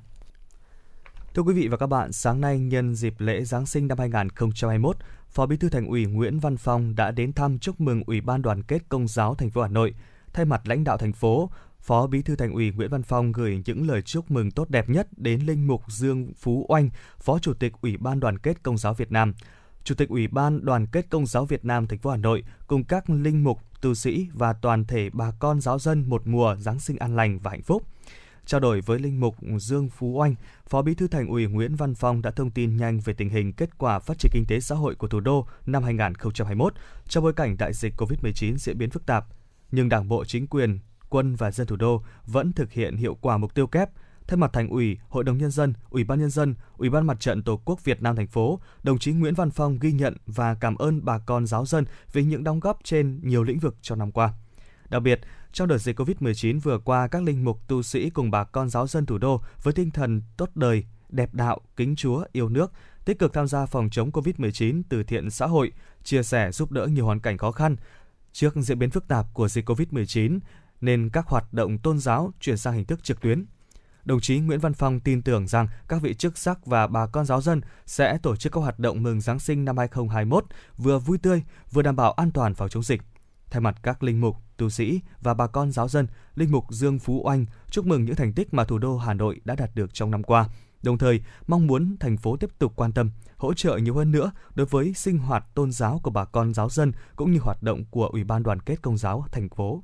Thưa 1.35 1.43
quý 1.43 1.55
vị 1.55 1.69
và 1.69 1.77
các 1.77 1.87
bạn, 1.87 2.13
sáng 2.13 2.41
nay 2.41 2.59
nhân 2.59 2.95
dịp 2.95 3.15
lễ 3.19 3.45
Giáng 3.45 3.67
sinh 3.67 3.89
năm 3.89 3.99
2021, 3.99 4.97
Phó 5.29 5.47
Bí 5.47 5.57
thư 5.57 5.69
Thành 5.69 5.87
ủy 5.87 6.07
Nguyễn 6.07 6.39
Văn 6.39 6.57
Phong 6.57 6.95
đã 6.95 7.11
đến 7.11 7.33
thăm 7.33 7.59
chúc 7.59 7.81
mừng 7.81 8.03
Ủy 8.07 8.21
ban 8.21 8.43
Đoàn 8.43 8.63
kết 8.63 8.89
Công 8.89 9.09
giáo 9.09 9.35
thành 9.35 9.51
phố 9.51 9.63
Hà 9.63 9.69
Nội. 9.69 9.95
Thay 10.33 10.45
mặt 10.45 10.61
lãnh 10.65 10.85
đạo 10.85 10.99
thành 10.99 11.13
phố, 11.13 11.51
Phó 11.81 12.07
Bí 12.07 12.23
thư 12.23 12.37
Thành 12.37 12.53
ủy 12.53 12.71
Nguyễn 12.71 12.91
Văn 12.91 13.03
Phong 13.03 13.33
gửi 13.33 13.63
những 13.65 13.89
lời 13.89 14.03
chúc 14.03 14.31
mừng 14.31 14.51
tốt 14.51 14.71
đẹp 14.71 14.89
nhất 14.89 15.09
đến 15.17 15.41
linh 15.41 15.67
mục 15.67 15.83
Dương 15.89 16.33
Phú 16.37 16.67
Oanh, 16.69 16.91
Phó 17.19 17.39
Chủ 17.39 17.55
tịch 17.55 17.73
Ủy 17.81 17.97
ban 17.97 18.21
Đoàn 18.21 18.39
kết 18.39 18.63
Công 18.63 18.79
giáo 18.79 18.95
Việt 18.95 19.13
Nam. 19.13 19.35
Chủ 19.85 19.95
tịch 19.95 20.09
Ủy 20.09 20.29
ban 20.29 20.65
Đoàn 20.65 20.87
kết 20.87 21.07
Công 21.11 21.27
giáo 21.27 21.45
Việt 21.45 21.65
Nam 21.65 21.87
thành 21.87 21.99
phố 21.99 22.11
Hà 22.11 22.17
Nội 22.17 22.45
cùng 22.67 22.85
các 22.85 23.11
linh 23.11 23.45
mục, 23.45 23.59
tu 23.83 23.95
sĩ 23.95 24.29
và 24.35 24.53
toàn 24.53 24.85
thể 24.85 25.11
bà 25.13 25.31
con 25.39 25.61
giáo 25.61 25.79
dân 25.79 26.05
một 26.09 26.23
mùa 26.27 26.57
Giáng 26.57 26.79
sinh 26.79 26.97
an 26.97 27.17
lành 27.17 27.39
và 27.39 27.51
hạnh 27.51 27.63
phúc. 27.63 27.83
Trao 28.47 28.61
đổi 28.61 28.81
với 28.81 28.99
linh 28.99 29.21
mục 29.21 29.37
Dương 29.59 29.89
Phú 29.89 30.13
Oanh, 30.19 30.35
Phó 30.69 30.83
Bí 30.83 30.95
thư 30.95 31.09
Thành 31.09 31.29
ủy 31.29 31.47
Nguyễn 31.47 31.77
Văn 31.77 31.95
Phong 31.95 32.23
đã 32.23 32.31
thông 32.31 32.51
tin 32.51 32.77
nhanh 32.77 33.01
về 33.01 33.15
tình 33.15 33.29
hình 33.29 33.53
kết 33.53 33.79
quả 33.79 33.99
phát 33.99 34.19
triển 34.19 34.33
kinh 34.35 34.45
tế 34.49 34.61
xã 34.61 34.75
hội 34.75 34.95
của 34.95 35.09
thủ 35.09 35.21
đô 35.21 35.47
năm 35.67 35.83
2021 35.83 36.75
trong 37.09 37.25
bối 37.25 37.33
cảnh 37.33 37.57
đại 37.59 37.73
dịch 37.73 37.95
COVID-19 37.97 38.57
diễn 38.57 38.79
biến 38.79 38.91
phức 38.91 39.07
tạp. 39.07 39.27
Nhưng 39.71 39.89
Đảng 39.89 40.09
bộ 40.09 40.25
chính 40.25 40.47
quyền, 40.47 40.79
quân 41.09 41.35
và 41.35 41.51
dân 41.51 41.67
thủ 41.67 41.77
đô 41.77 42.03
vẫn 42.27 42.53
thực 42.53 42.73
hiện 42.73 42.97
hiệu 42.97 43.15
quả 43.21 43.37
mục 43.37 43.55
tiêu 43.55 43.67
kép. 43.67 43.91
Thay 44.27 44.37
mặt 44.37 44.51
Thành 44.53 44.69
ủy, 44.69 44.99
Hội 45.09 45.25
đồng 45.25 45.39
nhân 45.39 45.51
dân, 45.51 45.75
Ủy 45.91 46.05
ban 46.05 46.21
nhân 46.21 46.31
dân, 46.31 46.55
Ủy 46.77 46.91
ban 46.91 47.07
Mặt 47.07 47.21
trận 47.21 47.43
Tổ 47.43 47.57
quốc 47.65 47.85
Việt 47.85 48.03
Nam 48.03 48.17
thành 48.17 48.27
phố, 48.27 48.61
đồng 48.83 48.99
chí 48.99 49.13
Nguyễn 49.13 49.35
Văn 49.35 49.51
Phong 49.51 49.79
ghi 49.79 49.93
nhận 49.93 50.17
và 50.27 50.55
cảm 50.55 50.77
ơn 50.77 51.05
bà 51.05 51.19
con 51.19 51.47
giáo 51.47 51.67
dân 51.67 51.85
vì 52.13 52.25
những 52.25 52.45
đóng 52.45 52.61
góp 52.61 52.79
trên 52.85 53.21
nhiều 53.23 53.43
lĩnh 53.43 53.59
vực 53.59 53.77
trong 53.83 53.99
năm 53.99 54.13
qua. 54.13 54.33
Đặc 54.89 55.03
biệt, 55.03 55.21
trong 55.53 55.69
đợt 55.69 55.79
dịch 55.79 56.01
COVID-19 56.01 56.61
vừa 56.61 56.79
qua, 56.79 57.09
các 57.09 57.23
linh 57.23 57.45
mục 57.45 57.69
tu 57.69 57.83
sĩ 57.83 58.11
cùng 58.11 58.31
bà 58.31 58.45
con 58.45 58.69
giáo 58.69 58.87
dân 58.87 59.07
thủ 59.07 59.19
đô 59.19 59.43
với 59.63 59.75
tinh 59.75 59.91
thần 59.91 60.23
tốt 60.37 60.51
đời, 60.55 60.85
đẹp 61.09 61.35
đạo, 61.35 61.61
kính 61.77 61.97
Chúa, 61.97 62.25
yêu 62.33 62.49
nước, 62.49 62.73
tích 63.05 63.19
cực 63.19 63.33
tham 63.33 63.47
gia 63.49 63.67
phòng 63.67 63.91
chống 63.91 64.11
COVID-19 64.11 64.83
từ 64.89 65.03
thiện 65.03 65.31
xã 65.31 65.47
hội, 65.47 65.73
chia 66.05 66.23
sẻ 66.23 66.53
giúp 66.53 66.73
đỡ 66.73 66.87
nhiều 66.87 67.05
hoàn 67.05 67.21
cảnh 67.21 67.39
khó 67.39 67.53
khăn. 67.53 67.77
Trước 68.33 68.55
diễn 68.57 68.79
biến 68.79 68.91
phức 68.91 69.09
tạp 69.09 69.27
của 69.35 69.49
dịch 69.49 69.69
COVID-19, 69.69 70.39
nên 70.81 71.11
các 71.11 71.27
hoạt 71.27 71.53
động 71.53 71.79
tôn 71.79 71.99
giáo 71.99 72.33
chuyển 72.41 72.57
sang 72.57 72.75
hình 72.75 72.85
thức 72.85 73.05
trực 73.05 73.21
tuyến. 73.21 73.45
Đồng 74.05 74.21
chí 74.21 74.39
Nguyễn 74.39 74.61
Văn 74.61 74.75
Phong 74.75 75.01
tin 75.01 75.23
tưởng 75.23 75.47
rằng 75.47 75.69
các 75.89 76.03
vị 76.03 76.15
chức 76.15 76.39
sắc 76.39 76.67
và 76.67 76.87
bà 76.87 77.07
con 77.07 77.27
giáo 77.27 77.41
dân 77.41 77.61
sẽ 77.87 78.19
tổ 78.19 78.37
chức 78.37 78.53
các 78.53 78.61
hoạt 78.61 78.79
động 78.79 79.03
mừng 79.03 79.21
Giáng 79.21 79.39
sinh 79.39 79.65
năm 79.65 79.77
2021 79.77 80.45
vừa 80.79 80.99
vui 80.99 81.19
tươi, 81.19 81.43
vừa 81.73 81.83
đảm 81.83 81.97
bảo 81.97 82.13
an 82.13 82.31
toàn 82.31 82.55
phòng 82.55 82.69
chống 82.69 82.83
dịch. 82.83 83.03
Thay 83.51 83.61
mặt 83.61 83.77
các 83.83 84.03
linh 84.03 84.21
mục, 84.21 84.37
tu 84.57 84.71
sĩ 84.71 85.01
và 85.21 85.35
bà 85.35 85.47
con 85.47 85.73
giáo 85.73 85.89
dân, 85.89 86.07
linh 86.35 86.53
mục 86.53 86.65
Dương 86.71 86.99
Phú 86.99 87.23
Oanh 87.25 87.47
chúc 87.71 87.87
mừng 87.87 88.05
những 88.05 88.17
thành 88.17 88.33
tích 88.33 88.55
mà 88.55 88.65
thủ 88.65 88.79
đô 88.79 88.97
Hà 88.99 89.15
Nội 89.15 89.41
đã 89.45 89.55
đạt 89.55 89.71
được 89.75 89.95
trong 89.95 90.11
năm 90.11 90.23
qua. 90.23 90.49
Đồng 90.83 90.99
thời, 90.99 91.21
mong 91.47 91.67
muốn 91.67 91.97
thành 92.01 92.17
phố 92.17 92.37
tiếp 92.37 92.51
tục 92.59 92.73
quan 92.77 92.93
tâm, 92.93 93.11
hỗ 93.37 93.55
trợ 93.55 93.77
nhiều 93.77 93.95
hơn 93.95 94.13
nữa 94.13 94.33
đối 94.55 94.67
với 94.67 94.95
sinh 94.95 95.19
hoạt 95.19 95.55
tôn 95.55 95.73
giáo 95.73 96.01
của 96.03 96.11
bà 96.11 96.25
con 96.25 96.55
giáo 96.55 96.69
dân 96.69 96.93
cũng 97.17 97.33
như 97.33 97.39
hoạt 97.39 97.63
động 97.63 97.85
của 97.91 98.07
Ủy 98.07 98.25
ban 98.25 98.43
Đoàn 98.43 98.61
kết 98.61 98.83
Công 98.83 98.99
giáo 98.99 99.25
thành 99.33 99.49
phố. 99.49 99.83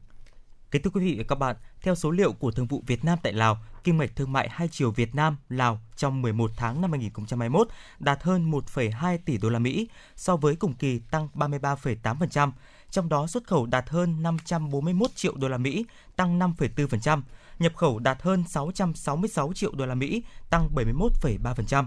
Kính 0.71 0.83
thưa 0.83 0.91
quý 0.91 1.01
vị 1.01 1.15
và 1.19 1.25
các 1.29 1.39
bạn, 1.39 1.57
theo 1.83 1.95
số 1.95 2.11
liệu 2.11 2.33
của 2.33 2.51
Thương 2.51 2.67
vụ 2.67 2.83
Việt 2.87 3.05
Nam 3.05 3.19
tại 3.23 3.33
Lào, 3.33 3.59
kim 3.85 3.99
ngạch 3.99 4.17
thương 4.17 4.33
mại 4.33 4.49
hai 4.49 4.69
chiều 4.71 4.91
Việt 4.91 5.15
Nam 5.15 5.37
Lào 5.49 5.81
trong 5.97 6.23
11 6.23 6.51
tháng 6.57 6.81
năm 6.81 6.91
2021 6.91 7.69
đạt 7.99 8.23
hơn 8.23 8.51
1,2 8.51 9.19
tỷ 9.25 9.39
đô 9.39 9.49
la 9.49 9.59
Mỹ, 9.59 9.89
so 10.17 10.37
với 10.37 10.57
cùng 10.57 10.75
kỳ 10.75 10.99
tăng 10.99 11.29
33,8%, 11.35 12.51
trong 12.91 13.09
đó 13.09 13.27
xuất 13.27 13.45
khẩu 13.47 13.67
đạt 13.67 13.89
hơn 13.89 14.23
541 14.23 15.11
triệu 15.15 15.37
đô 15.37 15.49
la 15.49 15.59
Mỹ, 15.59 15.85
tăng 16.17 16.39
5,4%, 16.39 17.23
nhập 17.59 17.73
khẩu 17.77 17.99
đạt 17.99 18.23
hơn 18.23 18.45
666 18.49 19.53
triệu 19.53 19.73
đô 19.75 19.87
la 19.87 19.95
Mỹ, 19.95 20.23
tăng 20.51 20.69
71,3%. 20.75 21.85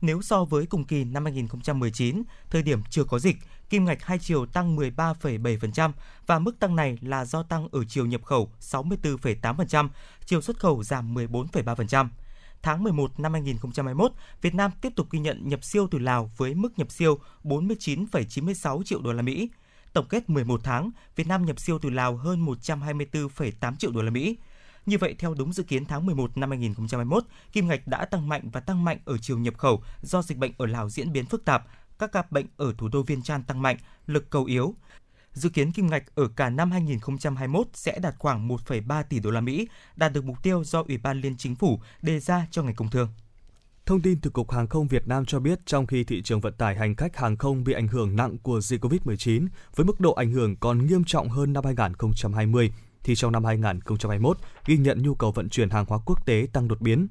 Nếu 0.00 0.22
so 0.22 0.44
với 0.44 0.66
cùng 0.66 0.84
kỳ 0.84 1.04
năm 1.04 1.24
2019, 1.24 2.22
thời 2.50 2.62
điểm 2.62 2.82
chưa 2.90 3.04
có 3.04 3.18
dịch, 3.18 3.36
kim 3.70 3.84
ngạch 3.84 4.04
hai 4.04 4.18
chiều 4.18 4.46
tăng 4.46 4.76
13,7% 4.76 5.92
và 6.26 6.38
mức 6.38 6.58
tăng 6.58 6.76
này 6.76 6.98
là 7.00 7.24
do 7.24 7.42
tăng 7.42 7.68
ở 7.72 7.84
chiều 7.88 8.06
nhập 8.06 8.24
khẩu 8.24 8.50
64,8%, 8.60 9.88
chiều 10.26 10.40
xuất 10.40 10.58
khẩu 10.58 10.82
giảm 10.82 11.14
14,3%. 11.14 12.08
Tháng 12.62 12.82
11 12.82 13.20
năm 13.20 13.32
2021, 13.32 14.12
Việt 14.42 14.54
Nam 14.54 14.70
tiếp 14.80 14.92
tục 14.96 15.06
ghi 15.10 15.18
nhận 15.18 15.48
nhập 15.48 15.64
siêu 15.64 15.88
từ 15.90 15.98
Lào 15.98 16.30
với 16.36 16.54
mức 16.54 16.78
nhập 16.78 16.90
siêu 16.90 17.18
49,96 17.44 18.82
triệu 18.82 19.02
đô 19.02 19.12
la 19.12 19.22
Mỹ. 19.22 19.50
Tổng 19.92 20.06
kết 20.08 20.30
11 20.30 20.60
tháng, 20.64 20.90
Việt 21.16 21.26
Nam 21.26 21.46
nhập 21.46 21.60
siêu 21.60 21.78
từ 21.82 21.90
Lào 21.90 22.16
hơn 22.16 22.46
124,8 22.46 23.76
triệu 23.76 23.90
đô 23.90 24.02
la 24.02 24.10
Mỹ. 24.10 24.36
Như 24.86 24.98
vậy, 24.98 25.14
theo 25.18 25.34
đúng 25.34 25.52
dự 25.52 25.62
kiến 25.62 25.84
tháng 25.84 26.06
11 26.06 26.36
năm 26.36 26.50
2021, 26.50 27.24
kim 27.52 27.68
ngạch 27.68 27.86
đã 27.86 28.04
tăng 28.04 28.28
mạnh 28.28 28.48
và 28.52 28.60
tăng 28.60 28.84
mạnh 28.84 28.98
ở 29.04 29.18
chiều 29.18 29.38
nhập 29.38 29.58
khẩu 29.58 29.82
do 30.02 30.22
dịch 30.22 30.38
bệnh 30.38 30.52
ở 30.58 30.66
Lào 30.66 30.88
diễn 30.88 31.12
biến 31.12 31.26
phức 31.26 31.44
tạp, 31.44 31.66
các 31.98 32.12
ca 32.12 32.22
bệnh 32.30 32.46
ở 32.56 32.74
thủ 32.78 32.88
đô 32.88 33.02
Viên 33.02 33.22
Chăn 33.22 33.42
tăng 33.42 33.62
mạnh, 33.62 33.76
lực 34.06 34.30
cầu 34.30 34.44
yếu. 34.44 34.74
Dự 35.32 35.48
kiến 35.48 35.72
kim 35.72 35.86
ngạch 35.86 36.14
ở 36.14 36.28
cả 36.36 36.50
năm 36.50 36.70
2021 36.70 37.66
sẽ 37.74 37.98
đạt 37.98 38.14
khoảng 38.18 38.48
1,3 38.48 39.02
tỷ 39.02 39.20
đô 39.20 39.30
la 39.30 39.40
Mỹ, 39.40 39.68
đạt 39.96 40.12
được 40.12 40.24
mục 40.24 40.42
tiêu 40.42 40.64
do 40.64 40.82
Ủy 40.88 40.98
ban 40.98 41.20
Liên 41.20 41.36
Chính 41.36 41.54
phủ 41.54 41.80
đề 42.02 42.20
ra 42.20 42.46
cho 42.50 42.62
ngành 42.62 42.74
công 42.74 42.90
thương. 42.90 43.08
Thông 43.86 44.00
tin 44.00 44.20
từ 44.20 44.30
Cục 44.30 44.50
Hàng 44.50 44.66
không 44.66 44.88
Việt 44.88 45.08
Nam 45.08 45.24
cho 45.24 45.40
biết 45.40 45.58
trong 45.66 45.86
khi 45.86 46.04
thị 46.04 46.22
trường 46.22 46.40
vận 46.40 46.52
tải 46.52 46.76
hành 46.76 46.94
khách 46.94 47.16
hàng 47.16 47.36
không 47.36 47.64
bị 47.64 47.72
ảnh 47.72 47.88
hưởng 47.88 48.16
nặng 48.16 48.38
của 48.38 48.60
dịch 48.60 48.84
COVID-19 48.84 49.46
với 49.76 49.86
mức 49.86 50.00
độ 50.00 50.12
ảnh 50.12 50.30
hưởng 50.30 50.56
còn 50.56 50.86
nghiêm 50.86 51.04
trọng 51.04 51.28
hơn 51.28 51.52
năm 51.52 51.64
2020 51.64 52.72
thì 53.06 53.14
trong 53.14 53.32
năm 53.32 53.44
2021 53.44 54.38
ghi 54.66 54.76
nhận 54.76 55.02
nhu 55.02 55.14
cầu 55.14 55.32
vận 55.32 55.48
chuyển 55.48 55.70
hàng 55.70 55.84
hóa 55.88 55.98
quốc 56.06 56.26
tế 56.26 56.46
tăng 56.52 56.68
đột 56.68 56.80
biến. 56.80 57.08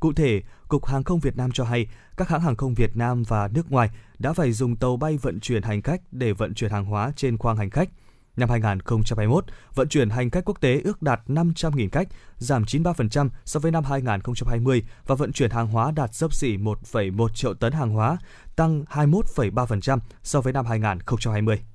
Cụ 0.00 0.12
thể, 0.12 0.42
Cục 0.68 0.86
Hàng 0.86 1.04
không 1.04 1.20
Việt 1.20 1.36
Nam 1.36 1.50
cho 1.52 1.64
hay 1.64 1.86
các 2.16 2.28
hãng 2.28 2.40
hàng 2.40 2.56
không 2.56 2.74
Việt 2.74 2.96
Nam 2.96 3.22
và 3.28 3.48
nước 3.48 3.70
ngoài 3.72 3.90
đã 4.18 4.32
phải 4.32 4.52
dùng 4.52 4.76
tàu 4.76 4.96
bay 4.96 5.16
vận 5.16 5.40
chuyển 5.40 5.62
hành 5.62 5.82
khách 5.82 6.00
để 6.10 6.32
vận 6.32 6.54
chuyển 6.54 6.70
hàng 6.70 6.84
hóa 6.84 7.12
trên 7.16 7.38
khoang 7.38 7.56
hành 7.56 7.70
khách. 7.70 7.88
Năm 8.36 8.50
2021, 8.50 9.44
vận 9.74 9.88
chuyển 9.88 10.10
hành 10.10 10.30
khách 10.30 10.44
quốc 10.44 10.60
tế 10.60 10.80
ước 10.84 11.02
đạt 11.02 11.20
500.000 11.26 11.88
khách, 11.92 12.08
giảm 12.38 12.62
93% 12.62 13.28
so 13.44 13.60
với 13.60 13.72
năm 13.72 13.84
2020 13.84 14.82
và 15.06 15.14
vận 15.14 15.32
chuyển 15.32 15.50
hàng 15.50 15.68
hóa 15.68 15.90
đạt 15.90 16.14
xấp 16.14 16.34
xỉ 16.34 16.56
1,1 16.56 17.28
triệu 17.28 17.54
tấn 17.54 17.72
hàng 17.72 17.90
hóa, 17.90 18.16
tăng 18.56 18.84
21,3% 18.84 19.98
so 20.22 20.40
với 20.40 20.52
năm 20.52 20.66
2020. 20.66 21.73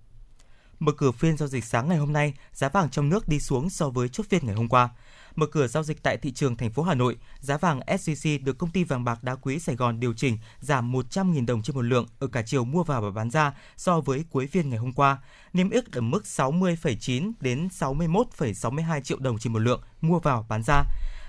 Mở 0.79 0.91
cửa 0.91 1.11
phiên 1.11 1.37
giao 1.37 1.47
dịch 1.47 1.65
sáng 1.65 1.89
ngày 1.89 1.97
hôm 1.97 2.13
nay, 2.13 2.33
giá 2.53 2.69
vàng 2.69 2.89
trong 2.89 3.09
nước 3.09 3.27
đi 3.27 3.39
xuống 3.39 3.69
so 3.69 3.89
với 3.89 4.09
chốt 4.09 4.25
phiên 4.29 4.45
ngày 4.45 4.55
hôm 4.55 4.69
qua. 4.69 4.89
Mở 5.35 5.45
cửa 5.45 5.67
giao 5.67 5.83
dịch 5.83 6.03
tại 6.03 6.17
thị 6.17 6.31
trường 6.31 6.55
thành 6.55 6.71
phố 6.71 6.83
Hà 6.83 6.95
Nội, 6.95 7.17
giá 7.39 7.57
vàng 7.57 7.79
SJC 7.79 8.43
được 8.43 8.57
công 8.57 8.71
ty 8.71 8.83
vàng 8.83 9.03
bạc 9.03 9.23
đá 9.23 9.35
quý 9.35 9.59
Sài 9.59 9.75
Gòn 9.75 9.99
điều 9.99 10.13
chỉnh 10.13 10.37
giảm 10.59 10.93
100.000 10.93 11.45
đồng 11.45 11.61
trên 11.61 11.75
một 11.75 11.81
lượng 11.81 12.05
ở 12.19 12.27
cả 12.27 12.41
chiều 12.45 12.65
mua 12.65 12.83
vào 12.83 13.01
và 13.01 13.09
bán 13.09 13.29
ra 13.29 13.53
so 13.77 14.01
với 14.01 14.23
cuối 14.29 14.47
phiên 14.47 14.69
ngày 14.69 14.79
hôm 14.79 14.93
qua, 14.93 15.17
niêm 15.53 15.69
yết 15.69 15.91
ở 15.91 16.01
mức 16.01 16.23
60,9 16.23 17.31
đến 17.39 17.67
61,62 17.79 19.01
triệu 19.01 19.17
đồng 19.19 19.39
trên 19.39 19.53
một 19.53 19.59
lượng 19.59 19.81
mua 20.01 20.19
vào 20.19 20.45
bán 20.49 20.63
ra. 20.63 20.83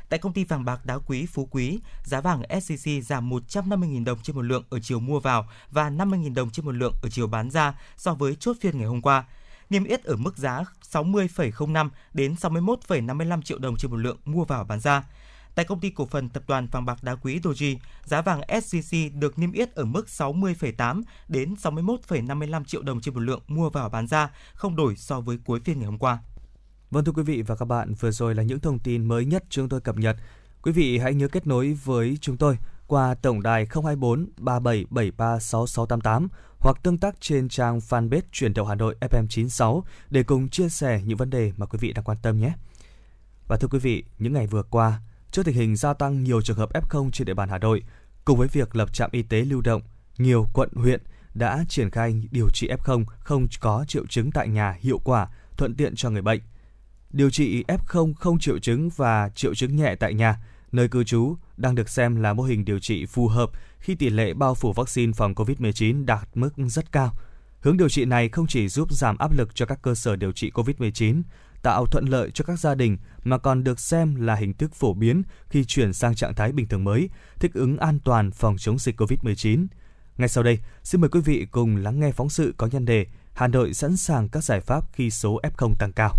Tại 0.09 0.19
công 0.19 0.33
ty 0.33 0.45
vàng 0.45 0.65
bạc 0.65 0.87
đá 0.87 0.99
quý 0.99 1.27
Phú 1.27 1.49
Quý, 1.51 1.79
giá 2.05 2.21
vàng 2.21 2.43
SCC 2.61 2.91
giảm 3.03 3.31
150.000 3.31 4.05
đồng 4.05 4.19
trên 4.23 4.37
một 4.37 4.43
lượng 4.43 4.65
ở 4.71 4.81
chiều 4.81 5.01
mua 5.01 5.21
vào 5.21 5.49
và 5.71 5.91
50.000 5.91 6.35
đồng 6.35 6.51
trên 6.51 6.67
một 6.67 6.75
lượng 6.75 6.95
ở 7.03 7.09
chiều 7.09 7.27
bán 7.27 7.51
ra 7.51 7.75
so 7.97 8.15
với 8.15 8.37
chốt 8.41 8.57
phiên 8.61 8.79
ngày 8.79 8.87
hôm 8.87 9.03
qua 9.03 9.25
niêm 9.71 9.85
yết 9.85 10.05
ở 10.05 10.17
mức 10.17 10.37
giá 10.37 10.65
60,05 10.93 11.89
đến 12.15 12.35
61,55 12.35 13.43
triệu 13.43 13.59
đồng 13.59 13.77
trên 13.77 13.91
một 13.91 13.97
lượng 13.97 14.19
mua 14.25 14.45
vào 14.45 14.65
bán 14.65 14.81
ra. 14.81 15.05
Tại 15.55 15.65
công 15.65 15.81
ty 15.81 15.91
cổ 15.91 16.07
phần 16.07 16.29
tập 16.29 16.43
đoàn 16.47 16.67
vàng 16.67 16.85
bạc 16.85 16.99
đá 17.03 17.15
quý 17.15 17.41
Doji, 17.41 17.77
giá 18.05 18.23
vàng 18.23 18.41
SJC 18.41 19.19
được 19.19 19.39
niêm 19.39 19.53
yết 19.53 19.75
ở 19.75 19.85
mức 19.85 20.07
60,8 20.09 21.03
đến 21.29 21.55
61,55 21.55 22.65
triệu 22.65 22.83
đồng 22.83 23.01
trên 23.01 23.15
một 23.15 23.21
lượng 23.21 23.43
mua 23.49 23.71
vào 23.71 23.89
bán 23.89 24.07
ra, 24.07 24.31
không 24.55 24.77
đổi 24.77 24.97
so 24.97 25.21
với 25.21 25.39
cuối 25.45 25.61
phiên 25.61 25.79
ngày 25.79 25.87
hôm 25.87 25.99
qua. 25.99 26.19
Vâng 26.91 27.05
thưa 27.05 27.13
quý 27.13 27.23
vị 27.23 27.43
và 27.43 27.57
các 27.57 27.65
bạn, 27.65 27.95
vừa 27.95 28.11
rồi 28.11 28.35
là 28.35 28.43
những 28.43 28.61
thông 28.61 28.79
tin 28.79 29.05
mới 29.05 29.25
nhất 29.25 29.45
chúng 29.49 29.69
tôi 29.69 29.81
cập 29.81 29.97
nhật. 29.97 30.17
Quý 30.63 30.73
vị 30.73 30.99
hãy 30.99 31.15
nhớ 31.15 31.29
kết 31.29 31.47
nối 31.47 31.79
với 31.85 32.19
chúng 32.21 32.37
tôi 32.37 32.57
qua 32.91 33.15
tổng 33.15 33.43
đài 33.43 33.67
024 33.75 34.27
3773 34.39 35.39
6688 35.39 36.29
hoặc 36.59 36.77
tương 36.83 36.99
tác 36.99 37.21
trên 37.21 37.49
trang 37.49 37.79
fanpage 37.79 38.21
Truyền 38.33 38.55
động 38.55 38.69
Hà 38.69 38.75
Nội 38.75 38.97
FM96 39.01 39.83
để 40.11 40.23
cùng 40.23 40.49
chia 40.49 40.69
sẻ 40.69 41.03
những 41.05 41.17
vấn 41.17 41.31
đề 41.31 41.53
mà 41.57 41.67
quý 41.67 41.79
vị 41.81 41.93
đang 41.93 42.05
quan 42.05 42.19
tâm 42.23 42.41
nhé. 42.41 42.53
Và 43.49 43.57
thưa 43.57 43.69
quý 43.69 43.79
vị, 43.79 44.05
những 44.19 44.33
ngày 44.33 44.47
vừa 44.47 44.63
qua, 44.63 45.01
trước 45.31 45.43
tình 45.45 45.55
hình 45.55 45.77
gia 45.77 45.95
tăng 45.95 46.25
nhiều 46.25 46.43
trường 46.43 46.57
hợp 46.57 46.71
F0 46.73 47.11
trên 47.11 47.27
địa 47.27 47.35
bàn 47.35 47.49
Hà 47.49 47.59
Nội, 47.59 47.83
cùng 48.25 48.39
với 48.39 48.49
việc 48.49 48.77
lập 48.77 48.95
trạm 48.95 49.11
y 49.13 49.23
tế 49.23 49.41
lưu 49.41 49.61
động, 49.61 49.83
nhiều 50.19 50.47
quận 50.53 50.69
huyện 50.75 51.01
đã 51.35 51.65
triển 51.69 51.91
khai 51.91 52.29
điều 52.31 52.49
trị 52.55 52.69
F0 52.69 53.05
không 53.19 53.47
có 53.61 53.85
triệu 53.89 54.07
chứng 54.07 54.31
tại 54.31 54.49
nhà 54.49 54.77
hiệu 54.81 55.01
quả, 55.05 55.29
thuận 55.57 55.75
tiện 55.75 55.97
cho 55.97 56.11
người 56.11 56.23
bệnh. 56.23 56.41
Điều 57.11 57.31
trị 57.31 57.65
F0 57.69 58.15
không 58.15 58.39
triệu 58.39 58.59
chứng 58.59 58.91
và 58.97 59.29
triệu 59.35 59.55
chứng 59.55 59.77
nhẹ 59.77 59.95
tại 59.95 60.15
nhà, 60.15 60.37
nơi 60.73 60.89
cư 60.89 61.05
trú 61.05 61.37
đang 61.57 61.75
được 61.75 61.89
xem 61.89 62.17
là 62.17 62.33
mô 62.33 62.43
hình 62.43 62.65
điều 62.65 62.79
trị 62.79 63.07
phù 63.07 63.29
hợp 63.29 63.51
khi 63.79 63.95
tỷ 63.95 64.11
lệ 64.11 64.35
bao 64.35 64.55
phủ 64.55 64.73
vaccine 64.73 65.13
phòng 65.13 65.35
COVID-19 65.35 66.05
đạt 66.05 66.29
mức 66.35 66.51
rất 66.57 66.93
cao. 66.93 67.15
Hướng 67.61 67.77
điều 67.77 67.89
trị 67.89 68.05
này 68.05 68.29
không 68.29 68.47
chỉ 68.47 68.69
giúp 68.69 68.93
giảm 68.93 69.19
áp 69.19 69.33
lực 69.33 69.55
cho 69.55 69.67
các 69.67 69.83
cơ 69.83 69.95
sở 69.95 70.17
điều 70.17 70.33
trị 70.33 70.51
COVID-19, 70.55 71.23
tạo 71.63 71.87
thuận 71.87 72.05
lợi 72.05 72.31
cho 72.35 72.45
các 72.45 72.59
gia 72.59 72.75
đình 72.75 72.99
mà 73.25 73.39
còn 73.39 73.65
được 73.65 73.81
xem 73.81 74.15
là 74.15 74.35
hình 74.35 74.55
thức 74.55 74.75
phổ 74.75 74.95
biến 74.95 75.23
khi 75.49 75.65
chuyển 75.65 75.93
sang 75.93 76.15
trạng 76.15 76.35
thái 76.35 76.53
bình 76.53 76.69
thường 76.69 76.85
mới, 76.85 77.09
thích 77.41 77.55
ứng 77.55 77.79
an 77.79 77.99
toàn 78.05 78.31
phòng 78.31 78.57
chống 78.59 78.79
dịch 78.79 79.01
COVID-19. 79.01 79.67
Ngay 80.19 80.29
sau 80.29 80.45
đây, 80.45 80.59
xin 80.83 81.01
mời 81.01 81.11
quý 81.11 81.21
vị 81.21 81.47
cùng 81.51 81.77
lắng 81.77 82.01
nghe 82.01 82.13
phóng 82.13 82.31
sự 82.31 82.55
có 82.57 82.67
nhân 82.67 82.85
đề 82.85 83.07
Hà 83.33 83.47
Nội 83.47 83.75
sẵn 83.75 83.97
sàng 83.97 84.29
các 84.29 84.45
giải 84.45 84.61
pháp 84.61 84.85
khi 84.93 85.11
số 85.11 85.41
F0 85.43 85.75
tăng 85.79 85.93
cao. 85.93 86.17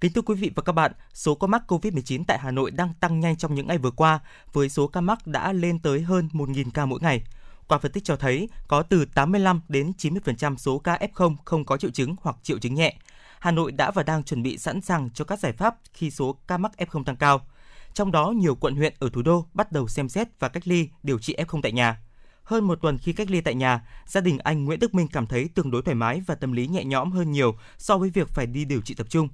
Kính 0.00 0.12
thưa 0.12 0.22
quý 0.22 0.34
vị 0.34 0.50
và 0.54 0.62
các 0.62 0.72
bạn, 0.72 0.92
số 1.14 1.34
ca 1.34 1.46
mắc 1.46 1.62
COVID-19 1.68 2.24
tại 2.26 2.38
Hà 2.38 2.50
Nội 2.50 2.70
đang 2.70 2.94
tăng 3.00 3.20
nhanh 3.20 3.36
trong 3.36 3.54
những 3.54 3.66
ngày 3.66 3.78
vừa 3.78 3.90
qua, 3.90 4.20
với 4.52 4.68
số 4.68 4.86
ca 4.86 5.00
mắc 5.00 5.26
đã 5.26 5.52
lên 5.52 5.78
tới 5.78 6.00
hơn 6.00 6.28
1.000 6.32 6.70
ca 6.74 6.86
mỗi 6.86 6.98
ngày. 7.02 7.22
Qua 7.68 7.78
phân 7.78 7.92
tích 7.92 8.04
cho 8.04 8.16
thấy, 8.16 8.48
có 8.68 8.82
từ 8.82 9.04
85 9.04 9.60
đến 9.68 9.92
90% 9.98 10.56
số 10.56 10.78
ca 10.78 10.98
F0 11.14 11.36
không 11.44 11.64
có 11.64 11.76
triệu 11.76 11.90
chứng 11.90 12.16
hoặc 12.22 12.36
triệu 12.42 12.58
chứng 12.58 12.74
nhẹ. 12.74 12.96
Hà 13.38 13.50
Nội 13.50 13.72
đã 13.72 13.90
và 13.90 14.02
đang 14.02 14.22
chuẩn 14.22 14.42
bị 14.42 14.58
sẵn 14.58 14.80
sàng 14.80 15.10
cho 15.14 15.24
các 15.24 15.38
giải 15.38 15.52
pháp 15.52 15.76
khi 15.92 16.10
số 16.10 16.36
ca 16.46 16.58
mắc 16.58 16.72
F0 16.78 17.04
tăng 17.04 17.16
cao. 17.16 17.40
Trong 17.94 18.12
đó, 18.12 18.30
nhiều 18.30 18.54
quận 18.54 18.76
huyện 18.76 18.94
ở 18.98 19.10
thủ 19.12 19.22
đô 19.22 19.46
bắt 19.54 19.72
đầu 19.72 19.88
xem 19.88 20.08
xét 20.08 20.28
và 20.38 20.48
cách 20.48 20.68
ly 20.68 20.88
điều 21.02 21.18
trị 21.18 21.36
F0 21.38 21.60
tại 21.62 21.72
nhà. 21.72 22.00
Hơn 22.42 22.64
một 22.64 22.78
tuần 22.82 22.98
khi 22.98 23.12
cách 23.12 23.30
ly 23.30 23.40
tại 23.40 23.54
nhà, 23.54 23.88
gia 24.06 24.20
đình 24.20 24.38
anh 24.38 24.64
Nguyễn 24.64 24.80
Đức 24.80 24.94
Minh 24.94 25.08
cảm 25.08 25.26
thấy 25.26 25.48
tương 25.54 25.70
đối 25.70 25.82
thoải 25.82 25.94
mái 25.94 26.22
và 26.26 26.34
tâm 26.34 26.52
lý 26.52 26.66
nhẹ 26.66 26.84
nhõm 26.84 27.12
hơn 27.12 27.32
nhiều 27.32 27.54
so 27.78 27.98
với 27.98 28.10
việc 28.10 28.28
phải 28.28 28.46
đi 28.46 28.64
điều 28.64 28.80
trị 28.80 28.94
tập 28.94 29.06
trung. 29.10 29.28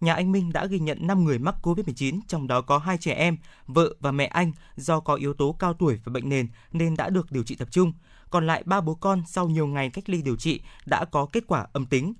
Nhà 0.00 0.14
anh 0.14 0.32
Minh 0.32 0.52
đã 0.52 0.66
ghi 0.66 0.78
nhận 0.78 1.06
5 1.06 1.24
người 1.24 1.38
mắc 1.38 1.54
COVID-19, 1.62 2.20
trong 2.28 2.46
đó 2.46 2.60
có 2.60 2.78
hai 2.78 2.98
trẻ 2.98 3.12
em, 3.12 3.36
vợ 3.66 3.94
và 4.00 4.12
mẹ 4.12 4.26
anh 4.26 4.52
do 4.76 5.00
có 5.00 5.14
yếu 5.14 5.34
tố 5.34 5.56
cao 5.58 5.74
tuổi 5.74 6.00
và 6.04 6.10
bệnh 6.10 6.28
nền 6.28 6.48
nên 6.72 6.96
đã 6.96 7.10
được 7.10 7.32
điều 7.32 7.42
trị 7.42 7.54
tập 7.54 7.68
trung. 7.70 7.92
Còn 8.30 8.46
lại 8.46 8.62
ba 8.66 8.80
bố 8.80 8.94
con 8.94 9.22
sau 9.26 9.48
nhiều 9.48 9.66
ngày 9.66 9.90
cách 9.90 10.08
ly 10.08 10.22
điều 10.22 10.36
trị 10.36 10.60
đã 10.86 11.04
có 11.04 11.26
kết 11.32 11.44
quả 11.46 11.66
âm 11.72 11.86
tính. 11.86 12.14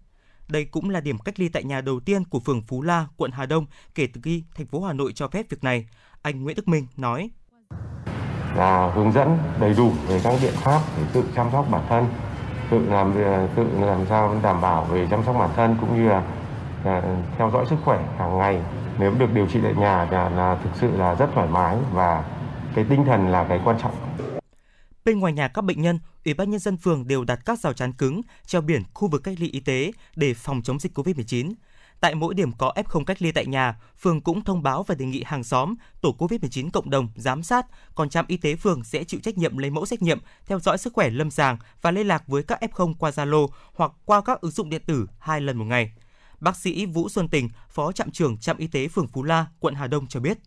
Đây 0.48 0.64
cũng 0.64 0.90
là 0.90 1.00
điểm 1.00 1.18
cách 1.18 1.40
ly 1.40 1.48
tại 1.48 1.64
nhà 1.64 1.80
đầu 1.80 2.00
tiên 2.00 2.24
của 2.24 2.40
phường 2.40 2.62
Phú 2.62 2.82
La, 2.82 3.06
quận 3.16 3.30
Hà 3.30 3.46
Đông 3.46 3.66
kể 3.94 4.06
từ 4.12 4.20
khi 4.24 4.44
thành 4.54 4.66
phố 4.66 4.82
Hà 4.82 4.92
Nội 4.92 5.12
cho 5.12 5.28
phép 5.28 5.46
việc 5.50 5.64
này. 5.64 5.88
Anh 6.22 6.42
Nguyễn 6.42 6.56
Đức 6.56 6.68
Minh 6.68 6.86
nói: 6.96 7.30
là 8.56 8.92
hướng 8.94 9.12
dẫn 9.12 9.38
đầy 9.60 9.74
đủ 9.74 9.92
về 10.08 10.20
các 10.24 10.38
biện 10.42 10.54
pháp 10.56 10.82
để 10.96 11.02
tự 11.12 11.24
chăm 11.34 11.46
sóc 11.52 11.66
bản 11.70 11.84
thân 11.88 12.06
tự 12.70 12.78
làm 12.78 13.12
tự 13.56 13.66
làm 13.80 14.06
sao 14.08 14.40
đảm 14.42 14.60
bảo 14.60 14.84
về 14.84 15.06
chăm 15.10 15.24
sóc 15.26 15.36
bản 15.38 15.50
thân 15.56 15.76
cũng 15.80 15.96
như 15.96 16.08
là, 16.08 16.14
là 16.14 16.24
Dạ, 16.84 17.02
theo 17.38 17.50
dõi 17.50 17.66
sức 17.70 17.76
khỏe 17.84 18.04
hàng 18.18 18.38
ngày 18.38 18.60
nếu 18.98 19.14
được 19.18 19.32
điều 19.34 19.46
trị 19.46 19.60
tại 19.62 19.74
nhà 19.74 20.08
là, 20.10 20.28
là 20.28 20.58
thực 20.64 20.70
sự 20.74 20.96
là 20.96 21.14
rất 21.14 21.28
thoải 21.34 21.48
mái 21.48 21.76
và 21.92 22.24
cái 22.74 22.84
tinh 22.88 23.04
thần 23.04 23.28
là 23.28 23.44
cái 23.48 23.60
quan 23.64 23.78
trọng 23.82 23.92
Bên 25.04 25.18
ngoài 25.18 25.32
nhà 25.32 25.48
các 25.48 25.62
bệnh 25.62 25.82
nhân, 25.82 25.98
Ủy 26.24 26.34
ban 26.34 26.50
nhân 26.50 26.60
dân 26.60 26.76
phường 26.76 27.06
đều 27.06 27.24
đặt 27.24 27.40
các 27.44 27.58
rào 27.58 27.72
chắn 27.72 27.92
cứng, 27.92 28.20
treo 28.46 28.60
biển 28.60 28.82
khu 28.94 29.08
vực 29.08 29.22
cách 29.24 29.34
ly 29.38 29.50
y 29.50 29.60
tế 29.60 29.92
để 30.16 30.34
phòng 30.34 30.62
chống 30.62 30.78
dịch 30.78 30.98
COVID-19. 30.98 31.52
Tại 32.00 32.14
mỗi 32.14 32.34
điểm 32.34 32.52
có 32.52 32.72
F0 32.76 33.04
cách 33.04 33.22
ly 33.22 33.32
tại 33.32 33.46
nhà, 33.46 33.80
phường 33.98 34.20
cũng 34.20 34.44
thông 34.44 34.62
báo 34.62 34.82
và 34.82 34.94
đề 34.94 35.06
nghị 35.06 35.22
hàng 35.26 35.44
xóm, 35.44 35.74
tổ 36.00 36.16
COVID-19 36.18 36.70
cộng 36.72 36.90
đồng 36.90 37.08
giám 37.16 37.42
sát, 37.42 37.66
còn 37.94 38.08
trạm 38.08 38.24
y 38.28 38.36
tế 38.36 38.56
phường 38.56 38.84
sẽ 38.84 39.04
chịu 39.04 39.20
trách 39.20 39.38
nhiệm 39.38 39.58
lấy 39.58 39.70
mẫu 39.70 39.86
xét 39.86 40.02
nghiệm, 40.02 40.18
theo 40.46 40.58
dõi 40.60 40.78
sức 40.78 40.92
khỏe 40.92 41.10
lâm 41.10 41.30
sàng 41.30 41.56
và 41.82 41.90
liên 41.90 42.06
lạc 42.06 42.22
với 42.26 42.42
các 42.42 42.60
F0 42.60 42.94
qua 42.98 43.10
Zalo 43.10 43.48
hoặc 43.74 43.92
qua 44.04 44.20
các 44.20 44.40
ứng 44.40 44.52
dụng 44.52 44.70
điện 44.70 44.82
tử 44.86 45.06
hai 45.18 45.40
lần 45.40 45.58
một 45.58 45.64
ngày. 45.64 45.92
Bác 46.40 46.56
sĩ 46.56 46.86
Vũ 46.86 47.08
Xuân 47.08 47.28
Tình, 47.28 47.48
Phó 47.68 47.92
trạm 47.92 48.10
trưởng 48.10 48.38
trạm 48.38 48.56
y 48.56 48.66
tế 48.66 48.88
phường 48.88 49.08
Phú 49.08 49.22
La, 49.22 49.46
quận 49.60 49.74
Hà 49.74 49.86
Đông 49.86 50.06
cho 50.06 50.20
biết. 50.20 50.38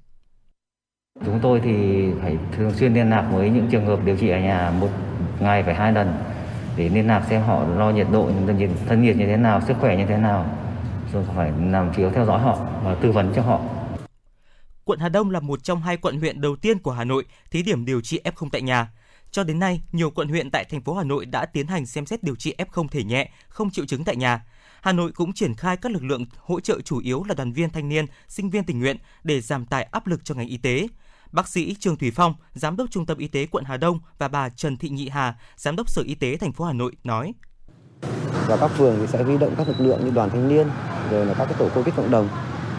Chúng 1.25 1.39
tôi 1.41 1.61
thì 1.63 2.05
phải 2.21 2.37
thường 2.51 2.73
xuyên 2.73 2.93
liên 2.93 3.09
lạc 3.09 3.29
với 3.33 3.49
những 3.49 3.67
trường 3.71 3.85
hợp 3.85 4.05
điều 4.05 4.17
trị 4.17 4.29
ở 4.29 4.39
nhà 4.39 4.71
một 4.79 4.89
ngày 5.39 5.63
phải 5.63 5.75
hai 5.75 5.93
lần 5.93 6.13
để 6.77 6.89
liên 6.89 7.07
lạc 7.07 7.25
xem 7.29 7.41
họ 7.41 7.77
đo 7.77 7.89
nhiệt 7.89 8.07
độ, 8.11 8.31
thân 8.87 9.01
nhiệt 9.01 9.15
như 9.15 9.25
thế 9.25 9.37
nào, 9.37 9.61
sức 9.67 9.73
khỏe 9.79 9.97
như 9.97 10.05
thế 10.05 10.17
nào, 10.17 10.57
rồi 11.13 11.25
phải 11.35 11.51
làm 11.71 11.93
phiếu 11.93 12.11
theo 12.11 12.25
dõi 12.25 12.39
họ 12.39 12.57
và 12.83 12.95
tư 12.95 13.11
vấn 13.11 13.33
cho 13.35 13.41
họ. 13.41 13.61
Quận 14.85 14.99
Hà 14.99 15.09
Đông 15.09 15.31
là 15.31 15.39
một 15.39 15.63
trong 15.63 15.81
hai 15.81 15.97
quận 15.97 16.19
huyện 16.19 16.41
đầu 16.41 16.55
tiên 16.55 16.79
của 16.79 16.91
Hà 16.91 17.03
Nội 17.03 17.25
thí 17.51 17.63
điểm 17.63 17.85
điều 17.85 18.01
trị 18.01 18.21
F0 18.23 18.49
tại 18.51 18.61
nhà. 18.61 18.91
Cho 19.31 19.43
đến 19.43 19.59
nay, 19.59 19.81
nhiều 19.91 20.09
quận 20.09 20.29
huyện 20.29 20.51
tại 20.51 20.65
thành 20.65 20.81
phố 20.81 20.93
Hà 20.93 21.03
Nội 21.03 21.25
đã 21.25 21.45
tiến 21.45 21.67
hành 21.67 21.85
xem 21.85 22.05
xét 22.05 22.23
điều 22.23 22.35
trị 22.35 22.55
F0 22.57 22.87
thể 22.87 23.03
nhẹ, 23.03 23.29
không 23.47 23.69
triệu 23.69 23.85
chứng 23.85 24.03
tại 24.03 24.15
nhà. 24.15 24.45
Hà 24.81 24.91
Nội 24.91 25.11
cũng 25.11 25.33
triển 25.33 25.55
khai 25.55 25.77
các 25.77 25.91
lực 25.91 26.03
lượng 26.03 26.25
hỗ 26.37 26.59
trợ 26.59 26.81
chủ 26.81 26.99
yếu 26.99 27.23
là 27.23 27.35
đoàn 27.35 27.53
viên 27.53 27.69
thanh 27.69 27.89
niên, 27.89 28.05
sinh 28.27 28.49
viên 28.49 28.63
tình 28.63 28.79
nguyện 28.79 28.97
để 29.23 29.41
giảm 29.41 29.65
tải 29.65 29.83
áp 29.83 30.07
lực 30.07 30.25
cho 30.25 30.35
ngành 30.35 30.47
y 30.47 30.57
tế. 30.57 30.87
Bác 31.31 31.47
sĩ 31.47 31.75
Trương 31.79 31.95
Thủy 31.95 32.11
Phong, 32.15 32.33
Giám 32.53 32.77
đốc 32.77 32.91
Trung 32.91 33.05
tâm 33.05 33.17
Y 33.17 33.27
tế 33.27 33.45
quận 33.45 33.63
Hà 33.63 33.77
Đông 33.77 33.99
và 34.17 34.27
bà 34.27 34.49
Trần 34.49 34.77
Thị 34.77 34.89
Nhị 34.89 35.09
Hà, 35.09 35.35
Giám 35.57 35.75
đốc 35.75 35.89
Sở 35.89 36.01
Y 36.01 36.15
tế 36.15 36.37
thành 36.37 36.53
phố 36.53 36.65
Hà 36.65 36.73
Nội 36.73 36.91
nói: 37.03 37.33
và 38.47 38.57
các 38.57 38.67
phường 38.67 38.95
thì 38.99 39.07
sẽ 39.07 39.23
huy 39.23 39.37
động 39.37 39.55
các 39.57 39.67
lực 39.67 39.79
lượng 39.79 40.05
như 40.05 40.11
đoàn 40.11 40.29
thanh 40.29 40.47
niên 40.47 40.67
rồi 41.11 41.25
là 41.25 41.33
các 41.33 41.45
cái 41.45 41.53
tổ 41.59 41.69
covid 41.69 41.95
cộng 41.95 42.11
đồng 42.11 42.27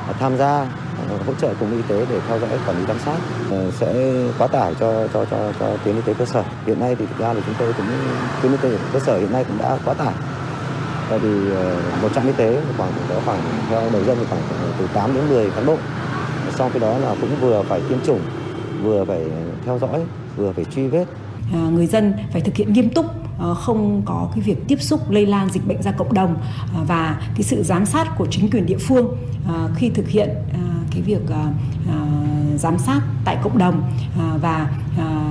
à, 0.06 0.12
tham 0.12 0.36
gia 0.36 0.62
à, 0.62 1.18
hỗ 1.26 1.34
trợ 1.34 1.54
cùng 1.60 1.72
y 1.72 1.82
tế 1.88 2.06
để 2.10 2.20
theo 2.28 2.38
dõi 2.40 2.58
quản 2.66 2.78
lý 2.78 2.86
giám 2.86 2.98
sát. 2.98 3.18
Ờ, 3.50 3.70
sẽ 3.70 4.14
quá 4.38 4.46
tải 4.46 4.74
cho 4.80 5.08
cho 5.08 5.24
cho 5.24 5.52
cho 5.60 5.76
tuyến 5.84 5.96
y 5.96 6.02
tế 6.02 6.14
cơ 6.14 6.26
sở. 6.26 6.44
Hiện 6.66 6.80
nay 6.80 6.96
thì 6.98 7.06
thực 7.06 7.18
ra 7.18 7.32
là 7.32 7.40
chúng 7.46 7.54
tôi 7.58 7.72
cũng 7.72 7.86
tuyến 8.42 8.52
y 8.52 8.58
tế 8.62 8.78
cơ 8.92 9.00
sở 9.00 9.18
hiện 9.18 9.32
nay 9.32 9.44
cũng 9.48 9.58
đã 9.58 9.78
quá 9.84 9.94
tải 9.94 10.14
tại 11.10 11.18
vì 11.18 11.50
ờ, 11.50 11.80
một 12.02 12.08
trạm 12.14 12.26
y 12.26 12.32
tế 12.32 12.60
khoảng 12.76 12.92
có 13.08 13.20
khoảng 13.24 13.40
theo 13.68 13.90
đầu 13.92 14.04
dân 14.04 14.16
thì 14.20 14.24
khoảng 14.28 14.42
từ 14.78 14.88
8 14.94 15.14
đến 15.14 15.28
10 15.28 15.50
cán 15.50 15.66
bộ. 15.66 15.76
Sau 16.58 16.70
cái 16.70 16.80
đó 16.80 16.98
là 16.98 17.14
cũng 17.20 17.30
vừa 17.40 17.62
phải 17.68 17.80
tiêm 17.88 17.98
chủng 18.06 18.20
vừa 18.82 19.04
phải 19.04 19.24
theo 19.64 19.78
dõi 19.78 20.00
vừa 20.36 20.52
phải 20.52 20.64
truy 20.64 20.86
vết. 20.86 21.04
À, 21.52 21.58
người 21.72 21.86
dân 21.86 22.12
phải 22.32 22.40
thực 22.40 22.56
hiện 22.56 22.72
nghiêm 22.72 22.90
túc 22.90 23.06
ờ, 23.38 23.54
không 23.54 24.02
có 24.04 24.28
cái 24.34 24.40
việc 24.40 24.58
tiếp 24.68 24.82
xúc 24.82 25.10
lây 25.10 25.26
lan 25.26 25.50
dịch 25.50 25.66
bệnh 25.66 25.82
ra 25.82 25.92
cộng 25.92 26.14
đồng 26.14 26.36
ờ, 26.76 26.84
và 26.86 27.22
cái 27.34 27.42
sự 27.42 27.62
giám 27.62 27.86
sát 27.86 28.18
của 28.18 28.26
chính 28.30 28.50
quyền 28.50 28.66
địa 28.66 28.78
phương 28.78 29.16
khi 29.74 29.90
thực 29.90 30.08
hiện 30.08 30.28
cái 30.90 31.02
việc 31.02 31.20
giám 32.56 32.78
sát 32.78 33.00
tại 33.24 33.38
cộng 33.42 33.58
đồng 33.58 33.82
và 34.40 34.70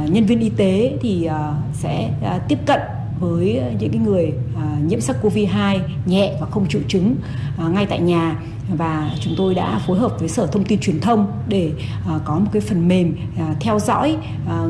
nhân 0.06 0.26
viên 0.26 0.40
y 0.40 0.50
tế 0.50 0.98
thì 1.02 1.30
sẽ 1.74 2.12
tiếp 2.48 2.58
cận 2.66 2.80
với 3.20 3.58
ờ, 3.58 3.72
những 3.80 3.92
cái 3.92 4.02
người 4.02 4.34
à, 4.56 4.78
nhiễm 4.84 5.00
SARS-CoV-2 5.00 5.80
nhẹ 6.06 6.38
và 6.42 6.48
không 6.48 6.70
triệu 6.70 6.82
chứng 6.88 7.16
à, 7.58 7.68
ngay 7.68 7.86
tại 7.86 8.00
nhà 8.00 8.42
và 8.78 9.12
chúng 9.22 9.34
tôi 9.38 9.56
đã 9.56 9.82
phối 9.88 10.00
hợp 10.00 10.20
với 10.20 10.30
Sở 10.30 10.48
Thông 10.48 10.66
tin 10.66 10.80
Truyền 10.80 11.00
thông 11.00 11.42
để 11.48 11.72
à, 12.08 12.20
có 12.26 12.40
một 12.40 12.50
cái 12.54 12.62
phần 12.62 12.88
mềm 12.88 13.16
theo 13.60 13.80
dõi 13.80 14.18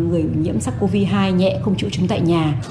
người 0.10 0.24
nhiễm 0.38 0.58
SARS-CoV-2 0.58 1.36
nhẹ 1.36 1.60
không 1.64 1.78
triệu 1.78 1.90
chứng 1.90 2.08
tại 2.08 2.22
nhà. 2.22 2.62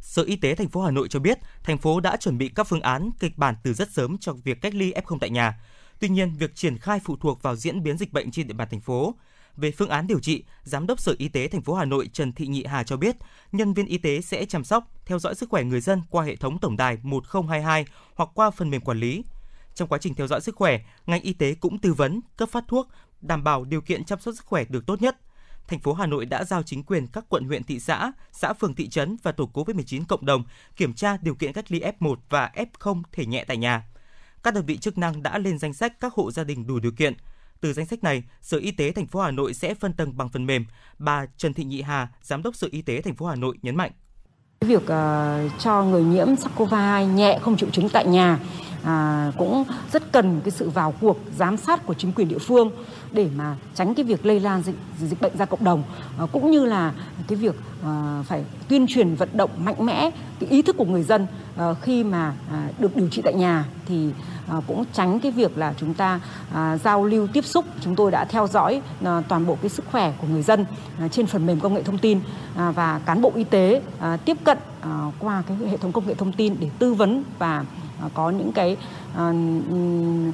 Sở 0.00 0.22
Y 0.22 0.36
tế 0.36 0.54
thành 0.54 0.68
phố 0.68 0.82
Hà 0.82 0.90
Nội 0.90 1.08
cho 1.08 1.20
biết, 1.20 1.38
thành 1.64 1.78
phố 1.78 2.00
đã 2.00 2.16
chuẩn 2.16 2.38
bị 2.38 2.48
các 2.48 2.66
phương 2.66 2.80
án 2.80 3.10
kịch 3.20 3.38
bản 3.38 3.54
từ 3.62 3.74
rất 3.74 3.90
sớm 3.90 4.18
cho 4.18 4.32
việc 4.44 4.60
cách 4.62 4.74
ly 4.74 4.92
F0 4.92 5.18
tại 5.18 5.30
nhà. 5.30 5.60
Tuy 6.00 6.08
nhiên, 6.08 6.34
việc 6.38 6.54
triển 6.54 6.78
khai 6.78 7.00
phụ 7.04 7.16
thuộc 7.16 7.42
vào 7.42 7.56
diễn 7.56 7.82
biến 7.82 7.98
dịch 7.98 8.12
bệnh 8.12 8.30
trên 8.30 8.46
địa 8.46 8.54
bàn 8.54 8.68
thành 8.70 8.80
phố. 8.80 9.14
Về 9.56 9.70
phương 9.70 9.88
án 9.88 10.06
điều 10.06 10.20
trị, 10.20 10.44
Giám 10.62 10.86
đốc 10.86 11.00
Sở 11.00 11.14
Y 11.18 11.28
tế 11.28 11.48
thành 11.48 11.62
phố 11.62 11.74
Hà 11.74 11.84
Nội 11.84 12.10
Trần 12.12 12.32
Thị 12.32 12.46
Nhị 12.46 12.64
Hà 12.64 12.84
cho 12.84 12.96
biết, 12.96 13.16
nhân 13.52 13.74
viên 13.74 13.86
y 13.86 13.98
tế 13.98 14.20
sẽ 14.20 14.44
chăm 14.44 14.64
sóc, 14.64 14.90
theo 15.06 15.18
dõi 15.18 15.34
sức 15.34 15.50
khỏe 15.50 15.64
người 15.64 15.80
dân 15.80 16.02
qua 16.10 16.24
hệ 16.24 16.36
thống 16.36 16.58
tổng 16.58 16.76
đài 16.76 16.98
1022 17.02 17.84
hoặc 18.14 18.30
qua 18.34 18.50
phần 18.50 18.70
mềm 18.70 18.80
quản 18.80 18.98
lý. 18.98 19.24
Trong 19.74 19.88
quá 19.88 19.98
trình 19.98 20.14
theo 20.14 20.26
dõi 20.26 20.40
sức 20.40 20.56
khỏe, 20.56 20.80
ngành 21.06 21.22
y 21.22 21.32
tế 21.32 21.54
cũng 21.54 21.78
tư 21.78 21.92
vấn, 21.92 22.20
cấp 22.36 22.48
phát 22.48 22.64
thuốc, 22.68 22.88
đảm 23.20 23.44
bảo 23.44 23.64
điều 23.64 23.80
kiện 23.80 24.04
chăm 24.04 24.20
sóc 24.20 24.34
sức 24.36 24.46
khỏe 24.46 24.64
được 24.68 24.86
tốt 24.86 25.02
nhất. 25.02 25.16
Thành 25.68 25.80
phố 25.80 25.92
Hà 25.92 26.06
Nội 26.06 26.26
đã 26.26 26.44
giao 26.44 26.62
chính 26.62 26.82
quyền 26.82 27.06
các 27.06 27.24
quận 27.28 27.44
huyện 27.44 27.62
thị 27.62 27.80
xã, 27.80 28.12
xã 28.32 28.52
phường 28.52 28.74
thị 28.74 28.88
trấn 28.88 29.16
và 29.22 29.32
tổ 29.32 29.50
COVID-19 29.54 30.04
cộng 30.08 30.26
đồng 30.26 30.44
kiểm 30.76 30.94
tra 30.94 31.16
điều 31.16 31.34
kiện 31.34 31.52
cách 31.52 31.72
ly 31.72 31.80
F1 31.80 32.16
và 32.28 32.50
F0 32.54 33.02
thể 33.12 33.26
nhẹ 33.26 33.44
tại 33.44 33.56
nhà. 33.56 33.84
Các 34.42 34.54
đơn 34.54 34.66
vị 34.66 34.78
chức 34.78 34.98
năng 34.98 35.22
đã 35.22 35.38
lên 35.38 35.58
danh 35.58 35.74
sách 35.74 36.00
các 36.00 36.12
hộ 36.12 36.30
gia 36.30 36.44
đình 36.44 36.66
đủ 36.66 36.78
điều 36.78 36.92
kiện. 36.92 37.14
Từ 37.60 37.72
danh 37.72 37.86
sách 37.86 38.04
này, 38.04 38.22
Sở 38.42 38.58
Y 38.58 38.70
tế 38.70 38.92
thành 38.92 39.06
phố 39.06 39.20
Hà 39.20 39.30
Nội 39.30 39.54
sẽ 39.54 39.74
phân 39.74 39.92
tầng 39.92 40.16
bằng 40.16 40.28
phần 40.28 40.46
mềm. 40.46 40.66
Bà 40.98 41.26
Trần 41.36 41.54
Thị 41.54 41.64
Nhị 41.64 41.82
Hà, 41.82 42.08
Giám 42.22 42.42
đốc 42.42 42.56
Sở 42.56 42.68
Y 42.70 42.82
tế 42.82 43.00
thành 43.00 43.14
phố 43.14 43.26
Hà 43.26 43.34
Nội 43.34 43.58
nhấn 43.62 43.76
mạnh. 43.76 43.90
Việc 44.60 44.82
uh, 44.82 44.88
cho 45.58 45.82
người 45.82 46.02
nhiễm 46.02 46.28
SARS-CoV-2 46.28 47.14
nhẹ 47.14 47.38
không 47.42 47.56
triệu 47.56 47.70
chứng 47.70 47.88
tại 47.88 48.06
nhà 48.06 48.38
à, 48.84 49.32
cũng 49.38 49.64
rất 49.92 50.12
cần 50.12 50.40
cái 50.44 50.50
sự 50.50 50.70
vào 50.70 50.94
cuộc 51.00 51.18
giám 51.36 51.56
sát 51.56 51.86
của 51.86 51.94
chính 51.94 52.12
quyền 52.12 52.28
địa 52.28 52.38
phương 52.38 52.70
để 53.12 53.28
mà 53.36 53.56
tránh 53.74 53.94
cái 53.94 54.04
việc 54.04 54.26
lây 54.26 54.40
lan 54.40 54.62
dịch 54.62 54.76
dịch 54.98 55.20
bệnh 55.20 55.36
ra 55.38 55.44
cộng 55.44 55.64
đồng. 55.64 55.82
À, 56.18 56.26
cũng 56.32 56.50
như 56.50 56.64
là 56.64 56.92
cái 57.28 57.36
việc 57.36 57.54
à, 57.84 58.22
phải 58.26 58.44
tuyên 58.68 58.86
truyền 58.86 59.14
vận 59.14 59.28
động 59.32 59.50
mạnh 59.64 59.86
mẽ 59.86 60.10
cái 60.40 60.50
ý 60.50 60.62
thức 60.62 60.76
của 60.76 60.84
người 60.84 61.02
dân 61.02 61.26
à, 61.56 61.74
khi 61.82 62.04
mà 62.04 62.34
à, 62.50 62.68
được 62.78 62.96
điều 62.96 63.08
trị 63.08 63.22
tại 63.24 63.34
nhà 63.34 63.64
thì 63.86 64.10
à, 64.48 64.56
cũng 64.66 64.84
tránh 64.92 65.20
cái 65.20 65.32
việc 65.32 65.58
là 65.58 65.74
chúng 65.76 65.94
ta 65.94 66.20
à, 66.54 66.78
giao 66.84 67.04
lưu 67.04 67.26
tiếp 67.26 67.44
xúc. 67.44 67.64
Chúng 67.80 67.96
tôi 67.96 68.10
đã 68.10 68.24
theo 68.24 68.46
dõi 68.46 68.82
à, 69.04 69.22
toàn 69.28 69.46
bộ 69.46 69.56
cái 69.62 69.68
sức 69.68 69.84
khỏe 69.90 70.12
của 70.20 70.26
người 70.26 70.42
dân 70.42 70.64
à, 70.98 71.08
trên 71.08 71.26
phần 71.26 71.46
mềm 71.46 71.60
công 71.60 71.74
nghệ 71.74 71.82
thông 71.82 71.98
tin 71.98 72.20
à, 72.56 72.70
và 72.70 73.00
cán 73.06 73.22
bộ 73.22 73.32
y 73.34 73.44
tế 73.44 73.82
à, 74.00 74.16
tiếp 74.16 74.36
cận 74.44 74.58
à, 74.80 75.06
qua 75.18 75.42
cái 75.46 75.56
hệ 75.70 75.76
thống 75.76 75.92
công 75.92 76.06
nghệ 76.06 76.14
thông 76.14 76.32
tin 76.32 76.56
để 76.60 76.70
tư 76.78 76.94
vấn 76.94 77.22
và 77.38 77.64
À, 78.02 78.08
có 78.14 78.30
những 78.30 78.52
cái 78.52 78.76
à, 79.16 79.32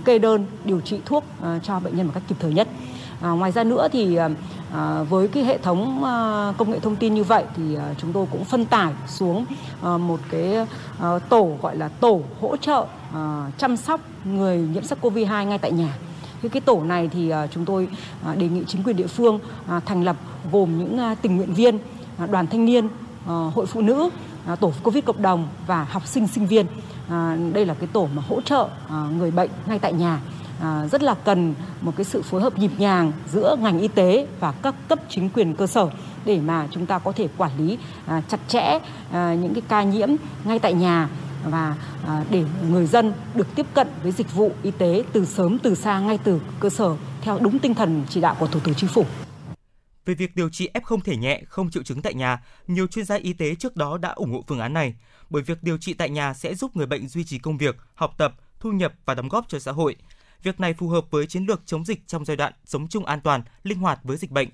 kê 0.05 0.19
đơn 0.19 0.47
điều 0.65 0.81
trị 0.81 1.01
thuốc 1.05 1.25
à, 1.43 1.59
cho 1.63 1.81
bệnh 1.81 1.97
nhân 1.97 2.07
một 2.07 2.13
cách 2.15 2.23
kịp 2.29 2.37
thời 2.41 2.55
nhất. 2.55 2.69
À, 3.21 3.31
ngoài 3.31 3.53
ra 3.53 3.65
nữa 3.65 3.89
thì 3.93 4.17
à, 4.73 5.03
với 5.03 5.29
cái 5.29 5.45
hệ 5.45 5.59
thống 5.59 6.05
à, 6.05 6.53
công 6.59 6.71
nghệ 6.71 6.79
thông 6.79 6.97
tin 6.97 7.15
như 7.15 7.25
vậy 7.25 7.45
thì 7.57 7.75
à, 7.75 7.95
chúng 7.99 8.13
tôi 8.13 8.27
cũng 8.31 8.45
phân 8.45 8.65
tải 8.65 8.93
xuống 9.07 9.47
à, 9.83 9.97
một 9.97 10.21
cái 10.31 10.55
à, 11.01 11.19
tổ 11.19 11.51
gọi 11.63 11.77
là 11.77 11.89
tổ 11.89 12.21
hỗ 12.41 12.57
trợ 12.57 12.87
à, 13.15 13.51
chăm 13.59 13.77
sóc 13.77 14.01
người 14.25 14.59
nhiễm 14.59 14.83
SARS-CoV-2 14.83 15.45
ngay 15.45 15.59
tại 15.59 15.73
nhà. 15.73 15.97
Cái 16.43 16.51
cái 16.51 16.61
tổ 16.61 16.83
này 16.83 17.09
thì 17.13 17.31
à, 17.31 17.47
chúng 17.47 17.65
tôi 17.65 17.89
à, 18.27 18.35
đề 18.35 18.49
nghị 18.49 18.63
chính 18.67 18.83
quyền 18.83 18.97
địa 18.97 19.07
phương 19.07 19.39
à, 19.69 19.81
thành 19.81 20.05
lập 20.05 20.17
gồm 20.53 20.79
những 20.79 20.99
à, 20.99 21.15
tình 21.23 21.37
nguyện 21.37 21.55
viên, 21.55 21.79
à, 22.19 22.27
đoàn 22.27 22.47
thanh 22.47 22.65
niên, 22.65 22.89
à, 23.27 23.35
hội 23.55 23.67
phụ 23.67 23.81
nữ, 23.81 24.11
À, 24.47 24.57
tổ 24.57 24.73
Covid 24.83 25.05
cộng 25.05 25.23
đồng 25.23 25.49
và 25.67 25.85
học 25.85 26.07
sinh 26.07 26.29
sinh 26.29 26.47
viên. 26.47 26.67
À, 27.09 27.37
đây 27.53 27.67
là 27.67 27.75
cái 27.75 27.89
tổ 27.93 28.09
mà 28.15 28.23
hỗ 28.29 28.41
trợ 28.41 28.69
à, 28.89 29.09
người 29.19 29.31
bệnh 29.31 29.51
ngay 29.67 29.79
tại 29.79 29.93
nhà 29.93 30.21
à, 30.61 30.87
rất 30.93 31.03
là 31.03 31.15
cần 31.15 31.55
một 31.81 31.93
cái 31.97 32.05
sự 32.05 32.23
phối 32.23 32.41
hợp 32.41 32.59
nhịp 32.59 32.71
nhàng 32.79 33.13
giữa 33.33 33.57
ngành 33.61 33.79
y 33.79 33.89
tế 33.89 34.27
và 34.41 34.53
các 34.53 34.75
cấp 34.89 34.99
chính 35.09 35.31
quyền 35.31 35.55
cơ 35.55 35.67
sở 35.67 35.89
để 36.25 36.41
mà 36.41 36.69
chúng 36.71 36.87
ta 36.87 36.99
có 36.99 37.13
thể 37.13 37.29
quản 37.37 37.51
lý 37.59 37.79
à, 38.07 38.23
chặt 38.29 38.41
chẽ 38.49 38.79
à, 39.13 39.35
những 39.35 39.55
cái 39.55 39.63
ca 39.69 39.83
nhiễm 39.83 40.09
ngay 40.45 40.59
tại 40.59 40.75
nhà 40.75 41.09
và 41.45 41.75
để 42.31 42.45
người 42.71 42.87
dân 42.87 43.13
được 43.35 43.47
tiếp 43.55 43.67
cận 43.75 43.89
với 44.03 44.13
dịch 44.13 44.35
vụ 44.35 44.53
y 44.63 44.71
tế 44.71 45.03
từ 45.13 45.25
sớm 45.25 45.59
từ 45.59 45.75
xa 45.75 46.01
ngay 46.01 46.19
từ 46.25 46.41
cơ 46.61 46.71
sở 46.71 46.95
theo 47.21 47.39
đúng 47.41 47.59
tinh 47.59 47.75
thần 47.75 48.05
chỉ 48.09 48.21
đạo 48.21 48.37
của 48.41 48.47
Thủ 48.47 48.61
tướng 48.61 48.75
Chính 48.75 48.89
phủ. 48.89 49.05
Về 50.07 50.15
việc 50.15 50.37
điều 50.37 50.49
trị 50.49 50.69
F0 50.75 51.01
thể 51.01 51.17
nhẹ 51.17 51.43
không 51.49 51.71
triệu 51.71 51.83
chứng 51.83 52.03
tại 52.03 52.15
nhà, 52.15 52.45
nhiều 52.67 52.87
chuyên 52.87 53.05
gia 53.05 53.15
y 53.15 53.33
tế 53.33 53.55
trước 53.55 53.77
đó 53.77 53.99
đã 53.99 54.09
ủng 54.09 54.33
hộ 54.33 54.45
phương 54.49 54.61
án 54.61 54.73
này, 54.73 54.95
bởi 55.31 55.43
việc 55.43 55.63
điều 55.63 55.79
trị 55.79 55.95
tại 55.95 56.11
nhà 56.11 56.35
sẽ 56.35 56.55
giúp 56.55 56.77
người 56.77 56.87
bệnh 56.87 57.09
duy 57.09 57.25
trì 57.25 57.39
công 57.39 57.59
việc, 57.59 57.77
học 57.95 58.15
tập, 58.19 58.35
thu 58.61 58.73
nhập 58.73 58.95
và 59.05 59.15
đóng 59.15 59.29
góp 59.29 59.49
cho 59.49 59.59
xã 59.59 59.73
hội. 59.73 59.97
Việc 60.43 60.61
này 60.61 60.75
phù 60.75 60.89
hợp 60.89 61.05
với 61.11 61.27
chiến 61.27 61.45
lược 61.47 61.63
chống 61.67 61.85
dịch 61.85 62.07
trong 62.07 62.25
giai 62.25 62.37
đoạn 62.37 62.53
sống 62.65 62.89
chung 62.89 63.05
an 63.05 63.21
toàn, 63.21 63.43
linh 63.63 63.79
hoạt 63.79 64.01
với 64.03 64.17
dịch 64.17 64.31
bệnh. 64.31 64.49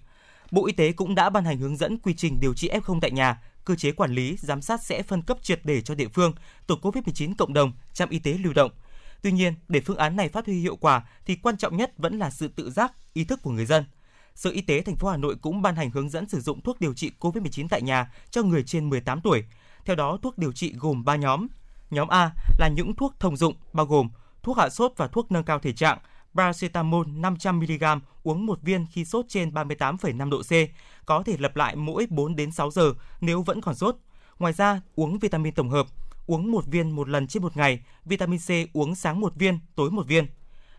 Bộ 0.50 0.66
Y 0.66 0.72
tế 0.72 0.92
cũng 0.92 1.14
đã 1.14 1.30
ban 1.30 1.44
hành 1.44 1.58
hướng 1.58 1.76
dẫn 1.76 1.98
quy 1.98 2.14
trình 2.14 2.40
điều 2.40 2.54
trị 2.54 2.70
F0 2.70 3.00
tại 3.00 3.10
nhà, 3.10 3.42
cơ 3.64 3.74
chế 3.74 3.92
quản 3.92 4.12
lý, 4.12 4.36
giám 4.38 4.62
sát 4.62 4.82
sẽ 4.82 5.02
phân 5.02 5.22
cấp 5.22 5.38
triệt 5.42 5.60
để 5.64 5.80
cho 5.80 5.94
địa 5.94 6.08
phương, 6.08 6.32
tổ 6.66 6.78
COVID-19 6.82 7.34
cộng 7.38 7.52
đồng, 7.52 7.72
trạm 7.92 8.08
y 8.08 8.18
tế 8.18 8.32
lưu 8.32 8.52
động. 8.52 8.70
Tuy 9.22 9.32
nhiên, 9.32 9.54
để 9.68 9.80
phương 9.80 9.96
án 9.96 10.16
này 10.16 10.28
phát 10.28 10.46
huy 10.46 10.60
hiệu 10.60 10.76
quả 10.76 11.02
thì 11.26 11.36
quan 11.36 11.56
trọng 11.56 11.76
nhất 11.76 11.92
vẫn 11.98 12.18
là 12.18 12.30
sự 12.30 12.48
tự 12.48 12.70
giác, 12.70 12.92
ý 13.12 13.24
thức 13.24 13.40
của 13.42 13.50
người 13.50 13.66
dân. 13.66 13.84
Sở 14.34 14.50
Y 14.50 14.60
tế 14.60 14.82
thành 14.82 14.96
phố 14.96 15.08
Hà 15.08 15.16
Nội 15.16 15.36
cũng 15.42 15.62
ban 15.62 15.76
hành 15.76 15.90
hướng 15.90 16.08
dẫn 16.08 16.28
sử 16.28 16.40
dụng 16.40 16.60
thuốc 16.60 16.80
điều 16.80 16.94
trị 16.94 17.10
COVID-19 17.20 17.66
tại 17.70 17.82
nhà 17.82 18.12
cho 18.30 18.42
người 18.42 18.62
trên 18.62 18.90
18 18.90 19.20
tuổi. 19.20 19.44
Theo 19.84 19.96
đó, 19.96 20.18
thuốc 20.22 20.38
điều 20.38 20.52
trị 20.52 20.74
gồm 20.76 21.04
3 21.04 21.16
nhóm. 21.16 21.46
Nhóm 21.90 22.08
A 22.08 22.30
là 22.58 22.68
những 22.68 22.94
thuốc 22.94 23.14
thông 23.20 23.36
dụng 23.36 23.54
bao 23.72 23.86
gồm 23.86 24.08
thuốc 24.42 24.58
hạ 24.58 24.68
sốt 24.68 24.92
và 24.96 25.06
thuốc 25.06 25.32
nâng 25.32 25.44
cao 25.44 25.58
thể 25.58 25.72
trạng, 25.72 25.98
paracetamol 26.34 27.06
500mg 27.06 28.00
uống 28.22 28.46
một 28.46 28.62
viên 28.62 28.86
khi 28.92 29.04
sốt 29.04 29.24
trên 29.28 29.50
38,5 29.50 30.30
độ 30.30 30.42
C, 30.42 30.50
có 31.06 31.22
thể 31.22 31.36
lặp 31.38 31.56
lại 31.56 31.76
mỗi 31.76 32.06
4 32.10 32.36
đến 32.36 32.52
6 32.52 32.70
giờ 32.70 32.94
nếu 33.20 33.42
vẫn 33.42 33.60
còn 33.60 33.74
sốt. 33.74 33.96
Ngoài 34.38 34.52
ra, 34.52 34.80
uống 34.94 35.18
vitamin 35.18 35.54
tổng 35.54 35.70
hợp, 35.70 35.86
uống 36.26 36.50
một 36.52 36.66
viên 36.66 36.90
một 36.90 37.08
lần 37.08 37.26
trên 37.26 37.42
một 37.42 37.56
ngày, 37.56 37.80
vitamin 38.04 38.40
C 38.40 38.50
uống 38.72 38.94
sáng 38.94 39.20
một 39.20 39.34
viên, 39.36 39.58
tối 39.74 39.90
một 39.90 40.06
viên. 40.06 40.26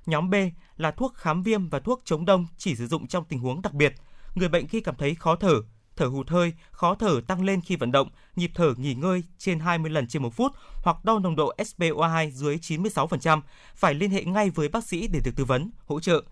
Nhóm 0.06 0.30
B 0.30 0.36
là 0.78 0.92
thuốc 0.92 1.14
khám 1.16 1.44
viêm 1.44 1.70
và 1.70 1.80
thuốc 1.80 2.02
chống 2.06 2.26
đông 2.26 2.48
chỉ 2.58 2.76
sử 2.76 2.88
dụng 2.88 3.08
trong 3.08 3.26
tình 3.26 3.40
huống 3.40 3.62
đặc 3.62 3.74
biệt. 3.74 3.96
Người 4.36 4.50
bệnh 4.50 4.68
khi 4.68 4.82
cảm 4.82 4.96
thấy 4.96 5.16
khó 5.16 5.36
thở, 5.36 5.62
thở 5.96 6.06
hụt 6.06 6.30
hơi, 6.30 6.54
khó 6.72 6.96
thở 6.96 7.22
tăng 7.28 7.44
lên 7.44 7.62
khi 7.62 7.76
vận 7.76 7.92
động, 7.92 8.10
nhịp 8.36 8.52
thở 8.56 8.74
nghỉ 8.78 8.94
ngơi 8.94 9.24
trên 9.38 9.60
20 9.60 9.92
lần 9.92 10.08
trên 10.08 10.24
một 10.24 10.36
phút 10.36 10.52
hoặc 10.84 11.06
đo 11.06 11.20
nồng 11.20 11.36
độ 11.36 11.54
SpO2 11.58 12.30
dưới 12.30 12.58
96%, 12.58 13.42
phải 13.76 13.94
liên 13.94 14.12
hệ 14.12 14.24
ngay 14.24 14.50
với 14.50 14.70
bác 14.70 14.84
sĩ 14.84 15.08
để 15.08 15.20
được 15.24 15.32
tư 15.36 15.46
vấn, 15.46 15.72
hỗ 15.86 16.00
trợ. 16.00 16.24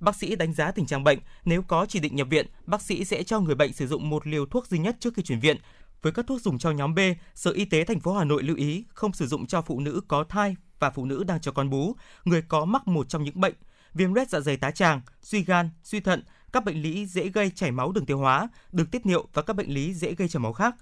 Bác 0.00 0.16
sĩ 0.16 0.36
đánh 0.36 0.54
giá 0.54 0.70
tình 0.70 0.86
trạng 0.86 1.04
bệnh, 1.04 1.18
nếu 1.44 1.62
có 1.62 1.86
chỉ 1.88 2.00
định 2.00 2.16
nhập 2.16 2.26
viện, 2.30 2.46
bác 2.66 2.82
sĩ 2.82 3.04
sẽ 3.04 3.22
cho 3.22 3.40
người 3.40 3.54
bệnh 3.54 3.72
sử 3.72 3.86
dụng 3.86 4.10
một 4.10 4.26
liều 4.26 4.46
thuốc 4.46 4.66
duy 4.66 4.78
nhất 4.78 4.96
trước 5.00 5.14
khi 5.14 5.22
chuyển 5.22 5.40
viện. 5.40 5.56
Với 6.02 6.12
các 6.12 6.26
thuốc 6.26 6.40
dùng 6.40 6.58
cho 6.58 6.70
nhóm 6.70 6.94
B, 6.94 6.98
Sở 7.34 7.50
Y 7.50 7.64
tế 7.64 7.84
thành 7.84 8.00
phố 8.00 8.12
Hà 8.12 8.24
Nội 8.24 8.42
lưu 8.42 8.56
ý 8.56 8.84
không 8.94 9.12
sử 9.12 9.26
dụng 9.26 9.46
cho 9.46 9.62
phụ 9.62 9.80
nữ 9.80 10.00
có 10.08 10.24
thai 10.24 10.56
và 10.78 10.90
phụ 10.90 11.04
nữ 11.04 11.24
đang 11.24 11.40
cho 11.40 11.52
con 11.52 11.70
bú, 11.70 11.96
người 12.24 12.42
có 12.48 12.64
mắc 12.64 12.88
một 12.88 13.08
trong 13.08 13.24
những 13.24 13.40
bệnh 13.40 13.54
viêm 13.94 14.14
loét 14.14 14.30
dạ 14.30 14.40
dày 14.40 14.56
tá 14.56 14.70
tràng, 14.70 15.00
suy 15.22 15.44
gan, 15.44 15.70
suy 15.82 16.00
thận, 16.00 16.22
các 16.52 16.64
bệnh 16.64 16.82
lý 16.82 17.06
dễ 17.06 17.28
gây 17.28 17.50
chảy 17.50 17.70
máu 17.70 17.92
đường 17.92 18.06
tiêu 18.06 18.18
hóa, 18.18 18.48
đường 18.72 18.86
tiết 18.86 19.06
niệu 19.06 19.28
và 19.32 19.42
các 19.42 19.56
bệnh 19.56 19.74
lý 19.74 19.94
dễ 19.94 20.14
gây 20.14 20.28
chảy 20.28 20.40
máu 20.40 20.52
khác. 20.52 20.74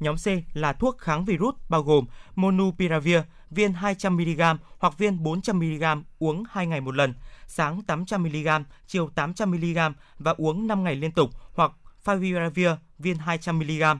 Nhóm 0.00 0.16
C 0.16 0.56
là 0.56 0.72
thuốc 0.72 0.98
kháng 0.98 1.24
virus 1.24 1.54
bao 1.68 1.82
gồm 1.82 2.06
Monupiravir, 2.34 3.18
viên 3.50 3.72
200mg 3.72 4.56
hoặc 4.78 4.98
viên 4.98 5.16
400mg 5.16 6.02
uống 6.18 6.44
2 6.50 6.66
ngày 6.66 6.80
một 6.80 6.94
lần, 6.94 7.14
sáng 7.46 7.80
800mg, 7.86 8.64
chiều 8.86 9.10
800mg 9.14 9.92
và 10.18 10.34
uống 10.38 10.66
5 10.66 10.84
ngày 10.84 10.96
liên 10.96 11.12
tục 11.12 11.30
hoặc 11.54 11.72
Favipiravir 12.04 12.76
viên 12.98 13.16
200mg. 13.16 13.96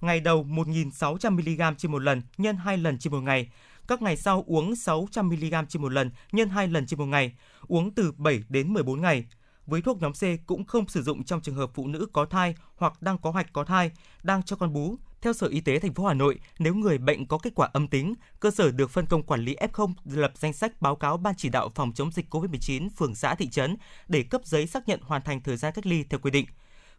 Ngày 0.00 0.20
đầu 0.20 0.44
1.600mg 0.44 1.74
trên 1.74 1.92
một 1.92 2.02
lần 2.02 2.22
nhân 2.38 2.56
2 2.56 2.78
lần 2.78 2.98
trên 2.98 3.12
một 3.12 3.20
ngày. 3.20 3.50
Các 3.88 4.02
ngày 4.02 4.16
sau 4.16 4.44
uống 4.46 4.72
600mg 4.72 5.64
trên 5.68 5.82
một 5.82 5.92
lần 5.92 6.10
nhân 6.32 6.48
2 6.48 6.68
lần 6.68 6.86
trên 6.86 6.98
một 6.98 7.06
ngày, 7.06 7.36
uống 7.68 7.94
từ 7.94 8.12
7 8.16 8.42
đến 8.48 8.72
14 8.72 9.00
ngày. 9.00 9.24
Với 9.66 9.82
thuốc 9.82 10.02
nhóm 10.02 10.12
C 10.12 10.46
cũng 10.46 10.64
không 10.64 10.88
sử 10.88 11.02
dụng 11.02 11.24
trong 11.24 11.40
trường 11.40 11.54
hợp 11.54 11.70
phụ 11.74 11.86
nữ 11.86 12.06
có 12.12 12.24
thai 12.24 12.54
hoặc 12.76 13.02
đang 13.02 13.18
có 13.18 13.30
hoạch 13.30 13.52
có 13.52 13.64
thai, 13.64 13.90
đang 14.22 14.42
cho 14.42 14.56
con 14.56 14.72
bú. 14.72 14.96
Theo 15.20 15.32
Sở 15.32 15.46
Y 15.46 15.60
tế 15.60 15.78
thành 15.78 15.94
phố 15.94 16.06
Hà 16.06 16.14
Nội, 16.14 16.38
nếu 16.58 16.74
người 16.74 16.98
bệnh 16.98 17.26
có 17.26 17.38
kết 17.38 17.52
quả 17.54 17.68
âm 17.72 17.88
tính, 17.88 18.14
cơ 18.40 18.50
sở 18.50 18.70
được 18.70 18.90
phân 18.90 19.06
công 19.06 19.22
quản 19.22 19.40
lý 19.40 19.56
F0 19.56 19.92
lập 20.04 20.32
danh 20.34 20.52
sách 20.52 20.82
báo 20.82 20.96
cáo 20.96 21.16
ban 21.16 21.34
chỉ 21.36 21.48
đạo 21.48 21.70
phòng 21.74 21.92
chống 21.92 22.12
dịch 22.12 22.34
COVID-19 22.34 22.88
phường 22.96 23.14
xã 23.14 23.34
thị 23.34 23.48
trấn 23.48 23.76
để 24.08 24.22
cấp 24.22 24.40
giấy 24.44 24.66
xác 24.66 24.88
nhận 24.88 25.00
hoàn 25.02 25.22
thành 25.22 25.40
thời 25.40 25.56
gian 25.56 25.72
cách 25.74 25.86
ly 25.86 26.04
theo 26.10 26.20
quy 26.20 26.30
định. 26.30 26.46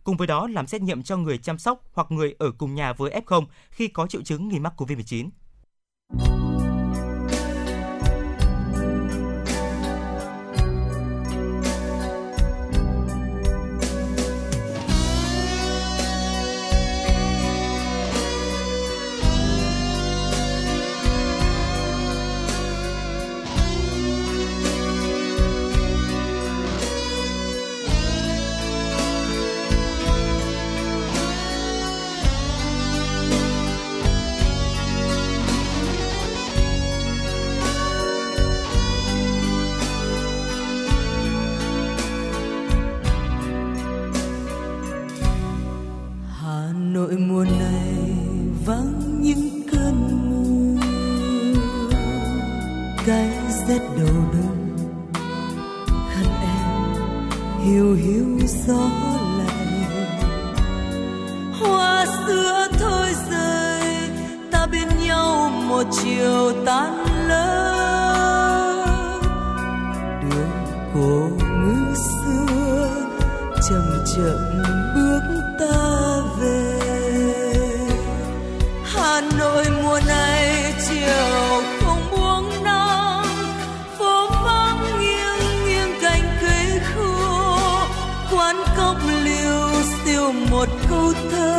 Cùng 0.04 0.18
với 0.18 0.28
đó 0.28 0.48
làm 0.48 0.68
xét 0.68 0.82
nghiệm 0.82 1.04
cho 1.04 1.18
người 1.18 1.38
chăm 1.38 1.58
sóc 1.58 1.84
hoặc 1.94 2.12
người 2.12 2.36
ở 2.40 2.52
cùng 2.52 2.76
nhà 2.76 2.94
với 2.94 3.22
F0 3.26 3.46
khi 3.70 3.88
có 3.88 4.08
triệu 4.08 4.22
chứng 4.22 4.50
nghi 4.50 4.60
mắc 4.60 4.74
COVID-19. 4.78 5.30
Một 65.78 65.84
chiều 66.04 66.52
tan 66.66 67.06
lỡ. 67.28 67.74
Đường 70.22 70.66
cổ 70.94 71.46
ngữ 71.46 71.94
xưa, 71.96 72.90
chậm 73.70 74.04
chậm 74.16 74.64
bước 74.96 75.22
ta 75.60 76.22
về. 76.40 76.80
Hà 78.84 79.22
Nội 79.40 79.66
mùa 79.84 80.00
này 80.08 80.74
chiều 80.90 81.62
không 81.82 82.02
buông 82.12 82.64
nắng, 82.64 83.26
phố 83.98 84.30
vắng 84.46 85.00
nghiêng 85.00 85.66
nghiêng 85.66 86.02
cành 86.02 86.24
cây 86.42 86.80
khô. 86.96 87.50
Quán 88.32 88.56
cốc 88.78 88.96
liêu 89.24 89.70
siêu 90.06 90.32
một 90.52 90.68
câu 90.90 91.14
thơ 91.32 91.57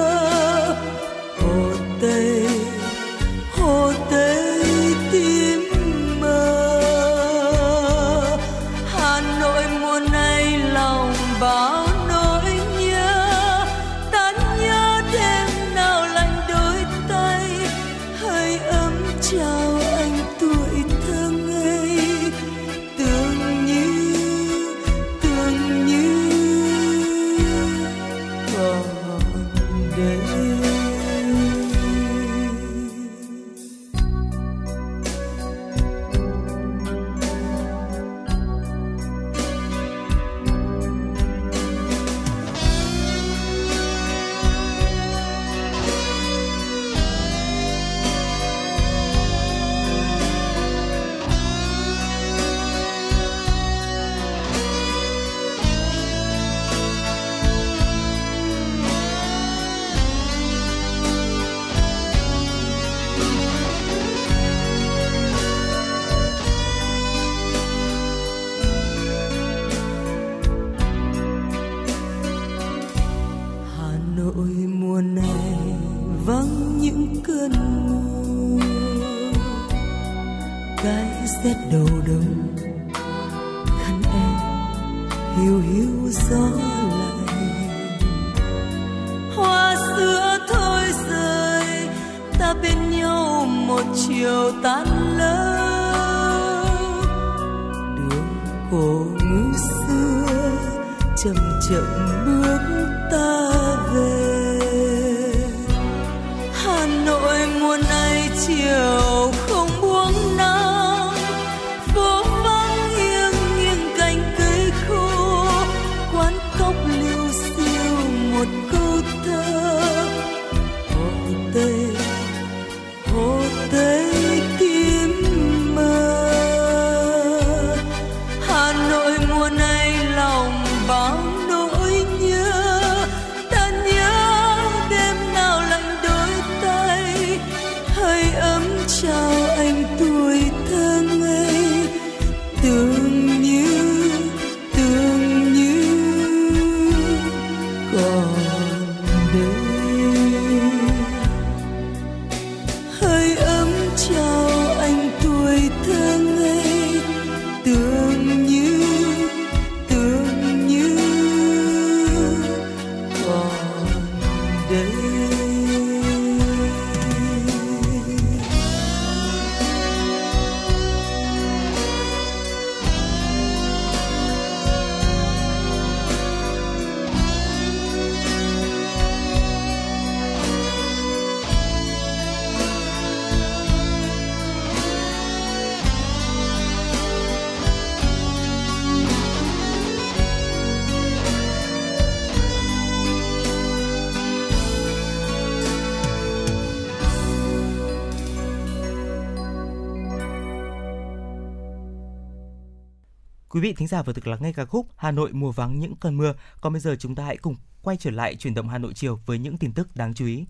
Quý 203.59 203.63
vị 203.63 203.73
thính 203.73 203.89
giả 203.89 204.03
vừa 204.03 204.13
thực 204.13 204.27
lắng 204.27 204.39
nghe 204.43 204.53
ca 204.53 204.65
khúc 204.65 204.87
Hà 204.97 205.11
Nội 205.11 205.33
mùa 205.33 205.53
vắng 205.53 205.79
những 205.79 205.97
cơn 205.97 206.17
mưa. 206.17 206.35
Còn 206.61 206.73
bây 206.73 206.81
giờ 206.81 206.97
chúng 206.99 207.15
ta 207.15 207.25
hãy 207.25 207.37
cùng 207.37 207.57
quay 207.83 207.97
trở 207.97 208.11
lại 208.11 208.37
chuyển 208.37 208.55
động 208.55 208.69
Hà 208.69 208.79
Nội 208.79 208.93
chiều 208.95 209.21
với 209.27 209.39
những 209.39 209.59
tin 209.59 209.73
tức 209.73 209.97
đáng 209.97 210.15
chú 210.15 210.27
ý. 210.27 210.47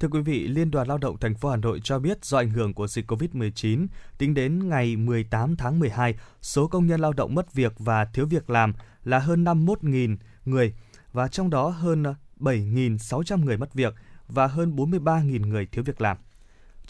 Thưa 0.00 0.08
quý 0.08 0.20
vị, 0.20 0.46
Liên 0.46 0.70
đoàn 0.70 0.88
Lao 0.88 0.98
động 0.98 1.18
thành 1.18 1.34
phố 1.34 1.50
Hà 1.50 1.56
Nội 1.56 1.80
cho 1.84 1.98
biết 1.98 2.24
do 2.24 2.38
ảnh 2.38 2.50
hưởng 2.50 2.74
của 2.74 2.86
dịch 2.86 3.10
COVID-19, 3.10 3.86
tính 4.18 4.34
đến 4.34 4.68
ngày 4.68 4.96
18 4.96 5.56
tháng 5.56 5.78
12, 5.78 6.14
số 6.40 6.66
công 6.66 6.86
nhân 6.86 7.00
lao 7.00 7.12
động 7.12 7.34
mất 7.34 7.52
việc 7.52 7.72
và 7.78 8.04
thiếu 8.04 8.26
việc 8.26 8.50
làm 8.50 8.74
là 9.04 9.18
hơn 9.18 9.44
51.000 9.44 10.16
người 10.44 10.74
và 11.12 11.28
trong 11.28 11.50
đó 11.50 11.68
hơn 11.68 12.04
7.600 12.40 13.44
người 13.44 13.56
mất 13.56 13.74
việc 13.74 13.94
và 14.28 14.46
hơn 14.46 14.76
43.000 14.76 15.46
người 15.46 15.66
thiếu 15.66 15.84
việc 15.84 16.00
làm. 16.00 16.16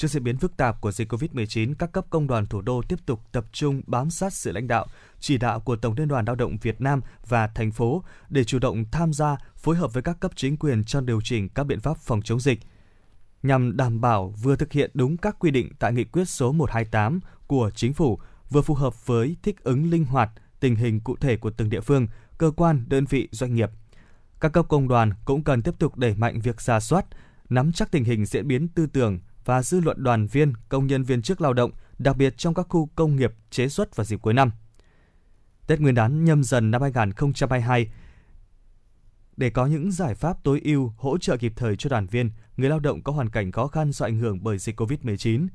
Trước 0.02 0.08
diễn 0.08 0.24
biến 0.24 0.36
phức 0.36 0.56
tạp 0.56 0.80
của 0.80 0.92
dịch 0.92 1.12
COVID-19, 1.12 1.74
các 1.78 1.92
cấp 1.92 2.06
công 2.10 2.26
đoàn 2.26 2.46
thủ 2.46 2.60
đô 2.60 2.82
tiếp 2.88 2.98
tục 3.06 3.20
tập 3.32 3.44
trung 3.52 3.82
bám 3.86 4.10
sát 4.10 4.32
sự 4.32 4.52
lãnh 4.52 4.68
đạo, 4.68 4.86
chỉ 5.20 5.38
đạo 5.38 5.60
của 5.60 5.76
Tổng 5.76 5.94
Liên 5.96 6.08
đoàn 6.08 6.24
Lao 6.24 6.36
động 6.36 6.56
Việt 6.62 6.80
Nam 6.80 7.00
và 7.28 7.46
thành 7.46 7.72
phố 7.72 8.04
để 8.28 8.44
chủ 8.44 8.58
động 8.58 8.84
tham 8.92 9.12
gia, 9.12 9.36
phối 9.56 9.76
hợp 9.76 9.92
với 9.92 10.02
các 10.02 10.20
cấp 10.20 10.32
chính 10.36 10.56
quyền 10.56 10.84
trong 10.84 11.06
điều 11.06 11.20
chỉnh 11.20 11.48
các 11.48 11.64
biện 11.64 11.80
pháp 11.80 11.96
phòng 11.96 12.22
chống 12.22 12.40
dịch 12.40 12.58
nhằm 13.42 13.76
đảm 13.76 14.00
bảo 14.00 14.34
vừa 14.42 14.56
thực 14.56 14.72
hiện 14.72 14.90
đúng 14.94 15.16
các 15.16 15.36
quy 15.38 15.50
định 15.50 15.72
tại 15.78 15.92
nghị 15.92 16.04
quyết 16.04 16.28
số 16.28 16.52
128 16.52 17.20
của 17.46 17.70
chính 17.74 17.92
phủ, 17.92 18.18
vừa 18.50 18.62
phù 18.62 18.74
hợp 18.74 19.06
với 19.06 19.36
thích 19.42 19.64
ứng 19.64 19.90
linh 19.90 20.04
hoạt 20.04 20.30
tình 20.60 20.76
hình 20.76 21.00
cụ 21.00 21.16
thể 21.16 21.36
của 21.36 21.50
từng 21.50 21.70
địa 21.70 21.80
phương, 21.80 22.06
cơ 22.38 22.50
quan, 22.56 22.84
đơn 22.88 23.04
vị, 23.04 23.28
doanh 23.32 23.54
nghiệp. 23.54 23.70
Các 24.40 24.52
cấp 24.52 24.66
công 24.68 24.88
đoàn 24.88 25.12
cũng 25.24 25.44
cần 25.44 25.62
tiếp 25.62 25.74
tục 25.78 25.96
đẩy 25.96 26.14
mạnh 26.14 26.40
việc 26.40 26.60
ra 26.60 26.80
soát, 26.80 27.06
nắm 27.48 27.72
chắc 27.72 27.90
tình 27.90 28.04
hình 28.04 28.26
diễn 28.26 28.48
biến 28.48 28.68
tư 28.68 28.86
tưởng 28.86 29.20
và 29.44 29.62
dư 29.62 29.80
luận 29.80 30.02
đoàn 30.02 30.26
viên, 30.26 30.52
công 30.68 30.86
nhân 30.86 31.02
viên 31.02 31.22
chức 31.22 31.40
lao 31.40 31.52
động, 31.52 31.70
đặc 31.98 32.16
biệt 32.16 32.34
trong 32.38 32.54
các 32.54 32.66
khu 32.68 32.88
công 32.94 33.16
nghiệp 33.16 33.32
chế 33.50 33.68
xuất 33.68 33.96
vào 33.96 34.04
dịp 34.04 34.22
cuối 34.22 34.34
năm. 34.34 34.50
Tết 35.66 35.80
Nguyên 35.80 35.94
đán 35.94 36.24
nhâm 36.24 36.44
dần 36.44 36.70
năm 36.70 36.82
2022 36.82 37.90
để 39.36 39.50
có 39.50 39.66
những 39.66 39.92
giải 39.92 40.14
pháp 40.14 40.44
tối 40.44 40.60
ưu 40.64 40.92
hỗ 40.96 41.18
trợ 41.18 41.36
kịp 41.36 41.52
thời 41.56 41.76
cho 41.76 41.90
đoàn 41.90 42.06
viên, 42.06 42.30
người 42.56 42.70
lao 42.70 42.80
động 42.80 43.02
có 43.02 43.12
hoàn 43.12 43.30
cảnh 43.30 43.52
khó 43.52 43.66
khăn 43.66 43.92
do 43.92 44.06
ảnh 44.06 44.18
hưởng 44.18 44.42
bởi 44.42 44.58
dịch 44.58 44.80
COVID-19. 44.80 45.46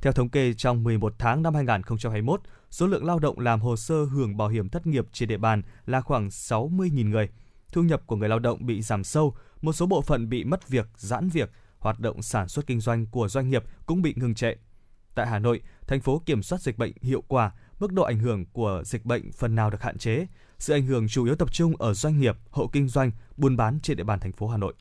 Theo 0.00 0.12
thống 0.12 0.28
kê, 0.28 0.52
trong 0.52 0.84
11 0.84 1.14
tháng 1.18 1.42
năm 1.42 1.54
2021, 1.54 2.40
số 2.70 2.86
lượng 2.86 3.04
lao 3.04 3.18
động 3.18 3.38
làm 3.38 3.60
hồ 3.60 3.76
sơ 3.76 4.04
hưởng 4.04 4.36
bảo 4.36 4.48
hiểm 4.48 4.68
thất 4.68 4.86
nghiệp 4.86 5.06
trên 5.12 5.28
địa 5.28 5.36
bàn 5.36 5.62
là 5.86 6.00
khoảng 6.00 6.28
60.000 6.28 7.08
người. 7.08 7.28
Thu 7.72 7.82
nhập 7.82 8.02
của 8.06 8.16
người 8.16 8.28
lao 8.28 8.38
động 8.38 8.66
bị 8.66 8.82
giảm 8.82 9.04
sâu, 9.04 9.34
một 9.62 9.72
số 9.72 9.86
bộ 9.86 10.02
phận 10.02 10.28
bị 10.28 10.44
mất 10.44 10.68
việc, 10.68 10.88
giãn 10.96 11.28
việc, 11.28 11.50
hoạt 11.80 12.00
động 12.00 12.22
sản 12.22 12.48
xuất 12.48 12.66
kinh 12.66 12.80
doanh 12.80 13.06
của 13.06 13.28
doanh 13.28 13.50
nghiệp 13.50 13.64
cũng 13.86 14.02
bị 14.02 14.14
ngừng 14.16 14.34
trệ. 14.34 14.54
Tại 15.14 15.26
Hà 15.26 15.38
Nội, 15.38 15.60
thành 15.86 16.00
phố 16.00 16.22
kiểm 16.26 16.42
soát 16.42 16.62
dịch 16.62 16.78
bệnh 16.78 16.92
hiệu 17.02 17.22
quả, 17.28 17.50
mức 17.80 17.92
độ 17.92 18.02
ảnh 18.02 18.18
hưởng 18.18 18.44
của 18.52 18.82
dịch 18.84 19.04
bệnh 19.04 19.32
phần 19.32 19.54
nào 19.54 19.70
được 19.70 19.82
hạn 19.82 19.98
chế. 19.98 20.26
Sự 20.58 20.72
ảnh 20.74 20.86
hưởng 20.86 21.08
chủ 21.08 21.24
yếu 21.24 21.34
tập 21.34 21.52
trung 21.52 21.76
ở 21.76 21.94
doanh 21.94 22.20
nghiệp, 22.20 22.36
hộ 22.50 22.66
kinh 22.66 22.88
doanh, 22.88 23.10
buôn 23.36 23.56
bán 23.56 23.78
trên 23.82 23.96
địa 23.96 24.04
bàn 24.04 24.20
thành 24.20 24.32
phố 24.32 24.48
Hà 24.48 24.56
Nội. 24.56 24.74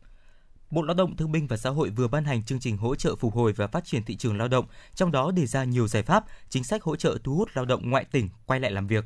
Bộ 0.72 0.82
Lao 0.82 0.96
động 0.96 1.16
Thương 1.16 1.32
binh 1.32 1.48
và 1.48 1.58
Xã 1.58 1.70
hội 1.70 1.90
vừa 1.90 2.08
ban 2.08 2.24
hành 2.24 2.44
chương 2.44 2.60
trình 2.60 2.78
hỗ 2.78 2.96
trợ 2.96 3.16
phục 3.16 3.34
hồi 3.34 3.54
và 3.54 3.68
phát 3.68 3.86
triển 3.86 4.04
thị 4.04 4.16
trường 4.16 4.38
lao 4.38 4.48
động, 4.48 4.66
trong 4.96 5.12
đó 5.12 5.32
đề 5.32 5.46
ra 5.46 5.64
nhiều 5.64 5.88
giải 5.88 6.04
pháp, 6.04 6.26
chính 6.50 6.64
sách 6.64 6.84
hỗ 6.84 6.96
trợ 6.96 7.18
thu 7.24 7.36
hút 7.36 7.50
lao 7.54 7.66
động 7.66 7.90
ngoại 7.90 8.06
tỉnh 8.12 8.30
quay 8.46 8.60
lại 8.60 8.72
làm 8.72 8.88
việc. 8.88 9.06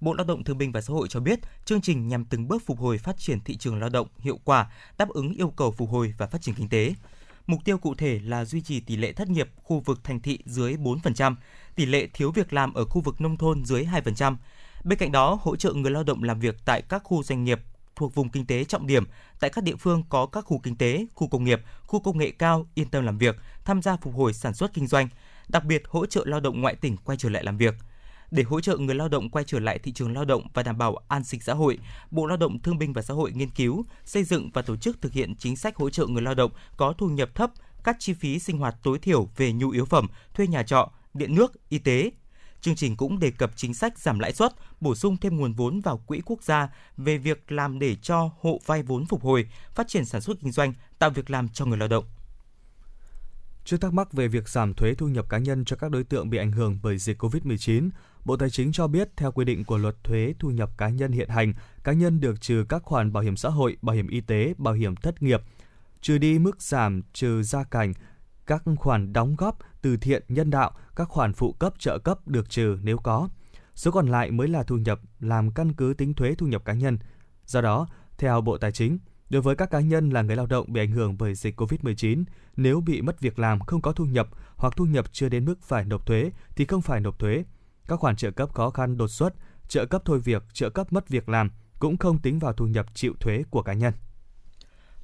Bộ 0.00 0.14
Lao 0.14 0.26
động 0.26 0.44
Thương 0.44 0.58
binh 0.58 0.72
và 0.72 0.80
Xã 0.80 0.92
hội 0.92 1.08
cho 1.08 1.20
biết, 1.20 1.38
chương 1.64 1.80
trình 1.80 2.08
nhằm 2.08 2.24
từng 2.24 2.48
bước 2.48 2.62
phục 2.66 2.78
hồi 2.78 2.98
phát 2.98 3.18
triển 3.18 3.40
thị 3.40 3.56
trường 3.56 3.80
lao 3.80 3.88
động 3.88 4.08
hiệu 4.18 4.38
quả, 4.44 4.70
đáp 4.98 5.08
ứng 5.08 5.32
yêu 5.32 5.50
cầu 5.50 5.72
phục 5.72 5.90
hồi 5.90 6.14
và 6.18 6.26
phát 6.26 6.42
triển 6.42 6.54
kinh 6.54 6.68
tế. 6.68 6.94
Mục 7.46 7.64
tiêu 7.64 7.78
cụ 7.78 7.94
thể 7.94 8.20
là 8.24 8.44
duy 8.44 8.60
trì 8.60 8.80
tỷ 8.80 8.96
lệ 8.96 9.12
thất 9.12 9.28
nghiệp 9.28 9.48
khu 9.62 9.80
vực 9.80 10.04
thành 10.04 10.20
thị 10.20 10.38
dưới 10.44 10.76
4%, 10.76 11.34
tỷ 11.74 11.86
lệ 11.86 12.08
thiếu 12.14 12.30
việc 12.30 12.52
làm 12.52 12.74
ở 12.74 12.84
khu 12.84 13.00
vực 13.00 13.20
nông 13.20 13.36
thôn 13.36 13.64
dưới 13.64 13.84
2%. 13.84 14.36
Bên 14.84 14.98
cạnh 14.98 15.12
đó, 15.12 15.38
hỗ 15.42 15.56
trợ 15.56 15.72
người 15.72 15.90
lao 15.90 16.02
động 16.02 16.22
làm 16.22 16.40
việc 16.40 16.56
tại 16.64 16.82
các 16.82 17.02
khu 17.04 17.22
doanh 17.22 17.44
nghiệp 17.44 17.60
thuộc 17.96 18.14
vùng 18.14 18.28
kinh 18.28 18.46
tế 18.46 18.64
trọng 18.64 18.86
điểm 18.86 19.04
tại 19.40 19.50
các 19.50 19.64
địa 19.64 19.76
phương 19.76 20.02
có 20.08 20.26
các 20.26 20.40
khu 20.40 20.58
kinh 20.58 20.76
tế, 20.76 21.06
khu 21.14 21.28
công 21.28 21.44
nghiệp, 21.44 21.62
khu 21.82 22.00
công 22.00 22.18
nghệ 22.18 22.30
cao 22.30 22.66
yên 22.74 22.88
tâm 22.88 23.04
làm 23.04 23.18
việc, 23.18 23.36
tham 23.64 23.82
gia 23.82 23.96
phục 23.96 24.14
hồi 24.14 24.32
sản 24.32 24.54
xuất 24.54 24.74
kinh 24.74 24.86
doanh, 24.86 25.08
đặc 25.48 25.64
biệt 25.64 25.82
hỗ 25.88 26.06
trợ 26.06 26.24
lao 26.26 26.40
động 26.40 26.60
ngoại 26.60 26.74
tỉnh 26.74 26.96
quay 26.96 27.18
trở 27.18 27.28
lại 27.28 27.44
làm 27.44 27.56
việc. 27.56 27.74
Để 28.36 28.42
hỗ 28.42 28.60
trợ 28.60 28.76
người 28.76 28.94
lao 28.94 29.08
động 29.08 29.30
quay 29.30 29.44
trở 29.44 29.58
lại 29.58 29.78
thị 29.78 29.92
trường 29.92 30.12
lao 30.12 30.24
động 30.24 30.46
và 30.54 30.62
đảm 30.62 30.78
bảo 30.78 30.96
an 31.08 31.24
sinh 31.24 31.40
xã 31.40 31.54
hội, 31.54 31.78
Bộ 32.10 32.26
Lao 32.26 32.36
động 32.36 32.58
Thương 32.58 32.78
binh 32.78 32.92
và 32.92 33.02
Xã 33.02 33.14
hội 33.14 33.32
nghiên 33.32 33.50
cứu, 33.50 33.84
xây 34.04 34.24
dựng 34.24 34.50
và 34.54 34.62
tổ 34.62 34.76
chức 34.76 35.02
thực 35.02 35.12
hiện 35.12 35.34
chính 35.38 35.56
sách 35.56 35.76
hỗ 35.76 35.90
trợ 35.90 36.06
người 36.06 36.22
lao 36.22 36.34
động 36.34 36.50
có 36.76 36.94
thu 36.98 37.08
nhập 37.08 37.34
thấp 37.34 37.50
các 37.84 37.96
chi 37.98 38.14
phí 38.14 38.38
sinh 38.38 38.58
hoạt 38.58 38.76
tối 38.82 38.98
thiểu 38.98 39.28
về 39.36 39.52
nhu 39.52 39.70
yếu 39.70 39.84
phẩm, 39.84 40.08
thuê 40.34 40.46
nhà 40.46 40.62
trọ, 40.62 40.90
điện 41.14 41.34
nước, 41.34 41.68
y 41.68 41.78
tế, 41.78 42.10
Chương 42.60 42.76
trình 42.76 42.96
cũng 42.96 43.18
đề 43.18 43.30
cập 43.30 43.50
chính 43.56 43.74
sách 43.74 43.98
giảm 43.98 44.18
lãi 44.18 44.32
suất, 44.32 44.52
bổ 44.80 44.94
sung 44.94 45.16
thêm 45.16 45.36
nguồn 45.36 45.52
vốn 45.52 45.80
vào 45.80 45.98
quỹ 46.06 46.20
quốc 46.24 46.42
gia 46.42 46.68
về 46.96 47.18
việc 47.18 47.52
làm 47.52 47.78
để 47.78 47.96
cho 48.02 48.30
hộ 48.40 48.60
vay 48.66 48.82
vốn 48.82 49.06
phục 49.06 49.22
hồi, 49.22 49.46
phát 49.74 49.88
triển 49.88 50.04
sản 50.04 50.20
xuất 50.20 50.40
kinh 50.40 50.52
doanh, 50.52 50.72
tạo 50.98 51.10
việc 51.10 51.30
làm 51.30 51.48
cho 51.48 51.64
người 51.64 51.78
lao 51.78 51.88
động. 51.88 52.04
Trước 53.66 53.76
thắc 53.80 53.92
mắc 53.92 54.12
về 54.12 54.28
việc 54.28 54.48
giảm 54.48 54.74
thuế 54.74 54.94
thu 54.94 55.08
nhập 55.08 55.28
cá 55.28 55.38
nhân 55.38 55.64
cho 55.64 55.76
các 55.76 55.90
đối 55.90 56.04
tượng 56.04 56.30
bị 56.30 56.38
ảnh 56.38 56.52
hưởng 56.52 56.78
bởi 56.82 56.98
dịch 56.98 57.22
COVID-19, 57.22 57.90
Bộ 58.26 58.36
Tài 58.36 58.50
chính 58.50 58.72
cho 58.72 58.86
biết 58.86 59.08
theo 59.16 59.32
quy 59.32 59.44
định 59.44 59.64
của 59.64 59.78
luật 59.78 60.04
thuế 60.04 60.34
thu 60.38 60.50
nhập 60.50 60.70
cá 60.78 60.88
nhân 60.88 61.12
hiện 61.12 61.28
hành, 61.28 61.54
cá 61.84 61.92
nhân 61.92 62.20
được 62.20 62.40
trừ 62.40 62.64
các 62.68 62.82
khoản 62.82 63.12
bảo 63.12 63.22
hiểm 63.22 63.36
xã 63.36 63.48
hội, 63.48 63.76
bảo 63.82 63.96
hiểm 63.96 64.08
y 64.08 64.20
tế, 64.20 64.54
bảo 64.58 64.74
hiểm 64.74 64.96
thất 64.96 65.22
nghiệp, 65.22 65.42
trừ 66.00 66.18
đi 66.18 66.38
mức 66.38 66.62
giảm 66.62 67.02
trừ 67.12 67.42
gia 67.42 67.64
cảnh 67.64 67.92
các 68.46 68.62
khoản 68.76 69.12
đóng 69.12 69.36
góp 69.36 69.58
từ 69.82 69.96
thiện 69.96 70.22
nhân 70.28 70.50
đạo, 70.50 70.70
các 70.96 71.08
khoản 71.08 71.32
phụ 71.32 71.52
cấp 71.52 71.74
trợ 71.78 71.98
cấp 71.98 72.28
được 72.28 72.50
trừ 72.50 72.78
nếu 72.82 72.98
có. 72.98 73.28
Số 73.74 73.90
còn 73.90 74.08
lại 74.08 74.30
mới 74.30 74.48
là 74.48 74.62
thu 74.62 74.76
nhập 74.76 75.00
làm 75.20 75.50
căn 75.50 75.72
cứ 75.72 75.94
tính 75.98 76.14
thuế 76.14 76.34
thu 76.34 76.46
nhập 76.46 76.64
cá 76.64 76.72
nhân. 76.72 76.98
Do 77.44 77.60
đó, 77.60 77.88
theo 78.18 78.40
Bộ 78.40 78.58
Tài 78.58 78.72
chính, 78.72 78.98
đối 79.30 79.42
với 79.42 79.56
các 79.56 79.70
cá 79.70 79.80
nhân 79.80 80.10
là 80.10 80.22
người 80.22 80.36
lao 80.36 80.46
động 80.46 80.72
bị 80.72 80.80
ảnh 80.80 80.90
hưởng 80.90 81.16
bởi 81.18 81.34
dịch 81.34 81.60
COVID-19, 81.60 82.24
nếu 82.56 82.80
bị 82.80 83.02
mất 83.02 83.20
việc 83.20 83.38
làm 83.38 83.60
không 83.60 83.82
có 83.82 83.92
thu 83.92 84.04
nhập 84.04 84.28
hoặc 84.56 84.72
thu 84.76 84.84
nhập 84.84 85.12
chưa 85.12 85.28
đến 85.28 85.44
mức 85.44 85.62
phải 85.62 85.84
nộp 85.84 86.06
thuế 86.06 86.30
thì 86.56 86.64
không 86.64 86.82
phải 86.82 87.00
nộp 87.00 87.18
thuế. 87.18 87.44
Các 87.88 88.00
khoản 88.00 88.16
trợ 88.16 88.30
cấp 88.30 88.54
khó 88.54 88.70
khăn 88.70 88.96
đột 88.96 89.08
xuất, 89.08 89.34
trợ 89.68 89.86
cấp 89.86 90.02
thôi 90.04 90.20
việc, 90.24 90.44
trợ 90.52 90.70
cấp 90.70 90.92
mất 90.92 91.08
việc 91.08 91.28
làm 91.28 91.50
cũng 91.78 91.96
không 91.96 92.18
tính 92.18 92.38
vào 92.38 92.52
thu 92.52 92.66
nhập 92.66 92.86
chịu 92.94 93.14
thuế 93.20 93.42
của 93.50 93.62
cá 93.62 93.72
nhân. 93.72 93.94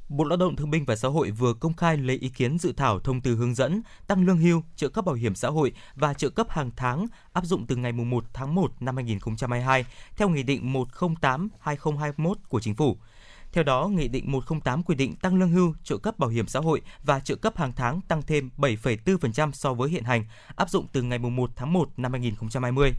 Bộ 0.08 0.24
Lao 0.24 0.36
động 0.36 0.56
Thương 0.56 0.70
binh 0.70 0.84
và 0.84 0.96
Xã 0.96 1.08
hội 1.08 1.30
vừa 1.30 1.54
công 1.54 1.74
khai 1.74 1.96
lấy 1.96 2.16
ý 2.16 2.28
kiến 2.28 2.58
dự 2.58 2.72
thảo 2.72 3.00
thông 3.00 3.20
tư 3.20 3.36
hướng 3.36 3.54
dẫn 3.54 3.82
tăng 4.06 4.26
lương 4.26 4.38
hưu, 4.38 4.62
trợ 4.76 4.88
cấp 4.88 5.04
bảo 5.04 5.14
hiểm 5.14 5.34
xã 5.34 5.48
hội 5.48 5.72
và 5.94 6.14
trợ 6.14 6.30
cấp 6.30 6.46
hàng 6.50 6.70
tháng 6.76 7.06
áp 7.32 7.44
dụng 7.44 7.66
từ 7.66 7.76
ngày 7.76 7.92
1 7.92 8.24
tháng 8.32 8.54
1 8.54 8.72
năm 8.80 8.96
2022 8.96 9.84
theo 10.16 10.28
Nghị 10.28 10.42
định 10.42 10.72
108/2021 10.72 12.34
của 12.48 12.60
Chính 12.60 12.74
phủ. 12.74 12.96
Theo 13.52 13.64
đó, 13.64 13.88
Nghị 13.88 14.08
định 14.08 14.32
108 14.32 14.82
quy 14.82 14.94
định 14.94 15.16
tăng 15.16 15.38
lương 15.38 15.50
hưu, 15.50 15.74
trợ 15.84 15.96
cấp 15.96 16.18
bảo 16.18 16.30
hiểm 16.30 16.46
xã 16.46 16.60
hội 16.60 16.82
và 17.04 17.20
trợ 17.20 17.34
cấp 17.34 17.56
hàng 17.56 17.72
tháng 17.76 18.00
tăng 18.00 18.22
thêm 18.22 18.50
7,4% 18.58 19.52
so 19.52 19.74
với 19.74 19.90
hiện 19.90 20.04
hành, 20.04 20.24
áp 20.56 20.70
dụng 20.70 20.86
từ 20.92 21.02
ngày 21.02 21.18
1 21.18 21.50
tháng 21.56 21.72
1 21.72 21.88
năm 21.96 22.12
2020. 22.12 22.92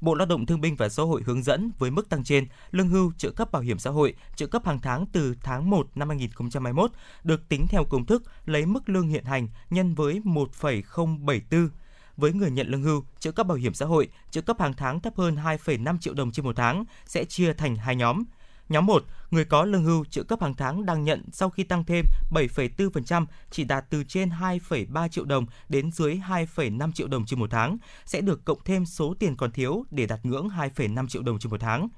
Bộ 0.00 0.14
Lao 0.14 0.26
động 0.26 0.46
Thương 0.46 0.60
binh 0.60 0.76
và 0.76 0.88
Xã 0.88 1.02
hội 1.02 1.22
hướng 1.22 1.42
dẫn 1.42 1.72
với 1.78 1.90
mức 1.90 2.08
tăng 2.08 2.24
trên, 2.24 2.46
lương 2.70 2.88
hưu, 2.88 3.12
trợ 3.18 3.30
cấp 3.30 3.52
bảo 3.52 3.62
hiểm 3.62 3.78
xã 3.78 3.90
hội, 3.90 4.14
trợ 4.36 4.46
cấp 4.46 4.66
hàng 4.66 4.78
tháng 4.80 5.06
từ 5.06 5.34
tháng 5.42 5.70
1 5.70 5.88
năm 5.94 6.08
2021 6.08 6.90
được 7.24 7.48
tính 7.48 7.66
theo 7.68 7.84
công 7.84 8.06
thức 8.06 8.22
lấy 8.46 8.66
mức 8.66 8.88
lương 8.88 9.08
hiện 9.08 9.24
hành 9.24 9.48
nhân 9.70 9.94
với 9.94 10.20
1,074 10.24 11.68
với 12.16 12.32
người 12.32 12.50
nhận 12.50 12.68
lương 12.68 12.82
hưu, 12.82 13.04
trợ 13.18 13.32
cấp 13.32 13.46
bảo 13.46 13.56
hiểm 13.56 13.74
xã 13.74 13.86
hội, 13.86 14.08
trợ 14.30 14.40
cấp 14.40 14.60
hàng 14.60 14.72
tháng 14.72 15.00
thấp 15.00 15.12
hơn 15.16 15.36
2,5 15.36 15.98
triệu 15.98 16.14
đồng 16.14 16.32
trên 16.32 16.44
một 16.44 16.56
tháng 16.56 16.84
sẽ 17.06 17.24
chia 17.24 17.52
thành 17.52 17.76
hai 17.76 17.96
nhóm. 17.96 18.24
Nhóm 18.68 18.86
1, 18.86 19.04
người 19.30 19.44
có 19.44 19.64
lương 19.64 19.84
hưu 19.84 20.04
trợ 20.04 20.22
cấp 20.22 20.42
hàng 20.42 20.54
tháng 20.54 20.86
đang 20.86 21.04
nhận 21.04 21.24
sau 21.32 21.50
khi 21.50 21.64
tăng 21.64 21.84
thêm 21.84 22.04
7,4% 22.30 23.26
chỉ 23.50 23.64
đạt 23.64 23.84
từ 23.90 24.04
trên 24.04 24.28
2,3 24.28 25.08
triệu 25.08 25.24
đồng 25.24 25.46
đến 25.68 25.92
dưới 25.92 26.20
2,5 26.28 26.92
triệu 26.92 27.08
đồng 27.08 27.26
trên 27.26 27.40
một 27.40 27.50
tháng 27.50 27.76
sẽ 28.06 28.20
được 28.20 28.44
cộng 28.44 28.58
thêm 28.64 28.86
số 28.86 29.14
tiền 29.18 29.36
còn 29.36 29.52
thiếu 29.52 29.84
để 29.90 30.06
đạt 30.06 30.20
ngưỡng 30.22 30.48
2,5 30.48 31.08
triệu 31.08 31.22
đồng 31.22 31.38
trên 31.38 31.50
một 31.50 31.60
tháng. 31.60 31.88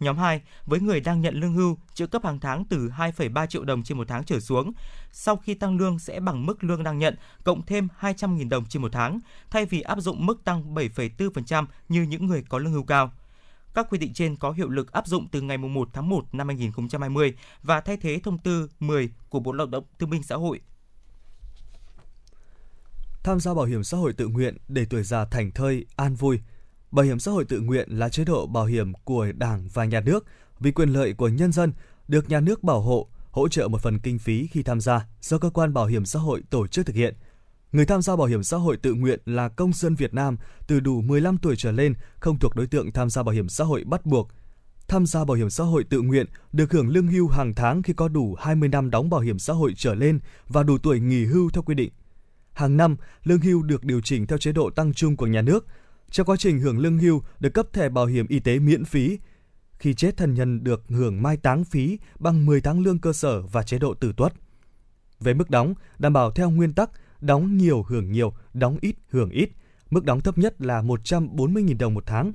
Nhóm 0.00 0.18
2, 0.18 0.42
với 0.66 0.80
người 0.80 1.00
đang 1.00 1.20
nhận 1.20 1.40
lương 1.40 1.54
hưu, 1.54 1.78
trợ 1.94 2.06
cấp 2.06 2.24
hàng 2.24 2.40
tháng 2.40 2.64
từ 2.64 2.88
2,3 2.88 3.46
triệu 3.46 3.64
đồng 3.64 3.82
trên 3.82 3.98
một 3.98 4.08
tháng 4.08 4.24
trở 4.24 4.40
xuống, 4.40 4.72
sau 5.12 5.36
khi 5.36 5.54
tăng 5.54 5.78
lương 5.78 5.98
sẽ 5.98 6.20
bằng 6.20 6.46
mức 6.46 6.64
lương 6.64 6.82
đang 6.82 6.98
nhận, 6.98 7.16
cộng 7.44 7.62
thêm 7.66 7.88
200.000 8.00 8.48
đồng 8.48 8.64
trên 8.66 8.82
một 8.82 8.92
tháng, 8.92 9.18
thay 9.50 9.66
vì 9.66 9.80
áp 9.80 10.00
dụng 10.00 10.26
mức 10.26 10.44
tăng 10.44 10.74
7,4% 10.74 11.66
như 11.88 12.02
những 12.02 12.26
người 12.26 12.44
có 12.48 12.58
lương 12.58 12.72
hưu 12.72 12.82
cao. 12.84 13.12
Các 13.76 13.86
quy 13.90 13.98
định 13.98 14.14
trên 14.14 14.36
có 14.36 14.50
hiệu 14.50 14.68
lực 14.68 14.92
áp 14.92 15.06
dụng 15.06 15.28
từ 15.32 15.40
ngày 15.40 15.58
1 15.58 15.88
tháng 15.92 16.08
1 16.08 16.24
năm 16.32 16.48
2020 16.48 17.34
và 17.62 17.80
thay 17.80 17.96
thế 17.96 18.20
thông 18.24 18.38
tư 18.38 18.68
10 18.80 19.10
của 19.28 19.40
Bộ 19.40 19.52
Lao 19.52 19.66
động 19.66 19.84
Thương 19.98 20.10
binh 20.10 20.22
Xã 20.22 20.36
hội 20.36 20.60
Tham 23.22 23.40
gia 23.40 23.54
bảo 23.54 23.64
hiểm 23.64 23.84
xã 23.84 23.96
hội 23.96 24.12
tự 24.12 24.28
nguyện 24.28 24.56
để 24.68 24.84
tuổi 24.90 25.02
già 25.02 25.24
thành 25.24 25.50
thơi, 25.50 25.86
an 25.96 26.14
vui. 26.14 26.40
Bảo 26.90 27.04
hiểm 27.04 27.18
xã 27.18 27.30
hội 27.30 27.44
tự 27.44 27.60
nguyện 27.60 27.88
là 27.90 28.08
chế 28.08 28.24
độ 28.24 28.46
bảo 28.46 28.64
hiểm 28.64 28.92
của 28.94 29.26
Đảng 29.34 29.68
và 29.72 29.84
Nhà 29.84 30.00
nước 30.00 30.26
vì 30.60 30.72
quyền 30.72 30.88
lợi 30.88 31.12
của 31.12 31.28
nhân 31.28 31.52
dân 31.52 31.72
được 32.08 32.30
nhà 32.30 32.40
nước 32.40 32.62
bảo 32.62 32.80
hộ, 32.80 33.08
hỗ 33.30 33.48
trợ 33.48 33.68
một 33.68 33.82
phần 33.82 33.98
kinh 33.98 34.18
phí 34.18 34.46
khi 34.46 34.62
tham 34.62 34.80
gia 34.80 35.06
do 35.20 35.38
cơ 35.38 35.50
quan 35.50 35.74
bảo 35.74 35.86
hiểm 35.86 36.04
xã 36.04 36.18
hội 36.18 36.42
tổ 36.50 36.66
chức 36.66 36.86
thực 36.86 36.96
hiện. 36.96 37.14
Người 37.72 37.86
tham 37.86 38.02
gia 38.02 38.16
bảo 38.16 38.26
hiểm 38.26 38.42
xã 38.42 38.56
hội 38.56 38.76
tự 38.76 38.94
nguyện 38.94 39.20
là 39.24 39.48
công 39.48 39.72
dân 39.72 39.94
Việt 39.94 40.14
Nam 40.14 40.36
từ 40.66 40.80
đủ 40.80 41.00
15 41.00 41.38
tuổi 41.38 41.56
trở 41.56 41.72
lên 41.72 41.94
không 42.20 42.38
thuộc 42.38 42.56
đối 42.56 42.66
tượng 42.66 42.92
tham 42.92 43.10
gia 43.10 43.22
bảo 43.22 43.34
hiểm 43.34 43.48
xã 43.48 43.64
hội 43.64 43.84
bắt 43.84 44.06
buộc. 44.06 44.28
Tham 44.88 45.06
gia 45.06 45.24
bảo 45.24 45.36
hiểm 45.36 45.50
xã 45.50 45.64
hội 45.64 45.84
tự 45.84 46.00
nguyện 46.00 46.26
được 46.52 46.72
hưởng 46.72 46.88
lương 46.88 47.06
hưu 47.06 47.28
hàng 47.28 47.54
tháng 47.54 47.82
khi 47.82 47.92
có 47.92 48.08
đủ 48.08 48.34
20 48.38 48.68
năm 48.68 48.90
đóng 48.90 49.10
bảo 49.10 49.20
hiểm 49.20 49.38
xã 49.38 49.52
hội 49.52 49.74
trở 49.76 49.94
lên 49.94 50.20
và 50.48 50.62
đủ 50.62 50.78
tuổi 50.78 51.00
nghỉ 51.00 51.24
hưu 51.24 51.50
theo 51.50 51.62
quy 51.62 51.74
định. 51.74 51.90
Hàng 52.52 52.76
năm, 52.76 52.96
lương 53.24 53.40
hưu 53.40 53.62
được 53.62 53.84
điều 53.84 54.00
chỉnh 54.00 54.26
theo 54.26 54.38
chế 54.38 54.52
độ 54.52 54.70
tăng 54.70 54.92
chung 54.92 55.16
của 55.16 55.26
nhà 55.26 55.42
nước. 55.42 55.66
Trong 56.10 56.26
quá 56.26 56.36
trình 56.36 56.60
hưởng 56.60 56.78
lương 56.78 56.98
hưu 56.98 57.22
được 57.40 57.50
cấp 57.50 57.66
thẻ 57.72 57.88
bảo 57.88 58.06
hiểm 58.06 58.26
y 58.28 58.38
tế 58.40 58.58
miễn 58.58 58.84
phí. 58.84 59.18
Khi 59.78 59.94
chết 59.94 60.16
thân 60.16 60.34
nhân 60.34 60.64
được 60.64 60.82
hưởng 60.88 61.22
mai 61.22 61.36
táng 61.36 61.64
phí 61.64 61.98
bằng 62.18 62.46
10 62.46 62.60
tháng 62.60 62.82
lương 62.82 62.98
cơ 62.98 63.12
sở 63.12 63.42
và 63.42 63.62
chế 63.62 63.78
độ 63.78 63.94
tử 63.94 64.12
tuất. 64.16 64.32
Về 65.20 65.34
mức 65.34 65.50
đóng, 65.50 65.74
đảm 65.98 66.12
bảo 66.12 66.30
theo 66.30 66.50
nguyên 66.50 66.72
tắc 66.72 66.90
đóng 67.20 67.56
nhiều 67.56 67.82
hưởng 67.82 68.12
nhiều, 68.12 68.32
đóng 68.54 68.78
ít 68.80 68.96
hưởng 69.10 69.30
ít. 69.30 69.50
Mức 69.90 70.04
đóng 70.04 70.20
thấp 70.20 70.38
nhất 70.38 70.60
là 70.60 70.82
140.000 70.82 71.78
đồng 71.78 71.94
một 71.94 72.06
tháng. 72.06 72.32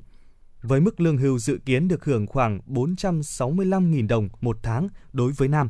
Với 0.62 0.80
mức 0.80 1.00
lương 1.00 1.18
hưu 1.18 1.38
dự 1.38 1.58
kiến 1.66 1.88
được 1.88 2.04
hưởng 2.04 2.26
khoảng 2.26 2.60
465.000 2.66 4.08
đồng 4.08 4.28
một 4.40 4.58
tháng 4.62 4.88
đối 5.12 5.32
với 5.32 5.48
nam 5.48 5.68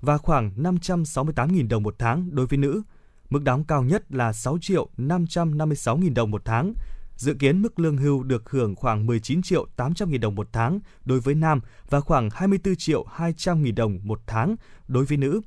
và 0.00 0.18
khoảng 0.18 0.50
568.000 0.56 1.68
đồng 1.68 1.82
một 1.82 1.94
tháng 1.98 2.34
đối 2.34 2.46
với 2.46 2.58
nữ. 2.58 2.82
Mức 3.30 3.42
đóng 3.42 3.64
cao 3.64 3.82
nhất 3.82 4.12
là 4.12 4.32
6 4.32 4.58
triệu 4.60 4.88
556.000 4.96 6.14
đồng 6.14 6.30
một 6.30 6.42
tháng. 6.44 6.74
Dự 7.16 7.34
kiến 7.34 7.62
mức 7.62 7.78
lương 7.78 7.96
hưu 7.96 8.22
được 8.22 8.50
hưởng 8.50 8.76
khoảng 8.76 9.06
19 9.06 9.42
triệu 9.42 9.66
800.000 9.76 10.20
đồng 10.20 10.34
một 10.34 10.48
tháng 10.52 10.80
đối 11.04 11.20
với 11.20 11.34
nam 11.34 11.60
và 11.90 12.00
khoảng 12.00 12.28
24 12.32 12.76
triệu 12.76 13.06
200.000 13.16 13.74
đồng 13.74 13.98
một 14.02 14.20
tháng 14.26 14.56
đối 14.88 15.04
với 15.04 15.18
nữ. 15.18 15.40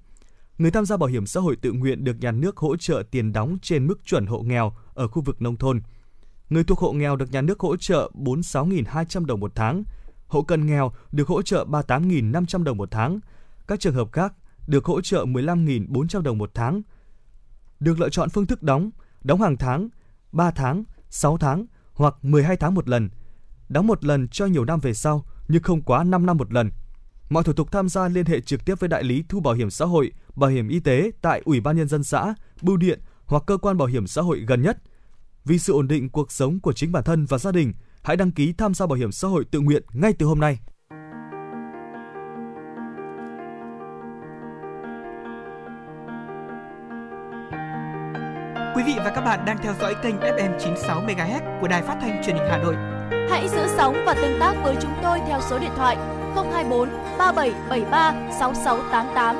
Người 0.57 0.71
tham 0.71 0.85
gia 0.85 0.97
bảo 0.97 1.09
hiểm 1.09 1.25
xã 1.25 1.39
hội 1.39 1.55
tự 1.55 1.71
nguyện 1.71 2.03
được 2.03 2.17
nhà 2.19 2.31
nước 2.31 2.57
hỗ 2.57 2.77
trợ 2.77 3.03
tiền 3.11 3.33
đóng 3.33 3.57
trên 3.61 3.87
mức 3.87 4.05
chuẩn 4.05 4.25
hộ 4.25 4.41
nghèo 4.41 4.73
ở 4.93 5.07
khu 5.07 5.21
vực 5.21 5.41
nông 5.41 5.57
thôn. 5.57 5.81
Người 6.49 6.63
thuộc 6.63 6.79
hộ 6.79 6.93
nghèo 6.93 7.15
được 7.15 7.31
nhà 7.31 7.41
nước 7.41 7.59
hỗ 7.59 7.77
trợ 7.77 8.11
46.200 8.13 9.25
đồng 9.25 9.39
một 9.39 9.51
tháng. 9.55 9.83
Hộ 10.27 10.41
cận 10.41 10.65
nghèo 10.65 10.91
được 11.11 11.27
hỗ 11.27 11.41
trợ 11.41 11.65
38.500 11.65 12.63
đồng 12.63 12.77
một 12.77 12.91
tháng. 12.91 13.19
Các 13.67 13.79
trường 13.79 13.93
hợp 13.93 14.11
khác 14.11 14.33
được 14.67 14.85
hỗ 14.85 15.01
trợ 15.01 15.25
15.400 15.25 16.21
đồng 16.21 16.37
một 16.37 16.51
tháng. 16.53 16.81
Được 17.79 17.99
lựa 17.99 18.09
chọn 18.09 18.29
phương 18.29 18.45
thức 18.45 18.63
đóng, 18.63 18.91
đóng 19.23 19.41
hàng 19.41 19.57
tháng, 19.57 19.89
3 20.31 20.51
tháng, 20.51 20.83
6 21.09 21.37
tháng 21.37 21.65
hoặc 21.93 22.15
12 22.21 22.57
tháng 22.57 22.75
một 22.75 22.89
lần. 22.89 23.09
Đóng 23.69 23.87
một 23.87 24.05
lần 24.05 24.27
cho 24.27 24.45
nhiều 24.45 24.65
năm 24.65 24.79
về 24.79 24.93
sau 24.93 25.25
nhưng 25.47 25.63
không 25.63 25.81
quá 25.81 26.03
5 26.03 26.25
năm 26.25 26.37
một 26.37 26.53
lần. 26.53 26.71
Mọi 27.29 27.43
thủ 27.43 27.53
tục 27.53 27.71
tham 27.71 27.89
gia 27.89 28.07
liên 28.07 28.25
hệ 28.25 28.39
trực 28.41 28.65
tiếp 28.65 28.79
với 28.79 28.89
đại 28.89 29.03
lý 29.03 29.23
thu 29.29 29.39
bảo 29.39 29.53
hiểm 29.53 29.69
xã 29.69 29.85
hội, 29.85 30.11
bảo 30.35 30.49
hiểm 30.49 30.67
y 30.67 30.79
tế 30.79 31.11
tại 31.21 31.41
Ủy 31.45 31.59
ban 31.59 31.77
nhân 31.77 31.87
dân 31.87 32.03
xã, 32.03 32.35
bưu 32.61 32.77
điện 32.77 32.99
hoặc 33.25 33.43
cơ 33.47 33.57
quan 33.57 33.77
bảo 33.77 33.87
hiểm 33.87 34.07
xã 34.07 34.21
hội 34.21 34.39
gần 34.47 34.61
nhất. 34.61 34.77
Vì 35.45 35.59
sự 35.59 35.73
ổn 35.73 35.87
định 35.87 36.09
cuộc 36.09 36.31
sống 36.31 36.59
của 36.59 36.73
chính 36.73 36.91
bản 36.91 37.03
thân 37.03 37.25
và 37.25 37.37
gia 37.37 37.51
đình, 37.51 37.73
hãy 38.03 38.17
đăng 38.17 38.31
ký 38.31 38.53
tham 38.57 38.73
gia 38.73 38.85
bảo 38.85 38.95
hiểm 38.95 39.11
xã 39.11 39.27
hội 39.27 39.45
tự 39.51 39.59
nguyện 39.59 39.83
ngay 39.93 40.13
từ 40.13 40.25
hôm 40.25 40.39
nay. 40.39 40.59
Quý 48.75 48.83
vị 48.85 48.93
và 48.97 49.11
các 49.15 49.21
bạn 49.21 49.45
đang 49.45 49.57
theo 49.63 49.73
dõi 49.81 49.95
kênh 50.03 50.15
FM 50.15 50.59
96 50.59 51.01
MHz 51.01 51.61
của 51.61 51.67
đài 51.67 51.81
phát 51.81 51.97
thanh 52.01 52.23
truyền 52.25 52.35
hình 52.35 52.47
Hà 52.49 52.57
Nội. 52.57 52.75
Hãy 53.29 53.49
giữ 53.49 53.67
sóng 53.77 53.95
và 54.05 54.13
tương 54.13 54.39
tác 54.39 54.53
với 54.63 54.75
chúng 54.81 54.93
tôi 55.03 55.19
theo 55.27 55.39
số 55.49 55.59
điện 55.59 55.71
thoại 55.75 56.24
024 56.35 56.89
3773 57.17 58.31
6688. 58.39 59.35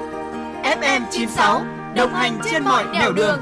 FM 0.64 1.02
96 1.12 1.62
đồng 1.96 2.14
hành 2.14 2.40
trên 2.52 2.64
mọi 2.64 2.86
nẻo 2.94 3.14
đường. 3.14 3.40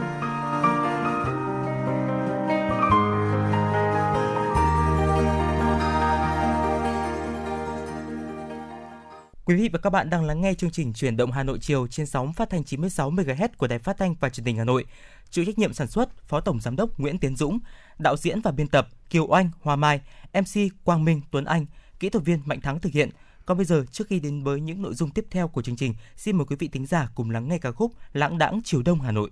Quý 9.46 9.56
vị 9.56 9.70
và 9.74 9.80
các 9.80 9.90
bạn 9.90 10.10
đang 10.10 10.26
lắng 10.26 10.42
nghe 10.42 10.54
chương 10.54 10.72
trình 10.72 10.94
Truyền 10.94 11.18
động 11.18 11.32
Hà 11.32 11.44
Nội 11.44 11.58
chiều 11.62 11.88
trên 11.88 12.06
sóng 12.06 12.34
phát 12.34 12.50
thanh 12.50 12.64
96 12.64 13.12
MHz 13.12 13.48
của 13.58 13.68
Đài 13.68 13.80
Phát 13.80 13.98
thanh 13.98 14.16
và 14.20 14.30
Truyền 14.30 14.46
hình 14.46 14.58
Hà 14.58 14.64
Nội. 14.64 14.86
Chịu 15.30 15.46
trách 15.46 15.60
nhiệm 15.60 15.74
sản 15.74 15.88
xuất 15.88 16.28
Phó 16.28 16.40
Tổng 16.40 16.62
Giám 16.62 16.76
đốc 16.76 17.00
Nguyễn 17.00 17.20
Tiến 17.20 17.36
Dũng, 17.36 17.60
đạo 18.00 18.18
diễn 18.18 18.42
và 18.42 18.52
biên 18.52 18.68
tập 18.68 18.88
Kiều 19.10 19.28
Oanh, 19.28 19.50
Hoa 19.62 19.76
Mai, 19.76 20.02
MC 20.34 20.84
Quang 20.84 21.06
Minh, 21.06 21.22
Tuấn 21.32 21.46
Anh, 21.46 21.66
kỹ 22.00 22.10
thuật 22.10 22.26
viên 22.26 22.40
Mạnh 22.46 22.62
Thắng 22.62 22.80
thực 22.80 22.94
hiện. 22.94 23.10
Còn 23.46 23.58
bây 23.58 23.66
giờ, 23.66 23.86
trước 23.92 24.08
khi 24.08 24.20
đến 24.20 24.44
với 24.44 24.62
những 24.62 24.82
nội 24.82 24.94
dung 24.94 25.10
tiếp 25.10 25.26
theo 25.32 25.48
của 25.48 25.62
chương 25.62 25.76
trình, 25.76 25.94
xin 26.16 26.38
mời 26.38 26.46
quý 26.46 26.56
vị 26.60 26.68
thính 26.68 26.86
giả 26.86 27.10
cùng 27.16 27.30
lắng 27.30 27.48
nghe 27.48 27.58
ca 27.58 27.72
khúc 27.72 27.92
Lãng 28.14 28.38
đãng 28.38 28.62
chiều 28.64 28.82
đông 28.84 29.02
Hà 29.02 29.12
Nội. 29.12 29.30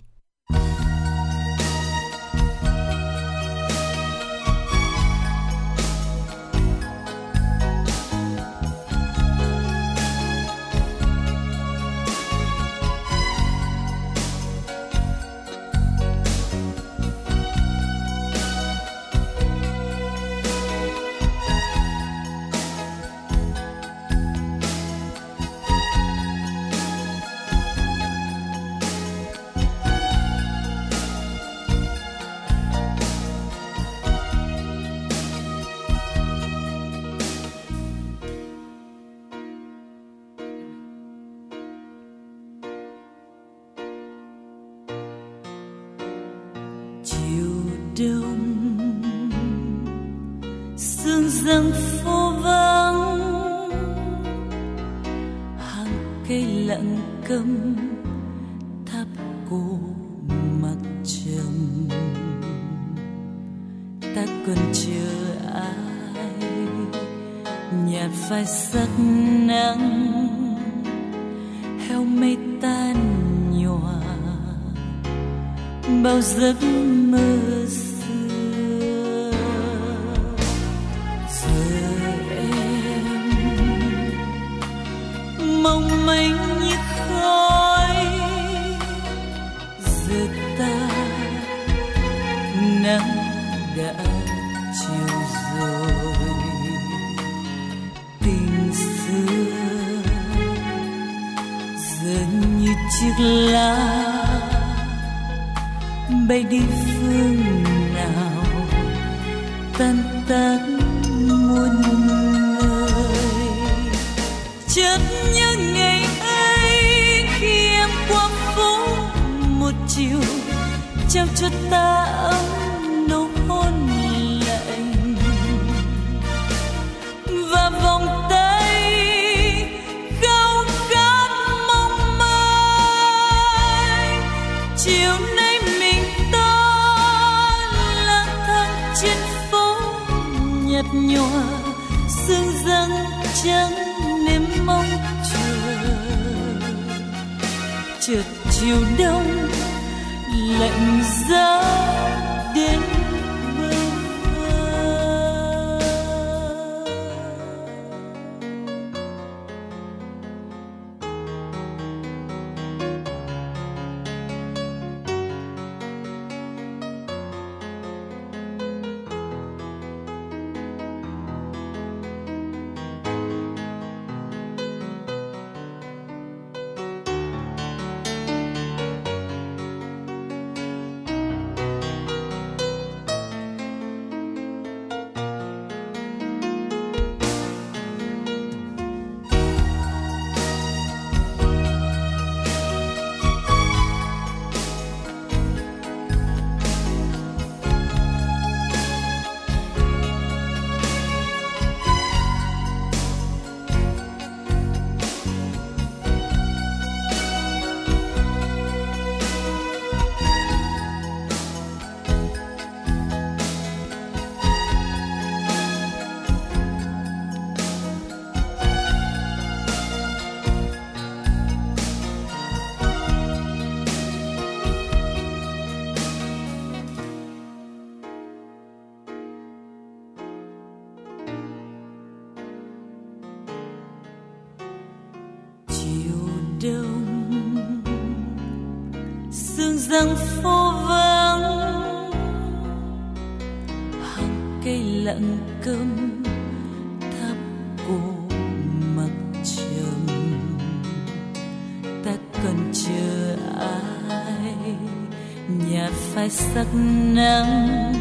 Phai 256.22 256.30
sắc 256.30 256.66
nắng. 257.14 257.94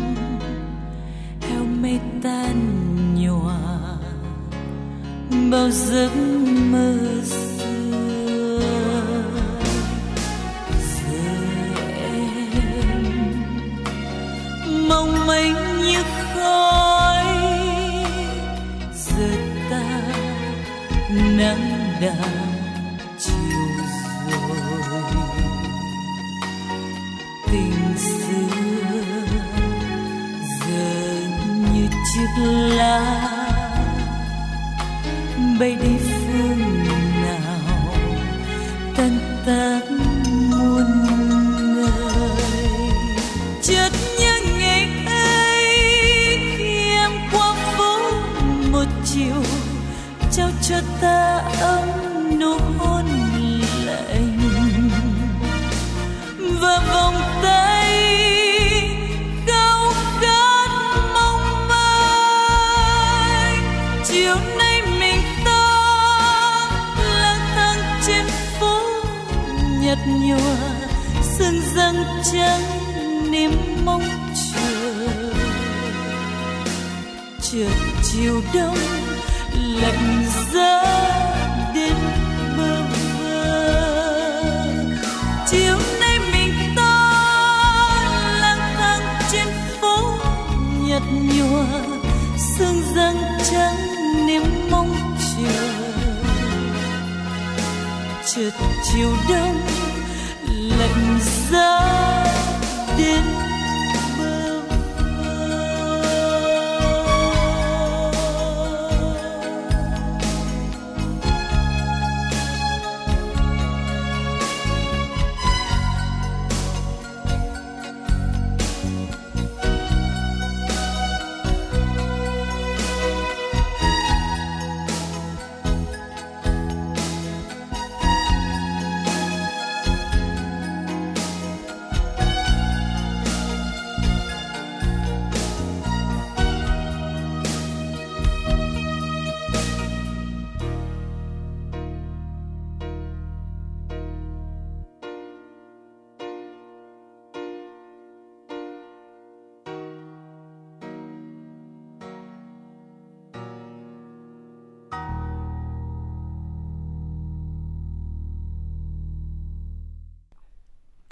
Heo 1.41 1.63
mây 1.81 1.99
tan 2.23 2.55
nhòa 3.15 3.57
bao 5.51 5.69
giấc 5.69 6.11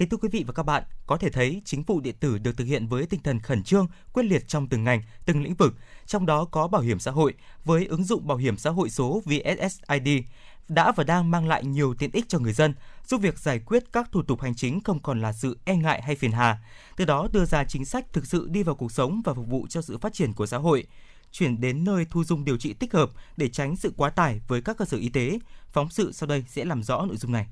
thưa 0.09 0.17
quý 0.17 0.29
vị 0.31 0.43
và 0.47 0.53
các 0.53 0.63
bạn, 0.63 0.83
có 1.07 1.17
thể 1.17 1.29
thấy 1.29 1.61
chính 1.65 1.83
phủ 1.83 1.99
điện 1.99 2.15
tử 2.19 2.37
được 2.37 2.57
thực 2.57 2.65
hiện 2.65 2.87
với 2.87 3.05
tinh 3.05 3.19
thần 3.23 3.39
khẩn 3.39 3.63
trương, 3.63 3.87
quyết 4.13 4.23
liệt 4.23 4.47
trong 4.47 4.67
từng 4.67 4.83
ngành, 4.83 5.01
từng 5.25 5.43
lĩnh 5.43 5.55
vực, 5.55 5.75
trong 6.05 6.25
đó 6.25 6.45
có 6.45 6.67
bảo 6.67 6.81
hiểm 6.81 6.99
xã 6.99 7.11
hội 7.11 7.33
với 7.65 7.85
ứng 7.85 8.03
dụng 8.03 8.27
bảo 8.27 8.37
hiểm 8.37 8.57
xã 8.57 8.69
hội 8.69 8.89
số 8.89 9.21
VSSID 9.25 10.07
đã 10.67 10.91
và 10.91 11.03
đang 11.03 11.31
mang 11.31 11.47
lại 11.47 11.65
nhiều 11.65 11.93
tiện 11.93 12.11
ích 12.13 12.25
cho 12.27 12.39
người 12.39 12.53
dân, 12.53 12.73
giúp 13.07 13.21
việc 13.21 13.39
giải 13.39 13.59
quyết 13.59 13.83
các 13.91 14.11
thủ 14.11 14.21
tục 14.23 14.41
hành 14.41 14.55
chính 14.55 14.83
không 14.83 14.99
còn 14.99 15.21
là 15.21 15.33
sự 15.33 15.57
e 15.65 15.75
ngại 15.75 16.01
hay 16.01 16.15
phiền 16.15 16.31
hà, 16.31 16.57
từ 16.97 17.05
đó 17.05 17.27
đưa 17.31 17.45
ra 17.45 17.63
chính 17.63 17.85
sách 17.85 18.13
thực 18.13 18.25
sự 18.25 18.47
đi 18.49 18.63
vào 18.63 18.75
cuộc 18.75 18.91
sống 18.91 19.21
và 19.25 19.33
phục 19.33 19.47
vụ 19.47 19.67
cho 19.69 19.81
sự 19.81 19.97
phát 19.97 20.13
triển 20.13 20.33
của 20.33 20.45
xã 20.45 20.57
hội 20.57 20.87
chuyển 21.31 21.61
đến 21.61 21.83
nơi 21.83 22.05
thu 22.09 22.23
dung 22.23 22.45
điều 22.45 22.57
trị 22.57 22.73
tích 22.73 22.93
hợp 22.93 23.09
để 23.37 23.49
tránh 23.49 23.75
sự 23.75 23.93
quá 23.97 24.09
tải 24.09 24.41
với 24.47 24.61
các 24.61 24.77
cơ 24.77 24.85
sở 24.85 24.97
y 24.97 25.09
tế. 25.09 25.39
Phóng 25.71 25.89
sự 25.89 26.11
sau 26.11 26.27
đây 26.27 26.43
sẽ 26.47 26.65
làm 26.65 26.83
rõ 26.83 27.05
nội 27.05 27.17
dung 27.17 27.31
này. 27.31 27.47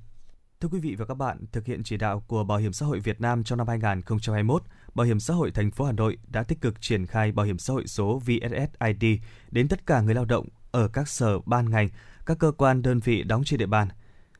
Thưa 0.61 0.69
quý 0.69 0.79
vị 0.79 0.95
và 0.95 1.05
các 1.05 1.13
bạn, 1.13 1.45
thực 1.51 1.65
hiện 1.65 1.83
chỉ 1.83 1.97
đạo 1.97 2.23
của 2.27 2.43
Bảo 2.43 2.57
hiểm 2.57 2.73
xã 2.73 2.85
hội 2.85 2.99
Việt 2.99 3.21
Nam 3.21 3.43
trong 3.43 3.57
năm 3.57 3.67
2021, 3.67 4.63
Bảo 4.95 5.07
hiểm 5.07 5.19
xã 5.19 5.33
hội 5.33 5.51
thành 5.51 5.71
phố 5.71 5.85
Hà 5.85 5.91
Nội 5.91 6.17
đã 6.27 6.43
tích 6.43 6.61
cực 6.61 6.81
triển 6.81 7.05
khai 7.05 7.31
bảo 7.31 7.45
hiểm 7.45 7.57
xã 7.57 7.73
hội 7.73 7.87
số 7.87 8.21
VSSID 8.25 9.05
đến 9.51 9.67
tất 9.67 9.85
cả 9.85 10.01
người 10.01 10.15
lao 10.15 10.25
động 10.25 10.47
ở 10.71 10.87
các 10.87 11.07
sở 11.07 11.39
ban 11.39 11.69
ngành, 11.69 11.89
các 12.25 12.39
cơ 12.39 12.51
quan 12.57 12.81
đơn 12.81 12.99
vị 12.99 13.23
đóng 13.23 13.43
trên 13.43 13.59
địa 13.59 13.65
bàn. 13.65 13.87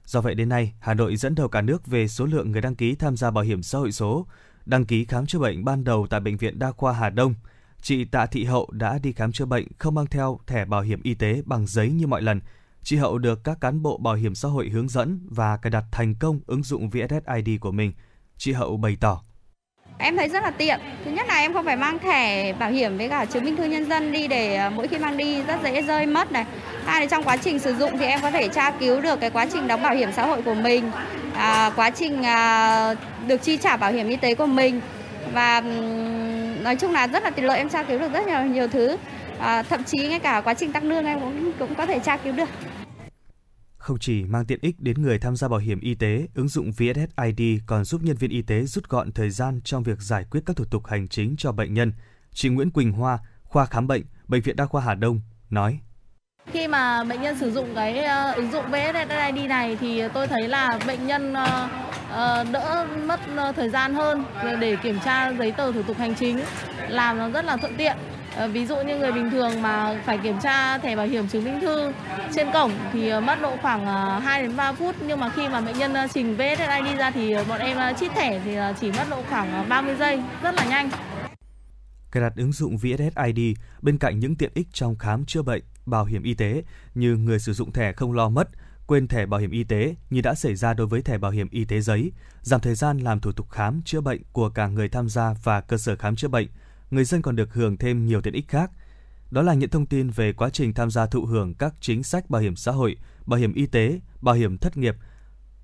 Do 0.06 0.22
vậy 0.22 0.36
đến 0.36 0.50
nay, 0.50 0.74
Hà 0.80 0.94
Nội 0.94 1.16
dẫn 1.16 1.36
đầu 1.36 1.48
cả 1.48 1.62
nước 1.62 1.88
về 1.88 2.08
số 2.08 2.26
lượng 2.26 2.52
người 2.52 2.62
đăng 2.62 2.76
ký 2.76 2.96
tham 2.96 3.18
gia 3.18 3.32
bảo 3.32 3.44
hiểm 3.44 3.64
xã 3.64 3.78
hội 3.78 3.92
số. 3.92 4.28
Đăng 4.66 4.86
ký 4.86 5.06
khám 5.06 5.26
chữa 5.26 5.40
bệnh 5.40 5.66
ban 5.66 5.84
đầu 5.84 6.08
tại 6.10 6.20
bệnh 6.20 6.38
viện 6.38 6.60
Đa 6.60 6.72
khoa 6.72 6.94
Hà 6.94 7.10
Đông, 7.10 7.34
chị 7.82 8.06
Tạ 8.06 8.26
Thị 8.26 8.44
Hậu 8.44 8.70
đã 8.72 9.00
đi 9.04 9.12
khám 9.12 9.32
chữa 9.32 9.46
bệnh 9.46 9.68
không 9.78 9.96
mang 9.96 10.08
theo 10.08 10.40
thẻ 10.48 10.66
bảo 10.66 10.82
hiểm 10.82 11.02
y 11.04 11.14
tế 11.14 11.42
bằng 11.46 11.68
giấy 11.68 11.92
như 11.92 12.08
mọi 12.08 12.22
lần. 12.22 12.42
Chị 12.88 12.98
Hậu 12.98 13.18
được 13.18 13.44
các 13.44 13.58
cán 13.62 13.82
bộ 13.82 13.98
bảo 13.98 14.16
hiểm 14.16 14.36
xã 14.36 14.48
hội 14.48 14.70
hướng 14.70 14.90
dẫn 14.90 15.20
và 15.30 15.58
cài 15.58 15.72
đặt 15.72 15.84
thành 15.92 16.16
công 16.20 16.40
ứng 16.48 16.64
dụng 16.64 16.90
VSSID 16.90 17.60
của 17.60 17.72
mình. 17.72 17.94
Chị 18.38 18.52
Hậu 18.52 18.78
bày 18.78 18.98
tỏ. 19.00 19.22
Em 19.98 20.18
thấy 20.18 20.30
rất 20.30 20.44
là 20.44 20.52
tiện. 20.52 20.80
Thứ 21.06 21.12
nhất 21.12 21.28
là 21.28 21.36
em 21.36 21.54
không 21.54 21.66
phải 21.66 21.78
mang 21.78 22.00
thẻ 22.00 22.54
bảo 22.54 22.72
hiểm 22.72 22.98
với 22.98 23.10
cả 23.10 23.26
chứng 23.26 23.46
minh 23.46 23.56
thư 23.56 23.64
nhân 23.64 23.90
dân 23.90 24.12
đi 24.12 24.28
để 24.28 24.56
à, 24.56 24.70
mỗi 24.70 24.88
khi 24.88 24.98
mang 24.98 25.18
đi 25.18 25.44
rất 25.44 25.64
dễ 25.64 25.82
rơi 25.82 26.06
mất 26.06 26.32
này. 26.32 26.46
Hai 26.86 27.02
là 27.02 27.08
trong 27.08 27.24
quá 27.24 27.38
trình 27.38 27.60
sử 27.60 27.76
dụng 27.76 27.98
thì 27.98 28.06
em 28.06 28.22
có 28.22 28.32
thể 28.32 28.48
tra 28.48 28.72
cứu 28.72 29.02
được 29.02 29.20
cái 29.20 29.30
quá 29.30 29.48
trình 29.54 29.68
đóng 29.68 29.84
bảo 29.84 29.96
hiểm 29.96 30.10
xã 30.16 30.26
hội 30.26 30.42
của 30.42 30.54
mình, 30.54 30.92
à, 31.36 31.72
quá 31.76 31.90
trình 31.90 32.24
à, 32.24 32.96
được 33.28 33.38
chi 33.44 33.58
trả 33.58 33.78
bảo 33.78 33.92
hiểm 33.92 34.08
y 34.08 34.16
tế 34.16 34.36
của 34.36 34.46
mình 34.46 34.82
và 35.34 35.62
nói 36.62 36.76
chung 36.76 36.92
là 36.92 37.08
rất 37.08 37.24
là 37.24 37.30
tiện 37.30 37.46
lợi 37.46 37.58
em 37.58 37.70
tra 37.70 37.84
cứu 37.84 38.00
được 38.00 38.14
rất 38.14 38.28
nhiều 38.28 38.42
nhiều 38.42 38.68
thứ. 38.68 38.98
À, 39.40 39.64
thậm 39.64 39.84
chí 39.84 40.08
ngay 40.08 40.20
cả 40.20 40.42
quá 40.42 40.54
trình 40.54 40.72
tăng 40.72 40.90
lương 40.90 41.06
em 41.06 41.20
cũng 41.20 41.52
cũng 41.60 41.76
có 41.76 41.86
thể 41.86 42.00
tra 42.00 42.18
cứu 42.18 42.34
được. 42.34 42.50
Không 43.88 44.00
chỉ 44.00 44.26
mang 44.26 44.46
tiện 44.46 44.60
ích 44.62 44.80
đến 44.80 45.02
người 45.02 45.20
tham 45.20 45.36
gia 45.36 45.48
bảo 45.48 45.60
hiểm 45.60 45.80
y 45.80 45.96
tế, 45.96 46.28
ứng 46.36 46.48
dụng 46.48 46.72
VSSID 46.72 47.60
còn 47.66 47.86
giúp 47.86 48.02
nhân 48.04 48.18
viên 48.18 48.32
y 48.32 48.42
tế 48.42 48.62
rút 48.66 48.90
gọn 48.90 49.12
thời 49.12 49.30
gian 49.30 49.62
trong 49.64 49.84
việc 49.84 50.02
giải 50.02 50.26
quyết 50.32 50.42
các 50.46 50.56
thủ 50.56 50.66
tục 50.66 50.88
hành 50.88 51.08
chính 51.08 51.36
cho 51.38 51.52
bệnh 51.52 51.74
nhân. 51.74 51.94
Chị 52.34 52.50
Nguyễn 52.50 52.72
Quỳnh 52.72 52.92
Hoa, 52.92 53.20
khoa 53.44 53.66
khám 53.66 53.88
bệnh, 53.88 54.04
Bệnh 54.28 54.42
viện 54.42 54.56
Đa 54.56 54.66
khoa 54.66 54.82
Hà 54.82 54.96
Đông, 54.96 55.22
nói. 55.50 55.80
Khi 56.52 56.68
mà 56.68 57.04
bệnh 57.04 57.22
nhân 57.22 57.40
sử 57.40 57.52
dụng 57.52 57.76
cái 57.76 57.98
ờ, 57.98 58.34
ứng 58.34 58.52
dụng 58.52 58.66
VSSID 58.66 59.50
này 59.50 59.78
thì 59.80 60.04
tôi 60.14 60.28
thấy 60.28 60.48
là 60.48 60.80
bệnh 60.88 61.08
nhân 61.08 61.34
ờ, 61.34 61.70
ờ, 62.10 62.46
đỡ 62.52 62.88
mất 63.06 63.20
thời 63.56 63.70
gian 63.70 63.94
hơn 63.94 64.24
để 64.60 64.76
kiểm 64.84 65.00
tra 65.06 65.34
giấy 65.34 65.52
tờ 65.52 65.72
thủ 65.72 65.84
tục 65.84 65.98
hành 65.98 66.16
chính, 66.16 66.40
làm 66.88 67.18
nó 67.18 67.30
rất 67.30 67.46
là 67.46 67.58
thuận 67.58 67.76
tiện. 67.78 67.98
Ờ, 68.38 68.48
ví 68.48 68.66
dụ 68.66 68.76
như 68.82 68.98
người 68.98 69.12
bình 69.12 69.30
thường 69.32 69.62
mà 69.62 70.02
phải 70.06 70.18
kiểm 70.18 70.40
tra 70.44 70.78
thẻ 70.78 70.96
bảo 70.96 71.06
hiểm 71.06 71.28
chứng 71.28 71.44
minh 71.44 71.60
thư 71.62 71.92
trên 72.36 72.48
cổng 72.54 72.72
thì 72.94 73.10
ờ, 73.10 73.22
mất 73.22 73.42
độ 73.42 73.58
khoảng 73.62 73.86
ờ, 73.86 74.20
2 74.20 74.42
đến 74.42 74.56
3 74.56 74.74
phút 74.74 74.96
nhưng 75.08 75.20
mà 75.20 75.30
khi 75.36 75.50
mà 75.50 75.62
bệnh 75.62 75.78
nhân 75.78 75.94
trình 76.14 76.36
VSSI 76.36 76.82
đi 76.86 76.96
ra 76.96 77.12
thì 77.12 77.36
bọn 77.50 77.60
em 77.60 77.96
chít 77.96 78.12
thẻ 78.16 78.42
thì 78.46 78.58
chỉ 78.82 78.92
mất 78.92 79.04
độ 79.10 79.24
khoảng 79.30 79.70
30 79.70 79.96
giây, 80.00 80.20
rất 80.42 80.56
là 80.56 80.66
nhanh. 80.66 80.90
Cài 82.12 82.22
đặt 82.22 82.34
ứng 82.36 82.52
dụng 82.52 82.78
VSSID 82.78 83.40
bên 83.82 83.98
cạnh 83.98 84.20
những 84.20 84.36
tiện 84.36 84.52
ích 84.54 84.68
trong 84.74 84.98
khám 84.98 85.26
chữa 85.26 85.42
bệnh, 85.42 85.64
bảo 85.86 86.06
hiểm 86.06 86.24
y 86.24 86.34
tế 86.34 86.64
như 86.96 87.16
người 87.16 87.40
sử 87.40 87.54
dụng 87.54 87.72
thẻ 87.72 87.94
không 87.94 88.14
lo 88.14 88.30
mất, 88.30 88.50
quên 88.88 89.08
thẻ 89.08 89.26
bảo 89.26 89.40
hiểm 89.40 89.52
y 89.52 89.64
tế 89.64 89.96
như 90.10 90.22
đã 90.22 90.34
xảy 90.34 90.56
ra 90.56 90.74
đối 90.74 90.88
với 90.88 91.02
thẻ 91.02 91.18
bảo 91.18 91.32
hiểm 91.32 91.48
y 91.52 91.66
tế 91.66 91.82
giấy, 91.82 92.12
giảm 92.42 92.62
thời 92.62 92.76
gian 92.76 92.98
làm 92.98 93.20
thủ 93.20 93.32
tục 93.32 93.50
khám 93.50 93.82
chữa 93.86 94.02
bệnh 94.02 94.22
của 94.32 94.50
cả 94.50 94.68
người 94.68 94.90
tham 94.90 95.10
gia 95.10 95.34
và 95.44 95.62
cơ 95.62 95.78
sở 95.78 95.96
khám 95.96 96.16
chữa 96.16 96.28
bệnh. 96.28 96.48
Người 96.92 97.06
dân 97.06 97.22
còn 97.22 97.36
được 97.36 97.54
hưởng 97.54 97.78
thêm 97.78 98.06
nhiều 98.06 98.22
tiện 98.22 98.34
ích 98.34 98.48
khác. 98.48 98.72
Đó 99.32 99.42
là 99.42 99.54
những 99.54 99.70
thông 99.70 99.86
tin 99.86 100.10
về 100.10 100.34
quá 100.34 100.50
trình 100.50 100.74
tham 100.74 100.92
gia 100.92 101.06
thụ 101.06 101.26
hưởng 101.26 101.54
các 101.54 101.74
chính 101.80 102.04
sách 102.04 102.30
bảo 102.30 102.42
hiểm 102.42 102.56
xã 102.56 102.72
hội, 102.72 102.98
bảo 103.26 103.40
hiểm 103.40 103.54
y 103.54 103.66
tế, 103.66 104.00
bảo 104.22 104.36
hiểm 104.36 104.58
thất 104.58 104.78
nghiệp, 104.78 104.96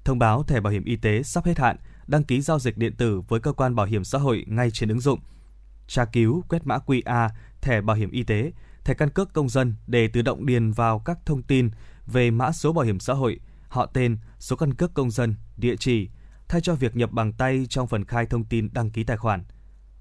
thông 0.04 0.20
báo 0.20 0.44
thẻ 0.44 0.60
bảo 0.60 0.74
hiểm 0.74 0.84
y 0.84 0.96
tế 0.96 1.24
sắp 1.24 1.46
hết 1.46 1.60
hạn, 1.60 1.78
đăng 2.08 2.24
ký 2.24 2.42
giao 2.42 2.60
dịch 2.60 2.78
điện 2.78 2.96
tử 2.96 3.22
với 3.28 3.40
cơ 3.40 3.54
quan 3.54 3.76
bảo 3.76 3.86
hiểm 3.86 4.04
xã 4.04 4.18
hội 4.18 4.46
ngay 4.48 4.72
trên 4.72 4.90
ứng 4.90 5.00
dụng 5.00 5.20
tra 5.88 6.06
cứu, 6.06 6.44
quét 6.50 6.68
mã 6.68 6.78
QR, 6.86 7.30
thẻ 7.62 7.82
bảo 7.82 7.96
hiểm 7.96 8.12
y 8.12 8.24
tế, 8.24 8.52
thẻ 8.84 8.94
căn 8.94 9.10
cước 9.10 9.34
công 9.34 9.50
dân 9.50 9.76
để 9.88 10.08
tự 10.08 10.22
động 10.22 10.46
điền 10.46 10.72
vào 10.72 11.00
các 11.00 11.18
thông 11.26 11.42
tin 11.42 11.70
về 12.08 12.32
mã 12.32 12.52
số 12.52 12.74
bảo 12.74 12.86
hiểm 12.86 13.00
xã 13.00 13.14
hội, 13.14 13.40
họ 13.68 13.86
tên, 13.86 14.18
số 14.40 14.56
căn 14.56 14.74
cước 14.74 14.94
công 14.94 15.12
dân, 15.12 15.36
địa 15.58 15.76
chỉ, 15.76 16.10
thay 16.48 16.62
cho 16.62 16.76
việc 16.76 16.96
nhập 16.96 17.12
bằng 17.12 17.34
tay 17.34 17.66
trong 17.70 17.88
phần 17.88 18.06
khai 18.06 18.26
thông 18.26 18.46
tin 18.46 18.70
đăng 18.74 18.90
ký 18.90 19.04
tài 19.04 19.18
khoản. 19.18 19.44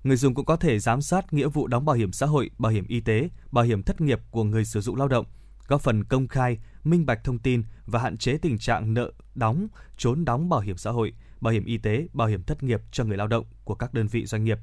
Người 0.05 0.17
dùng 0.17 0.35
cũng 0.35 0.45
có 0.45 0.57
thể 0.57 0.79
giám 0.79 1.03
sát 1.03 1.33
nghĩa 1.33 1.49
vụ 1.49 1.67
đóng 1.67 1.85
bảo 1.85 1.97
hiểm 1.97 2.13
xã 2.13 2.27
hội, 2.27 2.51
bảo 2.59 2.73
hiểm 2.73 2.87
y 2.89 3.01
tế, 3.01 3.29
bảo 3.51 3.65
hiểm 3.65 3.83
thất 3.83 4.01
nghiệp 4.01 4.21
của 4.31 4.45
người 4.45 4.65
sử 4.65 4.81
dụng 4.81 4.97
lao 4.97 5.09
động, 5.09 5.27
góp 5.69 5.81
phần 5.81 6.05
công 6.05 6.29
khai, 6.29 6.59
minh 6.85 7.07
bạch 7.07 7.25
thông 7.25 7.39
tin 7.39 7.63
và 7.87 8.01
hạn 8.01 8.17
chế 8.17 8.37
tình 8.37 8.59
trạng 8.59 8.95
nợ 8.95 9.13
đóng, 9.35 9.69
trốn 9.97 10.25
đóng 10.25 10.49
bảo 10.49 10.61
hiểm 10.61 10.77
xã 10.77 10.91
hội, 10.91 11.13
bảo 11.41 11.53
hiểm 11.53 11.65
y 11.65 11.79
tế, 11.79 12.07
bảo 12.13 12.29
hiểm 12.29 12.43
thất 12.43 12.63
nghiệp 12.63 12.81
cho 12.93 13.05
người 13.05 13.17
lao 13.17 13.27
động 13.27 13.45
của 13.65 13.75
các 13.75 13.95
đơn 13.95 14.07
vị 14.07 14.27
doanh 14.27 14.45
nghiệp. 14.45 14.59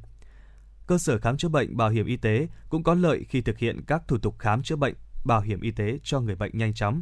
Cơ 0.88 0.98
sở 0.98 1.20
khám 1.20 1.38
chữa 1.38 1.50
bệnh 1.50 1.78
bảo 1.78 1.90
hiểm 1.90 2.06
y 2.06 2.18
tế 2.18 2.48
cũng 2.70 2.84
có 2.84 2.94
lợi 2.94 3.26
khi 3.30 3.42
thực 3.42 3.58
hiện 3.58 3.82
các 3.88 4.08
thủ 4.08 4.18
tục 4.18 4.36
khám 4.40 4.64
chữa 4.64 4.76
bệnh 4.76 4.96
bảo 5.24 5.42
hiểm 5.42 5.62
y 5.62 5.72
tế 5.72 6.00
cho 6.04 6.20
người 6.20 6.36
bệnh 6.36 6.58
nhanh 6.58 6.74
chóng, 6.74 7.02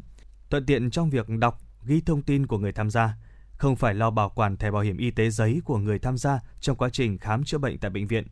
thuận 0.49 0.65
tiện 0.65 0.91
trong 0.91 1.09
việc 1.09 1.29
đọc, 1.29 1.61
ghi 1.85 2.01
thông 2.01 2.21
tin 2.21 2.47
của 2.47 2.57
người 2.57 2.71
tham 2.71 2.89
gia, 2.89 3.15
không 3.57 3.75
phải 3.75 3.93
lo 3.93 4.09
bảo 4.09 4.29
quản 4.29 4.57
thẻ 4.57 4.71
bảo 4.71 4.81
hiểm 4.81 4.97
y 4.97 5.11
tế 5.11 5.29
giấy 5.29 5.61
của 5.65 5.77
người 5.77 5.99
tham 5.99 6.17
gia 6.17 6.39
trong 6.59 6.77
quá 6.77 6.89
trình 6.89 7.17
khám 7.17 7.43
chữa 7.43 7.57
bệnh 7.57 7.77
tại 7.77 7.91
bệnh 7.91 8.07
viện. 8.07 8.27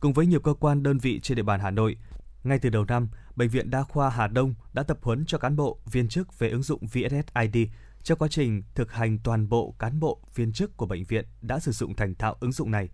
Cùng 0.00 0.12
với 0.12 0.26
nhiều 0.26 0.40
cơ 0.40 0.54
quan 0.60 0.82
đơn 0.82 0.98
vị 0.98 1.20
trên 1.20 1.36
địa 1.36 1.42
bàn 1.42 1.60
Hà 1.60 1.70
Nội, 1.70 1.96
ngay 2.44 2.58
từ 2.58 2.70
đầu 2.70 2.84
năm, 2.84 3.08
Bệnh 3.36 3.48
viện 3.48 3.70
Đa 3.70 3.82
khoa 3.82 4.10
Hà 4.10 4.26
Đông 4.26 4.54
đã 4.72 4.82
tập 4.82 4.98
huấn 5.02 5.24
cho 5.26 5.38
cán 5.38 5.56
bộ, 5.56 5.78
viên 5.92 6.08
chức 6.08 6.38
về 6.38 6.50
ứng 6.50 6.62
dụng 6.62 6.86
VSSID. 6.86 7.68
Trong 8.02 8.18
quá 8.18 8.28
trình 8.28 8.62
thực 8.74 8.92
hành 8.92 9.18
toàn 9.18 9.48
bộ 9.48 9.74
cán 9.78 10.00
bộ, 10.00 10.20
viên 10.34 10.52
chức 10.52 10.76
của 10.76 10.86
bệnh 10.86 11.04
viện 11.04 11.24
đã 11.42 11.58
sử 11.58 11.72
dụng 11.72 11.96
thành 11.96 12.14
thạo 12.14 12.36
ứng 12.40 12.52
dụng 12.52 12.70
này. 12.70 12.88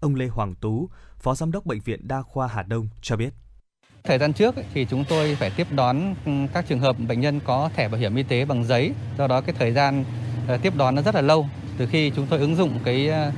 Ông 0.00 0.14
Lê 0.14 0.26
Hoàng 0.26 0.54
Tú, 0.54 0.90
Phó 1.18 1.34
Giám 1.34 1.52
đốc 1.52 1.66
Bệnh 1.66 1.80
viện 1.80 2.08
Đa 2.08 2.22
khoa 2.22 2.46
Hà 2.46 2.62
Đông 2.62 2.88
cho 3.00 3.16
biết. 3.16 3.34
Thời 4.04 4.18
gian 4.18 4.32
trước 4.32 4.54
thì 4.74 4.86
chúng 4.90 5.04
tôi 5.08 5.34
phải 5.34 5.50
tiếp 5.56 5.66
đón 5.70 6.14
các 6.52 6.64
trường 6.68 6.80
hợp 6.80 6.96
bệnh 7.08 7.20
nhân 7.20 7.40
có 7.44 7.70
thẻ 7.76 7.88
bảo 7.88 8.00
hiểm 8.00 8.16
y 8.16 8.22
tế 8.22 8.44
bằng 8.44 8.64
giấy, 8.64 8.92
do 9.18 9.26
đó 9.26 9.40
cái 9.40 9.54
thời 9.58 9.72
gian 9.72 10.04
Ờ, 10.48 10.56
tiếp 10.56 10.72
đón 10.76 10.94
nó 10.94 11.02
rất 11.02 11.14
là 11.14 11.20
lâu. 11.20 11.46
Từ 11.78 11.86
khi 11.86 12.10
chúng 12.16 12.26
tôi 12.26 12.38
ứng 12.38 12.56
dụng 12.56 12.78
cái 12.84 13.08
ờ, 13.08 13.32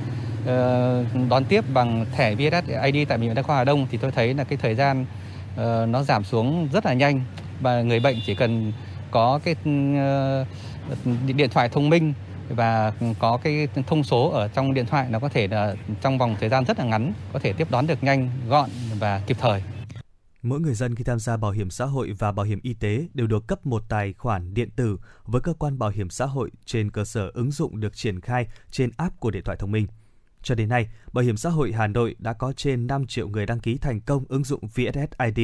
ờ, 0.45 1.03
đón 1.29 1.45
tiếp 1.45 1.63
bằng 1.73 2.05
thẻ 2.15 2.35
VSSID 2.35 3.07
tại 3.07 3.17
bệnh 3.17 3.21
viện 3.21 3.35
Đa 3.35 3.41
khoa 3.41 3.57
Hà 3.57 3.63
Đông 3.63 3.87
thì 3.91 3.97
tôi 3.97 4.11
thấy 4.11 4.33
là 4.33 4.43
cái 4.43 4.57
thời 4.61 4.75
gian 4.75 5.05
nó 5.91 6.03
giảm 6.03 6.23
xuống 6.23 6.67
rất 6.73 6.85
là 6.85 6.93
nhanh 6.93 7.21
và 7.61 7.81
người 7.81 7.99
bệnh 7.99 8.17
chỉ 8.25 8.35
cần 8.35 8.71
có 9.11 9.39
cái 9.43 9.55
điện 11.35 11.49
thoại 11.49 11.69
thông 11.69 11.89
minh 11.89 12.13
và 12.49 12.91
có 13.19 13.37
cái 13.37 13.67
thông 13.87 14.03
số 14.03 14.29
ở 14.29 14.47
trong 14.47 14.73
điện 14.73 14.85
thoại 14.85 15.05
nó 15.09 15.19
có 15.19 15.29
thể 15.29 15.47
là 15.47 15.73
trong 16.01 16.17
vòng 16.17 16.35
thời 16.39 16.49
gian 16.49 16.65
rất 16.65 16.79
là 16.79 16.85
ngắn 16.85 17.13
có 17.33 17.39
thể 17.39 17.53
tiếp 17.53 17.67
đón 17.71 17.87
được 17.87 18.03
nhanh, 18.03 18.29
gọn 18.49 18.69
và 18.99 19.21
kịp 19.27 19.37
thời. 19.39 19.61
Mỗi 20.41 20.59
người 20.59 20.73
dân 20.73 20.95
khi 20.95 21.03
tham 21.03 21.19
gia 21.19 21.37
bảo 21.37 21.51
hiểm 21.51 21.69
xã 21.69 21.85
hội 21.85 22.11
và 22.19 22.31
bảo 22.31 22.45
hiểm 22.45 22.59
y 22.63 22.73
tế 22.73 23.07
đều 23.13 23.27
được 23.27 23.47
cấp 23.47 23.65
một 23.65 23.83
tài 23.89 24.13
khoản 24.13 24.53
điện 24.53 24.69
tử 24.75 24.97
với 25.23 25.41
cơ 25.41 25.53
quan 25.53 25.79
bảo 25.79 25.89
hiểm 25.89 26.09
xã 26.09 26.25
hội 26.25 26.51
trên 26.65 26.91
cơ 26.91 27.05
sở 27.05 27.31
ứng 27.33 27.51
dụng 27.51 27.79
được 27.79 27.95
triển 27.95 28.21
khai 28.21 28.47
trên 28.71 28.91
app 28.97 29.19
của 29.19 29.31
điện 29.31 29.43
thoại 29.43 29.57
thông 29.57 29.71
minh. 29.71 29.87
Cho 30.43 30.55
đến 30.55 30.69
nay, 30.69 30.89
Bảo 31.13 31.23
hiểm 31.23 31.37
xã 31.37 31.49
hội 31.49 31.71
Hà 31.71 31.87
Nội 31.87 32.15
đã 32.19 32.33
có 32.33 32.53
trên 32.53 32.87
5 32.87 33.07
triệu 33.07 33.27
người 33.27 33.45
đăng 33.45 33.59
ký 33.59 33.77
thành 33.77 34.01
công 34.01 34.25
ứng 34.29 34.43
dụng 34.43 34.67
VSSID. 34.67 35.39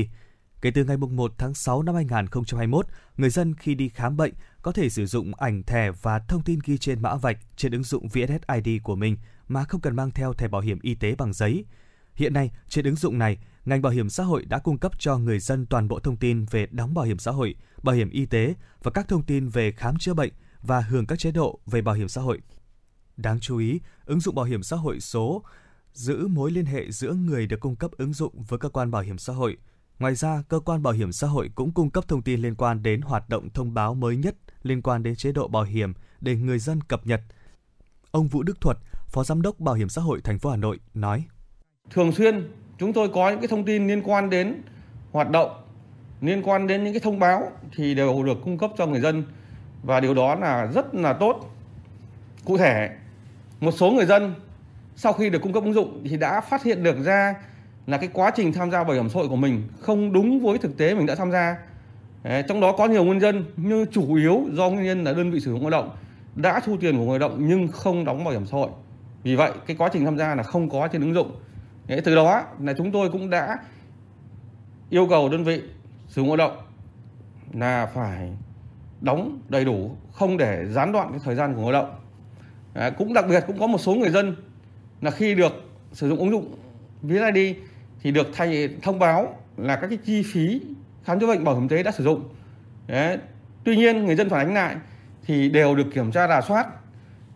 Kể 0.62 0.72
từ 0.72 0.84
ngày 0.84 0.98
1 0.98 1.34
tháng 1.38 1.54
6 1.54 1.84
năm 1.84 1.96
2021, 1.96 2.88
người 3.18 3.30
dân 3.30 3.54
khi 3.56 3.76
đi 3.76 3.90
khám 3.90 4.18
bệnh 4.18 4.34
có 4.62 4.72
thể 4.72 4.90
sử 4.90 5.06
dụng 5.06 5.36
ảnh 5.36 5.64
thẻ 5.64 5.92
và 6.02 6.20
thông 6.20 6.44
tin 6.44 6.60
ghi 6.66 6.78
trên 6.78 7.02
mã 7.02 7.16
vạch 7.16 7.38
trên 7.56 7.72
ứng 7.72 7.84
dụng 7.84 8.08
VSSID 8.08 8.82
của 8.84 8.96
mình 8.96 9.18
mà 9.48 9.64
không 9.64 9.82
cần 9.82 9.96
mang 9.96 10.12
theo 10.12 10.34
thẻ 10.34 10.48
bảo 10.48 10.62
hiểm 10.62 10.80
y 10.82 10.96
tế 10.96 11.16
bằng 11.16 11.34
giấy. 11.34 11.66
Hiện 12.14 12.34
nay, 12.34 12.52
trên 12.70 12.86
ứng 12.86 12.96
dụng 12.96 13.18
này, 13.18 13.38
ngành 13.66 13.82
bảo 13.82 13.92
hiểm 13.92 14.10
xã 14.10 14.24
hội 14.24 14.46
đã 14.46 14.60
cung 14.60 14.78
cấp 14.78 14.92
cho 15.00 15.18
người 15.18 15.40
dân 15.40 15.66
toàn 15.66 15.88
bộ 15.88 16.00
thông 16.00 16.18
tin 16.18 16.46
về 16.52 16.68
đóng 16.72 16.94
bảo 16.94 17.06
hiểm 17.06 17.18
xã 17.18 17.32
hội, 17.32 17.56
bảo 17.84 17.96
hiểm 17.96 18.10
y 18.10 18.26
tế 18.26 18.54
và 18.84 18.92
các 18.92 19.08
thông 19.08 19.24
tin 19.24 19.50
về 19.50 19.72
khám 19.72 19.98
chữa 19.98 20.14
bệnh 20.14 20.34
và 20.62 20.82
hưởng 20.82 21.06
các 21.06 21.20
chế 21.20 21.32
độ 21.32 21.60
về 21.66 21.82
bảo 21.82 21.96
hiểm 21.96 22.08
xã 22.08 22.22
hội. 22.22 22.42
Đáng 23.18 23.40
chú 23.40 23.58
ý, 23.58 23.80
ứng 24.06 24.20
dụng 24.20 24.36
bảo 24.36 24.46
hiểm 24.46 24.64
xã 24.64 24.76
hội 24.76 25.00
số 25.00 25.44
giữ 25.94 26.28
mối 26.28 26.52
liên 26.52 26.66
hệ 26.66 26.92
giữa 26.92 27.14
người 27.14 27.48
được 27.48 27.60
cung 27.60 27.76
cấp 27.76 27.92
ứng 27.92 28.14
dụng 28.14 28.44
với 28.44 28.60
cơ 28.60 28.70
quan 28.70 28.92
bảo 28.92 29.02
hiểm 29.02 29.18
xã 29.18 29.34
hội. 29.34 29.58
Ngoài 30.00 30.16
ra, 30.16 30.44
cơ 30.50 30.60
quan 30.60 30.84
bảo 30.84 30.94
hiểm 30.94 31.12
xã 31.12 31.28
hội 31.28 31.50
cũng 31.56 31.72
cung 31.72 31.90
cấp 31.90 32.08
thông 32.08 32.22
tin 32.22 32.42
liên 32.42 32.56
quan 32.56 32.84
đến 32.84 33.02
hoạt 33.02 33.30
động 33.30 33.50
thông 33.50 33.74
báo 33.74 33.96
mới 33.96 34.18
nhất 34.18 34.36
liên 34.64 34.82
quan 34.82 35.04
đến 35.04 35.16
chế 35.16 35.32
độ 35.32 35.48
bảo 35.48 35.64
hiểm 35.64 35.94
để 36.22 36.36
người 36.36 36.60
dân 36.60 36.82
cập 36.82 37.08
nhật. 37.08 37.22
Ông 38.12 38.28
Vũ 38.28 38.44
Đức 38.44 38.62
Thuật, 38.62 38.78
Phó 39.08 39.24
Giám 39.24 39.42
đốc 39.42 39.60
Bảo 39.60 39.76
hiểm 39.76 39.90
xã 39.90 40.02
hội 40.02 40.22
thành 40.22 40.40
phố 40.40 40.50
Hà 40.50 40.58
Nội 40.58 40.80
nói: 40.94 41.26
thường 41.92 42.12
xuyên 42.12 42.52
chúng 42.84 42.94
tôi 42.94 43.10
có 43.10 43.30
những 43.30 43.40
cái 43.40 43.48
thông 43.48 43.64
tin 43.64 43.88
liên 43.88 44.02
quan 44.04 44.30
đến 44.30 44.62
hoạt 45.12 45.30
động 45.30 45.50
liên 46.22 46.42
quan 46.44 46.68
đến 46.68 46.84
những 46.84 46.94
cái 46.94 47.00
thông 47.00 47.20
báo 47.20 47.52
thì 47.76 47.96
đều 47.96 48.24
được 48.24 48.38
cung 48.44 48.58
cấp 48.58 48.72
cho 48.78 48.86
người 48.86 49.00
dân. 49.00 49.24
Và 49.84 50.00
điều 50.00 50.14
đó 50.14 50.36
là 50.36 50.66
rất 50.66 50.96
là 50.96 51.14
tốt. 51.14 51.56
Cụ 52.46 52.58
thể 52.58 52.90
một 53.60 53.72
số 53.72 53.92
người 53.92 54.06
dân 54.06 54.34
sau 54.96 55.14
khi 55.14 55.30
được 55.30 55.42
cung 55.42 55.54
cấp 55.54 55.64
ứng 55.64 55.74
dụng 55.74 56.04
thì 56.10 56.18
đã 56.18 56.42
phát 56.42 56.64
hiện 56.64 56.84
được 56.84 57.04
ra 57.04 57.36
là 57.88 57.98
cái 57.98 58.10
quá 58.14 58.32
trình 58.36 58.54
tham 58.54 58.72
gia 58.72 58.84
bảo 58.84 58.94
hiểm 58.94 59.10
xã 59.10 59.20
hội 59.20 59.28
của 59.28 59.36
mình 59.36 59.64
không 59.80 60.14
đúng 60.14 60.40
với 60.40 60.58
thực 60.58 60.78
tế 60.78 60.96
mình 60.96 61.06
đã 61.06 61.16
tham 61.16 61.32
gia. 61.32 61.58
Đấy, 62.24 62.44
trong 62.48 62.62
đó 62.62 62.72
có 62.72 62.86
nhiều 62.86 63.04
nguyên 63.04 63.20
nhân 63.20 63.46
như 63.58 63.86
chủ 63.92 64.16
yếu 64.16 64.42
do 64.52 64.70
nguyên 64.70 64.86
nhân 64.86 65.04
là 65.04 65.14
đơn 65.14 65.32
vị 65.32 65.40
sử 65.40 65.52
dụng 65.52 65.62
lao 65.62 65.70
động 65.70 65.90
đã 66.36 66.60
thu 66.60 66.78
tiền 66.82 66.98
của 66.98 67.04
người 67.04 67.20
lao 67.20 67.30
động 67.30 67.48
nhưng 67.48 67.68
không 67.68 68.06
đóng 68.06 68.24
bảo 68.24 68.34
hiểm 68.34 68.46
xã 68.46 68.58
hội. 68.58 68.70
Vì 69.24 69.36
vậy 69.36 69.52
cái 69.68 69.76
quá 69.78 69.90
trình 69.94 70.06
tham 70.06 70.18
gia 70.18 70.36
là 70.36 70.44
không 70.44 70.70
có 70.70 70.88
trên 70.88 71.02
ứng 71.02 71.14
dụng. 71.14 71.32
Đấy, 71.88 72.02
từ 72.04 72.16
đó 72.16 72.44
là 72.60 72.74
chúng 72.74 72.92
tôi 72.92 73.10
cũng 73.10 73.30
đã 73.30 73.58
yêu 74.90 75.08
cầu 75.10 75.30
đơn 75.30 75.44
vị 75.44 75.62
sử 76.08 76.22
dụng 76.22 76.28
lao 76.28 76.38
động 76.38 76.58
là 77.54 77.86
phải 77.86 78.32
đóng 79.02 79.40
đầy 79.50 79.66
đủ 79.66 79.96
không 80.14 80.38
để 80.38 80.66
gián 80.66 80.92
đoạn 80.92 81.12
cái 81.12 81.20
thời 81.24 81.36
gian 81.36 81.56
của 81.56 81.72
lao 81.72 81.84
động 81.84 81.96
à, 82.74 82.90
cũng 82.90 83.14
đặc 83.14 83.26
biệt 83.30 83.44
cũng 83.48 83.60
có 83.60 83.68
một 83.68 83.78
số 83.78 83.96
người 83.96 84.10
dân 84.10 84.36
là 85.02 85.12
khi 85.12 85.36
được 85.36 85.54
sử 85.92 86.10
dụng 86.10 86.20
ứng 86.20 86.32
dụng 86.32 86.56
VSID 87.02 87.58
thì 88.02 88.12
được 88.12 88.28
thay 88.34 88.70
thông 88.82 89.00
báo 89.00 89.36
là 89.58 89.76
các 89.76 89.88
cái 89.88 89.98
chi 90.06 90.24
phí 90.34 90.62
khám 91.04 91.20
chữa 91.20 91.28
bệnh 91.28 91.44
bảo 91.44 91.56
hiểm 91.56 91.68
y 91.68 91.76
tế 91.78 91.84
đã 91.84 91.92
sử 91.92 92.04
dụng 92.04 92.30
Đấy. 92.88 93.18
tuy 93.64 93.76
nhiên 93.76 94.06
người 94.06 94.16
dân 94.16 94.30
phản 94.30 94.48
ánh 94.48 94.54
lại 94.54 94.76
thì 95.26 95.50
đều 95.50 95.76
được 95.76 95.88
kiểm 95.94 96.12
tra 96.12 96.28
rà 96.28 96.42
soát 96.42 96.68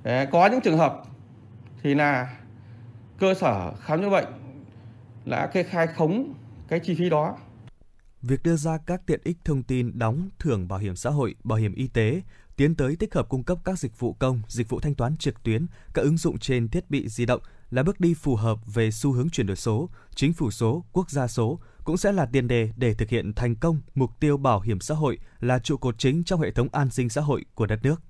Đấy. 0.03 0.26
có 0.32 0.48
những 0.48 0.61
trường 0.61 0.78
hợp 0.78 1.03
thì 1.84 1.95
là 1.95 2.36
cơ 3.19 3.34
sở 3.34 3.74
khám 3.82 4.02
chữa 4.02 4.10
bệnh 4.10 4.28
đã 5.30 5.48
kê 5.48 5.64
khai 5.64 5.88
khống 5.88 6.34
cái 6.68 6.80
chi 6.80 6.95
phí 6.95 7.10
đó 7.10 7.38
Việc 8.22 8.44
đưa 8.44 8.56
ra 8.56 8.78
các 8.86 9.02
tiện 9.06 9.20
ích 9.24 9.38
thông 9.45 9.64
tin 9.64 9.99
đóng 9.99 10.30
thưởng 10.40 10.68
bảo 10.68 10.80
hiểm 10.80 10.95
xã 10.95 11.10
hội, 11.10 11.36
bảo 11.44 11.58
hiểm 11.58 11.74
y 11.74 11.88
tế, 11.88 12.22
tiến 12.56 12.76
tới 12.76 12.95
tích 12.95 13.14
hợp 13.14 13.30
cung 13.30 13.44
cấp 13.44 13.58
các 13.64 13.80
dịch 13.80 13.99
vụ 13.99 14.14
công, 14.14 14.41
dịch 14.48 14.70
vụ 14.70 14.80
thanh 14.80 14.95
toán 14.95 15.18
trực 15.18 15.44
tuyến, 15.44 15.66
các 15.94 16.02
ứng 16.02 16.18
dụng 16.18 16.38
trên 16.40 16.68
thiết 16.70 16.90
bị 16.90 17.08
di 17.10 17.26
động 17.26 17.41
là 17.70 17.84
bước 17.84 17.99
đi 17.99 18.14
phù 18.14 18.36
hợp 18.36 18.60
về 18.66 18.91
xu 18.91 19.12
hướng 19.12 19.30
chuyển 19.30 19.48
đổi 19.48 19.56
số, 19.56 19.90
chính 20.16 20.34
phủ 20.34 20.52
số, 20.52 20.86
quốc 20.91 21.12
gia 21.12 21.28
số, 21.28 21.60
cũng 21.84 21.98
sẽ 21.98 22.12
là 22.12 22.26
tiền 22.26 22.48
đề 22.48 22.70
để 22.78 22.94
thực 22.94 23.10
hiện 23.10 23.34
thành 23.34 23.56
công 23.56 23.82
mục 23.95 24.20
tiêu 24.20 24.38
bảo 24.38 24.60
hiểm 24.60 24.80
xã 24.80 24.95
hội 24.95 25.20
là 25.40 25.60
trụ 25.60 25.78
cột 25.78 25.98
chính 25.98 26.24
trong 26.24 26.41
hệ 26.41 26.52
thống 26.52 26.68
an 26.72 26.90
sinh 26.90 27.10
xã 27.10 27.22
hội 27.22 27.45
của 27.56 27.66
đất 27.66 27.80
nước. 27.84 28.02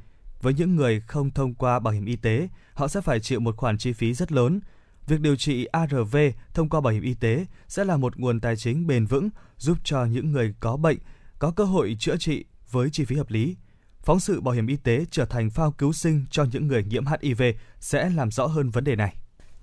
Với 0.42 0.54
những 0.54 0.76
người 0.76 1.02
không 1.08 1.32
thông 1.32 1.54
qua 1.54 1.80
bảo 1.80 1.94
hiểm 1.94 2.06
y 2.06 2.16
tế, 2.16 2.50
họ 2.74 2.88
sẽ 2.88 3.02
phải 3.02 3.20
chịu 3.20 3.40
một 3.40 3.58
khoản 3.58 3.78
chi 3.78 3.94
phí 3.94 4.14
rất 4.14 4.32
lớn. 4.32 4.60
Việc 5.08 5.20
điều 5.20 5.36
trị 5.36 5.66
ARV 5.66 6.18
thông 6.54 6.70
qua 6.70 6.82
bảo 6.82 6.94
hiểm 6.94 7.04
y 7.04 7.14
tế 7.14 7.46
sẽ 7.68 7.86
là 7.86 7.98
một 7.98 8.18
nguồn 8.18 8.40
tài 8.40 8.56
chính 8.56 8.88
bền 8.88 9.06
vững 9.06 9.30
giúp 9.58 9.78
cho 9.84 10.06
những 10.06 10.32
người 10.32 10.54
có 10.60 10.78
bệnh 10.78 10.98
có 11.40 11.52
cơ 11.52 11.64
hội 11.64 11.96
chữa 12.00 12.18
trị 12.18 12.46
với 12.72 12.90
chi 12.90 13.06
phí 13.06 13.16
hợp 13.16 13.30
lý. 13.30 13.56
Phóng 14.04 14.20
sự 14.20 14.42
bảo 14.42 14.54
hiểm 14.54 14.68
y 14.68 14.76
tế 14.76 15.06
trở 15.12 15.26
thành 15.26 15.50
phao 15.50 15.72
cứu 15.72 15.94
sinh 15.94 16.26
cho 16.32 16.46
những 16.52 16.68
người 16.68 16.84
nhiễm 16.84 17.06
HIV 17.06 17.42
sẽ 17.80 18.10
làm 18.10 18.32
rõ 18.32 18.46
hơn 18.46 18.70
vấn 18.70 18.84
đề 18.84 18.96
này. 18.96 19.16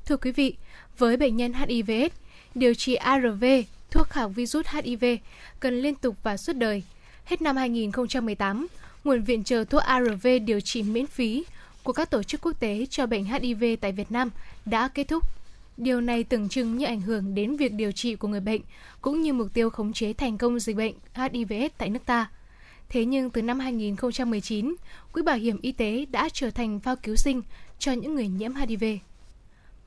Thưa 0.07 0.17
quý 0.17 0.33
vị, 0.33 0.57
với 0.99 1.17
bệnh 1.17 1.37
nhân 1.37 1.53
HIVS, 1.53 2.13
điều 2.55 2.75
trị 2.75 2.95
ARV, 2.95 3.45
thuốc 3.91 4.07
kháng 4.09 4.33
virus 4.33 4.67
HIV 4.67 5.05
cần 5.61 5.75
liên 5.75 5.95
tục 5.95 6.17
và 6.23 6.37
suốt 6.37 6.57
đời. 6.57 6.83
Hết 7.25 7.43
năm 7.43 7.57
2018, 7.57 8.67
nguồn 9.05 9.23
viện 9.23 9.45
trợ 9.45 9.65
thuốc 9.65 9.83
ARV 9.83 10.27
điều 10.47 10.61
trị 10.61 10.83
miễn 10.83 11.07
phí 11.07 11.45
của 11.83 11.93
các 11.93 12.11
tổ 12.11 12.23
chức 12.23 12.41
quốc 12.41 12.61
tế 12.61 12.87
cho 12.91 13.07
bệnh 13.07 13.25
HIV 13.25 13.65
tại 13.81 13.93
Việt 13.93 14.13
Nam 14.13 14.31
đã 14.65 14.89
kết 14.89 15.05
thúc. 15.09 15.25
Điều 15.77 16.01
này 16.01 16.25
tưởng 16.25 16.49
chừng 16.49 16.77
như 16.77 16.87
ảnh 16.87 17.01
hưởng 17.01 17.35
đến 17.35 17.57
việc 17.57 17.73
điều 17.73 17.93
trị 17.93 18.15
của 18.15 18.29
người 18.29 18.41
bệnh, 18.41 18.61
cũng 19.01 19.23
như 19.23 19.33
mục 19.33 19.49
tiêu 19.55 19.71
khống 19.71 19.93
chế 19.93 20.13
thành 20.13 20.39
công 20.39 20.61
dịch 20.61 20.77
bệnh 20.77 20.95
HIVS 21.15 21.73
tại 21.79 21.91
nước 21.91 22.07
ta. 22.07 22.31
Thế 22.91 23.05
nhưng 23.05 23.31
từ 23.31 23.43
năm 23.43 23.59
2019, 23.59 24.75
Quỹ 25.13 25.23
Bảo 25.23 25.37
hiểm 25.37 25.59
Y 25.63 25.73
tế 25.73 26.07
đã 26.11 26.29
trở 26.33 26.51
thành 26.51 26.81
phao 26.81 26.97
cứu 26.97 27.17
sinh 27.17 27.43
cho 27.79 27.93
những 27.93 28.15
người 28.15 28.29
nhiễm 28.29 28.55
HIV. 28.55 28.85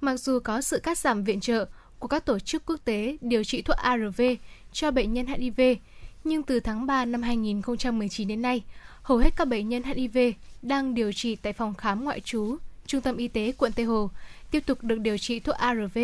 Mặc 0.02 0.18
dù 0.18 0.40
có 0.40 0.62
sự 0.62 0.80
cắt 0.80 0.98
giảm 0.98 1.24
viện 1.24 1.40
trợ 1.40 1.66
của 2.00 2.08
các 2.08 2.26
tổ 2.26 2.40
chức 2.40 2.66
quốc 2.66 2.80
tế 2.86 3.18
điều 3.22 3.44
trị 3.44 3.62
thuốc 3.62 3.78
ARV 3.78 4.22
cho 4.74 4.92
bệnh 4.92 5.14
nhân 5.14 5.26
HIV, 5.28 5.62
nhưng 6.24 6.44
từ 6.44 6.60
tháng 6.60 6.86
3 6.86 7.06
năm 7.06 7.22
2019 7.22 8.28
đến 8.28 8.42
nay, 8.42 8.64
hầu 9.02 9.18
hết 9.18 9.34
các 9.36 9.48
bệnh 9.48 9.70
nhân 9.70 9.84
HIV 9.84 10.18
đang 10.62 10.94
điều 10.94 11.12
trị 11.12 11.36
tại 11.36 11.54
phòng 11.54 11.74
khám 11.74 12.04
ngoại 12.04 12.20
trú, 12.20 12.58
Trung 12.86 13.02
tâm 13.02 13.18
Y 13.18 13.28
tế 13.28 13.52
quận 13.58 13.72
Tây 13.72 13.86
Hồ 13.86 14.10
tiếp 14.52 14.66
tục 14.66 14.84
được 14.84 15.00
điều 15.00 15.18
trị 15.18 15.40
thuốc 15.40 15.56
ARV 15.56 15.98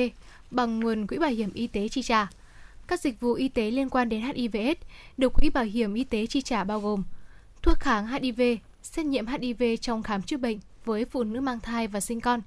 bằng 0.52 0.80
nguồn 0.80 1.08
quỹ 1.08 1.18
bảo 1.18 1.30
hiểm 1.30 1.50
y 1.54 1.68
tế 1.68 1.88
chi 1.88 2.02
trả. 2.02 2.28
Các 2.90 3.00
dịch 3.00 3.20
vụ 3.20 3.34
y 3.34 3.48
tế 3.48 3.72
liên 3.72 3.90
quan 3.90 4.10
đến 4.10 4.22
HIV/AIDS 4.22 4.82
được 5.18 5.34
quỹ 5.34 5.50
bảo 5.50 5.64
hiểm 5.64 5.94
y 5.94 6.04
tế 6.04 6.26
chi 6.26 6.42
trả 6.42 6.64
bao 6.64 6.80
gồm 6.80 7.04
thuốc 7.62 7.80
kháng 7.80 8.08
HIV, 8.08 8.42
xét 8.82 9.06
nghiệm 9.06 9.28
HIV 9.28 9.64
trong 9.82 10.04
khám 10.04 10.22
chữa 10.22 10.38
bệnh 10.38 10.60
với 10.86 11.06
phụ 11.06 11.24
nữ 11.24 11.42
mang 11.42 11.60
thai 11.60 11.88
và 11.88 12.00
sinh 12.00 12.22
con, 12.22 12.42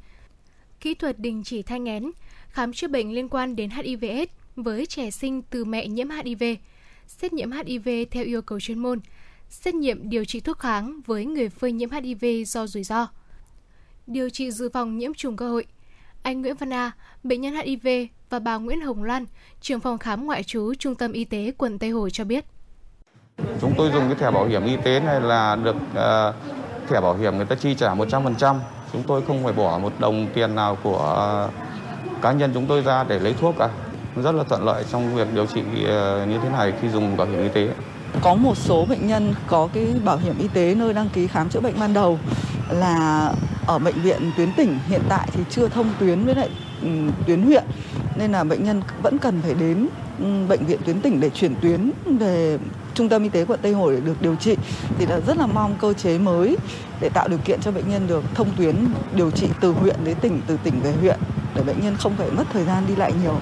kỹ 0.81 0.95
thuật 0.95 1.19
đình 1.19 1.43
chỉ 1.45 1.63
thai 1.63 1.81
nghén, 1.81 2.11
khám 2.49 2.73
chữa 2.73 2.89
bệnh 2.89 3.15
liên 3.15 3.29
quan 3.29 3.57
đến 3.57 3.71
HIV/AIDS 3.71 4.33
với 4.57 4.87
trẻ 4.87 5.11
sinh 5.11 5.43
từ 5.43 5.65
mẹ 5.65 5.87
nhiễm 5.87 6.09
HIV, 6.11 6.45
xét 7.07 7.33
nghiệm 7.33 7.53
HIV 7.53 7.89
theo 8.11 8.25
yêu 8.25 8.43
cầu 8.43 8.61
chuyên 8.61 8.79
môn, 8.79 9.01
xét 9.49 9.75
nghiệm 9.75 10.11
điều 10.11 10.25
trị 10.25 10.41
thuốc 10.41 10.59
kháng 10.59 11.01
với 11.07 11.25
người 11.25 11.49
phơi 11.49 11.73
nhiễm 11.73 11.91
HIV 11.91 12.25
do 12.47 12.67
rủi 12.67 12.85
ro, 12.85 13.09
điều 14.07 14.31
trị 14.31 14.51
dự 14.51 14.69
phòng 14.73 14.99
nhiễm 14.99 15.15
trùng 15.15 15.37
cơ 15.37 15.49
hội. 15.49 15.67
Anh 16.23 16.43
Nguyễn 16.43 16.57
Văn 16.57 16.73
A, 16.73 16.93
bệnh 17.23 17.41
nhân 17.41 17.55
HIV 17.55 17.89
và 18.31 18.39
bà 18.39 18.57
Nguyễn 18.57 18.81
Hồng 18.81 19.03
Loan, 19.03 19.25
trưởng 19.61 19.81
phòng 19.81 19.99
khám 19.99 20.27
ngoại 20.27 20.43
trú 20.43 20.75
Trung 20.79 20.95
tâm 20.95 21.13
Y 21.13 21.25
tế 21.25 21.53
quận 21.59 21.79
Tây 21.79 21.91
Hồ 21.91 22.11
cho 22.11 22.25
biết. 22.25 22.45
Chúng 23.61 23.75
tôi 23.77 23.91
dùng 23.93 24.03
cái 24.09 24.15
thẻ 24.15 24.31
bảo 24.31 24.47
hiểm 24.47 24.65
y 24.65 24.77
tế 24.77 25.01
này 25.01 25.21
là 25.21 25.57
được 25.57 25.77
uh, 25.77 26.35
thẻ 26.89 27.01
bảo 27.01 27.17
hiểm 27.17 27.37
người 27.37 27.47
ta 27.47 27.57
chi 27.57 27.75
trả 27.75 27.95
100%. 27.95 28.57
Chúng 28.93 29.03
tôi 29.03 29.23
không 29.27 29.45
phải 29.45 29.53
bỏ 29.53 29.79
một 29.79 29.93
đồng 29.99 30.27
tiền 30.35 30.55
nào 30.55 30.79
của 30.83 31.49
uh, 31.49 32.23
cá 32.23 32.33
nhân 32.33 32.51
chúng 32.55 32.67
tôi 32.67 32.83
ra 32.83 33.05
để 33.05 33.19
lấy 33.19 33.35
thuốc 33.41 33.55
cả. 33.59 33.69
Rất 34.17 34.35
là 34.35 34.45
thuận 34.45 34.65
lợi 34.65 34.85
trong 34.91 35.15
việc 35.15 35.29
điều 35.35 35.47
trị 35.47 35.61
uh, 35.61 36.29
như 36.29 36.39
thế 36.43 36.49
này 36.53 36.73
khi 36.81 36.89
dùng 36.89 37.17
bảo 37.17 37.27
hiểm 37.27 37.43
y 37.43 37.49
tế. 37.49 37.69
Có 38.21 38.35
một 38.35 38.57
số 38.57 38.87
bệnh 38.89 39.07
nhân 39.07 39.35
có 39.47 39.69
cái 39.73 39.87
bảo 40.05 40.17
hiểm 40.17 40.39
y 40.39 40.49
tế 40.49 40.75
nơi 40.75 40.95
đăng 40.95 41.09
ký 41.09 41.27
khám 41.27 41.49
chữa 41.49 41.61
bệnh 41.61 41.81
ban 41.81 41.95
đầu 41.95 42.19
là 42.71 43.33
ở 43.67 43.79
bệnh 43.79 44.03
viện 44.03 44.31
tuyến 44.37 44.53
tỉnh. 44.57 44.79
Hiện 44.89 45.01
tại 45.09 45.29
thì 45.33 45.43
chưa 45.51 45.69
thông 45.69 45.93
tuyến 46.01 46.25
với 46.25 46.35
lại 46.35 46.49
ừ, 46.83 46.89
tuyến 47.27 47.43
huyện. 47.43 47.65
Nên 48.17 48.33
là 48.33 48.45
bệnh 48.45 48.65
nhân 48.65 48.83
vẫn 49.03 49.19
cần 49.19 49.43
phải 49.43 49.55
đến 49.55 49.89
ừ, 50.19 50.47
bệnh 50.49 50.65
viện 50.67 50.79
tuyến 50.85 51.01
tỉnh 51.01 51.21
để 51.21 51.31
chuyển 51.31 51.55
tuyến 51.63 51.91
về 52.19 52.59
trung 52.95 53.09
tâm 53.09 53.23
y 53.23 53.29
tế 53.29 53.45
quận 53.45 53.61
Tây 53.63 53.73
Hồ 53.73 53.91
để 53.91 54.01
được 54.01 54.23
điều 54.23 54.37
trị. 54.37 54.57
Thì 54.99 55.07
là 55.07 55.21
rất 55.21 55.37
là 55.37 55.47
mong 55.47 55.77
cơ 55.81 55.93
chế 55.93 56.19
mới 56.19 56.57
để 57.01 57.09
tạo 57.09 57.29
điều 57.29 57.39
kiện 57.39 57.61
cho 57.61 57.71
bệnh 57.71 57.91
nhân 57.91 58.07
được 58.07 58.25
thông 58.35 58.49
tuyến 58.57 58.75
điều 59.17 59.31
trị 59.31 59.49
từ 59.61 59.73
huyện 59.73 59.97
đến 60.05 60.17
tỉnh 60.21 60.41
từ 60.47 60.59
tỉnh 60.65 60.81
về 60.83 60.93
huyện 60.93 61.19
để 61.55 61.63
bệnh 61.63 61.81
nhân 61.83 61.97
không 61.99 62.17
phải 62.17 62.31
mất 62.31 62.45
thời 62.53 62.65
gian 62.65 62.85
đi 62.89 62.97
lại 62.97 63.13
nhiều. 63.23 63.39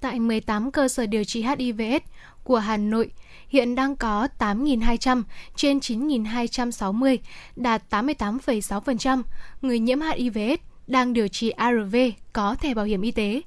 Tại 0.00 0.20
18 0.20 0.70
cơ 0.70 0.88
sở 0.88 1.06
điều 1.06 1.24
trị 1.24 1.42
hivs 1.58 2.04
của 2.44 2.58
Hà 2.58 2.76
Nội, 2.76 3.10
hiện 3.48 3.74
đang 3.74 3.96
có 3.96 4.28
8.200 4.38 5.22
trên 5.56 5.78
9.260, 5.78 7.18
đạt 7.56 7.82
88,6% 7.90 9.22
người 9.62 9.78
nhiễm 9.78 10.00
HIV 10.00 10.38
đang 10.86 11.12
điều 11.12 11.28
trị 11.28 11.50
ARV 11.50 11.96
có 12.32 12.54
thẻ 12.54 12.74
bảo 12.74 12.84
hiểm 12.84 13.02
y 13.02 13.10
tế, 13.10 13.42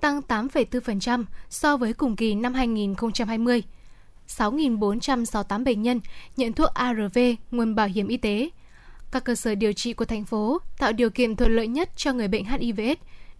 tăng 0.00 0.20
8,4% 0.28 1.24
so 1.50 1.76
với 1.76 1.92
cùng 1.92 2.16
kỳ 2.16 2.34
năm 2.34 2.54
2020. 2.54 3.62
6.468 4.28 5.64
bệnh 5.64 5.82
nhân 5.82 6.00
nhận 6.36 6.52
thuốc 6.52 6.74
ARV 6.74 7.18
nguồn 7.50 7.74
bảo 7.74 7.86
hiểm 7.86 8.08
y 8.08 8.16
tế. 8.16 8.50
Các 9.10 9.24
cơ 9.24 9.34
sở 9.34 9.54
điều 9.54 9.72
trị 9.72 9.92
của 9.92 10.04
thành 10.04 10.24
phố 10.24 10.58
tạo 10.78 10.92
điều 10.92 11.10
kiện 11.10 11.36
thuận 11.36 11.56
lợi 11.56 11.66
nhất 11.66 11.90
cho 11.96 12.12
người 12.12 12.28
bệnh 12.28 12.44
HIV 12.44 12.80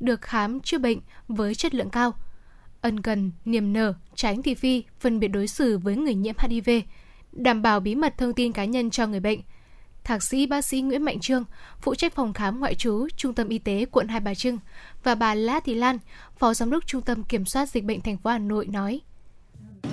được 0.00 0.20
khám 0.20 0.60
chữa 0.60 0.78
bệnh 0.78 0.98
với 1.28 1.54
chất 1.54 1.74
lượng 1.74 1.90
cao. 1.90 2.14
Ân 2.86 3.00
cần, 3.00 3.30
niềm 3.44 3.72
nở, 3.72 3.94
tránh 4.14 4.42
thị 4.42 4.54
phi, 4.54 4.84
phân 5.00 5.20
biệt 5.20 5.28
đối 5.28 5.46
xử 5.46 5.78
với 5.78 5.96
người 5.96 6.14
nhiễm 6.14 6.34
HIV, 6.38 6.70
đảm 7.32 7.62
bảo 7.62 7.80
bí 7.80 7.94
mật 7.94 8.18
thông 8.18 8.32
tin 8.32 8.52
cá 8.52 8.64
nhân 8.64 8.90
cho 8.90 9.06
người 9.06 9.20
bệnh. 9.20 9.40
Thạc 10.04 10.22
sĩ 10.22 10.46
bác 10.46 10.64
sĩ 10.64 10.80
Nguyễn 10.80 11.02
Mạnh 11.02 11.20
Trương, 11.20 11.44
phụ 11.80 11.94
trách 11.94 12.14
phòng 12.14 12.32
khám 12.32 12.60
ngoại 12.60 12.74
trú 12.74 13.08
Trung 13.16 13.34
tâm 13.34 13.48
Y 13.48 13.58
tế 13.58 13.84
quận 13.90 14.08
Hai 14.08 14.20
Bà 14.20 14.34
Trưng 14.34 14.58
và 15.02 15.14
bà 15.14 15.34
Lã 15.34 15.60
Thị 15.60 15.74
Lan, 15.74 15.98
phó 16.38 16.54
giám 16.54 16.70
đốc 16.70 16.86
Trung 16.86 17.02
tâm 17.02 17.24
Kiểm 17.24 17.44
soát 17.44 17.68
Dịch 17.68 17.84
bệnh 17.84 18.00
thành 18.00 18.16
phố 18.16 18.30
Hà 18.30 18.38
Nội 18.38 18.66
nói. 18.66 19.00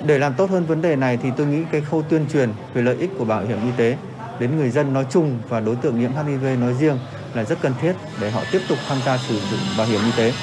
Để 0.05 0.17
làm 0.19 0.33
tốt 0.37 0.49
hơn 0.49 0.65
vấn 0.65 0.81
đề 0.81 0.95
này 0.95 1.17
thì 1.17 1.29
tôi 1.37 1.47
nghĩ 1.47 1.63
cái 1.71 1.81
khâu 1.81 2.01
tuyên 2.01 2.25
truyền 2.33 2.49
về 2.73 2.81
lợi 2.81 2.97
ích 2.97 3.09
của 3.17 3.25
bảo 3.25 3.45
hiểm 3.45 3.57
y 3.63 3.71
tế 3.77 3.97
đến 4.39 4.57
người 4.57 4.69
dân 4.69 4.93
nói 4.93 5.05
chung 5.11 5.39
và 5.49 5.59
đối 5.59 5.75
tượng 5.75 5.99
nhiễm 5.99 6.11
HIV 6.11 6.59
nói 6.59 6.73
riêng 6.73 6.97
là 7.35 7.43
rất 7.43 7.61
cần 7.61 7.73
thiết 7.81 7.93
để 8.19 8.31
họ 8.31 8.41
tiếp 8.51 8.61
tục 8.67 8.77
tham 8.87 8.97
gia 9.05 9.17
sử 9.17 9.39
dụng 9.51 9.59
bảo 9.77 9.87
hiểm 9.87 10.01
y 10.05 10.11
tế. 10.17 10.33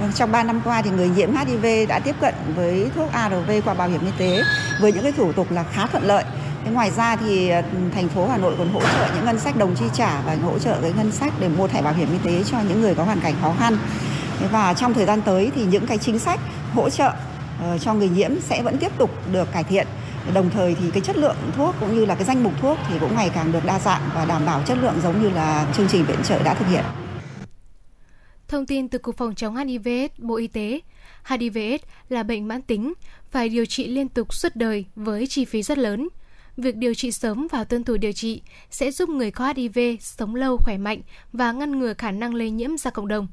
Vâng, 0.00 0.12
trong 0.14 0.32
3 0.32 0.42
năm 0.42 0.60
qua 0.64 0.82
thì 0.82 0.90
người 0.90 1.08
nhiễm 1.08 1.30
HIV 1.36 1.88
đã 1.88 1.98
tiếp 1.98 2.14
cận 2.20 2.34
với 2.56 2.90
thuốc 2.94 3.12
ARV 3.12 3.50
qua 3.64 3.74
bảo 3.74 3.88
hiểm 3.88 4.00
y 4.04 4.12
tế 4.18 4.42
với 4.80 4.92
những 4.92 5.02
cái 5.02 5.12
thủ 5.12 5.32
tục 5.32 5.52
là 5.52 5.64
khá 5.72 5.86
thuận 5.86 6.04
lợi. 6.04 6.24
Thế 6.64 6.72
ngoài 6.72 6.90
ra 6.90 7.16
thì 7.16 7.48
ờ, 7.48 7.62
thành 7.94 8.08
phố 8.08 8.28
Hà 8.28 8.36
Nội 8.36 8.54
còn 8.58 8.72
hỗ 8.72 8.80
trợ 8.80 9.08
những 9.14 9.24
ngân 9.24 9.38
sách 9.38 9.56
đồng 9.56 9.74
chi 9.74 9.84
trả 9.94 10.20
và 10.20 10.36
hỗ 10.44 10.58
trợ 10.58 10.78
cái 10.82 10.92
ngân 10.96 11.12
sách 11.12 11.32
để 11.40 11.48
mua 11.48 11.68
thẻ 11.68 11.82
bảo 11.82 11.94
hiểm 11.94 12.08
y 12.12 12.18
tế 12.18 12.44
cho 12.50 12.58
những 12.68 12.80
người 12.80 12.94
có 12.94 13.04
hoàn 13.04 13.20
cảnh 13.20 13.34
khó 13.42 13.54
khăn. 13.58 13.78
Và 14.50 14.74
trong 14.74 14.94
thời 14.94 15.06
gian 15.06 15.22
tới 15.22 15.50
thì 15.54 15.64
những 15.64 15.86
cái 15.86 15.98
chính 15.98 16.18
sách 16.18 16.40
hỗ 16.74 16.90
trợ 16.90 17.12
ờ, 17.62 17.78
cho 17.78 17.94
người 17.94 18.08
nhiễm 18.08 18.30
sẽ 18.40 18.62
vẫn 18.62 18.78
tiếp 18.78 18.92
tục 18.98 19.10
được 19.32 19.52
cải 19.52 19.64
thiện. 19.64 19.86
Đồng 20.34 20.50
thời 20.50 20.74
thì 20.74 20.90
cái 20.90 21.00
chất 21.00 21.16
lượng 21.16 21.36
thuốc 21.56 21.74
cũng 21.80 21.94
như 21.94 22.04
là 22.04 22.14
cái 22.14 22.24
danh 22.24 22.42
mục 22.42 22.52
thuốc 22.60 22.78
thì 22.88 22.98
cũng 23.00 23.14
ngày 23.14 23.30
càng 23.34 23.52
được 23.52 23.64
đa 23.64 23.78
dạng 23.78 24.10
và 24.14 24.24
đảm 24.24 24.46
bảo 24.46 24.62
chất 24.66 24.78
lượng 24.78 24.94
giống 25.02 25.22
như 25.22 25.30
là 25.30 25.72
chương 25.76 25.88
trình 25.88 26.04
viện 26.04 26.22
trợ 26.24 26.42
đã 26.42 26.54
thực 26.54 26.68
hiện. 26.68 26.84
Thông 28.48 28.66
tin 28.66 28.88
từ 28.88 28.98
Cục 28.98 29.16
Phòng 29.16 29.34
chống 29.34 29.56
HIV 29.56 29.88
Bộ 30.18 30.36
Y 30.36 30.46
tế, 30.46 30.80
HIV 31.24 31.58
là 32.08 32.22
bệnh 32.22 32.48
mãn 32.48 32.62
tính, 32.62 32.92
phải 33.30 33.48
điều 33.48 33.66
trị 33.66 33.86
liên 33.86 34.08
tục 34.08 34.34
suốt 34.34 34.56
đời 34.56 34.84
với 34.96 35.26
chi 35.26 35.44
phí 35.44 35.62
rất 35.62 35.78
lớn. 35.78 36.08
Việc 36.56 36.76
điều 36.76 36.94
trị 36.94 37.12
sớm 37.12 37.46
và 37.52 37.64
tuân 37.64 37.84
thủ 37.84 37.96
điều 37.96 38.12
trị 38.12 38.42
sẽ 38.70 38.90
giúp 38.90 39.08
người 39.08 39.30
có 39.30 39.52
HIV 39.56 39.78
sống 40.00 40.34
lâu 40.34 40.56
khỏe 40.56 40.78
mạnh 40.78 41.00
và 41.32 41.52
ngăn 41.52 41.78
ngừa 41.78 41.94
khả 41.94 42.10
năng 42.10 42.34
lây 42.34 42.50
nhiễm 42.50 42.76
ra 42.76 42.90
cộng 42.90 43.08
đồng. 43.08 43.28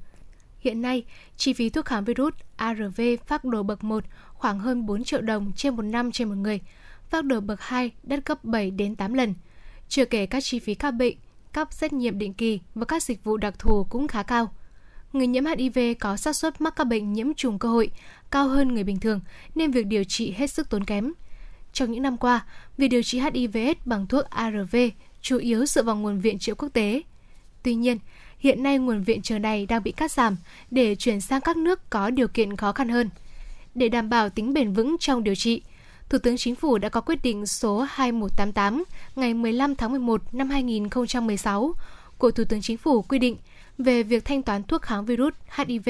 Hiện 0.59 0.81
nay, 0.81 1.03
chi 1.37 1.53
phí 1.53 1.69
thuốc 1.69 1.85
kháng 1.85 2.03
virus 2.03 2.33
ARV 2.55 3.01
phác 3.27 3.45
đồ 3.45 3.63
bậc 3.63 3.83
1 3.83 4.03
khoảng 4.33 4.59
hơn 4.59 4.85
4 4.85 5.03
triệu 5.03 5.21
đồng 5.21 5.51
trên 5.55 5.75
một 5.75 5.81
năm 5.81 6.11
trên 6.11 6.29
một 6.29 6.35
người, 6.35 6.59
phác 7.09 7.25
đồ 7.25 7.39
bậc 7.39 7.61
2 7.61 7.91
đắt 8.03 8.25
gấp 8.25 8.43
7 8.43 8.71
đến 8.71 8.95
8 8.95 9.13
lần. 9.13 9.33
Chưa 9.89 10.05
kể 10.05 10.25
các 10.25 10.43
chi 10.43 10.59
phí 10.59 10.75
các 10.75 10.91
bệnh, 10.91 11.17
các 11.53 11.73
xét 11.73 11.93
nghiệm 11.93 12.19
định 12.19 12.33
kỳ 12.33 12.59
và 12.75 12.85
các 12.85 13.03
dịch 13.03 13.23
vụ 13.23 13.37
đặc 13.37 13.59
thù 13.59 13.83
cũng 13.89 14.07
khá 14.07 14.23
cao. 14.23 14.53
Người 15.13 15.27
nhiễm 15.27 15.45
HIV 15.45 15.79
có 15.99 16.17
xác 16.17 16.35
suất 16.35 16.61
mắc 16.61 16.75
các 16.75 16.83
bệnh 16.83 17.13
nhiễm 17.13 17.33
trùng 17.33 17.59
cơ 17.59 17.69
hội 17.69 17.91
cao 18.31 18.47
hơn 18.47 18.73
người 18.73 18.83
bình 18.83 18.99
thường 18.99 19.19
nên 19.55 19.71
việc 19.71 19.85
điều 19.85 20.03
trị 20.03 20.33
hết 20.37 20.47
sức 20.47 20.69
tốn 20.69 20.83
kém. 20.83 21.13
Trong 21.73 21.91
những 21.91 22.03
năm 22.03 22.17
qua, 22.17 22.45
việc 22.77 22.87
điều 22.87 23.03
trị 23.03 23.19
HIV 23.19 23.57
bằng 23.85 24.07
thuốc 24.07 24.25
ARV 24.25 24.75
chủ 25.21 25.37
yếu 25.37 25.65
dựa 25.65 25.83
vào 25.83 25.95
nguồn 25.95 26.19
viện 26.19 26.39
trợ 26.39 26.55
quốc 26.55 26.69
tế. 26.73 27.01
Tuy 27.63 27.75
nhiên, 27.75 27.97
hiện 28.39 28.63
nay 28.63 28.77
nguồn 28.77 29.03
viện 29.03 29.21
trợ 29.21 29.39
này 29.39 29.65
đang 29.65 29.83
bị 29.83 29.91
cắt 29.91 30.11
giảm 30.11 30.37
để 30.71 30.95
chuyển 30.95 31.21
sang 31.21 31.41
các 31.41 31.57
nước 31.57 31.89
có 31.89 32.09
điều 32.09 32.27
kiện 32.27 32.57
khó 32.57 32.71
khăn 32.71 32.89
hơn. 32.89 33.09
Để 33.75 33.89
đảm 33.89 34.09
bảo 34.09 34.29
tính 34.29 34.53
bền 34.53 34.73
vững 34.73 34.95
trong 34.99 35.23
điều 35.23 35.35
trị, 35.35 35.61
Thủ 36.09 36.17
tướng 36.17 36.37
Chính 36.37 36.55
phủ 36.55 36.77
đã 36.77 36.89
có 36.89 37.01
quyết 37.01 37.23
định 37.23 37.45
số 37.45 37.79
2188 37.89 38.83
ngày 39.15 39.33
15 39.33 39.75
tháng 39.75 39.91
11 39.91 40.21
năm 40.33 40.49
2016 40.49 41.73
của 42.17 42.31
Thủ 42.31 42.43
tướng 42.43 42.61
Chính 42.61 42.77
phủ 42.77 43.01
quy 43.01 43.19
định 43.19 43.37
về 43.77 44.03
việc 44.03 44.25
thanh 44.25 44.43
toán 44.43 44.63
thuốc 44.63 44.81
kháng 44.81 45.05
virus 45.05 45.33
HIV 45.55 45.89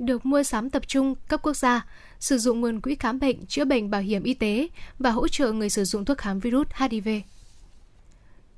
được 0.00 0.26
mua 0.26 0.42
sắm 0.42 0.70
tập 0.70 0.82
trung 0.86 1.14
cấp 1.28 1.40
quốc 1.42 1.56
gia, 1.56 1.86
sử 2.20 2.38
dụng 2.38 2.60
nguồn 2.60 2.80
quỹ 2.80 2.94
khám 2.94 3.18
bệnh, 3.18 3.46
chữa 3.46 3.64
bệnh 3.64 3.90
bảo 3.90 4.00
hiểm 4.00 4.22
y 4.22 4.34
tế 4.34 4.68
và 4.98 5.10
hỗ 5.10 5.28
trợ 5.28 5.52
người 5.52 5.70
sử 5.70 5.84
dụng 5.84 6.04
thuốc 6.04 6.18
kháng 6.18 6.40
virus 6.40 6.66
HIV. 6.74 7.08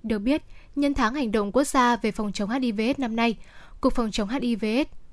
Được 0.03 0.19
biết, 0.19 0.43
nhân 0.77 0.95
tháng 0.95 1.15
hành 1.15 1.33
động 1.33 1.53
quốc 1.53 1.65
gia 1.65 1.97
về 1.97 2.11
phòng 2.11 2.33
chống 2.33 2.51
HIV 2.51 2.81
năm 2.99 3.17
nay, 3.17 3.37
Cục 3.81 3.95
Phòng 3.95 4.11
chống 4.11 4.29
HIV 4.29 4.65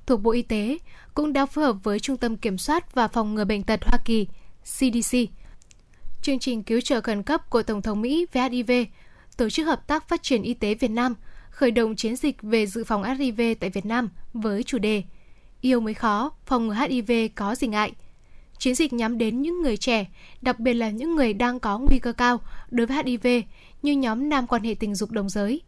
thuộc 0.06 0.22
Bộ 0.22 0.32
Y 0.32 0.42
tế 0.42 0.78
cũng 1.14 1.34
đã 1.34 1.46
phối 1.46 1.66
hợp 1.66 1.76
với 1.84 2.00
Trung 2.00 2.18
tâm 2.18 2.38
Kiểm 2.38 2.58
soát 2.58 2.96
và 2.96 3.08
Phòng 3.08 3.36
ngừa 3.36 3.46
bệnh 3.46 3.64
tật 3.64 3.80
Hoa 3.86 4.00
Kỳ 4.06 4.28
CDC. 4.64 5.18
Chương 6.22 6.40
trình 6.40 6.64
cứu 6.64 6.82
trợ 6.82 7.02
khẩn 7.02 7.24
cấp 7.24 7.50
của 7.50 7.64
Tổng 7.64 7.82
thống 7.82 8.02
Mỹ 8.02 8.26
về 8.34 8.50
HIV, 8.50 8.72
Tổ 9.38 9.50
chức 9.50 9.68
Hợp 9.68 9.88
tác 9.88 10.08
Phát 10.08 10.24
triển 10.24 10.42
Y 10.42 10.54
tế 10.54 10.74
Việt 10.74 10.92
Nam 10.92 11.16
khởi 11.50 11.72
động 11.72 11.96
chiến 11.96 12.16
dịch 12.16 12.42
về 12.42 12.66
dự 12.66 12.84
phòng 12.84 13.04
HIV 13.04 13.42
tại 13.60 13.70
Việt 13.70 13.86
Nam 13.86 14.10
với 14.34 14.64
chủ 14.64 14.78
đề 14.78 15.04
Yêu 15.62 15.80
mới 15.80 15.94
khó, 15.94 16.32
phòng 16.46 16.68
ngừa 16.68 16.74
HIV 16.74 17.12
có 17.36 17.56
gì 17.56 17.68
ngại. 17.68 17.92
Chiến 18.58 18.76
dịch 18.76 18.94
nhắm 18.94 19.18
đến 19.18 19.42
những 19.42 19.62
người 19.62 19.78
trẻ, 19.78 20.06
đặc 20.42 20.60
biệt 20.60 20.74
là 20.74 20.90
những 20.90 21.16
người 21.16 21.34
đang 21.34 21.60
có 21.60 21.80
nguy 21.80 22.00
cơ 22.00 22.14
cao 22.14 22.40
đối 22.70 22.88
với 22.88 23.04
HIV 23.04 23.28
như 23.82 23.92
nhóm 23.94 24.30
nam 24.30 24.48
quan 24.48 24.64
hệ 24.64 24.76
tình 24.80 24.96
dục 24.96 25.12
đồng 25.12 25.30
giới. 25.30 25.62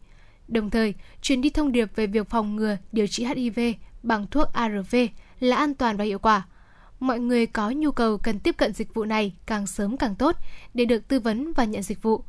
Đồng 0.48 0.70
thời, 0.70 0.94
truyền 1.22 1.40
đi 1.40 1.50
thông 1.50 1.72
điệp 1.72 1.88
về 1.96 2.06
việc 2.06 2.30
phòng 2.30 2.56
ngừa 2.56 2.76
điều 2.92 3.06
trị 3.06 3.24
HIV 3.24 3.60
bằng 4.02 4.26
thuốc 4.30 4.52
ARV 4.52 4.96
là 5.40 5.56
an 5.56 5.74
toàn 5.74 5.96
và 5.96 6.04
hiệu 6.04 6.18
quả. 6.18 6.46
Mọi 7.02 7.20
người 7.20 7.46
có 7.46 7.70
nhu 7.70 7.90
cầu 7.90 8.18
cần 8.18 8.38
tiếp 8.38 8.56
cận 8.56 8.72
dịch 8.72 8.94
vụ 8.94 9.04
này 9.04 9.32
càng 9.46 9.66
sớm 9.66 9.96
càng 9.96 10.14
tốt 10.14 10.36
để 10.74 10.84
được 10.84 11.08
tư 11.08 11.20
vấn 11.20 11.52
và 11.52 11.64
nhận 11.64 11.82
dịch 11.82 12.02
vụ. 12.02 12.24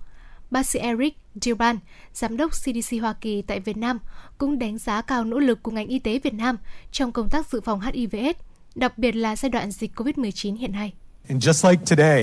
Bác 0.51 0.65
sĩ 0.65 0.79
Eric 0.79 1.17
Gilban, 1.41 1.77
Giám 2.13 2.37
đốc 2.37 2.51
CDC 2.51 3.01
Hoa 3.01 3.13
Kỳ 3.13 3.41
tại 3.41 3.59
Việt 3.59 3.77
Nam, 3.77 3.99
cũng 4.37 4.59
đánh 4.59 4.77
giá 4.77 5.01
cao 5.01 5.23
nỗ 5.23 5.39
lực 5.39 5.63
của 5.63 5.71
ngành 5.71 5.87
y 5.87 5.99
tế 5.99 6.19
Việt 6.19 6.33
Nam 6.33 6.57
trong 6.91 7.11
công 7.11 7.29
tác 7.29 7.47
dự 7.47 7.61
phòng 7.61 7.79
HIV/AIDS, 7.81 8.39
đặc 8.75 8.97
biệt 8.97 9.15
là 9.15 9.35
giai 9.35 9.49
đoạn 9.49 9.71
dịch 9.71 9.91
COVID-19 9.95 10.57
hiện 10.57 10.71
nay. 10.71 10.93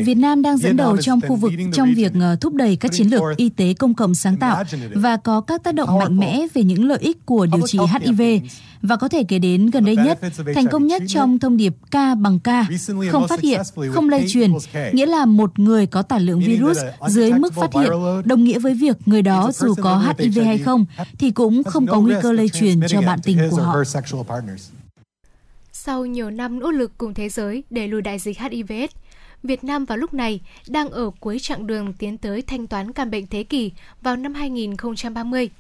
Việt 0.04 0.14
Nam 0.14 0.42
đang 0.42 0.56
dẫn 0.56 0.76
đầu 0.76 0.96
trong 0.96 1.20
khu 1.28 1.36
vực 1.36 1.52
trong 1.72 1.94
việc 1.94 2.12
ờ, 2.20 2.36
thúc 2.36 2.54
đẩy 2.54 2.76
các 2.76 2.92
chiến 2.92 3.06
lược 3.08 3.22
y 3.36 3.48
tế 3.48 3.74
công 3.74 3.94
cộng 3.94 4.14
sáng 4.14 4.36
tạo 4.36 4.64
và 4.94 5.16
có 5.16 5.40
các 5.40 5.62
tác 5.62 5.74
động 5.74 5.98
mạnh 5.98 6.16
mẽ 6.18 6.46
về 6.54 6.62
những 6.62 6.88
lợi 6.88 6.98
ích 7.00 7.26
của 7.26 7.46
điều 7.46 7.66
trị 7.66 7.78
HIV 8.00 8.22
và 8.82 8.96
có 8.96 9.08
thể 9.08 9.24
kể 9.24 9.38
đến 9.38 9.70
gần 9.70 9.84
đây 9.84 9.96
nhất, 9.96 10.18
thành 10.54 10.66
công 10.66 10.86
nhất 10.86 11.02
trong 11.08 11.38
thông 11.38 11.56
điệp 11.56 11.74
K 11.90 11.94
bằng 12.18 12.38
K, 12.38 12.48
không 13.10 13.28
phát 13.28 13.40
hiện, 13.40 13.60
không 13.92 14.08
lây 14.08 14.24
truyền, 14.28 14.52
nghĩa 14.92 15.06
là 15.06 15.26
một 15.26 15.58
người 15.58 15.86
có 15.86 16.02
tải 16.02 16.20
lượng 16.20 16.40
virus 16.40 16.78
dưới 17.08 17.32
mức 17.32 17.54
phát 17.54 17.70
hiện, 17.74 17.90
đồng 18.24 18.44
nghĩa 18.44 18.58
với 18.58 18.74
việc 18.74 18.96
người 19.06 19.22
đó 19.22 19.50
dù 19.54 19.74
có 19.82 19.98
HIV 20.18 20.44
hay 20.44 20.58
không 20.58 20.86
thì 21.18 21.30
cũng 21.30 21.64
không 21.64 21.86
có 21.86 22.00
nguy 22.00 22.14
cơ 22.22 22.32
lây 22.32 22.48
truyền 22.48 22.80
cho 22.88 23.00
bạn 23.00 23.18
tình 23.22 23.38
của 23.50 23.56
họ. 23.56 23.74
Sau 25.84 26.06
nhiều 26.06 26.30
năm 26.30 26.58
nỗ 26.58 26.70
lực 26.70 26.92
cùng 26.98 27.14
thế 27.14 27.28
giới 27.28 27.64
để 27.70 27.88
lùi 27.88 28.02
đại 28.02 28.18
dịch 28.18 28.38
HIV/AIDS, 28.38 28.94
Việt 29.42 29.64
Nam 29.64 29.84
vào 29.84 29.98
lúc 29.98 30.14
này 30.14 30.40
đang 30.68 30.90
ở 30.90 31.10
cuối 31.20 31.38
chặng 31.38 31.66
đường 31.66 31.92
tiến 31.92 32.18
tới 32.18 32.42
thanh 32.42 32.66
toán 32.66 32.92
căn 32.92 33.10
bệnh 33.10 33.26
thế 33.26 33.42
kỷ 33.42 33.72
vào 34.02 34.16
năm 34.16 34.34
2030. 34.34 35.50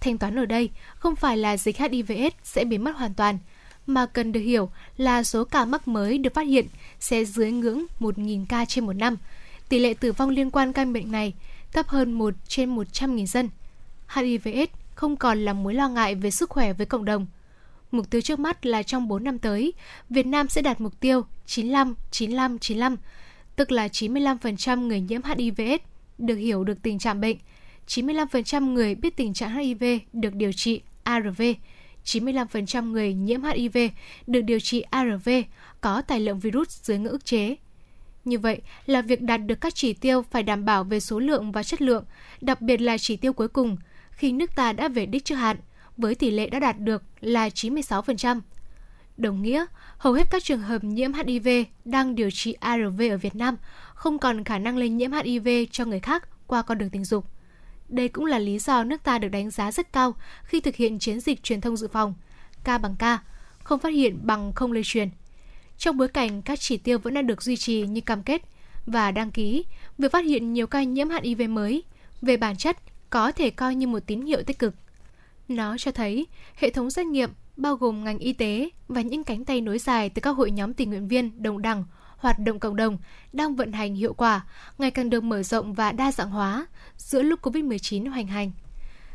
Thanh 0.00 0.18
toán 0.18 0.38
ở 0.38 0.46
đây 0.46 0.70
không 0.94 1.16
phải 1.16 1.36
là 1.36 1.56
dịch 1.56 1.78
HIV/AIDS 1.78 2.36
sẽ 2.42 2.64
biến 2.64 2.84
mất 2.84 2.96
hoàn 2.96 3.14
toàn, 3.14 3.38
mà 3.86 4.06
cần 4.06 4.32
được 4.32 4.40
hiểu 4.40 4.70
là 4.96 5.22
số 5.22 5.44
ca 5.44 5.64
mắc 5.64 5.88
mới 5.88 6.18
được 6.18 6.34
phát 6.34 6.46
hiện 6.46 6.66
sẽ 7.00 7.24
dưới 7.24 7.52
ngưỡng 7.52 7.84
1.000 8.00 8.44
ca 8.48 8.64
trên 8.64 8.86
một 8.86 8.92
năm. 8.92 9.16
Tỷ 9.68 9.78
lệ 9.78 9.94
tử 9.94 10.12
vong 10.12 10.30
liên 10.30 10.50
quan 10.50 10.72
căn 10.72 10.92
bệnh 10.92 11.12
này 11.12 11.32
thấp 11.72 11.88
hơn 11.88 12.12
1 12.12 12.34
trên 12.48 12.76
100.000 12.76 13.26
dân. 13.26 13.50
HIV/AIDS 14.08 14.72
không 14.94 15.16
còn 15.16 15.44
là 15.44 15.52
mối 15.52 15.74
lo 15.74 15.88
ngại 15.88 16.14
về 16.14 16.30
sức 16.30 16.50
khỏe 16.50 16.72
với 16.72 16.86
cộng 16.86 17.04
đồng– 17.04 17.26
Mục 17.92 18.10
tiêu 18.10 18.20
trước 18.20 18.38
mắt 18.38 18.66
là 18.66 18.82
trong 18.82 19.08
4 19.08 19.24
năm 19.24 19.38
tới, 19.38 19.72
Việt 20.10 20.26
Nam 20.26 20.48
sẽ 20.48 20.62
đạt 20.62 20.80
mục 20.80 21.00
tiêu 21.00 21.22
95-95-95, 21.46 22.96
tức 23.56 23.72
là 23.72 23.86
95% 23.86 24.86
người 24.86 25.00
nhiễm 25.00 25.20
HIV 25.22 25.60
được 26.18 26.34
hiểu 26.34 26.64
được 26.64 26.82
tình 26.82 26.98
trạng 26.98 27.20
bệnh, 27.20 27.36
95% 27.88 28.72
người 28.72 28.94
biết 28.94 29.16
tình 29.16 29.34
trạng 29.34 29.56
HIV 29.56 29.84
được 30.12 30.34
điều 30.34 30.52
trị 30.52 30.80
ARV, 31.02 31.42
95% 32.04 32.90
người 32.90 33.14
nhiễm 33.14 33.42
HIV 33.42 33.78
được 34.26 34.40
điều 34.40 34.60
trị 34.60 34.80
ARV 34.80 35.28
có 35.80 36.02
tài 36.02 36.20
lượng 36.20 36.38
virus 36.38 36.82
dưới 36.82 36.98
ngưỡng 36.98 37.12
ức 37.12 37.24
chế. 37.24 37.56
Như 38.24 38.38
vậy 38.38 38.60
là 38.86 39.02
việc 39.02 39.22
đạt 39.22 39.40
được 39.46 39.60
các 39.60 39.74
chỉ 39.74 39.92
tiêu 39.92 40.22
phải 40.30 40.42
đảm 40.42 40.64
bảo 40.64 40.84
về 40.84 41.00
số 41.00 41.18
lượng 41.18 41.52
và 41.52 41.62
chất 41.62 41.82
lượng, 41.82 42.04
đặc 42.40 42.62
biệt 42.62 42.80
là 42.80 42.98
chỉ 42.98 43.16
tiêu 43.16 43.32
cuối 43.32 43.48
cùng 43.48 43.76
khi 44.10 44.32
nước 44.32 44.54
ta 44.54 44.72
đã 44.72 44.88
về 44.88 45.06
đích 45.06 45.24
trước 45.24 45.34
hạn– 45.34 45.56
với 45.96 46.14
tỷ 46.14 46.30
lệ 46.30 46.46
đã 46.46 46.58
đạt 46.58 46.78
được 46.78 47.02
là 47.20 47.48
96%. 47.48 48.40
Đồng 49.16 49.42
nghĩa, 49.42 49.66
hầu 49.98 50.12
hết 50.12 50.30
các 50.30 50.44
trường 50.44 50.60
hợp 50.60 50.84
nhiễm 50.84 51.12
HIV 51.12 51.48
đang 51.84 52.14
điều 52.14 52.30
trị 52.30 52.52
ARV 52.52 53.02
ở 53.10 53.16
Việt 53.16 53.34
Nam 53.34 53.56
không 53.94 54.18
còn 54.18 54.44
khả 54.44 54.58
năng 54.58 54.76
lây 54.76 54.88
nhiễm 54.88 55.12
HIV 55.12 55.48
cho 55.70 55.84
người 55.84 56.00
khác 56.00 56.28
qua 56.46 56.62
con 56.62 56.78
đường 56.78 56.90
tình 56.90 57.04
dục. 57.04 57.26
Đây 57.88 58.08
cũng 58.08 58.24
là 58.24 58.38
lý 58.38 58.58
do 58.58 58.84
nước 58.84 59.02
ta 59.04 59.18
được 59.18 59.28
đánh 59.28 59.50
giá 59.50 59.72
rất 59.72 59.92
cao 59.92 60.14
khi 60.44 60.60
thực 60.60 60.76
hiện 60.76 60.98
chiến 60.98 61.20
dịch 61.20 61.42
truyền 61.42 61.60
thông 61.60 61.76
dự 61.76 61.88
phòng, 61.88 62.14
K 62.64 62.66
bằng 62.66 62.96
K, 62.96 63.04
không 63.64 63.78
phát 63.78 63.92
hiện 63.92 64.18
bằng 64.22 64.52
không 64.52 64.72
lây 64.72 64.82
truyền. 64.84 65.10
Trong 65.78 65.96
bối 65.96 66.08
cảnh 66.08 66.42
các 66.42 66.60
chỉ 66.60 66.76
tiêu 66.76 66.98
vẫn 66.98 67.14
đang 67.14 67.26
được 67.26 67.42
duy 67.42 67.56
trì 67.56 67.86
như 67.86 68.00
cam 68.00 68.22
kết 68.22 68.42
và 68.86 69.10
đăng 69.10 69.30
ký, 69.30 69.64
việc 69.98 70.12
phát 70.12 70.24
hiện 70.24 70.52
nhiều 70.52 70.66
ca 70.66 70.82
nhiễm 70.82 71.08
HIV 71.10 71.48
mới, 71.48 71.82
về 72.22 72.36
bản 72.36 72.56
chất 72.56 72.76
có 73.10 73.32
thể 73.32 73.50
coi 73.50 73.74
như 73.74 73.86
một 73.86 74.00
tín 74.06 74.20
hiệu 74.20 74.42
tích 74.46 74.58
cực. 74.58 74.74
Nó 75.48 75.78
cho 75.78 75.90
thấy 75.90 76.26
hệ 76.56 76.70
thống 76.70 76.90
xét 76.90 77.06
nghiệm 77.06 77.30
bao 77.56 77.76
gồm 77.76 78.04
ngành 78.04 78.18
y 78.18 78.32
tế 78.32 78.70
và 78.88 79.00
những 79.00 79.24
cánh 79.24 79.44
tay 79.44 79.60
nối 79.60 79.78
dài 79.78 80.10
từ 80.10 80.20
các 80.20 80.30
hội 80.30 80.50
nhóm 80.50 80.74
tình 80.74 80.90
nguyện 80.90 81.08
viên 81.08 81.42
đồng 81.42 81.62
đẳng, 81.62 81.84
hoạt 82.16 82.38
động 82.38 82.58
cộng 82.58 82.76
đồng 82.76 82.98
đang 83.32 83.56
vận 83.56 83.72
hành 83.72 83.94
hiệu 83.94 84.14
quả, 84.14 84.46
ngày 84.78 84.90
càng 84.90 85.10
được 85.10 85.24
mở 85.24 85.42
rộng 85.42 85.74
và 85.74 85.92
đa 85.92 86.12
dạng 86.12 86.30
hóa 86.30 86.66
giữa 86.96 87.22
lúc 87.22 87.42
Covid-19 87.42 88.10
hoành 88.10 88.26
hành. 88.26 88.50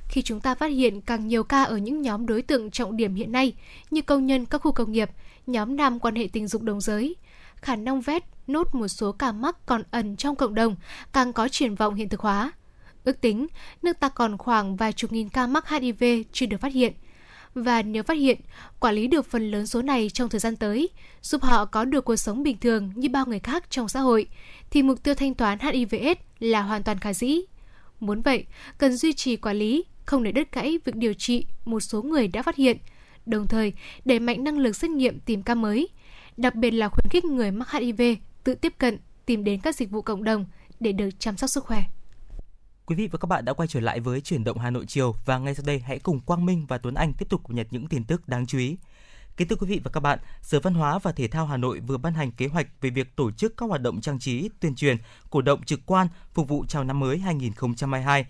Khi 0.10 0.22
chúng 0.22 0.40
ta 0.40 0.56
phát 0.56 0.68
hiện 0.68 1.02
càng 1.02 1.28
nhiều 1.28 1.44
ca 1.44 1.64
ở 1.64 1.78
những 1.78 2.02
nhóm 2.02 2.26
đối 2.26 2.42
tượng 2.42 2.72
trọng 2.72 2.98
điểm 2.98 3.16
hiện 3.16 3.32
nay 3.32 3.54
như 3.92 4.02
công 4.02 4.26
nhân 4.26 4.46
các 4.46 4.58
khu 4.58 4.72
công 4.72 4.92
nghiệp, 4.92 5.10
nhóm 5.48 5.76
nam 5.76 6.00
quan 6.00 6.16
hệ 6.16 6.28
tình 6.34 6.48
dục 6.48 6.62
đồng 6.62 6.82
giới, 6.82 7.16
khả 7.56 7.76
năng 7.76 8.02
vét 8.02 8.24
nốt 8.48 8.76
một 8.76 8.88
số 8.88 9.12
ca 9.12 9.32
mắc 9.32 9.66
còn 9.66 9.84
ẩn 9.92 10.16
trong 10.16 10.36
cộng 10.36 10.56
đồng 10.56 10.76
càng 11.14 11.34
có 11.34 11.48
triển 11.48 11.76
vọng 11.76 11.96
hiện 11.96 12.10
thực 12.10 12.20
hóa– 12.20 12.52
Ước 13.08 13.22
tính, 13.22 13.48
nước 13.84 14.00
ta 14.00 14.10
còn 14.10 14.38
khoảng 14.38 14.76
vài 14.76 14.94
chục 14.94 15.12
nghìn 15.12 15.30
ca 15.30 15.48
mắc 15.48 15.70
HIV 15.70 16.04
chưa 16.32 16.46
được 16.46 16.62
phát 16.62 16.74
hiện. 16.74 16.94
Và 17.54 17.82
nếu 17.82 18.04
phát 18.04 18.14
hiện, 18.14 18.40
quản 18.80 18.96
lý 18.96 19.08
được 19.08 19.26
phần 19.26 19.52
lớn 19.52 19.68
số 19.68 19.82
này 19.82 20.10
trong 20.10 20.30
thời 20.30 20.40
gian 20.40 20.56
tới, 20.56 20.90
giúp 21.22 21.44
họ 21.44 21.66
có 21.66 21.86
được 21.86 22.06
cuộc 22.06 22.16
sống 22.16 22.44
bình 22.44 22.58
thường 22.58 22.92
như 22.96 23.10
bao 23.10 23.26
người 23.26 23.40
khác 23.40 23.64
trong 23.70 23.90
xã 23.90 24.00
hội, 24.00 24.28
thì 24.70 24.84
mục 24.84 25.04
tiêu 25.04 25.14
thanh 25.14 25.34
toán 25.34 25.60
HIVS 25.60 26.18
là 26.40 26.62
hoàn 26.62 26.84
toàn 26.84 27.00
khả 27.00 27.14
dĩ. 27.14 27.42
Muốn 28.00 28.22
vậy, 28.22 28.46
cần 28.78 28.98
duy 28.98 29.14
trì 29.14 29.36
quản 29.36 29.58
lý, 29.58 29.84
không 30.06 30.24
để 30.24 30.32
đứt 30.32 30.52
gãy 30.52 30.80
việc 30.86 30.96
điều 30.96 31.14
trị 31.14 31.46
một 31.66 31.80
số 31.80 32.02
người 32.02 32.28
đã 32.28 32.42
phát 32.42 32.56
hiện, 32.56 32.78
đồng 33.26 33.48
thời 33.48 33.74
đẩy 34.06 34.20
mạnh 34.20 34.44
năng 34.44 34.60
lực 34.60 34.76
xét 34.76 34.92
nghiệm 34.92 35.20
tìm 35.20 35.42
ca 35.42 35.56
mới, 35.56 35.88
đặc 36.38 36.56
biệt 36.56 36.72
là 36.72 36.90
khuyến 36.90 37.10
khích 37.10 37.26
người 37.26 37.52
mắc 37.52 37.72
HIV 37.72 38.02
tự 38.44 38.56
tiếp 38.56 38.74
cận, 38.78 38.98
tìm 39.26 39.44
đến 39.44 39.60
các 39.62 39.76
dịch 39.76 39.92
vụ 39.92 40.02
cộng 40.02 40.24
đồng 40.24 40.46
để 40.80 40.92
được 40.92 41.10
chăm 41.20 41.38
sóc 41.38 41.50
sức 41.50 41.64
khỏe. 41.64 41.84
Quý 42.88 42.96
vị 42.96 43.08
và 43.08 43.18
các 43.18 43.26
bạn 43.26 43.46
đã 43.46 43.54
quay 43.54 43.68
trở 43.68 43.80
lại 43.80 44.00
với 44.00 44.22
chuyển 44.22 44.44
động 44.44 44.58
Hà 44.58 44.70
Nội 44.70 44.86
chiều 44.86 45.16
và 45.26 45.38
ngay 45.38 45.56
sau 45.56 45.64
đây 45.66 45.80
hãy 45.80 46.00
cùng 46.00 46.20
Quang 46.20 46.46
Minh 46.46 46.66
và 46.68 46.78
Tuấn 46.78 46.94
Anh 46.96 47.14
tiếp 47.14 47.26
tục 47.30 47.42
cập 47.44 47.52
nhật 47.52 47.68
những 47.72 47.88
tin 47.88 48.04
tức 48.04 48.28
đáng 48.28 48.46
chú 48.46 48.58
ý. 48.58 48.78
Kính 49.38 49.48
thưa 49.48 49.56
quý 49.56 49.68
vị 49.68 49.82
và 49.84 49.92
các 49.92 50.00
bạn, 50.00 50.20
Sở 50.42 50.60
Văn 50.60 50.74
hóa 50.74 51.00
và 51.00 51.12
Thể 51.12 51.28
thao 51.28 51.46
Hà 51.46 51.58
Nội 51.58 51.80
vừa 51.80 51.98
ban 51.98 52.14
hành 52.14 52.32
kế 52.32 52.48
hoạch 52.48 52.68
về 52.82 52.90
việc 52.90 53.16
tổ 53.16 53.32
chức 53.32 53.58
các 53.58 53.66
hoạt 53.70 53.82
động 53.82 54.02
trang 54.02 54.20
trí, 54.20 54.50
tuyên 54.60 54.76
truyền, 54.76 54.98
cổ 55.30 55.42
động 55.42 55.64
trực 55.64 55.80
quan 55.86 56.08
phục 56.34 56.48
vụ 56.48 56.66
chào 56.68 56.84
năm 56.84 57.00
mới 57.00 57.18
2022 57.18 58.26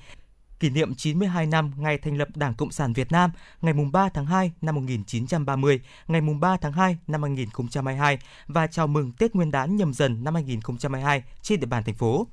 kỷ 0.59 0.69
niệm 0.69 0.95
92 0.95 1.45
năm 1.45 1.71
ngày 1.77 1.97
thành 1.97 2.17
lập 2.17 2.27
Đảng 2.35 2.53
Cộng 2.53 2.71
sản 2.71 2.93
Việt 2.93 3.11
Nam 3.11 3.31
ngày 3.61 3.73
3 3.91 4.09
tháng 4.09 4.25
2 4.25 4.51
năm 4.61 4.75
1930, 4.75 5.79
ngày 6.07 6.21
3 6.39 6.57
tháng 6.57 6.71
2 6.73 6.97
năm 7.07 7.23
2022 7.23 8.17
và 8.47 8.67
chào 8.67 8.87
mừng 8.87 9.11
Tết 9.11 9.35
Nguyên 9.35 9.51
đán 9.51 9.75
nhâm 9.75 9.93
dần 9.93 10.23
năm 10.23 10.33
2022 10.33 11.23
trên 11.41 11.59
địa 11.59 11.65
bàn 11.65 11.83
thành 11.83 11.95
phố. 11.95 12.27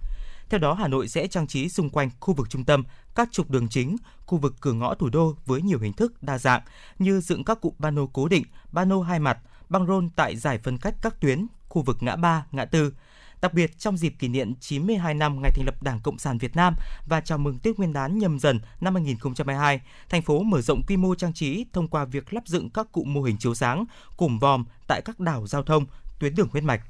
Theo 0.50 0.60
đó, 0.60 0.74
Hà 0.74 0.88
Nội 0.88 1.08
sẽ 1.08 1.26
trang 1.26 1.46
trí 1.46 1.68
xung 1.68 1.90
quanh 1.90 2.10
khu 2.20 2.34
vực 2.34 2.50
trung 2.50 2.64
tâm, 2.64 2.84
các 3.14 3.28
trục 3.32 3.50
đường 3.50 3.68
chính, 3.68 3.96
khu 4.26 4.38
vực 4.38 4.54
cửa 4.60 4.72
ngõ 4.72 4.94
thủ 4.94 5.08
đô 5.08 5.34
với 5.46 5.62
nhiều 5.62 5.78
hình 5.78 5.92
thức 5.92 6.22
đa 6.22 6.38
dạng 6.38 6.60
như 6.98 7.20
dựng 7.20 7.44
các 7.44 7.60
cụm 7.60 7.74
pano 7.78 8.02
cố 8.12 8.28
định, 8.28 8.44
pano 8.72 9.02
hai 9.02 9.18
mặt, 9.18 9.38
băng 9.68 9.86
rôn 9.86 10.10
tại 10.16 10.36
giải 10.36 10.58
phân 10.58 10.78
cách 10.78 10.94
các 11.02 11.20
tuyến, 11.20 11.46
khu 11.68 11.82
vực 11.82 11.96
ngã 12.00 12.16
ba, 12.16 12.46
ngã 12.52 12.64
tư. 12.64 12.92
Đặc 13.40 13.54
biệt 13.54 13.78
trong 13.78 13.96
dịp 13.96 14.14
kỷ 14.18 14.28
niệm 14.28 14.54
92 14.60 15.14
năm 15.14 15.42
ngày 15.42 15.50
thành 15.54 15.66
lập 15.66 15.82
Đảng 15.82 16.00
Cộng 16.00 16.18
sản 16.18 16.38
Việt 16.38 16.56
Nam 16.56 16.74
và 17.06 17.20
chào 17.20 17.38
mừng 17.38 17.58
Tết 17.58 17.78
Nguyên 17.78 17.92
đán 17.92 18.18
nhâm 18.18 18.38
dần 18.38 18.60
năm 18.80 18.94
2022, 18.94 19.80
thành 20.08 20.22
phố 20.22 20.42
mở 20.42 20.60
rộng 20.60 20.82
quy 20.86 20.96
mô 20.96 21.14
trang 21.14 21.32
trí 21.32 21.66
thông 21.72 21.88
qua 21.88 22.04
việc 22.04 22.34
lắp 22.34 22.48
dựng 22.48 22.70
các 22.70 22.92
cụm 22.92 23.12
mô 23.12 23.22
hình 23.22 23.36
chiếu 23.38 23.54
sáng, 23.54 23.84
cụm 24.16 24.38
vòm 24.38 24.64
tại 24.86 25.02
các 25.02 25.20
đảo 25.20 25.46
giao 25.46 25.62
thông, 25.62 25.86
tuyến 26.18 26.34
đường 26.34 26.48
huyết 26.52 26.64
mạch. 26.64 26.80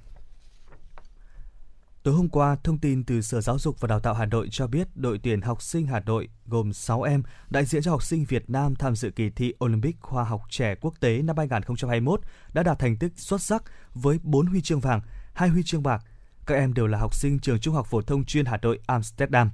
Tối 2.04 2.14
hôm 2.14 2.28
qua, 2.28 2.56
thông 2.64 2.78
tin 2.78 3.04
từ 3.04 3.20
Sở 3.20 3.40
Giáo 3.40 3.58
dục 3.58 3.80
và 3.80 3.88
Đào 3.88 4.00
tạo 4.00 4.14
Hà 4.14 4.26
Nội 4.26 4.48
cho 4.50 4.66
biết 4.66 4.88
đội 4.94 5.20
tuyển 5.22 5.40
học 5.40 5.62
sinh 5.62 5.86
Hà 5.86 6.00
Nội 6.00 6.28
gồm 6.46 6.72
6 6.72 7.02
em 7.02 7.22
đại 7.50 7.64
diện 7.64 7.82
cho 7.82 7.90
học 7.90 8.02
sinh 8.02 8.24
Việt 8.24 8.50
Nam 8.50 8.74
tham 8.74 8.96
dự 8.96 9.10
kỳ 9.10 9.30
thi 9.30 9.54
Olympic 9.64 10.00
khoa 10.00 10.24
học 10.24 10.40
trẻ 10.50 10.74
quốc 10.80 10.94
tế 11.00 11.22
năm 11.22 11.36
2021 11.36 12.20
đã 12.52 12.62
đạt 12.62 12.78
thành 12.78 12.96
tích 12.96 13.12
xuất 13.16 13.42
sắc 13.42 13.62
với 13.94 14.18
4 14.22 14.46
huy 14.46 14.60
chương 14.60 14.80
vàng, 14.80 15.00
2 15.34 15.48
huy 15.48 15.62
chương 15.62 15.82
bạc. 15.82 16.04
Các 16.46 16.54
em 16.54 16.74
đều 16.74 16.86
là 16.86 16.98
học 16.98 17.14
sinh 17.14 17.38
trường 17.38 17.60
Trung 17.60 17.74
học 17.74 17.86
phổ 17.86 18.02
thông 18.02 18.24
chuyên 18.24 18.46
Hà 18.46 18.56
Nội 18.62 18.78
Amsterdam. 18.86 19.50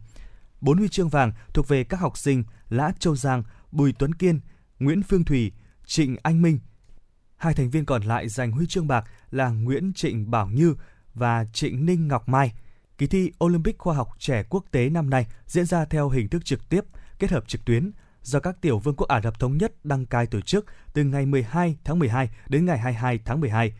4 0.60 0.78
huy 0.78 0.88
chương 0.88 1.08
vàng 1.08 1.32
thuộc 1.54 1.68
về 1.68 1.84
các 1.84 2.00
học 2.00 2.18
sinh 2.18 2.44
Lã 2.68 2.92
Châu 2.98 3.16
Giang, 3.16 3.42
Bùi 3.72 3.92
Tuấn 3.98 4.14
Kiên, 4.14 4.40
Nguyễn 4.78 5.02
Phương 5.02 5.24
Thủy, 5.24 5.52
Trịnh 5.86 6.16
Anh 6.22 6.42
Minh. 6.42 6.58
Hai 7.36 7.54
thành 7.54 7.70
viên 7.70 7.86
còn 7.86 8.02
lại 8.02 8.28
giành 8.28 8.52
huy 8.52 8.66
chương 8.66 8.86
bạc 8.86 9.04
là 9.30 9.48
Nguyễn 9.48 9.92
Trịnh 9.94 10.30
Bảo 10.30 10.48
Như 10.48 10.74
và 11.14 11.44
Trịnh 11.52 11.86
Ninh 11.86 12.08
Ngọc 12.08 12.28
Mai. 12.28 12.52
Kỳ 12.98 13.06
thi 13.06 13.32
Olympic 13.44 13.78
khoa 13.78 13.94
học 13.94 14.08
trẻ 14.18 14.42
quốc 14.50 14.64
tế 14.70 14.88
năm 14.88 15.10
nay 15.10 15.26
diễn 15.46 15.66
ra 15.66 15.84
theo 15.84 16.08
hình 16.08 16.28
thức 16.28 16.44
trực 16.44 16.68
tiếp, 16.68 16.84
kết 17.18 17.30
hợp 17.30 17.48
trực 17.48 17.64
tuyến, 17.64 17.90
do 18.22 18.40
các 18.40 18.60
tiểu 18.60 18.78
vương 18.78 18.96
quốc 18.96 19.08
Ả 19.08 19.20
Rập 19.20 19.40
Thống 19.40 19.58
Nhất 19.58 19.84
đăng 19.84 20.06
cai 20.06 20.26
tổ 20.26 20.40
chức 20.40 20.66
từ 20.92 21.04
ngày 21.04 21.26
12 21.26 21.76
tháng 21.84 21.98
12 21.98 22.30
đến 22.48 22.66
ngày 22.66 22.78
22 22.78 23.18
tháng 23.24 23.40
12. 23.40 23.72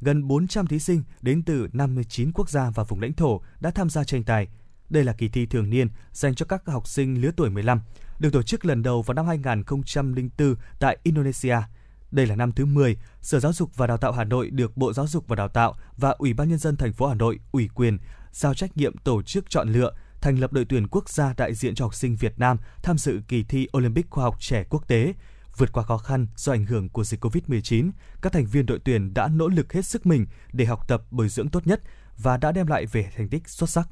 Gần 0.00 0.28
400 0.28 0.66
thí 0.66 0.78
sinh 0.78 1.02
đến 1.22 1.42
từ 1.42 1.68
59 1.72 2.32
quốc 2.32 2.50
gia 2.50 2.70
và 2.70 2.84
vùng 2.84 3.00
lãnh 3.00 3.12
thổ 3.12 3.40
đã 3.60 3.70
tham 3.70 3.90
gia 3.90 4.04
tranh 4.04 4.24
tài. 4.24 4.48
Đây 4.88 5.04
là 5.04 5.12
kỳ 5.12 5.28
thi 5.28 5.46
thường 5.46 5.70
niên 5.70 5.88
dành 6.12 6.34
cho 6.34 6.46
các 6.46 6.66
học 6.66 6.88
sinh 6.88 7.20
lứa 7.20 7.30
tuổi 7.36 7.50
15, 7.50 7.80
được 8.18 8.32
tổ 8.32 8.42
chức 8.42 8.64
lần 8.64 8.82
đầu 8.82 9.02
vào 9.02 9.14
năm 9.14 9.26
2004 9.26 10.54
tại 10.78 10.96
Indonesia– 11.02 11.56
đây 12.16 12.26
là 12.26 12.36
năm 12.36 12.52
thứ 12.52 12.64
10, 12.64 12.96
Sở 13.22 13.40
Giáo 13.40 13.52
dục 13.52 13.70
và 13.76 13.86
Đào 13.86 13.96
tạo 13.96 14.12
Hà 14.12 14.24
Nội 14.24 14.50
được 14.50 14.76
Bộ 14.76 14.92
Giáo 14.92 15.06
dục 15.06 15.28
và 15.28 15.36
Đào 15.36 15.48
tạo 15.48 15.74
và 15.96 16.10
Ủy 16.10 16.32
ban 16.32 16.48
nhân 16.48 16.58
dân 16.58 16.76
thành 16.76 16.92
phố 16.92 17.06
Hà 17.06 17.14
Nội 17.14 17.38
ủy 17.52 17.68
quyền 17.74 17.98
giao 18.32 18.54
trách 18.54 18.76
nhiệm 18.76 18.98
tổ 18.98 19.22
chức 19.22 19.50
chọn 19.50 19.72
lựa, 19.72 19.92
thành 20.20 20.38
lập 20.38 20.52
đội 20.52 20.64
tuyển 20.64 20.88
quốc 20.88 21.08
gia 21.08 21.34
đại 21.36 21.54
diện 21.54 21.74
cho 21.74 21.84
học 21.84 21.94
sinh 21.94 22.16
Việt 22.16 22.38
Nam 22.38 22.56
tham 22.82 22.98
dự 22.98 23.20
kỳ 23.28 23.42
thi 23.42 23.68
Olympic 23.76 24.10
khoa 24.10 24.24
học 24.24 24.36
trẻ 24.40 24.64
quốc 24.70 24.88
tế. 24.88 25.12
Vượt 25.56 25.72
qua 25.72 25.82
khó 25.84 25.98
khăn 25.98 26.26
do 26.36 26.52
ảnh 26.52 26.66
hưởng 26.66 26.88
của 26.88 27.04
dịch 27.04 27.24
Covid-19, 27.24 27.90
các 28.22 28.32
thành 28.32 28.46
viên 28.46 28.66
đội 28.66 28.78
tuyển 28.84 29.14
đã 29.14 29.28
nỗ 29.28 29.48
lực 29.48 29.72
hết 29.72 29.86
sức 29.86 30.06
mình 30.06 30.26
để 30.52 30.64
học 30.64 30.88
tập 30.88 31.02
bồi 31.10 31.28
dưỡng 31.28 31.48
tốt 31.48 31.66
nhất 31.66 31.80
và 32.18 32.36
đã 32.36 32.52
đem 32.52 32.66
lại 32.66 32.86
về 32.86 33.10
thành 33.16 33.28
tích 33.28 33.48
xuất 33.48 33.70
sắc. 33.70 33.88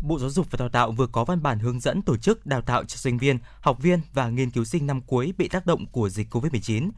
Bộ 0.00 0.18
Giáo 0.18 0.30
dục 0.30 0.46
và 0.50 0.56
Đào 0.56 0.68
tạo 0.68 0.92
vừa 0.92 1.06
có 1.06 1.24
văn 1.24 1.42
bản 1.42 1.58
hướng 1.58 1.80
dẫn 1.80 2.02
tổ 2.02 2.16
chức 2.16 2.46
đào 2.46 2.60
tạo 2.60 2.84
cho 2.84 2.96
sinh 2.96 3.18
viên, 3.18 3.38
học 3.60 3.82
viên 3.82 4.00
và 4.12 4.28
nghiên 4.28 4.50
cứu 4.50 4.64
sinh 4.64 4.86
năm 4.86 5.00
cuối 5.00 5.34
bị 5.38 5.48
tác 5.48 5.66
động 5.66 5.86
của 5.86 6.08
dịch 6.08 6.34
COVID-19. 6.34 6.90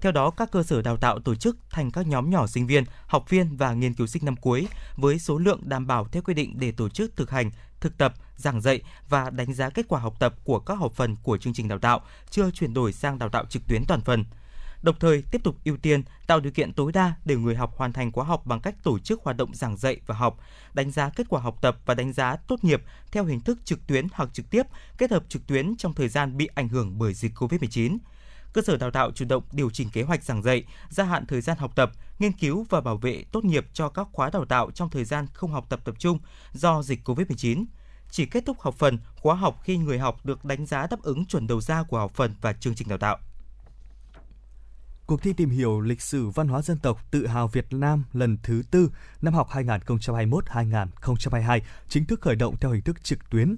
Theo 0.00 0.12
đó, 0.12 0.30
các 0.30 0.50
cơ 0.52 0.62
sở 0.62 0.82
đào 0.82 0.96
tạo 0.96 1.18
tổ 1.18 1.34
chức 1.34 1.56
thành 1.70 1.90
các 1.90 2.06
nhóm 2.06 2.30
nhỏ 2.30 2.46
sinh 2.46 2.66
viên, 2.66 2.84
học 3.06 3.30
viên 3.30 3.56
và 3.56 3.72
nghiên 3.72 3.94
cứu 3.94 4.06
sinh 4.06 4.24
năm 4.24 4.36
cuối 4.36 4.68
với 4.96 5.18
số 5.18 5.38
lượng 5.38 5.60
đảm 5.64 5.86
bảo 5.86 6.06
theo 6.12 6.22
quy 6.22 6.34
định 6.34 6.54
để 6.58 6.72
tổ 6.72 6.88
chức 6.88 7.16
thực 7.16 7.30
hành, 7.30 7.50
thực 7.80 7.98
tập, 7.98 8.14
giảng 8.36 8.60
dạy 8.60 8.82
và 9.08 9.30
đánh 9.30 9.54
giá 9.54 9.70
kết 9.70 9.88
quả 9.88 10.00
học 10.00 10.14
tập 10.18 10.34
của 10.44 10.58
các 10.58 10.74
học 10.74 10.92
phần 10.92 11.16
của 11.22 11.38
chương 11.38 11.52
trình 11.52 11.68
đào 11.68 11.78
tạo 11.78 12.00
chưa 12.30 12.50
chuyển 12.50 12.74
đổi 12.74 12.92
sang 12.92 13.18
đào 13.18 13.28
tạo 13.28 13.44
trực 13.44 13.62
tuyến 13.68 13.84
toàn 13.84 14.00
phần 14.00 14.24
đồng 14.82 14.98
thời 15.00 15.22
tiếp 15.30 15.40
tục 15.44 15.56
ưu 15.64 15.76
tiên 15.76 16.02
tạo 16.26 16.40
điều 16.40 16.52
kiện 16.52 16.72
tối 16.72 16.92
đa 16.92 17.14
để 17.24 17.36
người 17.36 17.56
học 17.56 17.76
hoàn 17.76 17.92
thành 17.92 18.12
khóa 18.12 18.24
học 18.24 18.46
bằng 18.46 18.60
cách 18.60 18.74
tổ 18.82 18.98
chức 18.98 19.22
hoạt 19.22 19.36
động 19.36 19.54
giảng 19.54 19.76
dạy 19.76 20.00
và 20.06 20.14
học, 20.14 20.38
đánh 20.74 20.90
giá 20.90 21.10
kết 21.10 21.26
quả 21.28 21.40
học 21.40 21.58
tập 21.62 21.78
và 21.86 21.94
đánh 21.94 22.12
giá 22.12 22.36
tốt 22.36 22.64
nghiệp 22.64 22.82
theo 23.12 23.24
hình 23.24 23.40
thức 23.40 23.58
trực 23.64 23.86
tuyến 23.86 24.06
hoặc 24.12 24.28
trực 24.32 24.50
tiếp, 24.50 24.62
kết 24.98 25.10
hợp 25.10 25.24
trực 25.28 25.46
tuyến 25.46 25.76
trong 25.76 25.92
thời 25.92 26.08
gian 26.08 26.36
bị 26.36 26.48
ảnh 26.54 26.68
hưởng 26.68 26.98
bởi 26.98 27.14
dịch 27.14 27.32
COVID-19 27.34 27.98
cơ 28.52 28.62
sở 28.62 28.76
đào 28.76 28.90
tạo 28.90 29.10
chủ 29.10 29.24
động 29.24 29.42
điều 29.52 29.70
chỉnh 29.70 29.90
kế 29.90 30.02
hoạch 30.02 30.24
giảng 30.24 30.42
dạy, 30.42 30.64
gia 30.90 31.04
hạn 31.04 31.26
thời 31.26 31.40
gian 31.40 31.58
học 31.58 31.76
tập, 31.76 31.92
nghiên 32.18 32.32
cứu 32.32 32.66
và 32.70 32.80
bảo 32.80 32.96
vệ 32.96 33.24
tốt 33.32 33.44
nghiệp 33.44 33.66
cho 33.72 33.88
các 33.88 34.08
khóa 34.12 34.30
đào 34.30 34.44
tạo 34.44 34.70
trong 34.70 34.90
thời 34.90 35.04
gian 35.04 35.26
không 35.32 35.52
học 35.52 35.66
tập 35.68 35.80
tập 35.84 35.94
trung 35.98 36.18
do 36.52 36.82
dịch 36.82 37.08
COVID-19. 37.08 37.64
Chỉ 38.10 38.26
kết 38.26 38.46
thúc 38.46 38.60
học 38.60 38.74
phần, 38.78 38.98
khóa 39.16 39.34
học 39.34 39.60
khi 39.62 39.76
người 39.76 39.98
học 39.98 40.26
được 40.26 40.44
đánh 40.44 40.66
giá 40.66 40.86
đáp 40.90 41.02
ứng 41.02 41.24
chuẩn 41.24 41.46
đầu 41.46 41.60
ra 41.60 41.82
của 41.82 41.98
học 41.98 42.12
phần 42.14 42.34
và 42.40 42.52
chương 42.52 42.74
trình 42.74 42.88
đào 42.88 42.98
tạo. 42.98 43.18
Cuộc 45.08 45.22
thi 45.22 45.32
tìm 45.32 45.50
hiểu 45.50 45.80
lịch 45.80 46.02
sử 46.02 46.28
văn 46.28 46.48
hóa 46.48 46.62
dân 46.62 46.78
tộc 46.78 47.10
tự 47.10 47.26
hào 47.26 47.48
Việt 47.48 47.72
Nam 47.72 48.04
lần 48.12 48.38
thứ 48.42 48.62
tư 48.70 48.90
năm 49.22 49.34
học 49.34 49.48
2021-2022 49.50 51.60
chính 51.88 52.04
thức 52.04 52.20
khởi 52.20 52.36
động 52.36 52.56
theo 52.60 52.70
hình 52.70 52.82
thức 52.82 53.04
trực 53.04 53.30
tuyến. 53.30 53.56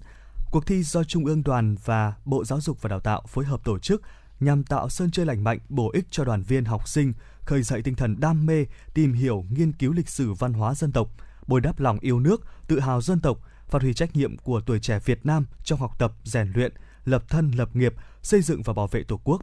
Cuộc 0.51 0.67
thi 0.67 0.83
do 0.83 1.05
Trung 1.05 1.25
ương 1.25 1.43
Đoàn 1.43 1.77
và 1.85 2.13
Bộ 2.25 2.45
Giáo 2.45 2.61
dục 2.61 2.83
và 2.83 2.89
Đào 2.89 3.01
tạo 3.01 3.23
phối 3.29 3.45
hợp 3.45 3.65
tổ 3.65 3.79
chức 3.79 4.03
nhằm 4.41 4.65
tạo 4.65 4.89
sân 4.89 5.11
chơi 5.11 5.27
lành 5.27 5.45
mạnh, 5.45 5.59
bổ 5.69 5.91
ích 5.93 6.07
cho 6.11 6.25
đoàn 6.25 6.43
viên 6.43 6.65
học 6.65 6.89
sinh, 6.89 7.13
khơi 7.45 7.63
dậy 7.63 7.83
tinh 7.83 7.95
thần 7.95 8.21
đam 8.21 8.47
mê, 8.47 8.67
tìm 8.95 9.13
hiểu, 9.13 9.45
nghiên 9.51 9.73
cứu 9.73 9.93
lịch 9.93 10.09
sử 10.09 10.33
văn 10.33 10.53
hóa 10.53 10.75
dân 10.75 10.93
tộc, 10.93 11.11
bồi 11.47 11.61
đắp 11.61 11.81
lòng 11.81 11.99
yêu 12.01 12.21
nước, 12.21 12.43
tự 12.67 12.81
hào 12.81 13.01
dân 13.01 13.21
tộc, 13.21 13.39
phát 13.69 13.83
huy 13.83 13.95
trách 13.95 14.17
nhiệm 14.17 14.37
của 14.37 14.61
tuổi 14.61 14.81
trẻ 14.81 14.99
Việt 15.05 15.27
Nam 15.27 15.47
trong 15.65 15.79
học 15.79 15.99
tập, 15.99 16.13
rèn 16.25 16.53
luyện, 16.55 16.73
lập 17.05 17.25
thân 17.29 17.51
lập 17.51 17.77
nghiệp, 17.77 17.95
xây 18.23 18.43
dựng 18.43 18.63
và 18.63 18.73
bảo 18.73 18.87
vệ 18.87 19.03
Tổ 19.03 19.21
quốc. 19.25 19.43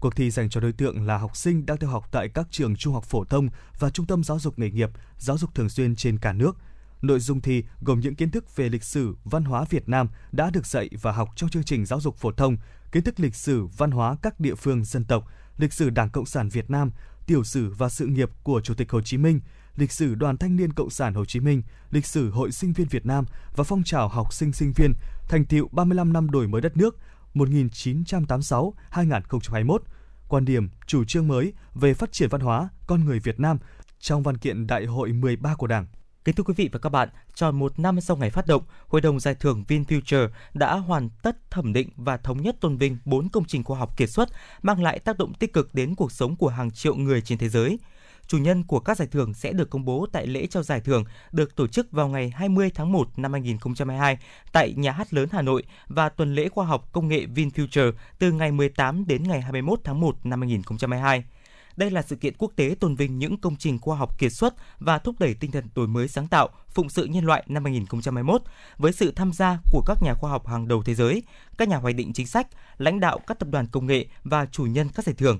Cuộc 0.00 0.16
thi 0.16 0.30
dành 0.30 0.50
cho 0.50 0.60
đối 0.60 0.72
tượng 0.72 1.06
là 1.06 1.18
học 1.18 1.36
sinh 1.36 1.66
đang 1.66 1.76
theo 1.78 1.90
học 1.90 2.08
tại 2.10 2.28
các 2.28 2.46
trường 2.50 2.76
trung 2.76 2.94
học 2.94 3.04
phổ 3.04 3.24
thông 3.24 3.48
và 3.78 3.90
trung 3.90 4.06
tâm 4.06 4.24
giáo 4.24 4.38
dục 4.38 4.58
nghề 4.58 4.70
nghiệp, 4.70 4.90
giáo 5.18 5.38
dục 5.38 5.54
thường 5.54 5.68
xuyên 5.68 5.96
trên 5.96 6.18
cả 6.18 6.32
nước. 6.32 6.56
Nội 7.02 7.20
dung 7.20 7.40
thi 7.40 7.64
gồm 7.80 8.00
những 8.00 8.14
kiến 8.14 8.30
thức 8.30 8.56
về 8.56 8.68
lịch 8.68 8.84
sử, 8.84 9.16
văn 9.24 9.44
hóa 9.44 9.64
Việt 9.70 9.88
Nam 9.88 10.08
đã 10.32 10.50
được 10.50 10.66
dạy 10.66 10.88
và 11.02 11.12
học 11.12 11.28
trong 11.36 11.50
chương 11.50 11.64
trình 11.64 11.86
giáo 11.86 12.00
dục 12.00 12.16
phổ 12.16 12.32
thông, 12.32 12.56
kiến 12.92 13.02
thức 13.02 13.20
lịch 13.20 13.34
sử, 13.34 13.66
văn 13.66 13.90
hóa 13.90 14.16
các 14.22 14.40
địa 14.40 14.54
phương 14.54 14.84
dân 14.84 15.04
tộc, 15.04 15.24
lịch 15.56 15.72
sử 15.72 15.90
Đảng 15.90 16.10
Cộng 16.10 16.26
sản 16.26 16.48
Việt 16.48 16.70
Nam, 16.70 16.90
tiểu 17.26 17.44
sử 17.44 17.70
và 17.70 17.88
sự 17.88 18.06
nghiệp 18.06 18.30
của 18.42 18.60
Chủ 18.60 18.74
tịch 18.74 18.90
Hồ 18.90 19.00
Chí 19.00 19.16
Minh, 19.16 19.40
lịch 19.76 19.92
sử 19.92 20.14
Đoàn 20.14 20.36
Thanh 20.36 20.56
niên 20.56 20.72
Cộng 20.72 20.90
sản 20.90 21.14
Hồ 21.14 21.24
Chí 21.24 21.40
Minh, 21.40 21.62
lịch 21.90 22.06
sử 22.06 22.30
Hội 22.30 22.52
sinh 22.52 22.72
viên 22.72 22.88
Việt 22.88 23.06
Nam 23.06 23.24
và 23.56 23.64
phong 23.64 23.82
trào 23.82 24.08
học 24.08 24.32
sinh 24.32 24.52
sinh 24.52 24.72
viên, 24.76 24.92
thành 25.28 25.44
tiệu 25.44 25.68
35 25.72 26.12
năm 26.12 26.30
đổi 26.30 26.48
mới 26.48 26.60
đất 26.60 26.76
nước 26.76 26.96
1986-2021, 27.38 29.78
quan 30.28 30.44
điểm, 30.44 30.68
chủ 30.86 31.04
trương 31.04 31.28
mới 31.28 31.52
về 31.74 31.94
phát 31.94 32.12
triển 32.12 32.28
văn 32.28 32.40
hóa, 32.40 32.68
con 32.86 33.04
người 33.04 33.18
Việt 33.18 33.40
Nam 33.40 33.58
trong 33.98 34.22
văn 34.22 34.36
kiện 34.36 34.66
Đại 34.66 34.86
hội 34.86 35.12
13 35.12 35.54
của 35.54 35.66
Đảng. 35.66 35.86
Kính 36.24 36.34
thưa 36.34 36.44
quý 36.44 36.54
vị 36.56 36.68
và 36.72 36.78
các 36.78 36.88
bạn, 36.88 37.08
tròn 37.34 37.58
một 37.58 37.78
năm 37.78 38.00
sau 38.00 38.16
ngày 38.16 38.30
phát 38.30 38.46
động, 38.46 38.62
Hội 38.86 39.00
đồng 39.00 39.20
Giải 39.20 39.34
thưởng 39.34 39.64
VinFuture 39.68 40.28
đã 40.54 40.74
hoàn 40.74 41.08
tất 41.22 41.50
thẩm 41.50 41.72
định 41.72 41.88
và 41.96 42.16
thống 42.16 42.42
nhất 42.42 42.56
tôn 42.60 42.76
vinh 42.76 42.98
4 43.04 43.28
công 43.28 43.44
trình 43.44 43.64
khoa 43.64 43.78
học 43.78 43.96
kiệt 43.96 44.10
xuất 44.10 44.28
mang 44.62 44.82
lại 44.82 44.98
tác 44.98 45.18
động 45.18 45.34
tích 45.34 45.52
cực 45.52 45.74
đến 45.74 45.94
cuộc 45.94 46.12
sống 46.12 46.36
của 46.36 46.48
hàng 46.48 46.70
triệu 46.70 46.94
người 46.94 47.20
trên 47.20 47.38
thế 47.38 47.48
giới. 47.48 47.78
Chủ 48.28 48.38
nhân 48.38 48.64
của 48.64 48.80
các 48.80 48.96
giải 48.96 49.08
thưởng 49.08 49.34
sẽ 49.34 49.52
được 49.52 49.70
công 49.70 49.84
bố 49.84 50.06
tại 50.12 50.26
lễ 50.26 50.46
trao 50.46 50.62
giải 50.62 50.80
thưởng 50.80 51.04
được 51.32 51.56
tổ 51.56 51.66
chức 51.66 51.92
vào 51.92 52.08
ngày 52.08 52.32
20 52.34 52.70
tháng 52.74 52.92
1 52.92 53.18
năm 53.18 53.32
2022 53.32 54.18
tại 54.52 54.74
Nhà 54.76 54.92
hát 54.92 55.14
lớn 55.14 55.28
Hà 55.32 55.42
Nội 55.42 55.62
và 55.86 56.08
tuần 56.08 56.34
lễ 56.34 56.48
khoa 56.48 56.66
học 56.66 56.88
công 56.92 57.08
nghệ 57.08 57.26
VinFuture 57.34 57.92
từ 58.18 58.32
ngày 58.32 58.52
18 58.52 59.06
đến 59.06 59.22
ngày 59.22 59.40
21 59.40 59.80
tháng 59.84 60.00
1 60.00 60.26
năm 60.26 60.40
2022. 60.40 61.24
Đây 61.76 61.90
là 61.90 62.02
sự 62.02 62.16
kiện 62.16 62.34
quốc 62.38 62.52
tế 62.56 62.74
tôn 62.80 62.94
vinh 62.94 63.18
những 63.18 63.36
công 63.36 63.56
trình 63.56 63.78
khoa 63.78 63.96
học 63.96 64.18
kiệt 64.18 64.32
xuất 64.32 64.54
và 64.78 64.98
thúc 64.98 65.14
đẩy 65.18 65.34
tinh 65.34 65.50
thần 65.50 65.64
đổi 65.74 65.86
mới 65.86 66.08
sáng 66.08 66.28
tạo, 66.28 66.48
phụng 66.68 66.88
sự 66.88 67.04
nhân 67.04 67.24
loại 67.24 67.44
năm 67.46 67.64
2021 67.64 68.42
với 68.78 68.92
sự 68.92 69.12
tham 69.16 69.32
gia 69.32 69.58
của 69.72 69.82
các 69.86 69.98
nhà 70.02 70.14
khoa 70.14 70.30
học 70.30 70.46
hàng 70.46 70.68
đầu 70.68 70.82
thế 70.82 70.94
giới, 70.94 71.22
các 71.58 71.68
nhà 71.68 71.76
hoạch 71.76 71.94
định 71.94 72.12
chính 72.12 72.26
sách, 72.26 72.46
lãnh 72.78 73.00
đạo 73.00 73.20
các 73.26 73.38
tập 73.38 73.48
đoàn 73.52 73.66
công 73.66 73.86
nghệ 73.86 74.06
và 74.24 74.46
chủ 74.46 74.64
nhân 74.64 74.88
các 74.94 75.04
giải 75.04 75.14
thưởng. 75.18 75.38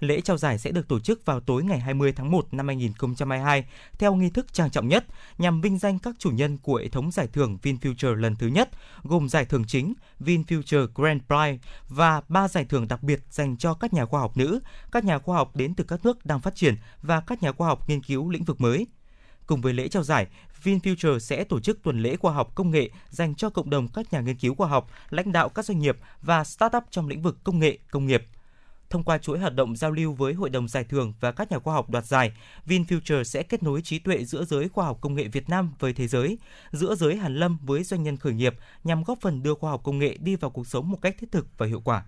Lễ 0.00 0.20
trao 0.20 0.36
giải 0.36 0.58
sẽ 0.58 0.70
được 0.70 0.88
tổ 0.88 1.00
chức 1.00 1.24
vào 1.24 1.40
tối 1.40 1.64
ngày 1.64 1.80
20 1.80 2.12
tháng 2.12 2.30
1 2.30 2.54
năm 2.54 2.66
2022 2.66 3.64
theo 3.98 4.14
nghi 4.14 4.30
thức 4.30 4.52
trang 4.52 4.70
trọng 4.70 4.88
nhất 4.88 5.04
nhằm 5.38 5.60
vinh 5.60 5.78
danh 5.78 5.98
các 5.98 6.14
chủ 6.18 6.30
nhân 6.30 6.58
của 6.58 6.76
hệ 6.76 6.88
thống 6.88 7.10
giải 7.10 7.28
thưởng 7.32 7.58
VinFuture 7.62 8.14
lần 8.14 8.36
thứ 8.36 8.46
nhất, 8.46 8.70
gồm 9.02 9.28
giải 9.28 9.44
thưởng 9.44 9.64
chính 9.66 9.94
VinFuture 10.20 10.86
Grand 10.94 11.22
Prize 11.28 11.58
và 11.88 12.20
ba 12.28 12.48
giải 12.48 12.64
thưởng 12.64 12.88
đặc 12.88 13.02
biệt 13.02 13.20
dành 13.30 13.56
cho 13.56 13.74
các 13.74 13.94
nhà 13.94 14.04
khoa 14.04 14.20
học 14.20 14.36
nữ, 14.36 14.60
các 14.92 15.04
nhà 15.04 15.18
khoa 15.18 15.36
học 15.36 15.56
đến 15.56 15.74
từ 15.74 15.84
các 15.84 16.04
nước 16.04 16.26
đang 16.26 16.40
phát 16.40 16.54
triển 16.54 16.76
và 17.02 17.20
các 17.20 17.42
nhà 17.42 17.52
khoa 17.52 17.68
học 17.68 17.88
nghiên 17.88 18.02
cứu 18.02 18.30
lĩnh 18.30 18.44
vực 18.44 18.60
mới. 18.60 18.86
Cùng 19.46 19.60
với 19.60 19.72
lễ 19.72 19.88
trao 19.88 20.02
giải, 20.02 20.26
VinFuture 20.64 21.18
sẽ 21.18 21.44
tổ 21.44 21.60
chức 21.60 21.82
tuần 21.82 22.02
lễ 22.02 22.16
khoa 22.16 22.32
học 22.32 22.54
công 22.54 22.70
nghệ 22.70 22.90
dành 23.08 23.34
cho 23.34 23.50
cộng 23.50 23.70
đồng 23.70 23.88
các 23.88 24.12
nhà 24.12 24.20
nghiên 24.20 24.36
cứu 24.36 24.54
khoa 24.54 24.68
học, 24.68 24.90
lãnh 25.10 25.32
đạo 25.32 25.48
các 25.48 25.64
doanh 25.64 25.78
nghiệp 25.78 25.96
và 26.22 26.44
startup 26.44 26.82
trong 26.90 27.08
lĩnh 27.08 27.22
vực 27.22 27.36
công 27.44 27.58
nghệ, 27.58 27.78
công 27.90 28.06
nghiệp– 28.06 28.26
Thông 28.90 29.04
qua 29.04 29.18
chuỗi 29.18 29.38
hoạt 29.38 29.54
động 29.54 29.76
giao 29.76 29.90
lưu 29.90 30.12
với 30.12 30.34
Hội 30.34 30.50
đồng 30.50 30.68
Giải 30.68 30.84
thưởng 30.84 31.12
và 31.20 31.32
các 31.32 31.52
nhà 31.52 31.58
khoa 31.58 31.74
học 31.74 31.90
đoạt 31.90 32.06
giải, 32.06 32.32
VinFuture 32.66 33.22
sẽ 33.22 33.42
kết 33.42 33.62
nối 33.62 33.82
trí 33.82 33.98
tuệ 33.98 34.24
giữa 34.24 34.44
giới 34.44 34.68
khoa 34.68 34.84
học 34.84 34.98
công 35.00 35.14
nghệ 35.14 35.28
Việt 35.28 35.48
Nam 35.48 35.72
với 35.78 35.92
thế 35.92 36.08
giới, 36.08 36.38
giữa 36.72 36.94
giới 36.94 37.16
hàn 37.16 37.34
lâm 37.34 37.58
với 37.62 37.84
doanh 37.84 38.02
nhân 38.02 38.16
khởi 38.16 38.32
nghiệp 38.32 38.54
nhằm 38.84 39.02
góp 39.02 39.18
phần 39.20 39.42
đưa 39.42 39.54
khoa 39.54 39.70
học 39.70 39.80
công 39.84 39.98
nghệ 39.98 40.16
đi 40.20 40.36
vào 40.36 40.50
cuộc 40.50 40.66
sống 40.66 40.90
một 40.90 40.98
cách 41.02 41.16
thiết 41.18 41.32
thực 41.32 41.46
và 41.58 41.66
hiệu 41.66 41.80
quả. 41.80 42.04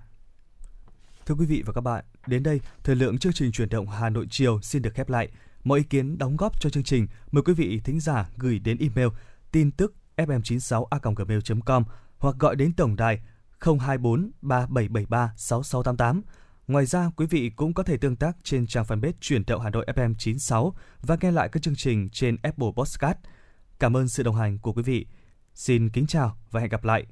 Thưa 1.26 1.34
quý 1.34 1.46
vị 1.46 1.62
và 1.66 1.72
các 1.72 1.80
bạn, 1.80 2.04
đến 2.26 2.42
đây, 2.42 2.60
thời 2.84 2.96
lượng 2.96 3.18
chương 3.18 3.32
trình 3.32 3.52
chuyển 3.52 3.68
động 3.68 3.88
Hà 3.88 4.10
Nội 4.10 4.26
chiều 4.30 4.60
xin 4.60 4.82
được 4.82 4.94
khép 4.94 5.08
lại. 5.08 5.28
Mọi 5.64 5.78
ý 5.78 5.84
kiến 5.84 6.18
đóng 6.18 6.36
góp 6.36 6.60
cho 6.60 6.70
chương 6.70 6.84
trình, 6.84 7.06
mời 7.30 7.42
quý 7.42 7.54
vị 7.54 7.80
thính 7.84 8.00
giả 8.00 8.28
gửi 8.36 8.58
đến 8.58 8.78
email 8.80 9.08
tin 9.52 9.70
tức 9.70 9.94
fm96a.gmail.com 10.16 11.84
hoặc 12.18 12.36
gọi 12.38 12.56
đến 12.56 12.72
tổng 12.72 12.96
đài 12.96 13.20
024 13.60 14.30
3773 14.42 15.32
6688 15.36 16.22
Ngoài 16.70 16.86
ra, 16.86 17.10
quý 17.16 17.26
vị 17.26 17.50
cũng 17.56 17.74
có 17.74 17.82
thể 17.82 17.96
tương 17.96 18.16
tác 18.16 18.36
trên 18.42 18.66
trang 18.66 18.84
fanpage 18.84 19.12
Chuyển 19.20 19.42
động 19.46 19.60
Hà 19.60 19.70
Nội 19.70 19.86
FM 19.96 20.14
96 20.18 20.74
và 21.02 21.16
nghe 21.20 21.30
lại 21.30 21.48
các 21.52 21.62
chương 21.62 21.74
trình 21.76 22.08
trên 22.12 22.36
Apple 22.42 22.68
Podcast. 22.76 23.16
Cảm 23.78 23.96
ơn 23.96 24.08
sự 24.08 24.22
đồng 24.22 24.36
hành 24.36 24.58
của 24.58 24.72
quý 24.72 24.82
vị. 24.82 25.06
Xin 25.54 25.88
kính 25.88 26.06
chào 26.06 26.36
và 26.50 26.60
hẹn 26.60 26.70
gặp 26.70 26.84
lại. 26.84 27.06